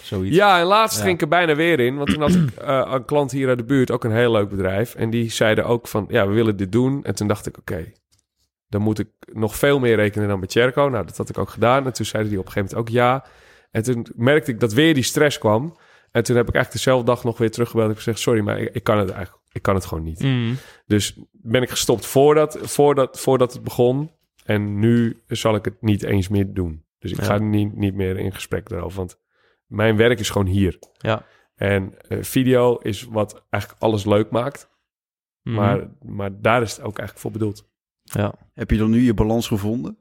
Zoiets. 0.03 0.37
Ja, 0.37 0.59
en 0.61 0.65
laatst 0.67 0.97
Ja. 0.99 1.03
ging 1.03 1.15
ik 1.15 1.21
er 1.23 1.29
bijna 1.29 1.55
weer 1.55 1.81
in. 1.81 1.97
Want 1.97 2.11
toen 2.11 2.21
had 2.21 2.35
ik 2.35 2.51
eh, 2.51 2.91
een 2.93 3.05
klant 3.05 3.31
hier 3.31 3.49
uit 3.49 3.59
de 3.59 3.65
buurt, 3.65 3.91
ook 3.91 4.05
een 4.05 4.13
heel 4.13 4.33
leuk 4.33 4.49
bedrijf. 4.49 4.95
En 4.95 5.11
die 5.11 5.31
zeiden 5.31 5.65
ook 5.67 5.89
van, 5.89 6.05
ja, 6.09 6.27
we 6.27 6.35
willen 6.35 6.57
dit 6.57 6.73
doen. 6.73 7.05
En 7.05 7.15
toen 7.15 7.29
dacht 7.29 7.47
ik, 7.47 7.59
oké, 7.59 7.93
dan 8.69 8.81
moet 8.83 8.99
ik 8.99 9.09
nog 9.33 9.57
veel 9.57 9.79
meer 9.79 9.97
rekenen 9.97 10.29
dan 10.29 10.41
bij 10.41 10.49
Cherco. 10.49 10.89
Nou, 10.89 11.07
dat 11.07 11.17
had 11.17 11.29
ik 11.29 11.39
ook 11.39 11.51
gedaan. 11.51 11.87
En 11.87 11.93
toen 11.93 12.07
zeiden 12.07 12.31
die 12.31 12.41
op 12.41 12.47
een 12.47 12.53
gegeven 12.53 12.77
moment 12.77 12.91
ook 12.91 12.97
ja. 13.01 13.25
En 13.75 13.83
toen 13.83 14.07
merkte 14.17 14.51
ik 14.51 14.61
dat 14.61 14.73
weer 14.73 14.95
die 14.95 15.03
stress 15.03 15.39
kwam. 15.39 15.77
En 16.11 16.23
toen 16.23 16.37
heb 16.37 16.49
ik 16.49 16.55
eigenlijk 16.55 16.85
dezelfde 16.85 17.07
dag 17.07 17.25
nog 17.25 17.39
weer 17.39 17.51
teruggebeld. 17.51 17.85
Ik 17.91 17.95
heb 17.95 18.05
gezegd, 18.05 18.19
sorry, 18.21 18.41
maar 18.41 18.59
ik, 18.59 18.75
ik 18.75 18.83
kan 18.83 18.99
het 18.99 19.11
eigenlijk, 19.11 19.45
ik 19.53 19.63
kan 19.63 19.75
het 19.75 19.85
gewoon 19.85 20.05
niet. 20.05 20.21
Mm. 20.23 20.57
Dus 20.87 21.19
ben 21.33 21.63
ik 21.63 21.71
gestopt 21.71 22.07
voordat, 22.07 22.59
voordat, 22.63 23.21
voordat 23.21 23.53
het 23.53 23.63
begon. 23.63 24.11
En 24.45 24.79
nu 24.79 25.23
zal 25.27 25.55
ik 25.55 25.65
het 25.65 25.83
niet 25.83 26.03
eens 26.03 26.29
meer 26.29 26.53
doen. 26.55 26.85
Dus 26.99 27.11
ik 27.11 27.19
Ja. 27.19 27.25
ga 27.25 27.39
niet, 27.39 27.77
niet 27.77 27.95
meer 27.95 28.19
in 28.19 28.33
gesprek 28.35 28.71
erover. 28.71 28.97
Want 28.99 29.19
mijn 29.67 29.97
werk 29.97 30.19
is 30.19 30.31
gewoon 30.31 30.47
hier. 30.47 30.79
Ja. 30.99 31.27
En 31.55 31.95
eh, 32.09 32.19
video 32.23 32.77
is 32.77 33.05
wat 33.05 33.45
eigenlijk 33.51 33.83
alles 33.83 34.05
leuk 34.05 34.31
maakt. 34.31 34.71
Mhm. 35.43 35.57
Maar, 35.57 35.89
maar 36.01 36.41
daar 36.41 36.63
is 36.63 36.71
het 36.71 36.81
ook 36.81 36.99
eigenlijk 36.99 37.19
voor 37.19 37.31
bedoeld. 37.31 37.69
Ja. 38.03 38.35
Heb 38.53 38.71
je 38.71 38.77
dan 38.77 38.91
nu 38.91 39.01
je 39.01 39.15
balans 39.15 39.47
gevonden? 39.47 39.99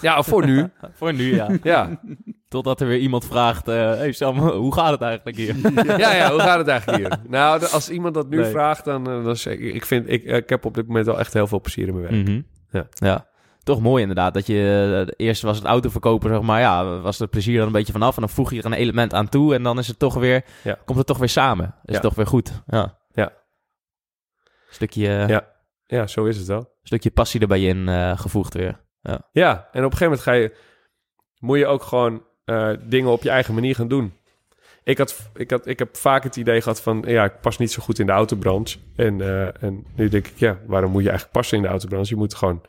Ja, 0.00 0.22
voor 0.22 0.46
nu. 0.46 0.68
Voor 0.98 1.12
nu, 1.12 1.34
ja. 1.34 1.48
ja. 1.62 2.00
Totdat 2.48 2.80
er 2.80 2.86
weer 2.86 2.98
iemand 2.98 3.24
vraagt... 3.24 3.68
eh 3.68 3.74
hey 3.94 4.12
Sam, 4.12 4.38
hoe 4.64 4.74
gaat 4.74 4.90
het 4.90 5.00
eigenlijk 5.00 5.36
hier? 5.36 5.56
ja, 5.98 6.14
ja, 6.14 6.30
hoe 6.30 6.40
gaat 6.40 6.58
het 6.58 6.68
eigenlijk 6.68 6.98
hier? 6.98 7.18
Nou, 7.30 7.64
als 7.66 7.90
iemand 7.90 8.14
dat 8.14 8.28
nu 8.28 8.36
Nee. 8.36 8.50
vraagt, 8.50 8.84
dan, 8.84 9.10
eh, 9.10 9.24
dan 9.24 9.36
zeg 9.36 9.52
ik... 9.58 9.74
Ik, 9.74 9.84
vind, 9.86 10.08
ik, 10.10 10.24
ik 10.24 10.48
heb 10.48 10.64
op 10.64 10.74
dit 10.74 10.86
moment 10.86 11.06
wel 11.06 11.18
echt 11.18 11.32
heel 11.32 11.46
veel 11.46 11.60
plezier 11.60 11.88
in 11.88 11.94
mijn 11.94 12.06
werk. 12.12 12.26
Mhm. 12.26 12.40
Ja. 12.70 12.86
ja. 12.94 13.26
Toch 13.62 13.80
mooi 13.80 14.00
inderdaad. 14.00 14.34
Dat 14.34 14.46
je 14.46 15.04
eh, 15.16 15.26
eerst 15.26 15.42
was 15.42 15.56
het 15.56 15.66
autoverkopen, 15.66 16.30
zeg 16.30 16.40
maar. 16.40 16.60
Ja, 16.60 16.98
was 17.00 17.18
het 17.18 17.30
plezier 17.30 17.56
dan 17.58 17.66
een 17.66 17.72
beetje 17.72 17.92
vanaf. 17.92 18.14
En 18.14 18.20
dan 18.20 18.30
voeg 18.30 18.50
je 18.52 18.58
er 18.58 18.64
een 18.64 18.72
element 18.72 19.14
aan 19.14 19.28
toe. 19.28 19.54
En 19.54 19.62
dan 19.62 19.78
is 19.78 19.88
het 19.88 19.98
toch 19.98 20.14
weer... 20.14 20.44
Ja. 20.62 20.76
Komt 20.84 20.98
het 20.98 21.06
toch 21.06 21.18
weer 21.18 21.28
samen. 21.28 21.66
Is 21.66 21.72
Ja. 21.82 21.92
het 21.92 22.02
toch 22.02 22.14
weer 22.14 22.26
goed. 22.26 22.62
Ja. 22.66 22.98
Ja. 23.14 23.32
Stukje, 24.70 25.24
Ja. 25.28 25.50
Ja, 25.86 26.06
zo 26.06 26.24
is 26.24 26.36
het 26.36 26.46
wel. 26.46 26.70
stukje 26.82 27.10
passie 27.10 27.40
erbij 27.40 27.62
in 27.62 27.88
eh, 27.88 28.18
gevoegd 28.18 28.54
weer. 28.54 28.80
Ja, 29.32 29.68
en 29.72 29.84
op 29.84 29.92
een 29.92 29.98
gegeven 29.98 30.04
moment 30.04 30.20
ga 30.22 30.32
je... 30.32 30.56
Moet 31.38 31.58
je 31.58 31.66
ook 31.66 31.82
gewoon 31.82 32.24
eh, 32.44 32.70
dingen 32.84 33.10
op 33.10 33.22
je 33.22 33.30
eigen 33.30 33.54
manier 33.54 33.74
gaan 33.74 33.88
doen. 33.88 34.12
Ik, 34.84 34.98
had, 34.98 35.30
ik, 35.34 35.50
had, 35.50 35.66
ik 35.66 35.78
heb 35.78 35.96
vaak 35.96 36.22
het 36.22 36.36
idee 36.36 36.60
gehad 36.60 36.82
van... 36.82 37.04
Ja, 37.06 37.24
ik 37.24 37.40
pas 37.40 37.58
niet 37.58 37.72
zo 37.72 37.82
goed 37.82 37.98
in 37.98 38.06
de 38.06 38.12
autobranche. 38.12 38.78
En, 38.96 39.20
eh, 39.20 39.62
en 39.62 39.86
nu 39.96 40.08
denk 40.08 40.26
ik, 40.26 40.38
ja, 40.38 40.58
waarom 40.66 40.90
moet 40.90 41.02
je 41.02 41.08
eigenlijk 41.08 41.38
passen 41.38 41.56
in 41.56 41.62
de 41.62 41.68
autobranche? 41.68 42.14
Je 42.14 42.20
moet 42.20 42.34
gewoon... 42.34 42.60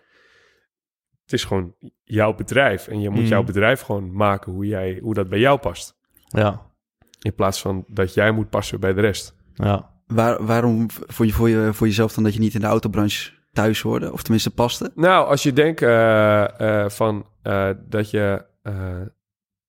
Het 1.24 1.34
is 1.34 1.44
gewoon 1.44 1.76
jouw 2.04 2.34
bedrijf. 2.34 2.88
En 2.88 3.02
je 3.02 3.10
moet 3.10 3.22
Mm. 3.22 3.28
jouw 3.28 3.44
bedrijf 3.44 3.82
gewoon 3.82 4.14
maken 4.14 4.52
hoe, 4.52 4.66
jij, 4.66 5.00
hoe 5.02 5.14
dat 5.14 5.30
bij 5.30 5.40
jou 5.40 5.60
past. 5.60 5.96
Ja. 6.28 6.72
In 7.20 7.36
plaats 7.36 7.62
van 7.62 7.84
dat 7.88 8.14
jij 8.14 8.32
moet 8.32 8.50
passen 8.50 8.80
bij 8.80 8.94
de 8.94 9.02
rest. 9.02 9.36
Ja. 9.54 9.92
Waar, 10.08 10.46
waarom 10.46 10.86
voor, 10.90 11.26
je, 11.26 11.32
voor, 11.32 11.50
je, 11.50 11.74
voor 11.74 11.88
jezelf 11.88 12.14
dan 12.14 12.24
dat 12.24 12.34
je 12.34 12.40
niet 12.40 12.54
in 12.54 12.60
de 12.62 12.68
autobranche 12.68 13.32
thuis 13.54 13.82
hoorde? 13.82 14.12
Of 14.12 14.22
tenminste 14.22 14.52
paste? 14.54 14.92
Nou, 14.96 15.28
als 15.28 15.44
je 15.44 15.54
denkt 15.54 15.82
eh, 15.82 16.60
eh, 16.84 16.90
van 16.90 17.26
eh, 17.42 17.70
dat 17.88 18.10
je 18.10 18.46
eh, 18.62 19.02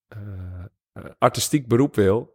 eh, 0.09 1.05
artistiek 1.19 1.69
beroep 1.69 1.95
wil 1.95 2.33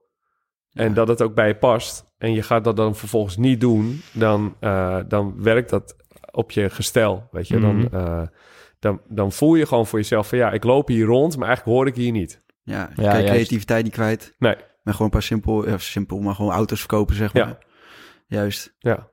en 0.74 0.88
Ja. 0.88 0.94
dat 0.94 1.08
het 1.08 1.22
ook 1.22 1.34
bij 1.36 1.48
je 1.48 1.56
past 1.56 2.06
en 2.18 2.34
je 2.34 2.42
gaat 2.42 2.64
dat 2.64 2.76
dan 2.76 2.96
vervolgens 2.96 3.38
niet 3.38 3.62
doen, 3.62 4.02
dan, 4.14 4.56
eh, 4.60 5.00
dan 5.08 5.44
werkt 5.44 5.70
dat 5.70 5.96
op 6.32 6.52
je 6.52 6.70
gestel, 6.70 7.28
weet 7.32 7.48
je. 7.48 7.58
Mhm. 7.58 7.90
Dan, 7.90 8.02
eh, 8.02 8.28
dan, 8.80 9.02
dan 9.08 9.32
voel 9.32 9.56
je 9.56 9.66
gewoon 9.66 9.88
voor 9.88 10.00
jezelf 10.00 10.28
van 10.30 10.38
ja, 10.38 10.52
ik 10.52 10.64
loop 10.64 10.88
hier 10.88 11.06
rond, 11.06 11.38
maar 11.38 11.48
eigenlijk 11.48 11.78
hoor 11.78 11.88
ik 11.88 11.96
hier 11.96 12.12
niet. 12.12 12.42
Ja, 12.64 12.90
je 12.96 13.02
Ja, 13.02 13.10
kan 13.10 13.20
je 13.20 13.26
juist. 13.26 13.30
creativiteit 13.34 13.84
niet 13.84 13.94
kwijt. 13.94 14.36
Nee. 14.40 14.56
Maar 14.84 14.94
gewoon 14.94 15.08
een 15.08 15.18
paar 15.20 15.28
simpel, 15.28 15.68
ja, 15.70 15.78
simpel, 15.78 16.20
maar 16.20 16.36
gewoon 16.36 16.52
auto's 16.52 16.80
verkopen, 16.80 17.16
zeg 17.16 17.34
maar. 17.34 17.48
Ja. 17.48 17.58
Juist. 18.28 18.76
Ja, 18.80 19.10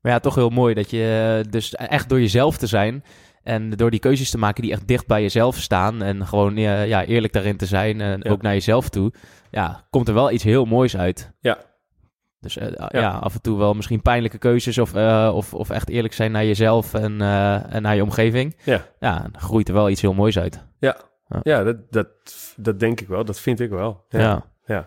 Maar 0.00 0.12
ja, 0.12 0.18
toch 0.18 0.34
heel 0.34 0.50
mooi 0.50 0.74
dat 0.74 0.90
je 0.90 1.40
eh, 1.44 1.50
dus 1.50 1.74
echt 1.74 2.08
door 2.08 2.20
jezelf 2.20 2.56
te 2.56 2.66
zijn 2.66 3.04
en 3.42 3.70
door 3.70 3.90
die 3.90 4.00
keuzes 4.00 4.30
te 4.30 4.38
maken 4.38 4.62
die 4.62 4.72
echt 4.72 4.86
dicht 4.88 5.06
bij 5.06 5.22
jezelf 5.22 5.56
staan 5.56 6.02
en 6.02 6.26
gewoon 6.26 6.56
eh, 6.56 6.86
ja, 6.88 7.04
eerlijk 7.04 7.32
daarin 7.32 7.56
te 7.56 7.66
zijn 7.66 8.00
en 8.00 8.20
Ja. 8.22 8.30
ook 8.30 8.42
naar 8.42 8.52
jezelf 8.52 8.88
toe, 8.88 9.12
ja, 9.50 9.86
komt 9.90 10.08
er 10.08 10.14
wel 10.14 10.30
iets 10.30 10.44
heel 10.44 10.64
moois 10.64 10.96
uit. 10.96 11.32
Ja. 11.40 11.58
Dus 12.40 12.56
eh, 12.56 12.86
ja. 12.88 13.10
af 13.10 13.34
en 13.34 13.40
toe 13.40 13.58
wel 13.58 13.74
misschien 13.74 14.02
pijnlijke 14.02 14.38
keuzes 14.38 14.78
of, 14.78 14.94
eh, 14.94 15.30
of, 15.34 15.54
of 15.54 15.70
echt 15.70 15.88
eerlijk 15.88 16.14
zijn 16.14 16.32
naar 16.32 16.44
jezelf 16.44 16.94
en, 16.94 17.20
eh, 17.20 17.74
en 17.74 17.82
naar 17.82 17.94
je 17.94 18.02
omgeving. 18.02 18.56
Ja. 18.64 18.82
Ja, 19.00 19.18
dan 19.32 19.40
groeit 19.40 19.68
er 19.68 19.74
wel 19.74 19.90
iets 19.90 20.00
heel 20.00 20.14
moois 20.14 20.38
uit. 20.38 20.64
ja 21.42 21.62
dat, 21.64 21.76
dat, 21.92 22.08
dat 22.56 22.80
denk 22.80 23.00
ik 23.00 23.08
wel, 23.08 23.24
dat 23.24 23.40
vind 23.40 23.60
ik 23.60 23.70
wel. 23.70 24.04
Ja. 24.08 24.44
Ja. 24.66 24.86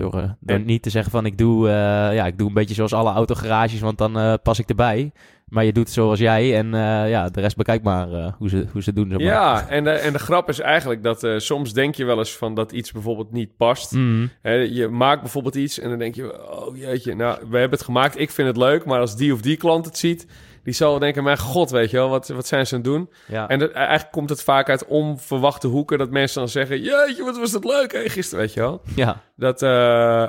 Door, 0.00 0.14
eh, 0.14 0.30
door 0.40 0.56
En- 0.56 0.64
niet 0.64 0.82
te 0.82 0.90
zeggen 0.90 1.10
van 1.10 1.26
ik 1.26 1.38
doe, 1.38 1.68
eh, 1.68 1.74
ja, 2.14 2.26
ik 2.26 2.38
doe 2.38 2.48
een 2.48 2.54
beetje 2.54 2.74
zoals 2.74 2.92
alle 2.92 3.10
autogarages, 3.12 3.80
want 3.80 3.98
dan 3.98 4.18
eh, 4.18 4.34
pas 4.42 4.58
ik 4.58 4.68
erbij. 4.68 5.12
Maar 5.46 5.64
je 5.64 5.72
doet 5.72 5.90
zoals 5.90 6.18
jij 6.18 6.56
en 6.56 6.70
ja, 7.08 7.28
de 7.28 7.40
rest 7.40 7.56
bekijk 7.56 7.82
maar 7.82 8.34
hoe, 8.38 8.48
ze, 8.48 8.66
hoe 8.72 8.82
ze 8.82 8.92
doen. 8.92 9.08
Zeg 9.08 9.18
maar. 9.18 9.26
Ja, 9.26 9.68
en 9.68 9.84
de, 9.84 9.90
en 9.90 10.12
de 10.12 10.18
grap 10.18 10.48
is 10.48 10.60
eigenlijk 10.60 11.02
dat 11.02 11.26
soms 11.36 11.72
denk 11.72 11.94
je 11.94 12.04
wel 12.04 12.18
eens 12.18 12.36
van 12.36 12.54
dat 12.54 12.72
iets 12.72 12.92
bijvoorbeeld 12.92 13.32
niet 13.32 13.56
past. 13.56 13.92
Mhm. 13.92 14.26
Je 14.70 14.88
maakt 14.90 15.20
bijvoorbeeld 15.20 15.54
iets 15.54 15.78
en 15.78 15.88
dan 15.88 15.98
denk 15.98 16.14
je, 16.14 16.50
oh 16.50 16.76
jeetje, 16.76 17.14
nou, 17.14 17.38
we 17.38 17.58
hebben 17.58 17.78
het 17.78 17.86
gemaakt, 17.86 18.18
ik 18.18 18.30
vind 18.30 18.48
het 18.48 18.56
leuk, 18.56 18.84
maar 18.84 19.00
als 19.00 19.16
die 19.16 19.32
of 19.32 19.40
die 19.40 19.56
klant 19.56 19.84
het 19.84 19.98
ziet, 19.98 20.26
die 20.66 20.74
zal 20.74 20.98
denken, 20.98 21.22
mijn 21.22 21.38
god, 21.38 21.70
weet 21.70 21.90
je 21.90 21.96
wel, 21.96 22.08
wat, 22.08 22.28
wat 22.28 22.46
zijn 22.46 22.66
ze 22.66 22.74
aan 22.74 22.80
het 22.80 22.90
doen? 22.90 23.10
Ja. 23.26 23.48
En 23.48 23.58
dat, 23.58 23.70
eigenlijk 23.70 24.12
komt 24.12 24.28
het 24.28 24.42
vaak 24.42 24.68
uit 24.68 24.86
onverwachte 24.86 25.66
hoeken, 25.66 25.98
dat 25.98 26.10
mensen 26.10 26.40
dan 26.40 26.48
zeggen, 26.48 26.80
jeetje, 26.80 27.24
wat 27.24 27.38
was 27.38 27.52
dat 27.52 27.64
leuk, 27.64 27.92
hè, 27.92 28.08
gisteren, 28.08 28.44
weet 28.44 28.54
je 28.54 28.60
wel? 28.60 28.80
ja. 28.94 29.22
Dat, 29.36 29.62
eh, 29.62 30.26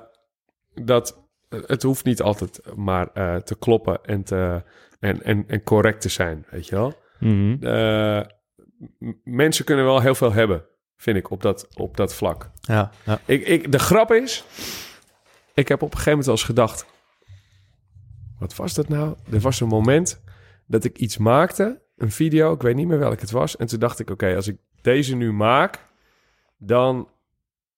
dat, 0.73 1.19
het 1.49 1.83
hoeft 1.83 2.05
niet 2.05 2.21
altijd 2.21 2.61
maar 2.75 3.09
eh, 3.13 3.35
te 3.35 3.55
kloppen 3.55 3.99
en, 4.03 4.23
te, 4.23 4.63
en, 4.99 5.23
en, 5.23 5.43
en 5.47 5.63
correct 5.63 6.01
te 6.01 6.09
zijn, 6.09 6.45
weet 6.49 6.67
je 6.67 6.75
wel? 6.75 6.93
Mhm. 7.19 7.63
Eh, 7.65 8.21
mensen 9.23 9.65
kunnen 9.65 9.85
wel 9.85 10.01
heel 10.01 10.15
veel 10.15 10.33
hebben, 10.33 10.65
vind 10.97 11.17
ik, 11.17 11.31
op 11.31 11.41
dat, 11.41 11.67
op 11.75 11.97
dat 11.97 12.13
vlak. 12.13 12.49
ja. 12.61 12.91
ja. 13.05 13.19
Ik, 13.25 13.47
ik, 13.47 13.71
de 13.71 13.79
grap 13.79 14.11
is, 14.11 14.43
ik 15.53 15.67
heb 15.67 15.81
op 15.81 15.91
een 15.91 15.97
gegeven 15.97 16.09
moment 16.09 16.25
wel 16.25 16.35
eens 16.35 16.45
gedacht, 16.45 16.85
wat 18.39 18.55
was 18.55 18.73
dat 18.73 18.87
nou? 18.87 19.15
Er 19.31 19.39
was 19.39 19.59
een 19.59 19.67
moment 19.67 20.25
dat 20.67 20.83
ik 20.83 20.97
iets 20.97 21.17
maakte, 21.17 21.81
een 21.97 22.11
video, 22.11 22.53
ik 22.53 22.61
weet 22.61 22.75
niet 22.75 22.87
meer 22.87 22.99
welk 22.99 23.19
het 23.19 23.31
was. 23.31 23.55
En 23.55 23.67
toen 23.67 23.79
dacht 23.79 23.99
ik, 23.99 24.09
oké, 24.09 24.35
als 24.35 24.47
ik 24.47 24.57
deze 24.81 25.15
nu 25.15 25.33
maak, 25.33 25.85
dan 26.57 27.09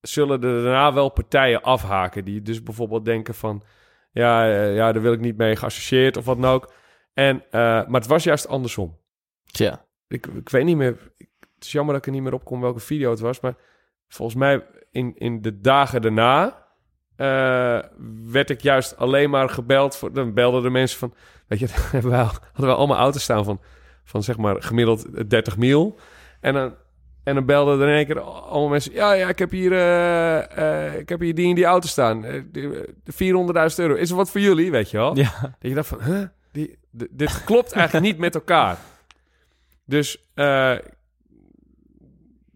zullen 0.00 0.42
er 0.42 0.62
daarna 0.62 0.92
wel 0.92 1.08
partijen 1.08 1.62
afhaken. 1.62 2.24
Die 2.24 2.42
dus 2.42 2.62
bijvoorbeeld 2.62 3.04
denken 3.04 3.34
van, 3.34 3.62
ja, 4.12 4.50
eh, 4.50 4.74
ja 4.74 4.92
daar 4.92 5.02
wil 5.02 5.12
ik 5.12 5.20
niet 5.20 5.36
mee 5.36 5.56
geassocieerd 5.56 6.16
of 6.16 6.24
wat 6.24 6.40
dan 6.40 6.50
ook. 6.50 6.72
En, 7.14 7.44
eh, 7.50 7.60
maar 7.60 8.00
het 8.00 8.06
was 8.06 8.24
juist 8.24 8.48
andersom. 8.48 8.98
Tja. 9.44 9.84
Ik, 10.08 10.26
ik 10.26 10.48
weet 10.48 10.64
niet 10.64 10.76
meer. 10.76 11.12
Het 11.18 11.64
is 11.64 11.72
jammer 11.72 11.92
dat 11.94 12.02
ik 12.02 12.08
er 12.08 12.14
niet 12.14 12.22
meer 12.22 12.34
op 12.34 12.44
kom 12.44 12.60
welke 12.60 12.80
video 12.80 13.10
het 13.10 13.20
was. 13.20 13.40
Maar 13.40 13.54
volgens 14.08 14.38
mij 14.38 14.66
in, 14.90 15.16
in 15.16 15.42
de 15.42 15.60
dagen 15.60 16.02
daarna 16.02 16.66
eh, 17.20 17.78
werd 18.30 18.50
ik 18.50 18.60
juist 18.60 18.96
alleen 18.96 19.30
maar 19.30 19.48
gebeld. 19.48 19.96
Voor, 19.96 20.12
dan 20.12 20.34
belden 20.34 20.62
de 20.62 20.70
mensen 20.70 20.98
van. 20.98 21.14
Weet 21.46 21.58
je, 21.58 21.66
hebben 21.92 22.10
wij, 22.10 22.20
hadden 22.20 22.40
we 22.54 22.74
allemaal 22.74 22.96
auto's 22.96 23.22
staan 23.22 23.44
van, 23.44 23.60
van 24.04 24.22
zeg 24.22 24.36
maar 24.36 24.62
gemiddeld 24.62 25.30
30 25.30 25.56
mil. 25.56 25.98
En 26.40 26.54
dan, 26.54 26.74
en 27.24 27.34
dan 27.34 27.44
belden 27.46 27.80
er 27.80 27.88
in 27.88 27.94
één 27.94 28.06
keer 28.06 28.20
allemaal 28.20 28.68
mensen. 28.68 28.92
Ja, 28.92 29.12
ja, 29.12 29.28
ik 29.28 29.38
heb 29.38 29.50
hier, 29.50 29.72
eh, 29.72 30.86
eh, 30.88 30.98
ik 30.98 31.08
heb 31.08 31.20
hier 31.20 31.34
die 31.34 31.48
in 31.48 31.54
die 31.54 31.64
auto 31.64 31.88
staan. 31.88 32.24
Eh, 32.24 32.42
die- 32.52 32.70
de 33.04 33.12
400.000 33.12 33.80
euro. 33.88 33.94
Is 33.94 34.10
er 34.10 34.16
wat 34.16 34.30
voor 34.30 34.40
jullie, 34.40 34.70
weet 34.70 34.90
je 34.90 34.96
wel? 34.96 35.16
Ja. 35.16 35.32
Dat 35.40 35.70
je 35.70 35.74
dacht 35.74 35.88
van, 35.88 36.02
huh? 36.02 36.22
Die, 36.52 36.78
dit 36.90 37.44
klopt 37.44 37.72
eigenlijk 37.72 38.06
niet 38.06 38.18
met 38.18 38.34
elkaar. 38.34 38.76
Dus 39.84 40.28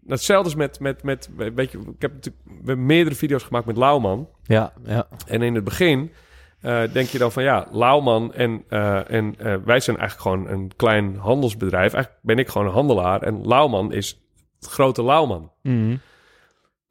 hetzelfde 0.07 0.49
is 0.49 0.55
met, 0.55 0.79
met, 0.79 1.03
met, 1.03 1.29
weet 1.55 1.71
je, 1.71 1.77
ik 1.77 2.01
heb 2.01 2.13
natuurlijk 2.13 2.79
meerdere 2.79 3.15
video's 3.15 3.43
gemaakt 3.43 3.65
met 3.65 3.77
Lauwman. 3.77 4.29
Ja. 4.43 4.73
Ja. 4.83 5.07
En 5.27 5.41
in 5.41 5.55
het 5.55 5.63
begin 5.63 6.11
eh, 6.61 6.81
denk 6.91 7.07
je 7.07 7.17
dan 7.17 7.31
van, 7.31 7.43
ja, 7.43 7.67
Lauwman 7.71 8.33
en, 8.33 8.63
eh, 8.69 9.11
en 9.11 9.35
eh, 9.37 9.55
wij 9.65 9.79
zijn 9.79 9.97
eigenlijk 9.97 10.19
gewoon 10.19 10.47
een 10.47 10.71
klein 10.75 11.15
handelsbedrijf. 11.15 11.93
Eigenlijk 11.93 12.23
ben 12.23 12.37
ik 12.37 12.47
gewoon 12.47 12.67
een 12.67 12.73
handelaar 12.73 13.21
en 13.21 13.47
Lauwman 13.47 13.93
is 13.93 14.21
het 14.59 14.69
grote 14.69 15.03
Lauwman. 15.03 15.51
Mhm. 15.61 15.95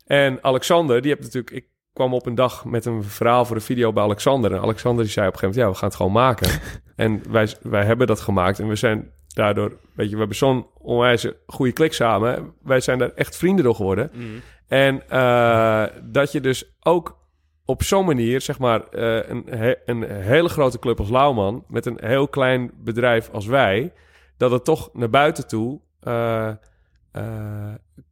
En 0.07 0.39
Alexander, 0.43 1.01
die 1.03 1.11
heeft 1.11 1.23
natuurlijk... 1.23 1.57
Ik 1.57 1.67
kwam 1.93 2.15
op 2.15 2.27
een 2.27 2.35
dag 2.35 2.65
met 2.65 2.85
een 2.85 3.05
verhaal 3.05 3.45
voor 3.45 3.57
een 3.57 3.63
video 3.63 3.93
bij 3.93 4.03
Alexander. 4.03 4.53
En 4.53 4.61
Alexander 4.61 5.05
die 5.05 5.13
zei 5.13 5.27
op 5.27 5.33
een 5.33 5.39
gegeven 5.39 5.61
moment... 5.61 5.67
Ja, 5.67 5.69
we 5.69 5.79
gaan 5.79 5.89
het 5.89 5.97
gewoon 5.97 6.13
maken. 6.13 6.61
en 7.07 7.33
wij, 7.33 7.49
wij 7.63 7.85
hebben 7.85 8.07
dat 8.07 8.21
gemaakt. 8.21 8.59
En 8.59 8.69
we 8.69 8.77
zijn 8.77 9.11
daardoor... 9.35 9.77
Weet 9.95 10.07
je, 10.07 10.13
we 10.13 10.19
hebben 10.19 10.37
zo'n 10.37 10.67
onwijs 10.79 11.29
goede 11.47 11.73
klik 11.73 11.93
samen. 11.93 12.55
Wij 12.63 12.81
zijn 12.81 12.99
daar 12.99 13.11
echt 13.15 13.37
vrienden 13.37 13.65
door 13.65 13.75
geworden. 13.75 14.11
Mhm. 14.13 14.25
En 14.67 15.09
eh, 15.09 15.85
dat 16.03 16.33
je 16.33 16.41
dus 16.41 16.77
ook 16.81 17.19
op 17.65 17.83
zo'n 17.83 18.05
manier... 18.07 18.41
Zeg 18.41 18.59
maar 18.59 18.89
eh, 18.89 19.29
een, 19.31 19.45
he- 19.49 19.77
een 19.85 20.03
hele 20.03 20.49
grote 20.49 20.79
club 20.79 20.99
als 20.99 21.11
Lauwman... 21.11 21.65
met 21.69 21.87
een 21.87 21.99
heel 22.01 22.29
klein 22.29 22.71
bedrijf 22.75 23.31
als 23.31 23.47
wij... 23.47 23.93
dat 24.37 24.51
het 24.51 24.65
toch 24.65 24.91
naar 24.93 25.11
buiten 25.11 25.47
toe... 25.49 25.81
eh, 26.01 26.53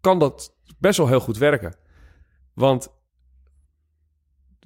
kan 0.01 0.19
dat 0.19 0.57
best 0.79 0.99
wel 0.99 1.09
heel 1.09 1.21
goed 1.21 1.39
werken. 1.39 1.77
Want, 2.55 3.02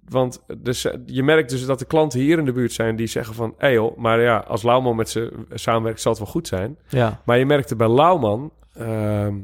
want 0.08 0.44
dus, 0.58 0.84
eh, 0.84 0.94
je 1.06 1.22
merkt 1.22 1.50
dus 1.50 1.66
dat 1.66 1.78
de 1.78 1.84
klanten 1.84 2.20
hier 2.20 2.38
in 2.38 2.44
de 2.44 2.52
buurt 2.52 2.72
zijn 2.72 2.96
die 2.96 3.06
zeggen 3.06 3.34
van... 3.34 3.54
hé 3.58 3.68
joh, 3.68 3.96
maar 3.96 4.20
ja, 4.20 4.36
als 4.36 4.62
Lauwman 4.62 4.96
met 4.96 5.08
ze 5.08 5.32
samenwerkt 5.54 6.00
zal 6.00 6.12
het 6.12 6.20
wel 6.20 6.30
goed 6.30 6.48
zijn. 6.48 6.78
Ja. 6.88 7.20
Maar 7.24 7.38
je 7.38 7.46
merkte 7.46 7.76
bij 7.76 7.88
Lauwman 7.88 8.52
ehm, 8.74 9.34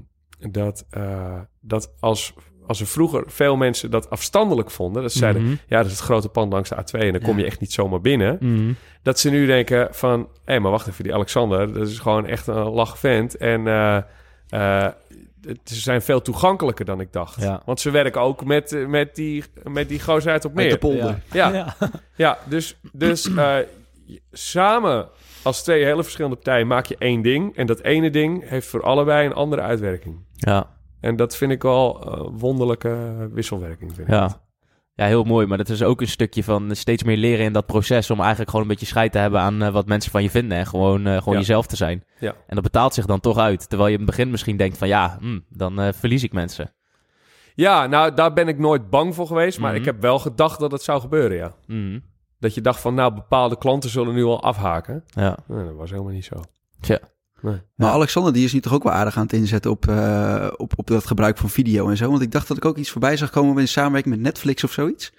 dat, 0.51 0.87
eh, 0.91 1.41
dat 1.61 1.95
als, 2.01 2.35
als 2.67 2.81
er 2.81 2.87
vroeger 2.87 3.25
veel 3.27 3.57
mensen 3.57 3.91
dat 3.91 4.11
afstandelijk 4.11 4.71
vonden... 4.71 5.03
dat 5.03 5.13
ze 5.13 5.19
zeiden, 5.19 5.43
Mhm. 5.43 5.55
ja, 5.67 5.77
dat 5.77 5.87
is 5.87 5.93
het 5.93 6.01
grote 6.01 6.29
pand 6.29 6.53
langs 6.53 6.69
de 6.69 6.77
A2 6.77 6.99
en 7.01 7.13
dan 7.13 7.23
kom 7.23 7.39
je 7.39 7.45
echt 7.45 7.61
niet 7.61 7.73
zomaar 7.73 8.01
binnen... 8.01 8.37
Mhm. 8.41 8.73
dat 9.03 9.19
ze 9.19 9.31
nu 9.31 9.47
denken 9.47 9.89
van... 9.91 10.29
hé, 10.45 10.59
maar 10.59 10.71
wacht 10.71 10.89
even, 10.89 11.05
die 11.05 11.15
Alexander, 11.15 11.73
dat 11.73 11.89
is 11.89 11.99
gewoon 11.99 12.27
echt 12.27 12.47
een 12.47 12.69
lach 12.71 12.99
vent. 12.99 13.37
En 13.37 13.67
eh, 13.67 14.89
ze 15.65 15.81
zijn 15.81 16.03
veel 16.03 16.23
toegankelijker 16.23 16.85
dan 16.85 17.01
ik 17.01 17.13
dacht. 17.13 17.41
Ja. 17.41 17.63
Want 17.65 17.81
ze 17.81 17.91
werken 17.91 18.21
ook 18.21 18.45
met, 18.45 18.73
eh, 18.73 18.87
met, 18.87 19.15
die, 19.15 19.45
met 19.63 19.89
die 19.89 20.01
gozer 20.03 20.33
uit 20.33 20.45
op 20.45 20.55
Met 20.55 20.63
de 20.65 20.69
meer. 20.71 20.79
polder. 20.79 21.23
Ja, 21.33 21.53
ja. 21.55 21.77
Ja. 22.17 22.39
dus, 22.45 22.79
dus 22.93 23.35
eh, 23.35 23.57
samen 24.33 25.09
als 25.43 25.63
twee 25.63 25.85
hele 25.85 26.03
verschillende 26.03 26.37
partijen 26.37 26.67
maak 26.67 26.87
je 26.87 26.97
één 26.99 27.23
ding. 27.23 27.57
En 27.57 27.67
dat 27.67 27.81
ene 27.81 28.11
ding 28.11 28.49
heeft 28.49 28.67
voor 28.67 28.83
allebei 28.83 29.27
een 29.27 29.35
andere 29.35 29.63
uitwerking. 29.63 30.25
Ja. 30.35 30.71
En 31.01 31.17
dat 31.17 31.37
vind 31.37 31.53
ik 31.53 31.63
wel 31.63 32.01
eh, 32.03 32.29
wonderlijke 32.33 33.29
wisselwerking. 33.33 33.95
Vind 33.95 34.09
ik. 34.09 34.15
Ja. 34.15 34.41
Ja, 34.95 35.07
heel 35.07 35.25
mooi. 35.25 35.47
Maar 35.47 35.59
dat 35.59 35.69
is 35.69 35.83
ook 35.83 36.01
een 36.01 36.09
stukje 36.09 36.45
van 36.45 36.75
steeds 36.77 37.03
meer 37.03 37.17
leren 37.17 37.45
in 37.45 37.53
dat 37.53 37.67
proces... 37.67 38.11
om 38.11 38.19
eigenlijk 38.21 38.51
gewoon 38.51 38.65
een 38.65 38.71
beetje 38.73 38.87
scheid 38.87 39.13
te 39.13 39.19
hebben 39.19 39.41
aan 39.41 39.63
eh, 39.63 39.73
wat 39.73 39.87
mensen 39.87 40.11
van 40.11 40.23
je 40.23 40.31
vinden... 40.31 40.59
en 40.59 40.67
gewoon, 40.67 41.07
eh, 41.07 41.17
gewoon 41.19 41.35
Ja. 41.35 41.41
jezelf 41.41 41.67
te 41.67 41.77
zijn. 41.77 42.05
Ja. 42.19 42.31
En 42.47 42.55
dat 42.55 42.63
betaalt 42.65 42.95
zich 42.95 43.07
dan 43.07 43.21
toch 43.21 43.39
uit. 43.39 43.69
Terwijl 43.69 43.89
je 43.91 43.95
in 43.99 44.03
het 44.03 44.11
begin 44.11 44.31
misschien 44.31 44.57
denkt 44.57 44.79
van... 44.79 44.89
ja, 44.89 45.17
hm, 45.21 45.39
dan 45.49 45.81
eh, 45.81 45.89
verlies 45.93 46.23
ik 46.23 46.33
mensen. 46.33 46.73
Ja, 47.55 47.87
nou, 47.87 48.15
daar 48.15 48.33
ben 48.33 48.49
ik 48.49 48.59
nooit 48.59 48.91
bang 48.91 49.15
voor 49.15 49.27
geweest. 49.27 49.59
Maar 49.59 49.71
Mhm. 49.71 49.81
ik 49.81 49.85
heb 49.85 50.01
wel 50.01 50.19
gedacht 50.19 50.61
dat 50.61 50.73
het 50.73 50.83
zou 50.83 51.01
gebeuren, 51.01 51.37
ja. 51.37 51.53
Mhm. 51.67 51.99
Dat 52.39 52.55
je 52.55 52.61
dacht 52.61 52.81
van, 52.81 52.95
nou, 52.95 53.15
bepaalde 53.15 53.59
klanten 53.59 53.91
zullen 53.91 54.15
nu 54.15 54.25
al 54.25 54.43
afhaken. 54.43 55.05
Ja. 55.07 55.37
Nou, 55.47 55.65
dat 55.67 55.75
was 55.77 55.91
helemaal 55.91 56.13
niet 56.13 56.25
zo. 56.25 56.41
Tja. 56.81 56.99
Nee. 57.43 57.61
Maar 57.77 57.89
Ja. 57.89 57.95
Alexander, 57.95 58.33
die 58.33 58.45
is 58.45 58.53
nu 58.53 58.61
toch 58.61 58.73
ook 58.73 58.83
wel 58.83 58.93
aardig 58.93 59.17
aan 59.17 59.23
het 59.23 59.33
inzetten 59.33 59.71
op, 59.71 59.89
eh, 59.89 60.47
op, 60.57 60.73
op 60.77 60.87
dat 60.87 61.07
gebruik 61.07 61.39
van 61.39 61.51
video 61.51 61.89
en 61.89 61.97
zo. 61.97 62.11
Want 62.11 62.23
ik 62.23 62.33
dacht 62.33 62.49
dat 62.49 62.57
ik 62.57 62.65
ook 62.65 62.77
iets 62.77 62.91
voorbij 62.91 63.17
zag 63.17 63.31
komen 63.31 63.61
in 63.61 63.69
samenwerking 63.69 64.15
met 64.15 64.25
Netflix 64.25 64.65
of 64.65 64.73
zoiets. 64.73 65.13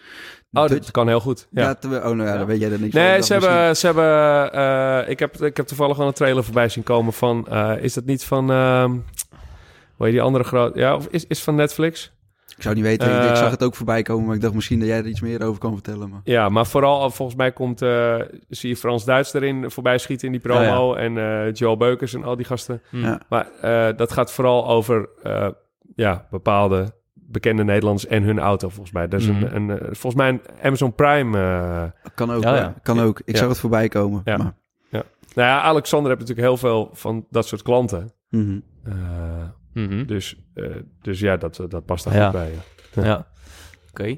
Oh, 0.51 0.67
dat 0.67 0.91
kan 0.91 1.07
heel 1.07 1.19
goed. 1.19 1.47
Ja. 1.51 1.77
Oh, 1.83 1.89
nou 1.89 2.23
ja, 2.23 2.37
dan 2.37 2.45
weet 2.45 2.59
jij 2.59 2.71
er 2.71 2.79
niks 2.79 2.93
van. 2.93 3.01
Nee, 3.01 3.17
Ik 3.17 3.23
ze 3.23 3.33
hebben, 3.33 3.77
ze 3.77 3.85
hebben 3.85 4.51
eh, 4.53 5.09
ik, 5.09 5.19
heb, 5.19 5.41
ik 5.41 5.57
heb 5.57 5.67
toevallig 5.67 5.97
wel 5.97 6.07
een 6.07 6.13
trailer 6.13 6.43
voorbij 6.43 6.69
zien 6.69 6.83
komen 6.83 7.13
van, 7.13 7.47
eh, 7.47 7.73
is 7.79 7.93
dat 7.93 8.05
niet 8.05 8.23
van, 8.23 8.51
ehm 8.51 8.91
hoe 9.95 10.05
heet 10.05 10.11
die 10.11 10.21
andere 10.21 10.43
groot, 10.43 10.75
ja, 10.75 10.95
of 10.95 11.07
is, 11.07 11.27
is 11.27 11.43
van 11.43 11.55
Netflix? 11.55 12.11
Ik 12.57 12.63
zou 12.63 12.75
niet 12.75 12.83
weten, 12.83 13.07
ik- 13.09 13.17
Eh, 13.23 13.29
ik 13.29 13.35
zag 13.35 13.51
het 13.51 13.63
ook 13.63 13.75
voorbij 13.75 14.01
komen, 14.01 14.25
maar 14.25 14.35
ik 14.35 14.41
dacht 14.41 14.53
misschien 14.53 14.79
dat 14.79 14.87
jij 14.87 14.97
er 14.97 15.07
iets 15.07 15.21
meer 15.21 15.43
over 15.45 15.59
kan 15.59 15.73
vertellen. 15.73 16.09
Maar... 16.09 16.21
Ja, 16.23 16.49
maar 16.49 16.65
vooral, 16.67 17.09
volgens 17.09 17.37
mij 17.37 17.51
komt, 17.51 17.81
eh, 17.81 18.15
zie 18.49 18.69
je 18.69 18.75
Frans 18.77 19.05
Duits 19.05 19.33
erin 19.33 19.71
voorbij 19.71 19.97
schieten 19.97 20.25
in 20.25 20.31
die 20.33 20.41
promo 20.41 20.89
Oh, 20.91 20.99
en 20.99 21.17
eh 21.17 21.53
Joel 21.53 21.77
Beukers 21.77 22.13
en 22.13 22.23
al 22.23 22.35
die 22.35 22.45
gasten. 22.45 22.81
Hm. 22.89 22.97
Ja. 22.97 23.21
Maar 23.29 23.47
eh, 23.61 23.97
dat 23.97 24.11
gaat 24.11 24.31
vooral 24.31 24.67
over, 24.67 25.09
eh, 25.23 25.47
ja, 25.95 26.27
bepaalde 26.29 26.93
bekende 27.13 27.63
Nederlanders 27.63 28.07
en 28.07 28.23
hun 28.23 28.39
auto, 28.39 28.69
volgens 28.69 28.91
mij. 28.91 29.07
Dat 29.07 29.19
is 29.19 29.27
een, 29.27 29.55
een, 29.55 29.69
eh, 29.69 29.77
volgens 29.81 30.15
mij 30.15 30.29
een 30.29 30.41
Amazon 30.63 30.93
Prime... 30.95 31.37
eh, 31.39 32.11
Kan 32.15 32.31
ook, 32.31 32.43
Ja, 32.43 32.55
ja. 32.55 32.73
kan 32.83 32.99
ook. 32.99 33.19
Ik 33.25 33.33
Ja. 33.33 33.39
zag 33.39 33.49
het 33.49 33.59
voorbij 33.59 33.87
komen. 33.87 34.21
Ja. 34.25 34.37
Maar, 34.37 34.53
nou 35.35 35.47
ja, 35.49 35.61
Alexander 35.61 36.07
heeft 36.09 36.21
natuurlijk 36.21 36.47
heel 36.47 36.57
veel 36.57 36.89
van 36.93 37.25
dat 37.29 37.47
soort 37.47 37.61
klanten. 37.61 38.11
mhm. 38.29 38.59
Eh, 39.73 39.83
Mhm. 39.83 40.05
Dus, 40.05 40.35
eh, 40.53 40.65
dus 41.01 41.19
ja, 41.19 41.37
dat, 41.37 41.59
dat 41.69 41.85
past 41.85 42.03
daar 42.03 42.15
Ja. 42.15 42.23
goed 42.23 42.33
bij. 42.33 42.51
Ja. 42.93 43.03
Ja. 43.05 43.25
Oké. 43.89 44.17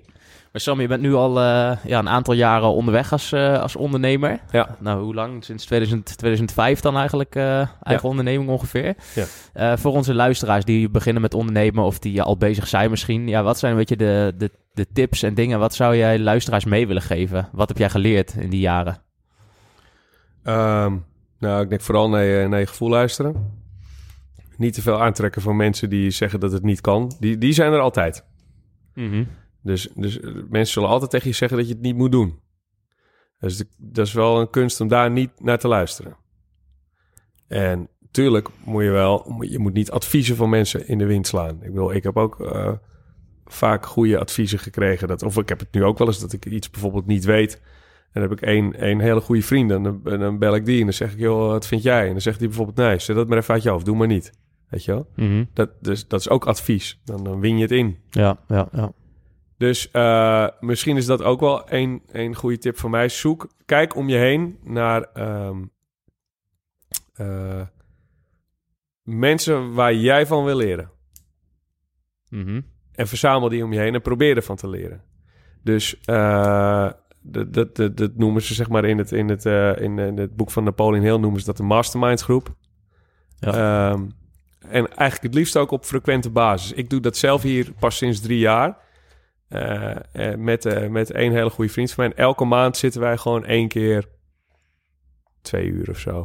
Maar 0.51 0.63
Sam, 0.63 0.81
je 0.81 0.87
bent 0.87 1.01
nu 1.01 1.13
al 1.13 1.39
eh, 1.39 1.77
ja, 1.85 1.99
een 1.99 2.09
aantal 2.09 2.33
jaren 2.33 2.67
onderweg 2.67 3.11
als, 3.11 3.31
eh, 3.31 3.61
als 3.61 3.75
ondernemer. 3.75 4.39
Ja. 4.51 4.75
Nou, 4.79 5.03
hoe 5.03 5.13
lang? 5.13 5.43
Sinds 5.43 5.65
2000, 5.65 6.17
2005 6.17 6.79
dan 6.79 6.97
eigenlijk 6.97 7.35
eh, 7.35 7.67
eigen 7.83 8.09
onderneming 8.09 8.49
ongeveer. 8.49 8.95
Ja. 9.15 9.25
Eh, 9.53 9.77
voor 9.77 9.91
onze 9.91 10.13
luisteraars 10.13 10.65
die 10.65 10.89
beginnen 10.89 11.21
met 11.21 11.33
ondernemen 11.33 11.83
of 11.83 11.99
die 11.99 12.21
al 12.21 12.37
bezig 12.37 12.67
zijn 12.67 12.89
misschien. 12.89 13.27
Ja, 13.27 13.43
wat 13.43 13.59
zijn 13.59 13.71
een 13.71 13.77
beetje 13.77 13.95
de, 13.97 14.33
de, 14.37 14.51
de 14.73 14.87
tips 14.93 15.23
en 15.23 15.33
dingen? 15.33 15.59
Wat 15.59 15.73
zou 15.75 15.95
jij 15.95 16.19
luisteraars 16.19 16.65
mee 16.65 16.87
willen 16.87 17.01
geven? 17.01 17.49
Wat 17.51 17.67
heb 17.67 17.77
jij 17.77 17.89
geleerd 17.89 18.33
in 18.35 18.49
die 18.49 18.59
jaren? 18.59 18.97
Ehm, 20.43 20.95
nou, 21.39 21.61
ik 21.63 21.69
denk 21.69 21.81
vooral 21.81 22.09
naar 22.09 22.23
je, 22.23 22.47
naar 22.47 22.59
je 22.59 22.67
gevoel 22.67 22.89
luisteren. 22.89 23.63
Niet 24.57 24.73
te 24.73 24.81
veel 24.81 25.01
aantrekken 25.01 25.41
van 25.41 25.55
mensen 25.55 25.89
die 25.89 26.09
zeggen 26.09 26.39
dat 26.39 26.51
het 26.51 26.63
niet 26.63 26.81
kan. 26.81 27.11
Die, 27.19 27.37
die 27.37 27.53
zijn 27.53 27.71
er 27.73 27.79
altijd. 27.79 28.25
Dus, 29.61 29.89
dus 29.95 30.19
eh, 30.19 30.33
mensen 30.49 30.73
zullen 30.73 30.89
altijd 30.89 31.11
tegen 31.11 31.27
je 31.29 31.35
zeggen 31.35 31.57
dat 31.57 31.67
je 31.67 31.73
het 31.73 31.81
niet 31.81 31.95
moet 31.95 32.11
doen. 32.11 32.39
Dus 33.39 33.57
de- 33.57 33.67
dat 33.77 34.05
is 34.07 34.13
wel 34.13 34.39
een 34.39 34.49
kunst 34.49 34.81
om 34.81 34.87
daar 34.87 35.11
niet 35.11 35.31
naar 35.39 35.59
te 35.59 35.67
luisteren. 35.67 36.17
En 37.47 37.89
tuurlijk 38.11 38.49
moet 38.65 38.83
je 38.83 38.89
wel, 38.89 39.35
je 39.39 39.59
moet 39.59 39.73
niet 39.73 39.91
adviezen 39.91 40.35
van 40.35 40.49
mensen 40.49 40.87
in 40.87 40.97
de 40.97 41.05
wind 41.05 41.27
slaan. 41.27 41.63
Ik 41.63 41.71
bedoel, 41.71 41.93
ik 41.93 42.03
heb 42.03 42.17
ook 42.17 42.39
eh, 42.41 42.71
vaak 43.45 43.85
goede 43.85 44.19
adviezen 44.19 44.59
gekregen. 44.59 45.07
Dat, 45.07 45.23
of 45.23 45.37
ik 45.37 45.49
heb 45.49 45.59
het 45.59 45.71
nu 45.71 45.83
ook 45.83 45.97
wel 45.97 46.07
eens 46.07 46.19
dat 46.19 46.33
ik 46.33 46.45
iets 46.45 46.69
bijvoorbeeld 46.69 47.05
niet 47.05 47.25
weet. 47.25 47.61
En 48.11 48.21
dan 48.21 48.29
heb 48.29 48.31
ik 48.31 48.41
één, 48.41 48.73
één 48.75 48.99
hele 48.99 49.21
goede 49.21 49.41
vriend. 49.41 49.71
En 49.71 49.83
dan, 49.83 50.01
en 50.05 50.19
dan 50.19 50.39
bel 50.39 50.55
ik 50.55 50.65
die 50.65 50.77
en 50.79 50.83
dan 50.83 50.93
zeg 50.93 51.11
ik, 51.13 51.19
joh, 51.19 51.47
wat 51.47 51.67
vind 51.67 51.83
jij? 51.83 52.05
En 52.05 52.11
dan 52.11 52.21
zegt 52.21 52.37
hij 52.39 52.47
bijvoorbeeld, 52.47 52.77
nee, 52.77 52.99
zet 52.99 53.15
dat 53.15 53.27
maar 53.27 53.37
even 53.37 53.53
uit 53.53 53.63
je 53.63 53.69
hoofd. 53.69 53.85
Doe 53.85 53.95
maar 53.95 54.07
niet. 54.07 54.31
Weet 54.69 54.85
je 54.85 54.91
wel? 54.91 55.07
Mhm. 55.15 55.43
Dat, 55.53 55.69
dus, 55.81 56.07
dat 56.07 56.19
is 56.19 56.29
ook 56.29 56.45
advies. 56.45 56.99
Dan, 57.03 57.23
dan 57.23 57.39
win 57.39 57.55
je 57.55 57.61
het 57.61 57.71
in. 57.71 57.97
Ja, 58.09 58.37
ja, 58.47 58.67
ja. 58.71 58.91
Dus 59.57 59.91
eh, 59.91 60.47
misschien 60.59 60.97
is 60.97 61.05
dat 61.05 61.23
ook 61.23 61.39
wel 61.39 61.71
een, 61.73 62.01
een 62.11 62.35
goede 62.35 62.57
tip 62.57 62.77
van 62.77 62.89
mij. 62.91 63.09
Zoek, 63.09 63.49
kijk 63.65 63.95
om 63.95 64.09
je 64.09 64.17
heen 64.17 64.59
naar 64.63 65.01
ehm, 65.13 65.63
eh, 67.13 67.61
mensen 69.03 69.73
waar 69.73 69.93
jij 69.93 70.25
van 70.25 70.43
wil 70.43 70.55
leren. 70.55 70.91
Mhm. 72.29 72.61
En 72.91 73.07
verzamel 73.07 73.49
die 73.49 73.63
om 73.63 73.73
je 73.73 73.79
heen 73.79 73.93
en 73.93 74.01
probeer 74.01 74.35
ervan 74.35 74.55
te 74.55 74.69
leren. 74.69 75.03
Dus 75.63 75.99
dat, 77.31 77.53
dat, 77.53 77.75
dat, 77.75 77.97
dat 77.97 78.15
noemen 78.15 78.41
ze 78.41 78.53
zeg 78.53 78.69
maar 78.69 78.85
in 78.85 78.97
het, 78.97 79.11
in, 79.11 79.29
het, 79.29 79.45
eh, 79.45 79.77
in, 79.77 79.99
in 79.99 80.17
het 80.17 80.35
boek 80.35 80.51
van 80.51 80.63
Napoleon 80.63 81.03
Hill 81.03 81.17
noemen 81.17 81.39
ze 81.39 81.45
dat 81.45 81.57
de 81.57 81.63
mastermind 81.63 82.21
groep. 82.21 82.55
Ja. 83.39 83.91
Ehm, 83.91 84.05
en 84.69 84.87
eigenlijk 84.87 85.21
het 85.23 85.33
liefst 85.33 85.57
ook 85.57 85.71
op 85.71 85.85
frequente 85.85 86.29
basis. 86.29 86.71
Ik 86.71 86.89
doe 86.89 86.99
dat 86.99 87.17
zelf 87.17 87.41
hier 87.41 87.71
pas 87.79 87.97
sinds 87.97 88.19
drie 88.21 88.39
jaar. 88.39 88.77
Eh, 89.47 89.95
eh, 90.31 90.37
met, 90.37 90.65
eh, 90.65 90.87
met 90.89 91.11
één 91.11 91.31
hele 91.31 91.49
goede 91.49 91.71
vriend 91.71 91.91
van 91.91 92.03
mij. 92.03 92.13
En 92.13 92.23
elke 92.23 92.45
maand 92.45 92.77
zitten 92.77 93.01
wij 93.01 93.17
gewoon 93.17 93.45
één 93.45 93.67
keer 93.67 94.05
twee 95.41 95.65
uur 95.67 95.89
of 95.89 95.99
zo. 95.99 96.17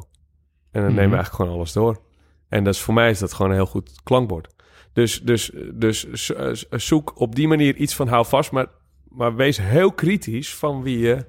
En 0.71 0.81
dan 0.83 0.83
nemen 0.83 0.95
Mhm. 0.95 0.95
we 1.11 1.15
eigenlijk 1.17 1.35
gewoon 1.35 1.53
alles 1.53 1.73
door. 1.73 2.01
En 2.49 2.65
dat 2.65 2.75
is, 2.75 2.81
voor 2.81 2.95
mij 2.95 3.11
is 3.11 3.19
dat 3.19 3.33
gewoon 3.33 3.51
een 3.51 3.57
heel 3.57 3.67
goed 3.67 4.01
klankbord. 4.03 4.55
Dus, 4.93 5.21
dus, 5.23 5.51
dus 5.75 6.11
zo- 6.12 6.55
zo- 6.55 6.67
zoek 6.79 7.21
op 7.21 7.35
die 7.35 7.49
manier 7.49 7.77
iets 7.77 7.95
van 7.95 8.09
hou 8.09 8.27
vast. 8.27 8.53
Maar, 8.53 8.67
maar 9.09 9.35
wees 9.37 9.59
heel 9.59 9.93
kritisch 9.93 10.55
van 10.55 10.83
wie 10.83 10.99
je 10.99 11.27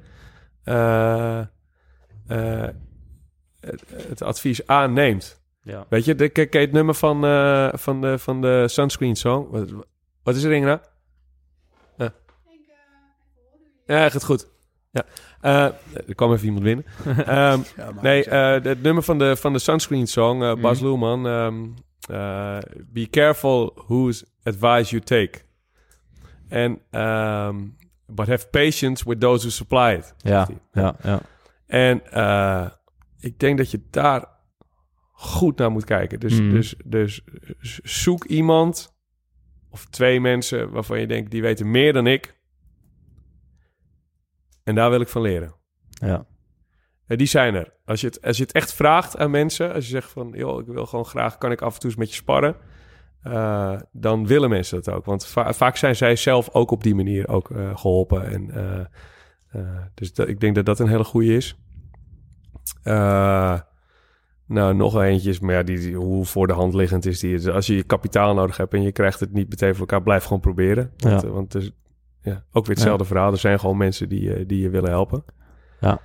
het, 3.60 3.84
het 4.08 4.22
advies 4.22 4.68
aanneemt. 4.68 5.41
Ja. 5.64 5.86
Weet 5.90 6.06
je, 6.06 6.16
de, 6.16 6.30
je 6.34 6.58
het 6.58 6.72
nummer 6.72 6.96
van, 6.96 7.26
eh, 7.26 7.70
van, 7.74 8.02
de, 8.02 8.20
van 8.20 8.42
de 8.42 8.68
Sunscreen 8.68 9.16
Song? 9.16 9.48
Wat, 9.50 9.70
wat 10.24 10.36
is 10.36 10.44
er, 10.44 10.52
Ingrid? 10.52 10.90
Ja. 11.98 12.14
Ja, 13.86 14.10
gaat 14.10 14.24
goed. 14.24 14.50
Ja. 14.92 15.04
Eh, 15.42 15.64
er 16.08 16.16
kwam 16.16 16.34
even 16.34 16.46
iemand 16.46 16.64
binnen. 16.64 16.86
Ehm, 17.28 17.60
Ja, 17.76 17.92
nee, 18.02 18.24
eh, 18.26 18.64
het 18.64 18.82
nummer 18.82 19.04
van 19.04 19.18
de, 19.18 19.36
van 19.36 19.54
de 19.54 19.60
Sunscreen 19.60 20.08
Song, 20.08 20.44
eh, 20.44 20.56
Bas. 20.56 20.80
Luhrmann. 20.80 21.26
eh, 22.10 22.58
be 22.94 23.08
careful 23.10 23.72
whose 23.88 24.26
advice 24.44 24.90
you 24.92 25.02
take. 25.02 25.40
En, 26.48 26.82
ehm, 26.90 27.58
but 28.06 28.28
have 28.28 28.48
patience 28.48 29.04
with 29.10 29.20
those 29.20 29.40
who 29.42 29.50
supply 29.50 29.94
it. 29.94 30.14
Ja, 30.18 30.48
ja, 30.72 30.96
ja. 31.04 31.20
En 31.66 32.12
eh, 32.12 32.68
ik 33.20 33.40
denk 33.40 33.58
dat 33.58 33.72
je 33.72 33.82
daar 33.90 34.26
goed 35.22 35.58
naar 35.58 35.72
moet 35.72 35.84
kijken. 35.86 36.20
Dus, 36.20 36.40
Mhm. 36.40 36.50
dus, 36.50 36.76
dus 36.86 37.22
zoek 37.84 38.24
iemand 38.26 38.96
of 39.70 39.86
twee 39.86 40.20
mensen 40.22 40.72
waarvan 40.72 41.00
je 41.00 41.08
denkt, 41.08 41.32
die 41.32 41.42
weten 41.42 41.72
meer 41.72 41.94
dan 41.94 42.08
ik. 42.08 42.40
En 44.64 44.76
daar 44.76 44.90
wil 44.90 45.02
ik 45.02 45.08
van 45.08 45.22
leren. 45.22 45.56
ja. 45.90 46.26
En 47.08 47.18
die 47.18 47.28
zijn 47.28 47.56
er. 47.56 47.74
Als 47.86 48.02
je, 48.02 48.08
het, 48.08 48.22
als 48.22 48.38
je 48.38 48.44
het 48.44 48.52
echt 48.52 48.74
vraagt 48.74 49.18
aan 49.18 49.32
mensen, 49.32 49.74
als 49.74 49.84
je 49.86 49.90
zegt 49.92 50.12
van, 50.12 50.32
joh, 50.36 50.60
ik 50.60 50.66
wil 50.68 50.86
gewoon 50.86 51.06
graag, 51.06 51.38
kan 51.38 51.52
ik 51.52 51.62
af 51.62 51.74
en 51.74 51.80
toe 51.80 51.90
eens 51.90 52.00
met 52.00 52.10
je 52.10 52.16
sparren? 52.16 52.56
Eh, 53.22 53.80
dan 53.92 54.28
willen 54.28 54.50
mensen 54.50 54.82
dat 54.84 54.94
ook. 54.96 55.06
Want 55.06 55.26
va- 55.28 55.54
vaak 55.54 55.76
zijn 55.78 55.96
zij 55.96 56.16
zelf 56.16 56.50
ook 56.50 56.72
op 56.72 56.84
die 56.84 56.96
manier 56.96 57.28
ook 57.28 57.52
eh, 57.52 57.78
geholpen. 57.78 58.26
En, 58.30 58.52
eh, 59.50 59.84
dus 59.94 60.14
dat, 60.14 60.28
ik 60.28 60.40
denk 60.40 60.56
dat 60.56 60.66
dat 60.66 60.80
een 60.80 60.88
hele 60.88 61.04
goede 61.04 61.36
is. 61.36 61.56
Eh, 62.84 63.60
nou, 64.52 64.74
nog 64.76 65.02
eentje 65.02 65.30
is, 65.30 65.40
maar 65.40 65.56
ja, 65.56 65.64
die, 65.64 65.80
die- 65.80 65.96
hoe 65.96 66.26
voor 66.26 66.48
de 66.48 66.54
hand 66.54 66.74
liggend 66.74 67.06
is 67.06 67.20
die. 67.20 67.32
Dus 67.36 67.48
als 67.48 67.68
je 67.68 67.76
je 67.76 67.84
kapitaal 67.84 68.34
nodig 68.34 68.58
hebt 68.58 68.74
en 68.74 68.82
je 68.82 68.92
krijgt 68.92 69.20
het 69.20 69.34
niet 69.34 69.50
meteen 69.50 69.72
voor 69.72 69.80
elkaar, 69.80 70.02
blijf 70.04 70.24
gewoon 70.24 70.40
proberen. 70.40 70.92
Want, 70.98 71.22
Ja. 71.22 71.28
eh, 71.28 71.34
want 71.34 71.56
is 71.56 71.72
ja, 72.22 72.44
ook 72.52 72.66
weer 72.66 72.76
hetzelfde 72.76 73.06
verhaal. 73.06 73.32
Er 73.32 73.38
zijn 73.38 73.60
gewoon 73.60 73.78
mensen 73.78 74.10
die, 74.10 74.34
eh, 74.34 74.44
die 74.48 74.62
je 74.62 74.70
willen 74.70 74.90
helpen. 74.90 75.24
Ja. 75.80 76.02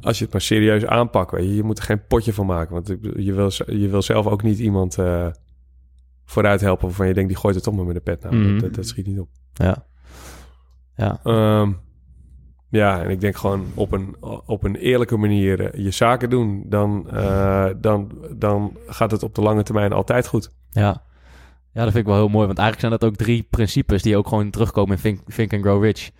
Als 0.00 0.18
je 0.18 0.24
het 0.24 0.32
maar 0.32 0.42
serieus 0.42 0.86
aanpakt, 0.86 1.30
weet 1.30 1.44
je, 1.44 1.54
je 1.54 1.62
moet 1.62 1.78
er 1.78 1.84
geen 1.84 2.06
potje 2.06 2.32
van 2.32 2.46
maken. 2.46 2.72
Want 2.74 2.86
je 3.16 3.32
wil, 3.32 3.50
je 3.66 3.88
wil 3.88 4.02
zelf 4.02 4.26
ook 4.26 4.42
niet 4.42 4.58
iemand 4.58 4.98
eh, 4.98 5.26
vooruit 6.24 6.60
helpen 6.60 6.86
waarvan 6.86 7.06
je 7.08 7.14
denkt, 7.14 7.28
die 7.28 7.38
gooit 7.38 7.54
het 7.54 7.64
toch 7.64 7.74
maar 7.74 7.84
met 7.84 7.94
de 7.94 8.00
pet. 8.00 8.22
Nou, 8.22 8.34
Mhm. 8.36 8.52
dat, 8.52 8.60
dat, 8.60 8.74
dat 8.74 8.86
schiet 8.86 9.06
niet 9.06 9.20
op. 9.20 9.28
Ja. 9.52 9.86
Ja. 10.96 11.20
Ehm, 11.24 11.72
ja, 12.68 13.02
en 13.02 13.10
ik 13.10 13.20
denk 13.20 13.36
gewoon 13.36 13.66
op 13.74 13.92
een, 13.92 14.16
op 14.46 14.64
een 14.64 14.76
eerlijke 14.76 15.16
manier 15.16 15.60
eh, 15.60 15.84
je 15.84 15.90
zaken 15.90 16.30
doen. 16.30 16.64
Dan, 16.66 17.10
eh, 17.10 17.66
dan, 17.76 18.10
dan 18.36 18.76
gaat 18.86 19.10
het 19.10 19.22
op 19.22 19.34
de 19.34 19.42
lange 19.42 19.62
termijn 19.62 19.92
altijd 19.92 20.26
goed. 20.26 20.50
Ja. 20.70 21.04
Ja, 21.72 21.82
dat 21.82 21.92
vind 21.92 22.06
ik 22.06 22.12
wel 22.12 22.20
heel 22.20 22.28
mooi. 22.28 22.46
Want 22.46 22.58
eigenlijk 22.58 22.88
zijn 22.88 23.00
dat 23.00 23.10
ook 23.10 23.16
drie 23.16 23.46
principes 23.50 24.02
die 24.02 24.16
ook 24.16 24.28
gewoon 24.28 24.50
terugkomen 24.50 24.96
in 24.96 25.02
Think, 25.02 25.20
Think 25.34 25.52
and 25.52 25.62
Grow 25.62 25.84
Rich. 25.84 26.10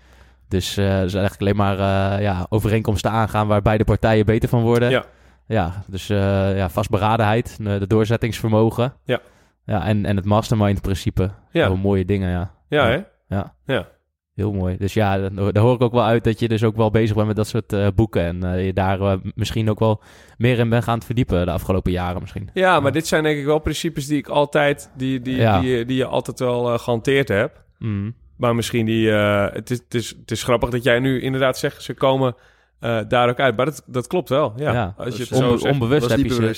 Dus 0.49 0.77
eh 0.77 1.01
dus 1.01 1.15
eigenlijk 1.15 1.41
alleen 1.41 1.57
maar 1.57 2.23
ja, 2.23 2.47
overeenkomsten 2.49 3.11
aangaan 3.11 3.47
waar 3.47 3.63
beide 3.63 3.85
partijen 3.85 4.27
beter 4.27 4.49
van 4.49 4.63
worden. 4.63 4.91
Ja. 4.91 5.05
Ja, 5.47 5.85
dus 5.87 6.07
ja, 6.07 6.69
vastberadenheid, 6.69 7.57
de 7.63 7.87
doorzettingsvermogen. 7.87 8.95
Ja. 9.05 9.21
Ja, 9.65 9.85
en, 9.85 10.05
en 10.05 10.17
het 10.17 10.25
mastermind 10.25 10.81
principe. 10.81 11.31
Ja. 11.51 11.67
Heel 11.67 11.77
mooie 11.77 12.05
dingen, 12.05 12.31
ja. 12.31 12.55
Ja, 12.69 12.87
hè? 12.87 13.03
Ja. 13.29 13.55
Ja. 13.65 13.89
Heel 14.37 14.53
mooi. 14.53 14.77
Dus 14.77 14.95
ja, 14.95 15.29
daar 15.29 15.63
hoor 15.63 15.75
ik 15.75 15.83
ook 15.83 15.93
wel 15.93 16.05
uit 16.05 16.25
dat 16.25 16.39
je 16.41 16.49
dus 16.49 16.65
ook 16.65 16.77
wel 16.77 16.91
bezig 16.91 17.15
bent 17.15 17.27
met 17.27 17.37
dat 17.37 17.47
soort 17.47 17.73
eh, 17.73 17.87
boeken. 17.95 18.23
En 18.23 18.45
eh, 18.45 18.67
je 18.67 18.73
daar 18.73 19.01
eh, 19.01 19.13
misschien 19.35 19.71
ook 19.71 19.79
wel 19.79 20.03
meer 20.39 20.59
in 20.59 20.69
bent 20.69 20.85
gaan 20.85 21.03
verdiepen 21.03 21.45
de 21.47 21.53
afgelopen 21.53 21.93
jaren 21.93 22.21
misschien. 22.21 22.49
Ja, 22.55 22.81
maar 22.81 22.93
dit 22.93 23.07
zijn 23.07 23.23
denk 23.23 23.39
ik 23.39 23.45
wel 23.45 23.59
principes 23.59 24.07
die 24.07 24.19
ik 24.19 24.29
altijd, 24.29 24.91
die, 24.97 25.21
die, 25.21 25.37
Ja. 25.37 25.61
die, 25.61 25.85
die, 25.85 25.97
je 25.97 26.05
altijd 26.05 26.39
wel 26.39 26.73
eh, 26.73 26.79
gehanteerd 26.79 27.29
hebt. 27.29 27.61
Mm. 27.79 28.15
Maar 28.37 28.55
misschien 28.55 28.87
die, 28.87 29.11
eh, 29.13 29.47
het, 29.53 29.71
is, 29.71 29.79
het, 29.79 29.95
is, 29.95 30.09
het 30.21 30.31
is 30.31 30.43
grappig 30.43 30.71
dat 30.71 30.83
jij 30.83 30.99
nu 30.99 31.21
inderdaad 31.21 31.59
zegt, 31.59 31.83
ze 31.83 31.95
komen 31.95 32.35
eh, 32.81 33.01
daar 33.09 33.29
ook 33.29 33.41
uit. 33.41 33.57
Maar 33.57 33.67
dat, 33.67 33.83
dat 33.87 34.07
klopt 34.07 34.29
wel, 34.29 34.53
ja. 34.57 34.73
Ja. 34.73 34.95
Als 34.97 35.17
je 35.17 35.21
het 35.21 35.29
Dus 35.29 35.39
zo 35.39 35.45
Onbe- 35.47 35.59
zegt. 35.59 35.73
onbewust 35.75 36.09
heb 36.11 36.19
je. 36.19 36.55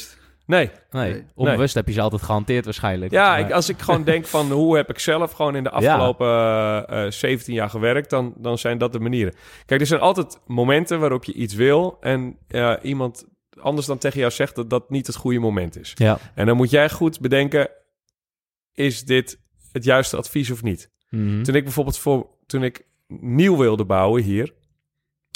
Nee, 0.48 0.70
Nee, 0.90 1.12
Nee. 1.12 1.24
onbewust 1.34 1.74
heb 1.74 1.86
je 1.86 1.92
ze 1.92 2.00
altijd 2.00 2.22
gehanteerd 2.22 2.64
waarschijnlijk. 2.64 3.12
ja, 3.12 3.36
ik, 3.36 3.50
als 3.50 3.68
ik 3.68 3.78
gewoon 3.78 4.04
denk 4.04 4.26
van 4.26 4.50
hoe 4.50 4.76
heb 4.76 4.90
ik 4.90 4.98
zelf 4.98 5.32
gewoon 5.32 5.56
in 5.56 5.62
de 5.62 5.70
afgelopen 5.70 6.26
eh, 6.26 7.04
eh, 7.06 7.12
17 7.12 7.54
jaar 7.54 7.70
gewerkt, 7.70 8.10
dan, 8.10 8.34
dan 8.36 8.58
zijn 8.58 8.78
dat 8.78 8.92
de 8.92 8.98
manieren. 9.00 9.34
Kijk, 9.66 9.80
er 9.80 9.86
zijn 9.86 10.00
altijd 10.00 10.40
momenten 10.46 11.00
waarop 11.00 11.24
je 11.24 11.32
iets 11.32 11.54
wil 11.54 11.96
en 12.00 12.36
eh, 12.48 12.74
iemand 12.82 13.26
anders 13.60 13.86
dan 13.86 13.98
tegen 13.98 14.18
jou 14.20 14.32
zegt 14.32 14.54
dat 14.54 14.70
dat 14.70 14.90
niet 14.90 15.06
het 15.06 15.16
goede 15.16 15.38
moment 15.38 15.78
is. 15.78 15.92
Ja. 15.94 16.18
En 16.34 16.46
dan 16.46 16.56
moet 16.56 16.70
jij 16.70 16.90
goed 16.90 17.20
bedenken, 17.20 17.70
is 18.72 19.04
dit 19.04 19.40
het 19.72 19.84
juiste 19.84 20.16
advies 20.16 20.50
of 20.50 20.62
niet? 20.62 20.90
Mhm. 21.10 21.42
Toen 21.42 21.54
ik 21.54 21.64
bijvoorbeeld 21.64 21.98
voor, 21.98 22.26
toen 22.46 22.62
ik 22.62 22.86
nieuw 23.06 23.56
wilde 23.56 23.84
bouwen 23.84 24.22
hier, 24.22 24.52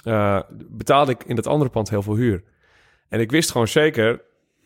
eh, 0.05 0.41
betaalde 0.69 1.13
ik 1.13 1.25
in 1.25 1.37
dat 1.37 1.47
andere 1.47 1.71
pand 1.71 1.91
heel 1.91 2.03
veel 2.03 2.17
huur. 2.17 2.43
En 3.09 3.21
ik 3.21 3.31
wist 3.31 3.51
gewoon 3.51 3.69
zeker, 3.69 4.23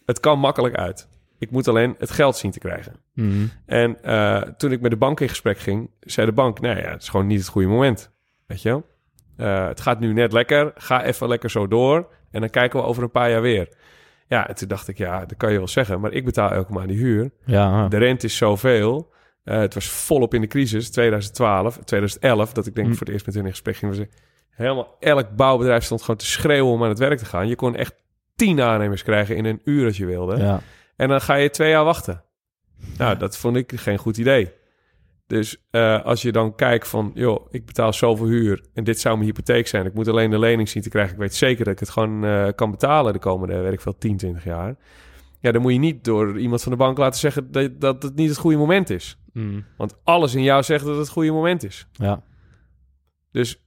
het 0.06 0.20
kan 0.20 0.38
makkelijk 0.38 0.74
uit. 0.74 1.08
Ik 1.38 1.50
moet 1.50 1.68
alleen 1.68 1.94
het 1.98 2.10
geld 2.10 2.36
zien 2.36 2.50
te 2.50 2.58
krijgen. 2.58 2.92
Mhm. 3.14 3.46
En 3.66 4.02
eh, 4.02 4.40
toen 4.42 4.72
ik 4.72 4.80
met 4.80 4.90
de 4.90 4.96
bank 4.96 5.20
in 5.20 5.28
gesprek 5.28 5.58
ging, 5.58 5.90
zei 6.00 6.26
de 6.26 6.32
bank: 6.32 6.60
Nee, 6.60 6.76
ja, 6.82 6.90
het 6.90 7.02
is 7.02 7.08
gewoon 7.08 7.26
niet 7.26 7.38
het 7.38 7.48
goede 7.48 7.68
moment. 7.68 8.10
Weet 8.46 8.62
je 8.62 8.68
wel? 8.68 8.86
Eh, 9.36 9.66
het 9.66 9.80
gaat 9.80 10.00
nu 10.00 10.12
net 10.12 10.32
lekker. 10.32 10.72
Ga 10.74 11.04
even 11.04 11.28
lekker 11.28 11.50
zo 11.50 11.68
door. 11.68 12.08
En 12.30 12.40
dan 12.40 12.50
kijken 12.50 12.80
we 12.80 12.86
over 12.86 13.02
een 13.02 13.10
paar 13.10 13.30
jaar 13.30 13.40
weer. 13.42 13.68
Ja, 14.28 14.48
en 14.48 14.54
toen 14.54 14.68
dacht 14.68 14.88
ik: 14.88 14.98
Ja, 14.98 15.24
dat 15.26 15.36
kan 15.36 15.52
je 15.52 15.58
wel 15.58 15.68
zeggen. 15.68 16.00
Maar 16.00 16.12
ik 16.12 16.24
betaal 16.24 16.50
elke 16.50 16.72
maand 16.72 16.88
die 16.88 16.98
huur. 16.98 17.30
Ja, 17.44 17.88
De 17.88 17.96
rente 17.98 18.26
is 18.26 18.36
zoveel. 18.36 19.12
Eh, 19.44 19.58
het 19.58 19.74
was 19.74 19.88
volop 19.88 20.34
in 20.34 20.40
de 20.40 20.46
crisis, 20.46 20.90
2012, 20.90 21.78
2011, 21.84 22.52
dat 22.52 22.66
ik 22.66 22.74
denk 22.74 22.86
Hm. 22.86 22.92
voor 22.94 23.06
het 23.06 23.14
eerst 23.14 23.26
met 23.26 23.34
hun 23.34 23.44
in 23.44 23.50
gesprek 23.50 23.76
ging. 23.76 23.96
Was 23.96 24.06
helemaal, 24.50 24.96
elk 25.00 25.36
bouwbedrijf 25.36 25.84
stond 25.84 26.00
gewoon 26.00 26.16
te 26.16 26.26
schreeuwen 26.26 26.72
om 26.72 26.82
aan 26.82 26.88
het 26.88 26.98
werk 26.98 27.18
te 27.18 27.24
gaan. 27.24 27.48
Je 27.48 27.56
kon 27.56 27.76
echt 27.76 27.94
tien 28.36 28.60
aannemers 28.60 29.02
krijgen 29.02 29.36
in 29.36 29.44
een 29.44 29.60
uur 29.64 29.86
als 29.86 29.96
je 29.96 30.06
wilde. 30.06 30.36
ja. 30.36 30.60
En 30.96 31.08
dan 31.08 31.20
ga 31.20 31.34
je 31.34 31.50
twee 31.50 31.70
jaar 31.70 31.84
wachten. 31.84 32.24
Nou, 32.98 33.18
dat 33.18 33.36
vond 33.36 33.56
ik 33.56 33.72
geen 33.74 33.98
goed 33.98 34.16
idee. 34.16 34.52
Dus 35.26 35.66
eh, 35.70 36.04
als 36.04 36.22
je 36.22 36.32
dan 36.32 36.54
kijkt 36.54 36.88
van, 36.88 37.10
joh, 37.14 37.46
ik 37.50 37.66
betaal 37.66 37.92
zoveel 37.92 38.26
huur 38.26 38.64
en 38.74 38.84
dit 38.84 39.00
zou 39.00 39.14
mijn 39.14 39.26
hypotheek 39.28 39.66
zijn. 39.66 39.86
Ik 39.86 39.94
moet 39.94 40.08
alleen 40.08 40.30
de 40.30 40.38
lening 40.38 40.68
zien 40.68 40.82
te 40.82 40.88
krijgen. 40.88 41.12
Ik 41.12 41.18
weet 41.18 41.34
zeker 41.34 41.64
dat 41.64 41.72
ik 41.72 41.80
het 41.80 41.88
gewoon 41.88 42.24
eh, 42.24 42.48
kan 42.54 42.70
betalen 42.70 43.12
de 43.12 43.18
komende, 43.18 43.58
weet 43.60 43.72
ik 43.72 43.80
veel, 43.80 43.98
10, 43.98 44.16
20 44.16 44.44
jaar. 44.44 44.76
Ja, 45.40 45.52
dan 45.52 45.62
moet 45.62 45.72
je 45.72 45.78
niet 45.78 46.04
door 46.04 46.38
iemand 46.38 46.62
van 46.62 46.72
de 46.72 46.78
bank 46.78 46.98
laten 46.98 47.20
zeggen 47.20 47.52
dat, 47.52 47.80
dat 47.80 48.02
het 48.02 48.14
niet 48.14 48.28
het 48.28 48.38
goede 48.38 48.56
moment 48.56 48.90
is. 48.90 49.18
Mhm. 49.32 49.60
Want 49.76 49.96
alles 50.04 50.34
in 50.34 50.42
jou 50.42 50.62
zegt 50.62 50.84
dat 50.84 50.92
het 50.92 51.02
het 51.02 51.12
goede 51.12 51.32
moment 51.32 51.64
is. 51.64 51.88
ja. 51.92 52.22
Dus 53.32 53.65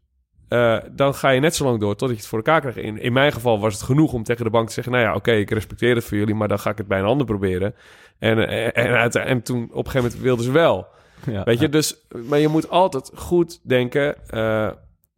eh, 0.50 0.78
dan 0.92 1.14
ga 1.16 1.30
je 1.30 1.40
net 1.40 1.56
zo 1.56 1.66
lang 1.66 1.80
door 1.80 1.90
totdat 1.90 2.10
je 2.10 2.16
het 2.16 2.28
voor 2.28 2.38
elkaar 2.38 2.60
krijgt. 2.62 2.78
In, 2.80 3.02
in 3.02 3.14
mijn 3.14 3.32
geval 3.32 3.60
was 3.60 3.74
het 3.74 3.84
genoeg 3.84 4.14
om 4.14 4.24
tegen 4.24 4.44
de 4.44 4.50
bank 4.50 4.68
te 4.68 4.74
zeggen... 4.74 4.94
nou 4.94 5.06
ja, 5.06 5.16
oké, 5.16 5.32
ik 5.32 5.50
respecteer 5.50 5.96
het 5.96 6.04
voor 6.04 6.18
jullie... 6.18 6.36
maar 6.36 6.48
dan 6.48 6.60
ga 6.60 6.70
ik 6.70 6.78
het 6.78 6.88
bij 6.88 7.00
een 7.00 7.06
ander 7.06 7.26
proberen. 7.26 7.76
En, 8.20 8.48
en, 8.48 8.74
en, 8.74 8.88
uit- 8.98 9.16
en 9.16 9.42
toen 9.42 9.64
op 9.64 9.86
een 9.86 9.92
gegeven 9.92 10.02
moment 10.02 10.22
wilden 10.22 10.46
ze 10.46 10.52
wel. 10.52 10.88
ja. 11.26 11.44
Weet 11.44 11.60
je, 11.60 11.70
dus... 11.70 11.96
Maar 12.28 12.40
je 12.40 12.48
moet 12.48 12.70
altijd 12.70 13.12
goed 13.16 13.60
denken... 13.64 14.16
eh, 14.28 14.68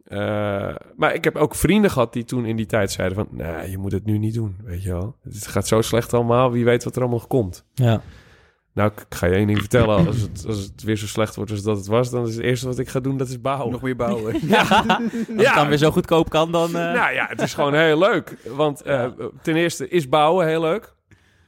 eh, 0.03 0.75
maar 0.95 1.13
ik 1.13 1.23
heb 1.23 1.35
ook 1.35 1.55
vrienden 1.55 1.91
gehad 1.91 2.13
die 2.13 2.23
toen 2.23 2.45
in 2.45 2.55
die 2.55 2.65
tijd 2.65 2.91
zeiden 2.91 3.17
van... 3.17 3.27
nee, 3.31 3.69
je 3.71 3.77
moet 3.77 3.91
het 3.91 4.05
nu 4.05 4.17
niet 4.17 4.33
doen, 4.33 4.57
weet 4.63 4.83
je 4.83 4.91
wel. 4.91 5.15
Het 5.23 5.47
gaat 5.47 5.67
zo 5.67 5.81
slecht 5.81 6.13
allemaal, 6.13 6.51
wie 6.51 6.65
weet 6.65 6.83
wat 6.83 6.95
er 6.95 7.01
allemaal 7.01 7.27
komt. 7.27 7.65
Ja. 7.73 8.01
Nou, 8.73 8.91
ik 8.95 9.05
ga 9.15 9.25
je 9.27 9.33
één 9.35 9.47
ding 9.47 9.59
vertellen. 9.59 10.05
Als 10.07 10.21
het, 10.21 10.43
als 10.47 10.57
het 10.59 10.83
weer 10.83 10.95
zo 10.97 11.07
slecht 11.07 11.35
wordt 11.35 11.51
als 11.51 11.63
dat 11.63 11.77
het 11.77 11.87
was... 11.87 12.09
dan 12.09 12.27
is 12.27 12.35
het 12.35 12.43
eerste 12.43 12.67
wat 12.67 12.77
ik 12.79 12.89
ga 12.89 12.99
doen, 12.99 13.17
dat 13.17 13.27
is 13.27 13.41
bouwen. 13.41 13.71
Nog 13.71 13.81
meer 13.81 13.95
bouwen. 13.95 14.33
Als 15.37 15.45
het 15.47 15.55
dan 15.55 15.67
weer 15.67 15.77
zo 15.77 15.91
goedkoop 15.91 16.29
kan, 16.29 16.51
dan... 16.51 16.67
eh, 16.67 16.73
Nou 16.93 17.13
ja, 17.13 17.25
het 17.29 17.41
is 17.41 17.53
gewoon 17.53 17.73
heel 17.73 17.99
leuk. 17.99 18.37
Want 18.47 18.81
eh, 18.81 19.05
ten 19.41 19.55
eerste 19.55 19.87
is 19.89 20.09
bouwen 20.09 20.47
heel 20.47 20.61
leuk. 20.61 20.93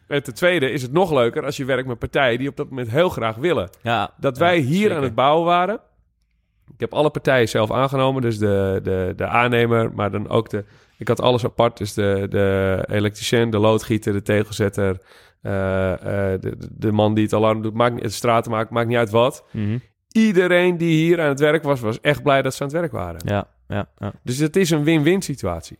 En 0.08 0.24
ten 0.24 0.34
tweede 0.34 0.72
is 0.72 0.82
het 0.82 0.92
nog 0.92 1.12
leuker 1.12 1.46
als 1.46 1.58
je 1.58 1.66
werkt 1.66 1.88
met 1.88 2.00
partijen 2.00 2.38
die 2.38 2.48
op 2.50 2.56
dat 2.58 2.70
moment 2.70 2.90
heel 2.92 3.10
graag 3.10 3.36
willen. 3.36 3.70
ja. 3.82 4.14
Dat 4.18 4.38
Ja, 4.38 4.44
wij 4.44 4.58
hier 4.58 4.78
zeker. 4.82 4.96
aan 4.96 5.04
het 5.04 5.16
bouwen 5.16 5.46
waren. 5.46 5.80
Ik 6.74 6.80
heb 6.80 6.94
alle 6.94 7.10
partijen 7.10 7.50
zelf 7.50 7.72
aangenomen. 7.72 8.22
Dus 8.22 8.38
de, 8.38 8.80
de, 8.84 9.14
de 9.16 9.28
aannemer, 9.28 9.92
maar 9.94 10.12
dan 10.12 10.30
ook 10.30 10.50
de... 10.50 10.64
Ik 10.98 11.08
had 11.08 11.22
alles 11.22 11.46
apart. 11.46 11.78
Dus 11.78 11.94
de, 11.94 12.26
de 12.30 12.84
elektricien, 12.90 13.50
de 13.50 13.58
loodgieter, 13.60 14.14
de 14.14 14.22
tegelzetter... 14.22 14.98
eh, 15.44 15.94
eh, 16.34 16.42
de, 16.42 16.56
de- 16.72 16.92
man 16.92 17.14
die 17.14 17.24
het 17.24 17.34
alarm 17.34 17.62
doet, 17.62 17.74
maakt, 17.74 18.02
het 18.02 18.14
straten 18.14 18.52
maakt, 18.52 18.70
maakt 18.70 18.88
niet 18.88 18.98
uit 18.98 19.10
wat. 19.10 19.46
Mhm. 19.52 19.78
Iedereen 20.12 20.78
die 20.78 21.06
hier 21.06 21.22
aan 21.22 21.28
het 21.30 21.40
werk 21.40 21.64
was, 21.64 21.80
was 21.80 22.00
echt 22.02 22.24
blij 22.24 22.42
dat 22.42 22.54
ze 22.54 22.64
aan 22.64 22.68
het 22.70 22.78
werk 22.78 22.92
waren. 22.92 23.22
Ja, 23.26 23.48
ja, 23.68 23.90
ja. 23.98 24.14
Dus 24.24 24.38
het 24.38 24.56
is 24.56 24.70
een 24.70 24.84
win-win 24.84 25.22
situatie. 25.22 25.78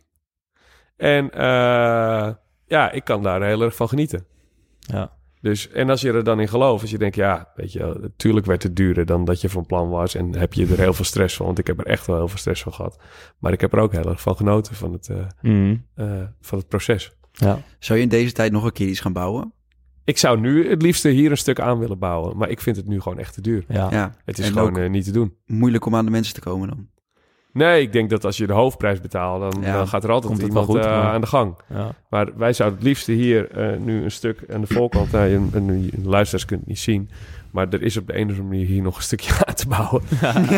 En 0.96 1.30
eh, 1.30 2.32
ja, 2.66 2.90
ik 2.90 3.04
kan 3.04 3.22
daar 3.22 3.42
heel 3.42 3.62
erg 3.62 3.76
van 3.76 3.88
genieten. 3.88 4.26
ja. 4.78 5.12
Dus, 5.40 5.68
en 5.70 5.90
als 5.90 6.00
je 6.00 6.12
er 6.12 6.24
dan 6.24 6.40
in 6.40 6.48
gelooft, 6.48 6.82
als 6.82 6.90
je 6.90 6.98
denkt, 6.98 7.16
ja, 7.16 7.52
weet 7.54 7.72
je, 7.72 7.98
natuurlijk 8.00 8.46
werd 8.46 8.62
het 8.62 8.76
duurder 8.76 9.06
dan 9.06 9.24
dat 9.24 9.40
je 9.40 9.48
van 9.48 9.66
plan 9.66 9.88
was. 9.88 10.14
En 10.14 10.34
heb 10.36 10.52
je 10.52 10.66
er 10.66 10.78
heel 10.78 10.92
veel 10.92 11.04
stress 11.04 11.36
van, 11.36 11.46
want 11.46 11.58
ik 11.58 11.66
heb 11.66 11.78
er 11.78 11.86
echt 11.86 12.06
wel 12.06 12.16
heel 12.16 12.28
veel 12.28 12.38
stress 12.38 12.62
van 12.62 12.72
gehad. 12.72 12.98
Maar 13.38 13.52
ik 13.52 13.60
heb 13.60 13.72
er 13.72 13.78
ook 13.78 13.92
heel 13.92 14.08
erg 14.08 14.20
van 14.20 14.36
genoten 14.36 14.74
van 14.74 14.92
het, 14.92 15.08
Mhm. 15.42 15.76
van 16.40 16.58
het 16.58 16.68
proces. 16.68 17.12
Ja. 17.34 17.58
Zou 17.78 17.98
je 17.98 18.04
in 18.04 18.10
deze 18.10 18.32
tijd 18.32 18.52
nog 18.52 18.64
een 18.64 18.72
keer 18.72 18.88
iets 18.88 19.00
gaan 19.00 19.12
bouwen? 19.12 19.52
Ik 20.04 20.18
zou 20.18 20.40
nu 20.40 20.70
het 20.70 20.82
liefste 20.82 21.08
hier 21.08 21.30
een 21.30 21.36
stuk 21.36 21.60
aan 21.60 21.78
willen 21.78 21.98
bouwen, 21.98 22.36
maar 22.36 22.48
ik 22.50 22.60
vind 22.60 22.76
het 22.76 22.86
nu 22.86 23.00
gewoon 23.00 23.18
echt 23.18 23.34
te 23.34 23.40
duur. 23.40 23.64
Ja. 23.68 23.88
Ja. 23.90 24.14
Het 24.24 24.38
is 24.38 24.46
En 24.46 24.52
gewoon 24.52 24.78
eh, 24.78 24.90
niet 24.90 25.04
te 25.04 25.10
doen. 25.10 25.34
moeilijk 25.46 25.86
om 25.86 25.94
aan 25.96 26.04
de 26.04 26.10
mensen 26.10 26.34
te 26.34 26.40
komen 26.40 26.68
dan. 26.68 26.86
Nee, 27.52 27.82
ik 27.82 27.92
denk 27.92 28.10
dat 28.10 28.24
als 28.24 28.36
je 28.36 28.46
de 28.46 28.52
hoofdprijs 28.52 29.00
betaalt, 29.00 29.52
dan, 29.52 29.62
Ja, 29.62 29.76
dan 29.76 29.88
gaat 29.88 30.04
er 30.04 30.10
altijd 30.10 30.42
iemand 30.42 30.66
goed, 30.66 30.76
eh, 30.76 30.84
maar- 30.84 31.02
aan 31.12 31.20
de 31.20 31.26
gang. 31.26 31.56
ja. 31.68 31.94
Maar 32.10 32.36
wij 32.36 32.52
zouden 32.52 32.78
het 32.78 32.88
liefste 32.88 33.12
hier 33.12 33.50
eh, 33.50 33.78
nu 33.78 34.02
een 34.04 34.10
stuk 34.10 34.44
aan 34.52 34.60
de 34.60 34.66
voorkant... 34.66 35.12
Nou, 35.12 35.26
je, 35.28 35.48
en 35.52 35.82
je 35.82 35.90
luisteraars 36.02 36.44
kunt 36.44 36.60
het 36.60 36.68
niet 36.68 36.78
zien... 36.78 37.10
maar 37.50 37.66
er 37.70 37.82
is 37.82 37.96
op 37.96 38.06
de 38.06 38.12
een 38.18 38.22
of 38.24 38.28
andere 38.30 38.48
manier 38.48 38.66
hier 38.66 38.82
nog 38.82 38.96
een 38.96 39.02
stukje 39.02 39.32
aan 39.46 39.54
te 39.54 39.68
bouwen. 39.68 40.02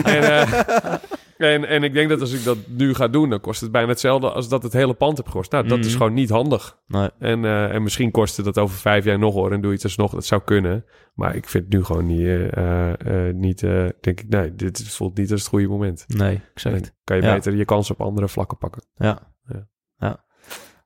en, 0.05 0.23
eh, 0.41 0.53
en, 1.37 1.65
en 1.69 1.83
ik 1.83 1.93
denk 1.93 2.09
dat 2.09 2.21
als 2.21 2.33
ik 2.33 2.45
dat 2.45 2.57
nu 2.67 2.95
ga 2.95 3.09
doen... 3.09 3.31
dan 3.31 3.41
kost 3.41 3.61
het 3.61 3.71
bijna 3.73 3.89
hetzelfde 3.89 4.31
als 4.31 4.49
dat 4.49 4.63
het 4.63 4.73
hele 4.73 4.95
pand 4.95 5.17
heb 5.17 5.27
gekost. 5.27 5.53
Nou, 5.53 5.69
dat 5.69 5.79
is 5.79 5.87
Mhm. 5.87 5.97
gewoon 5.97 6.15
niet 6.15 6.31
handig. 6.31 6.79
Nee. 6.87 7.09
En, 7.19 7.45
eh, 7.45 7.75
en 7.75 7.83
misschien 7.83 8.11
kost 8.11 8.37
het 8.37 8.45
dat 8.47 8.59
over 8.59 8.77
vijf 8.77 9.05
jaar 9.05 9.19
nog 9.19 9.35
hoor... 9.35 9.53
en 9.53 9.61
doe 9.61 9.71
je 9.71 9.75
het 9.77 9.85
alsnog, 9.85 10.13
dat 10.13 10.25
zou 10.25 10.43
kunnen. 10.45 10.85
Maar 11.15 11.37
ik 11.37 11.49
vind 11.49 11.65
het 11.65 11.73
nu 11.73 11.85
gewoon 11.85 12.07
niet... 12.07 12.27
eh, 12.27 13.29
eh, 13.29 13.35
niet 13.35 13.63
eh, 13.63 13.71
denk 14.01 14.21
ik, 14.21 14.29
nee, 14.29 14.55
dit 14.55 14.89
voelt 14.89 15.17
niet 15.19 15.31
als 15.33 15.41
het 15.41 15.49
goede 15.49 15.67
moment. 15.69 16.05
Nee, 16.09 16.41
exact. 16.55 16.81
Dan 16.83 16.91
kan 17.05 17.17
je 17.17 17.23
Ja. 17.23 17.35
beter 17.35 17.55
je 17.55 17.65
kans 17.65 17.91
op 17.91 18.01
andere 18.01 18.29
vlakken 18.29 18.59
pakken. 18.59 18.83
Ja. 18.97 19.19
Ja. 19.47 19.67
Ja. 19.99 20.25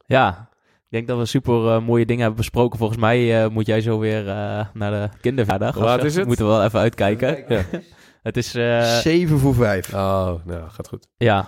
Ja. 0.06 0.48
Ik 0.88 0.96
denk 0.96 1.08
dat 1.08 1.18
we 1.18 1.24
super 1.26 1.82
mooie 1.82 2.06
dingen 2.06 2.20
hebben 2.20 2.38
besproken. 2.40 2.78
Volgens 2.78 2.98
mij 2.98 3.42
eh, 3.44 3.50
moet 3.50 3.66
jij 3.66 3.80
zo 3.80 3.98
weer 3.98 4.28
eh, 4.28 4.66
naar 4.74 4.90
de 4.90 5.08
kinderverjaardag. 5.20 5.74
Hoe 5.74 5.84
laat 5.84 6.04
is 6.04 6.14
het? 6.16 6.26
Moeten 6.26 6.44
we 6.46 6.50
wel 6.50 6.64
even 6.64 6.78
uitkijken. 6.80 7.44
Ja. 7.48 7.64
Het 8.22 8.36
is... 8.36 8.54
eh, 8.54 8.82
Zeven 8.98 9.38
voor 9.38 9.54
vijf. 9.54 9.94
Oh, 9.94 10.32
nou, 10.44 10.68
gaat 10.70 10.88
goed. 10.88 11.06
ja. 11.16 11.46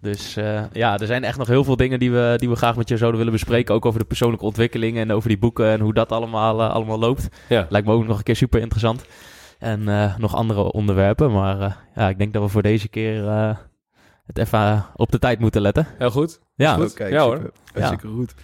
Dus 0.00 0.36
eh, 0.36 0.62
ja, 0.72 0.98
er 0.98 1.06
zijn 1.06 1.24
echt 1.24 1.38
nog 1.38 1.46
heel 1.46 1.64
veel 1.64 1.76
dingen 1.76 1.98
die 1.98 2.10
we, 2.12 2.34
die 2.36 2.48
we 2.48 2.56
graag 2.56 2.76
met 2.76 2.88
je 2.88 2.96
zouden 2.96 3.18
willen 3.18 3.32
bespreken. 3.34 3.74
Ook 3.74 3.86
over 3.86 4.00
de 4.00 4.06
persoonlijke 4.06 4.44
ontwikkeling 4.44 4.96
en 4.98 5.12
over 5.12 5.28
die 5.28 5.38
boeken 5.38 5.66
en 5.66 5.80
hoe 5.80 5.94
dat 5.94 6.12
allemaal, 6.12 6.60
eh, 6.60 6.70
allemaal 6.70 6.98
loopt. 6.98 7.28
Ja. 7.48 7.66
Lijkt 7.68 7.86
me 7.86 7.92
ook 7.92 8.06
nog 8.06 8.16
een 8.18 8.22
keer 8.22 8.36
super 8.36 8.60
interessant. 8.60 9.04
En 9.58 9.88
eh, 9.88 10.16
nog 10.18 10.34
andere 10.34 10.72
onderwerpen. 10.72 11.32
Maar 11.32 11.60
eh, 11.60 11.72
ja, 11.94 12.08
ik 12.08 12.18
denk 12.18 12.32
dat 12.32 12.42
we 12.42 12.48
voor 12.48 12.62
deze 12.62 12.88
keer 12.88 13.28
eh, 13.28 13.56
het 14.26 14.38
even 14.38 14.58
eh, 14.58 14.82
op 14.94 15.10
de 15.12 15.18
tijd 15.18 15.38
moeten 15.38 15.60
letten. 15.60 15.86
Heel 15.98 16.10
goed. 16.10 16.40
Ja, 16.54 16.74
Goed. 16.74 16.90
Oké, 16.90 17.04
Ja, 17.06 17.22
hoor. 17.22 17.50
goed. 18.00 18.34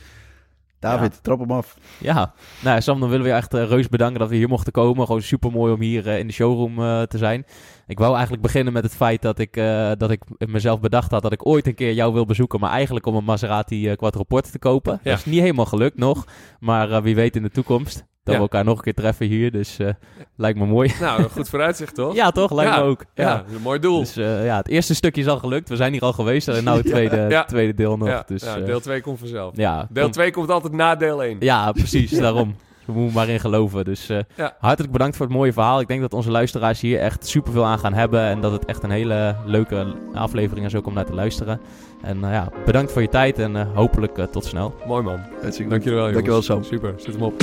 David, 0.83 1.13
Ja. 1.13 1.19
trap 1.23 1.39
hem 1.39 1.51
af. 1.51 1.77
Ja, 1.99 2.33
nou 2.63 2.81
Sam, 2.81 3.01
dan 3.01 3.09
willen 3.09 3.25
we 3.25 3.31
je 3.31 3.37
echt 3.37 3.55
eh, 3.55 3.65
reus 3.69 3.89
bedanken 3.89 4.21
dat 4.21 4.29
we 4.29 4.37
hier 4.37 4.49
mochten 4.49 4.73
komen. 4.73 5.07
Gewoon 5.07 5.23
super 5.23 5.51
mooi 5.51 5.73
om 5.73 5.81
hier 5.81 6.09
eh, 6.09 6.19
in 6.19 6.27
de 6.27 6.33
showroom 6.33 6.79
eh, 6.83 7.03
te 7.03 7.19
zijn. 7.19 7.45
Ik 7.87 7.99
wou 7.99 8.13
eigenlijk 8.13 8.43
beginnen 8.43 8.73
met 8.73 8.83
het 8.83 8.95
feit 8.95 9.23
dat 9.23 9.39
ik, 9.39 9.57
eh, 9.57 9.91
dat 9.99 10.11
ik 10.11 10.23
mezelf 10.39 10.81
bedacht 10.81 11.11
had 11.11 11.23
dat 11.23 11.33
ik 11.33 11.47
ooit 11.47 11.67
een 11.67 11.75
keer 11.75 11.93
jou 11.93 12.13
wil 12.13 12.25
bezoeken. 12.27 12.61
Maar 12.61 12.71
eigenlijk 12.71 13.07
om 13.07 13.15
een 13.15 13.25
Maserati 13.25 13.97
Quattroporte 13.97 14.51
te 14.51 14.59
kopen. 14.59 14.93
Ja. 15.03 15.11
Dat 15.11 15.19
is 15.19 15.25
niet 15.25 15.41
helemaal 15.41 15.67
gelukt 15.67 15.99
nog, 15.99 16.25
maar 16.61 16.91
eh, 16.91 17.03
wie 17.03 17.15
weet 17.15 17.37
in 17.37 17.43
de 17.43 17.51
toekomst. 17.51 18.05
We 18.23 18.35
elkaar 18.35 18.65
nog 18.65 18.77
een 18.77 18.82
keer 18.82 18.94
treffen 18.94 19.27
hier. 19.27 19.51
Dus 19.51 19.78
uh, 19.78 19.89
lijkt 20.36 20.59
me 20.59 20.66
mooi. 20.66 20.93
Nou, 21.01 21.23
goed 21.23 21.49
vooruitzicht 21.49 21.94
toch? 21.94 22.15
ja, 22.23 22.31
toch? 22.31 22.53
Lijkt 22.53 22.77
me 22.77 22.82
ook. 22.82 23.05
Ja, 23.15 23.24
ja, 23.24 23.44
een 23.55 23.62
mooi 23.62 23.78
doel. 23.78 23.99
Dus 23.99 24.16
uh, 24.16 24.44
ja, 24.44 24.57
het 24.57 24.69
eerste 24.69 24.94
stukje 24.94 25.20
is 25.20 25.28
al 25.28 25.39
gelukt. 25.39 25.69
We 25.69 25.77
zijn 25.77 25.93
hier 25.93 26.03
al 26.03 26.12
geweest. 26.12 26.49
En 26.49 26.65
nou 26.65 26.78
het 26.78 26.86
tweede, 26.94 27.44
tweede 27.47 27.74
deel 27.74 27.97
nog. 27.97 28.24
Dus, 28.24 28.43
ja, 28.43 28.57
deel 28.57 28.81
2 28.81 29.01
komt 29.01 29.19
vanzelf. 29.19 29.57
Ja, 29.57 29.86
deel 29.90 30.11
2 30.11 30.31
komt 30.31 30.51
altijd 30.51 30.73
na 30.73 30.97
deel 30.97 31.23
1. 31.23 31.36
Ja, 31.40 31.73
precies. 31.73 32.11
daarom. 32.20 32.57
We 32.85 32.93
moeten 32.93 33.15
maar 33.15 33.28
in 33.28 33.40
geloven. 33.40 33.85
Dus 33.85 34.11
uh, 34.11 34.19
hartelijk 34.59 34.93
bedankt 34.93 35.16
voor 35.16 35.27
het 35.27 35.35
mooie 35.35 35.53
verhaal. 35.53 35.81
Ik 35.81 35.89
denk 35.89 36.01
dat 36.01 36.15
onze 36.15 36.31
luisteraars 36.31 36.81
hier 36.81 36.99
echt 36.99 37.27
superveel 37.27 37.65
aan 37.65 37.78
gaan 37.78 37.94
hebben. 37.94 38.20
En 38.20 38.40
dat 38.40 38.53
het 38.53 38.65
echt 38.65 38.82
een 38.82 38.90
hele 38.90 39.36
leuke 39.44 39.94
aflevering 40.15 40.66
is 40.66 40.74
ook 40.74 40.86
om 40.86 40.94
naar 40.94 41.05
te 41.05 41.15
luisteren. 41.15 41.61
En 42.03 42.16
uh, 42.16 42.32
ja, 42.32 42.49
bedankt 42.65 42.93
voor 42.93 43.03
je 43.03 43.09
tijd 43.09 43.39
en 43.39 43.55
uh, 43.55 43.62
hopelijk 43.74 44.27
tot 44.31 44.44
snel. 44.44 44.74
Mooi 44.86 45.03
man. 45.03 45.20
Dankjewel 45.40 45.97
jongens. 45.97 46.12
Dankjewel 46.12 46.43
Sam. 46.43 46.62
Super, 46.62 46.94
zet 46.97 47.15
hem 47.15 47.23
op. 47.23 47.43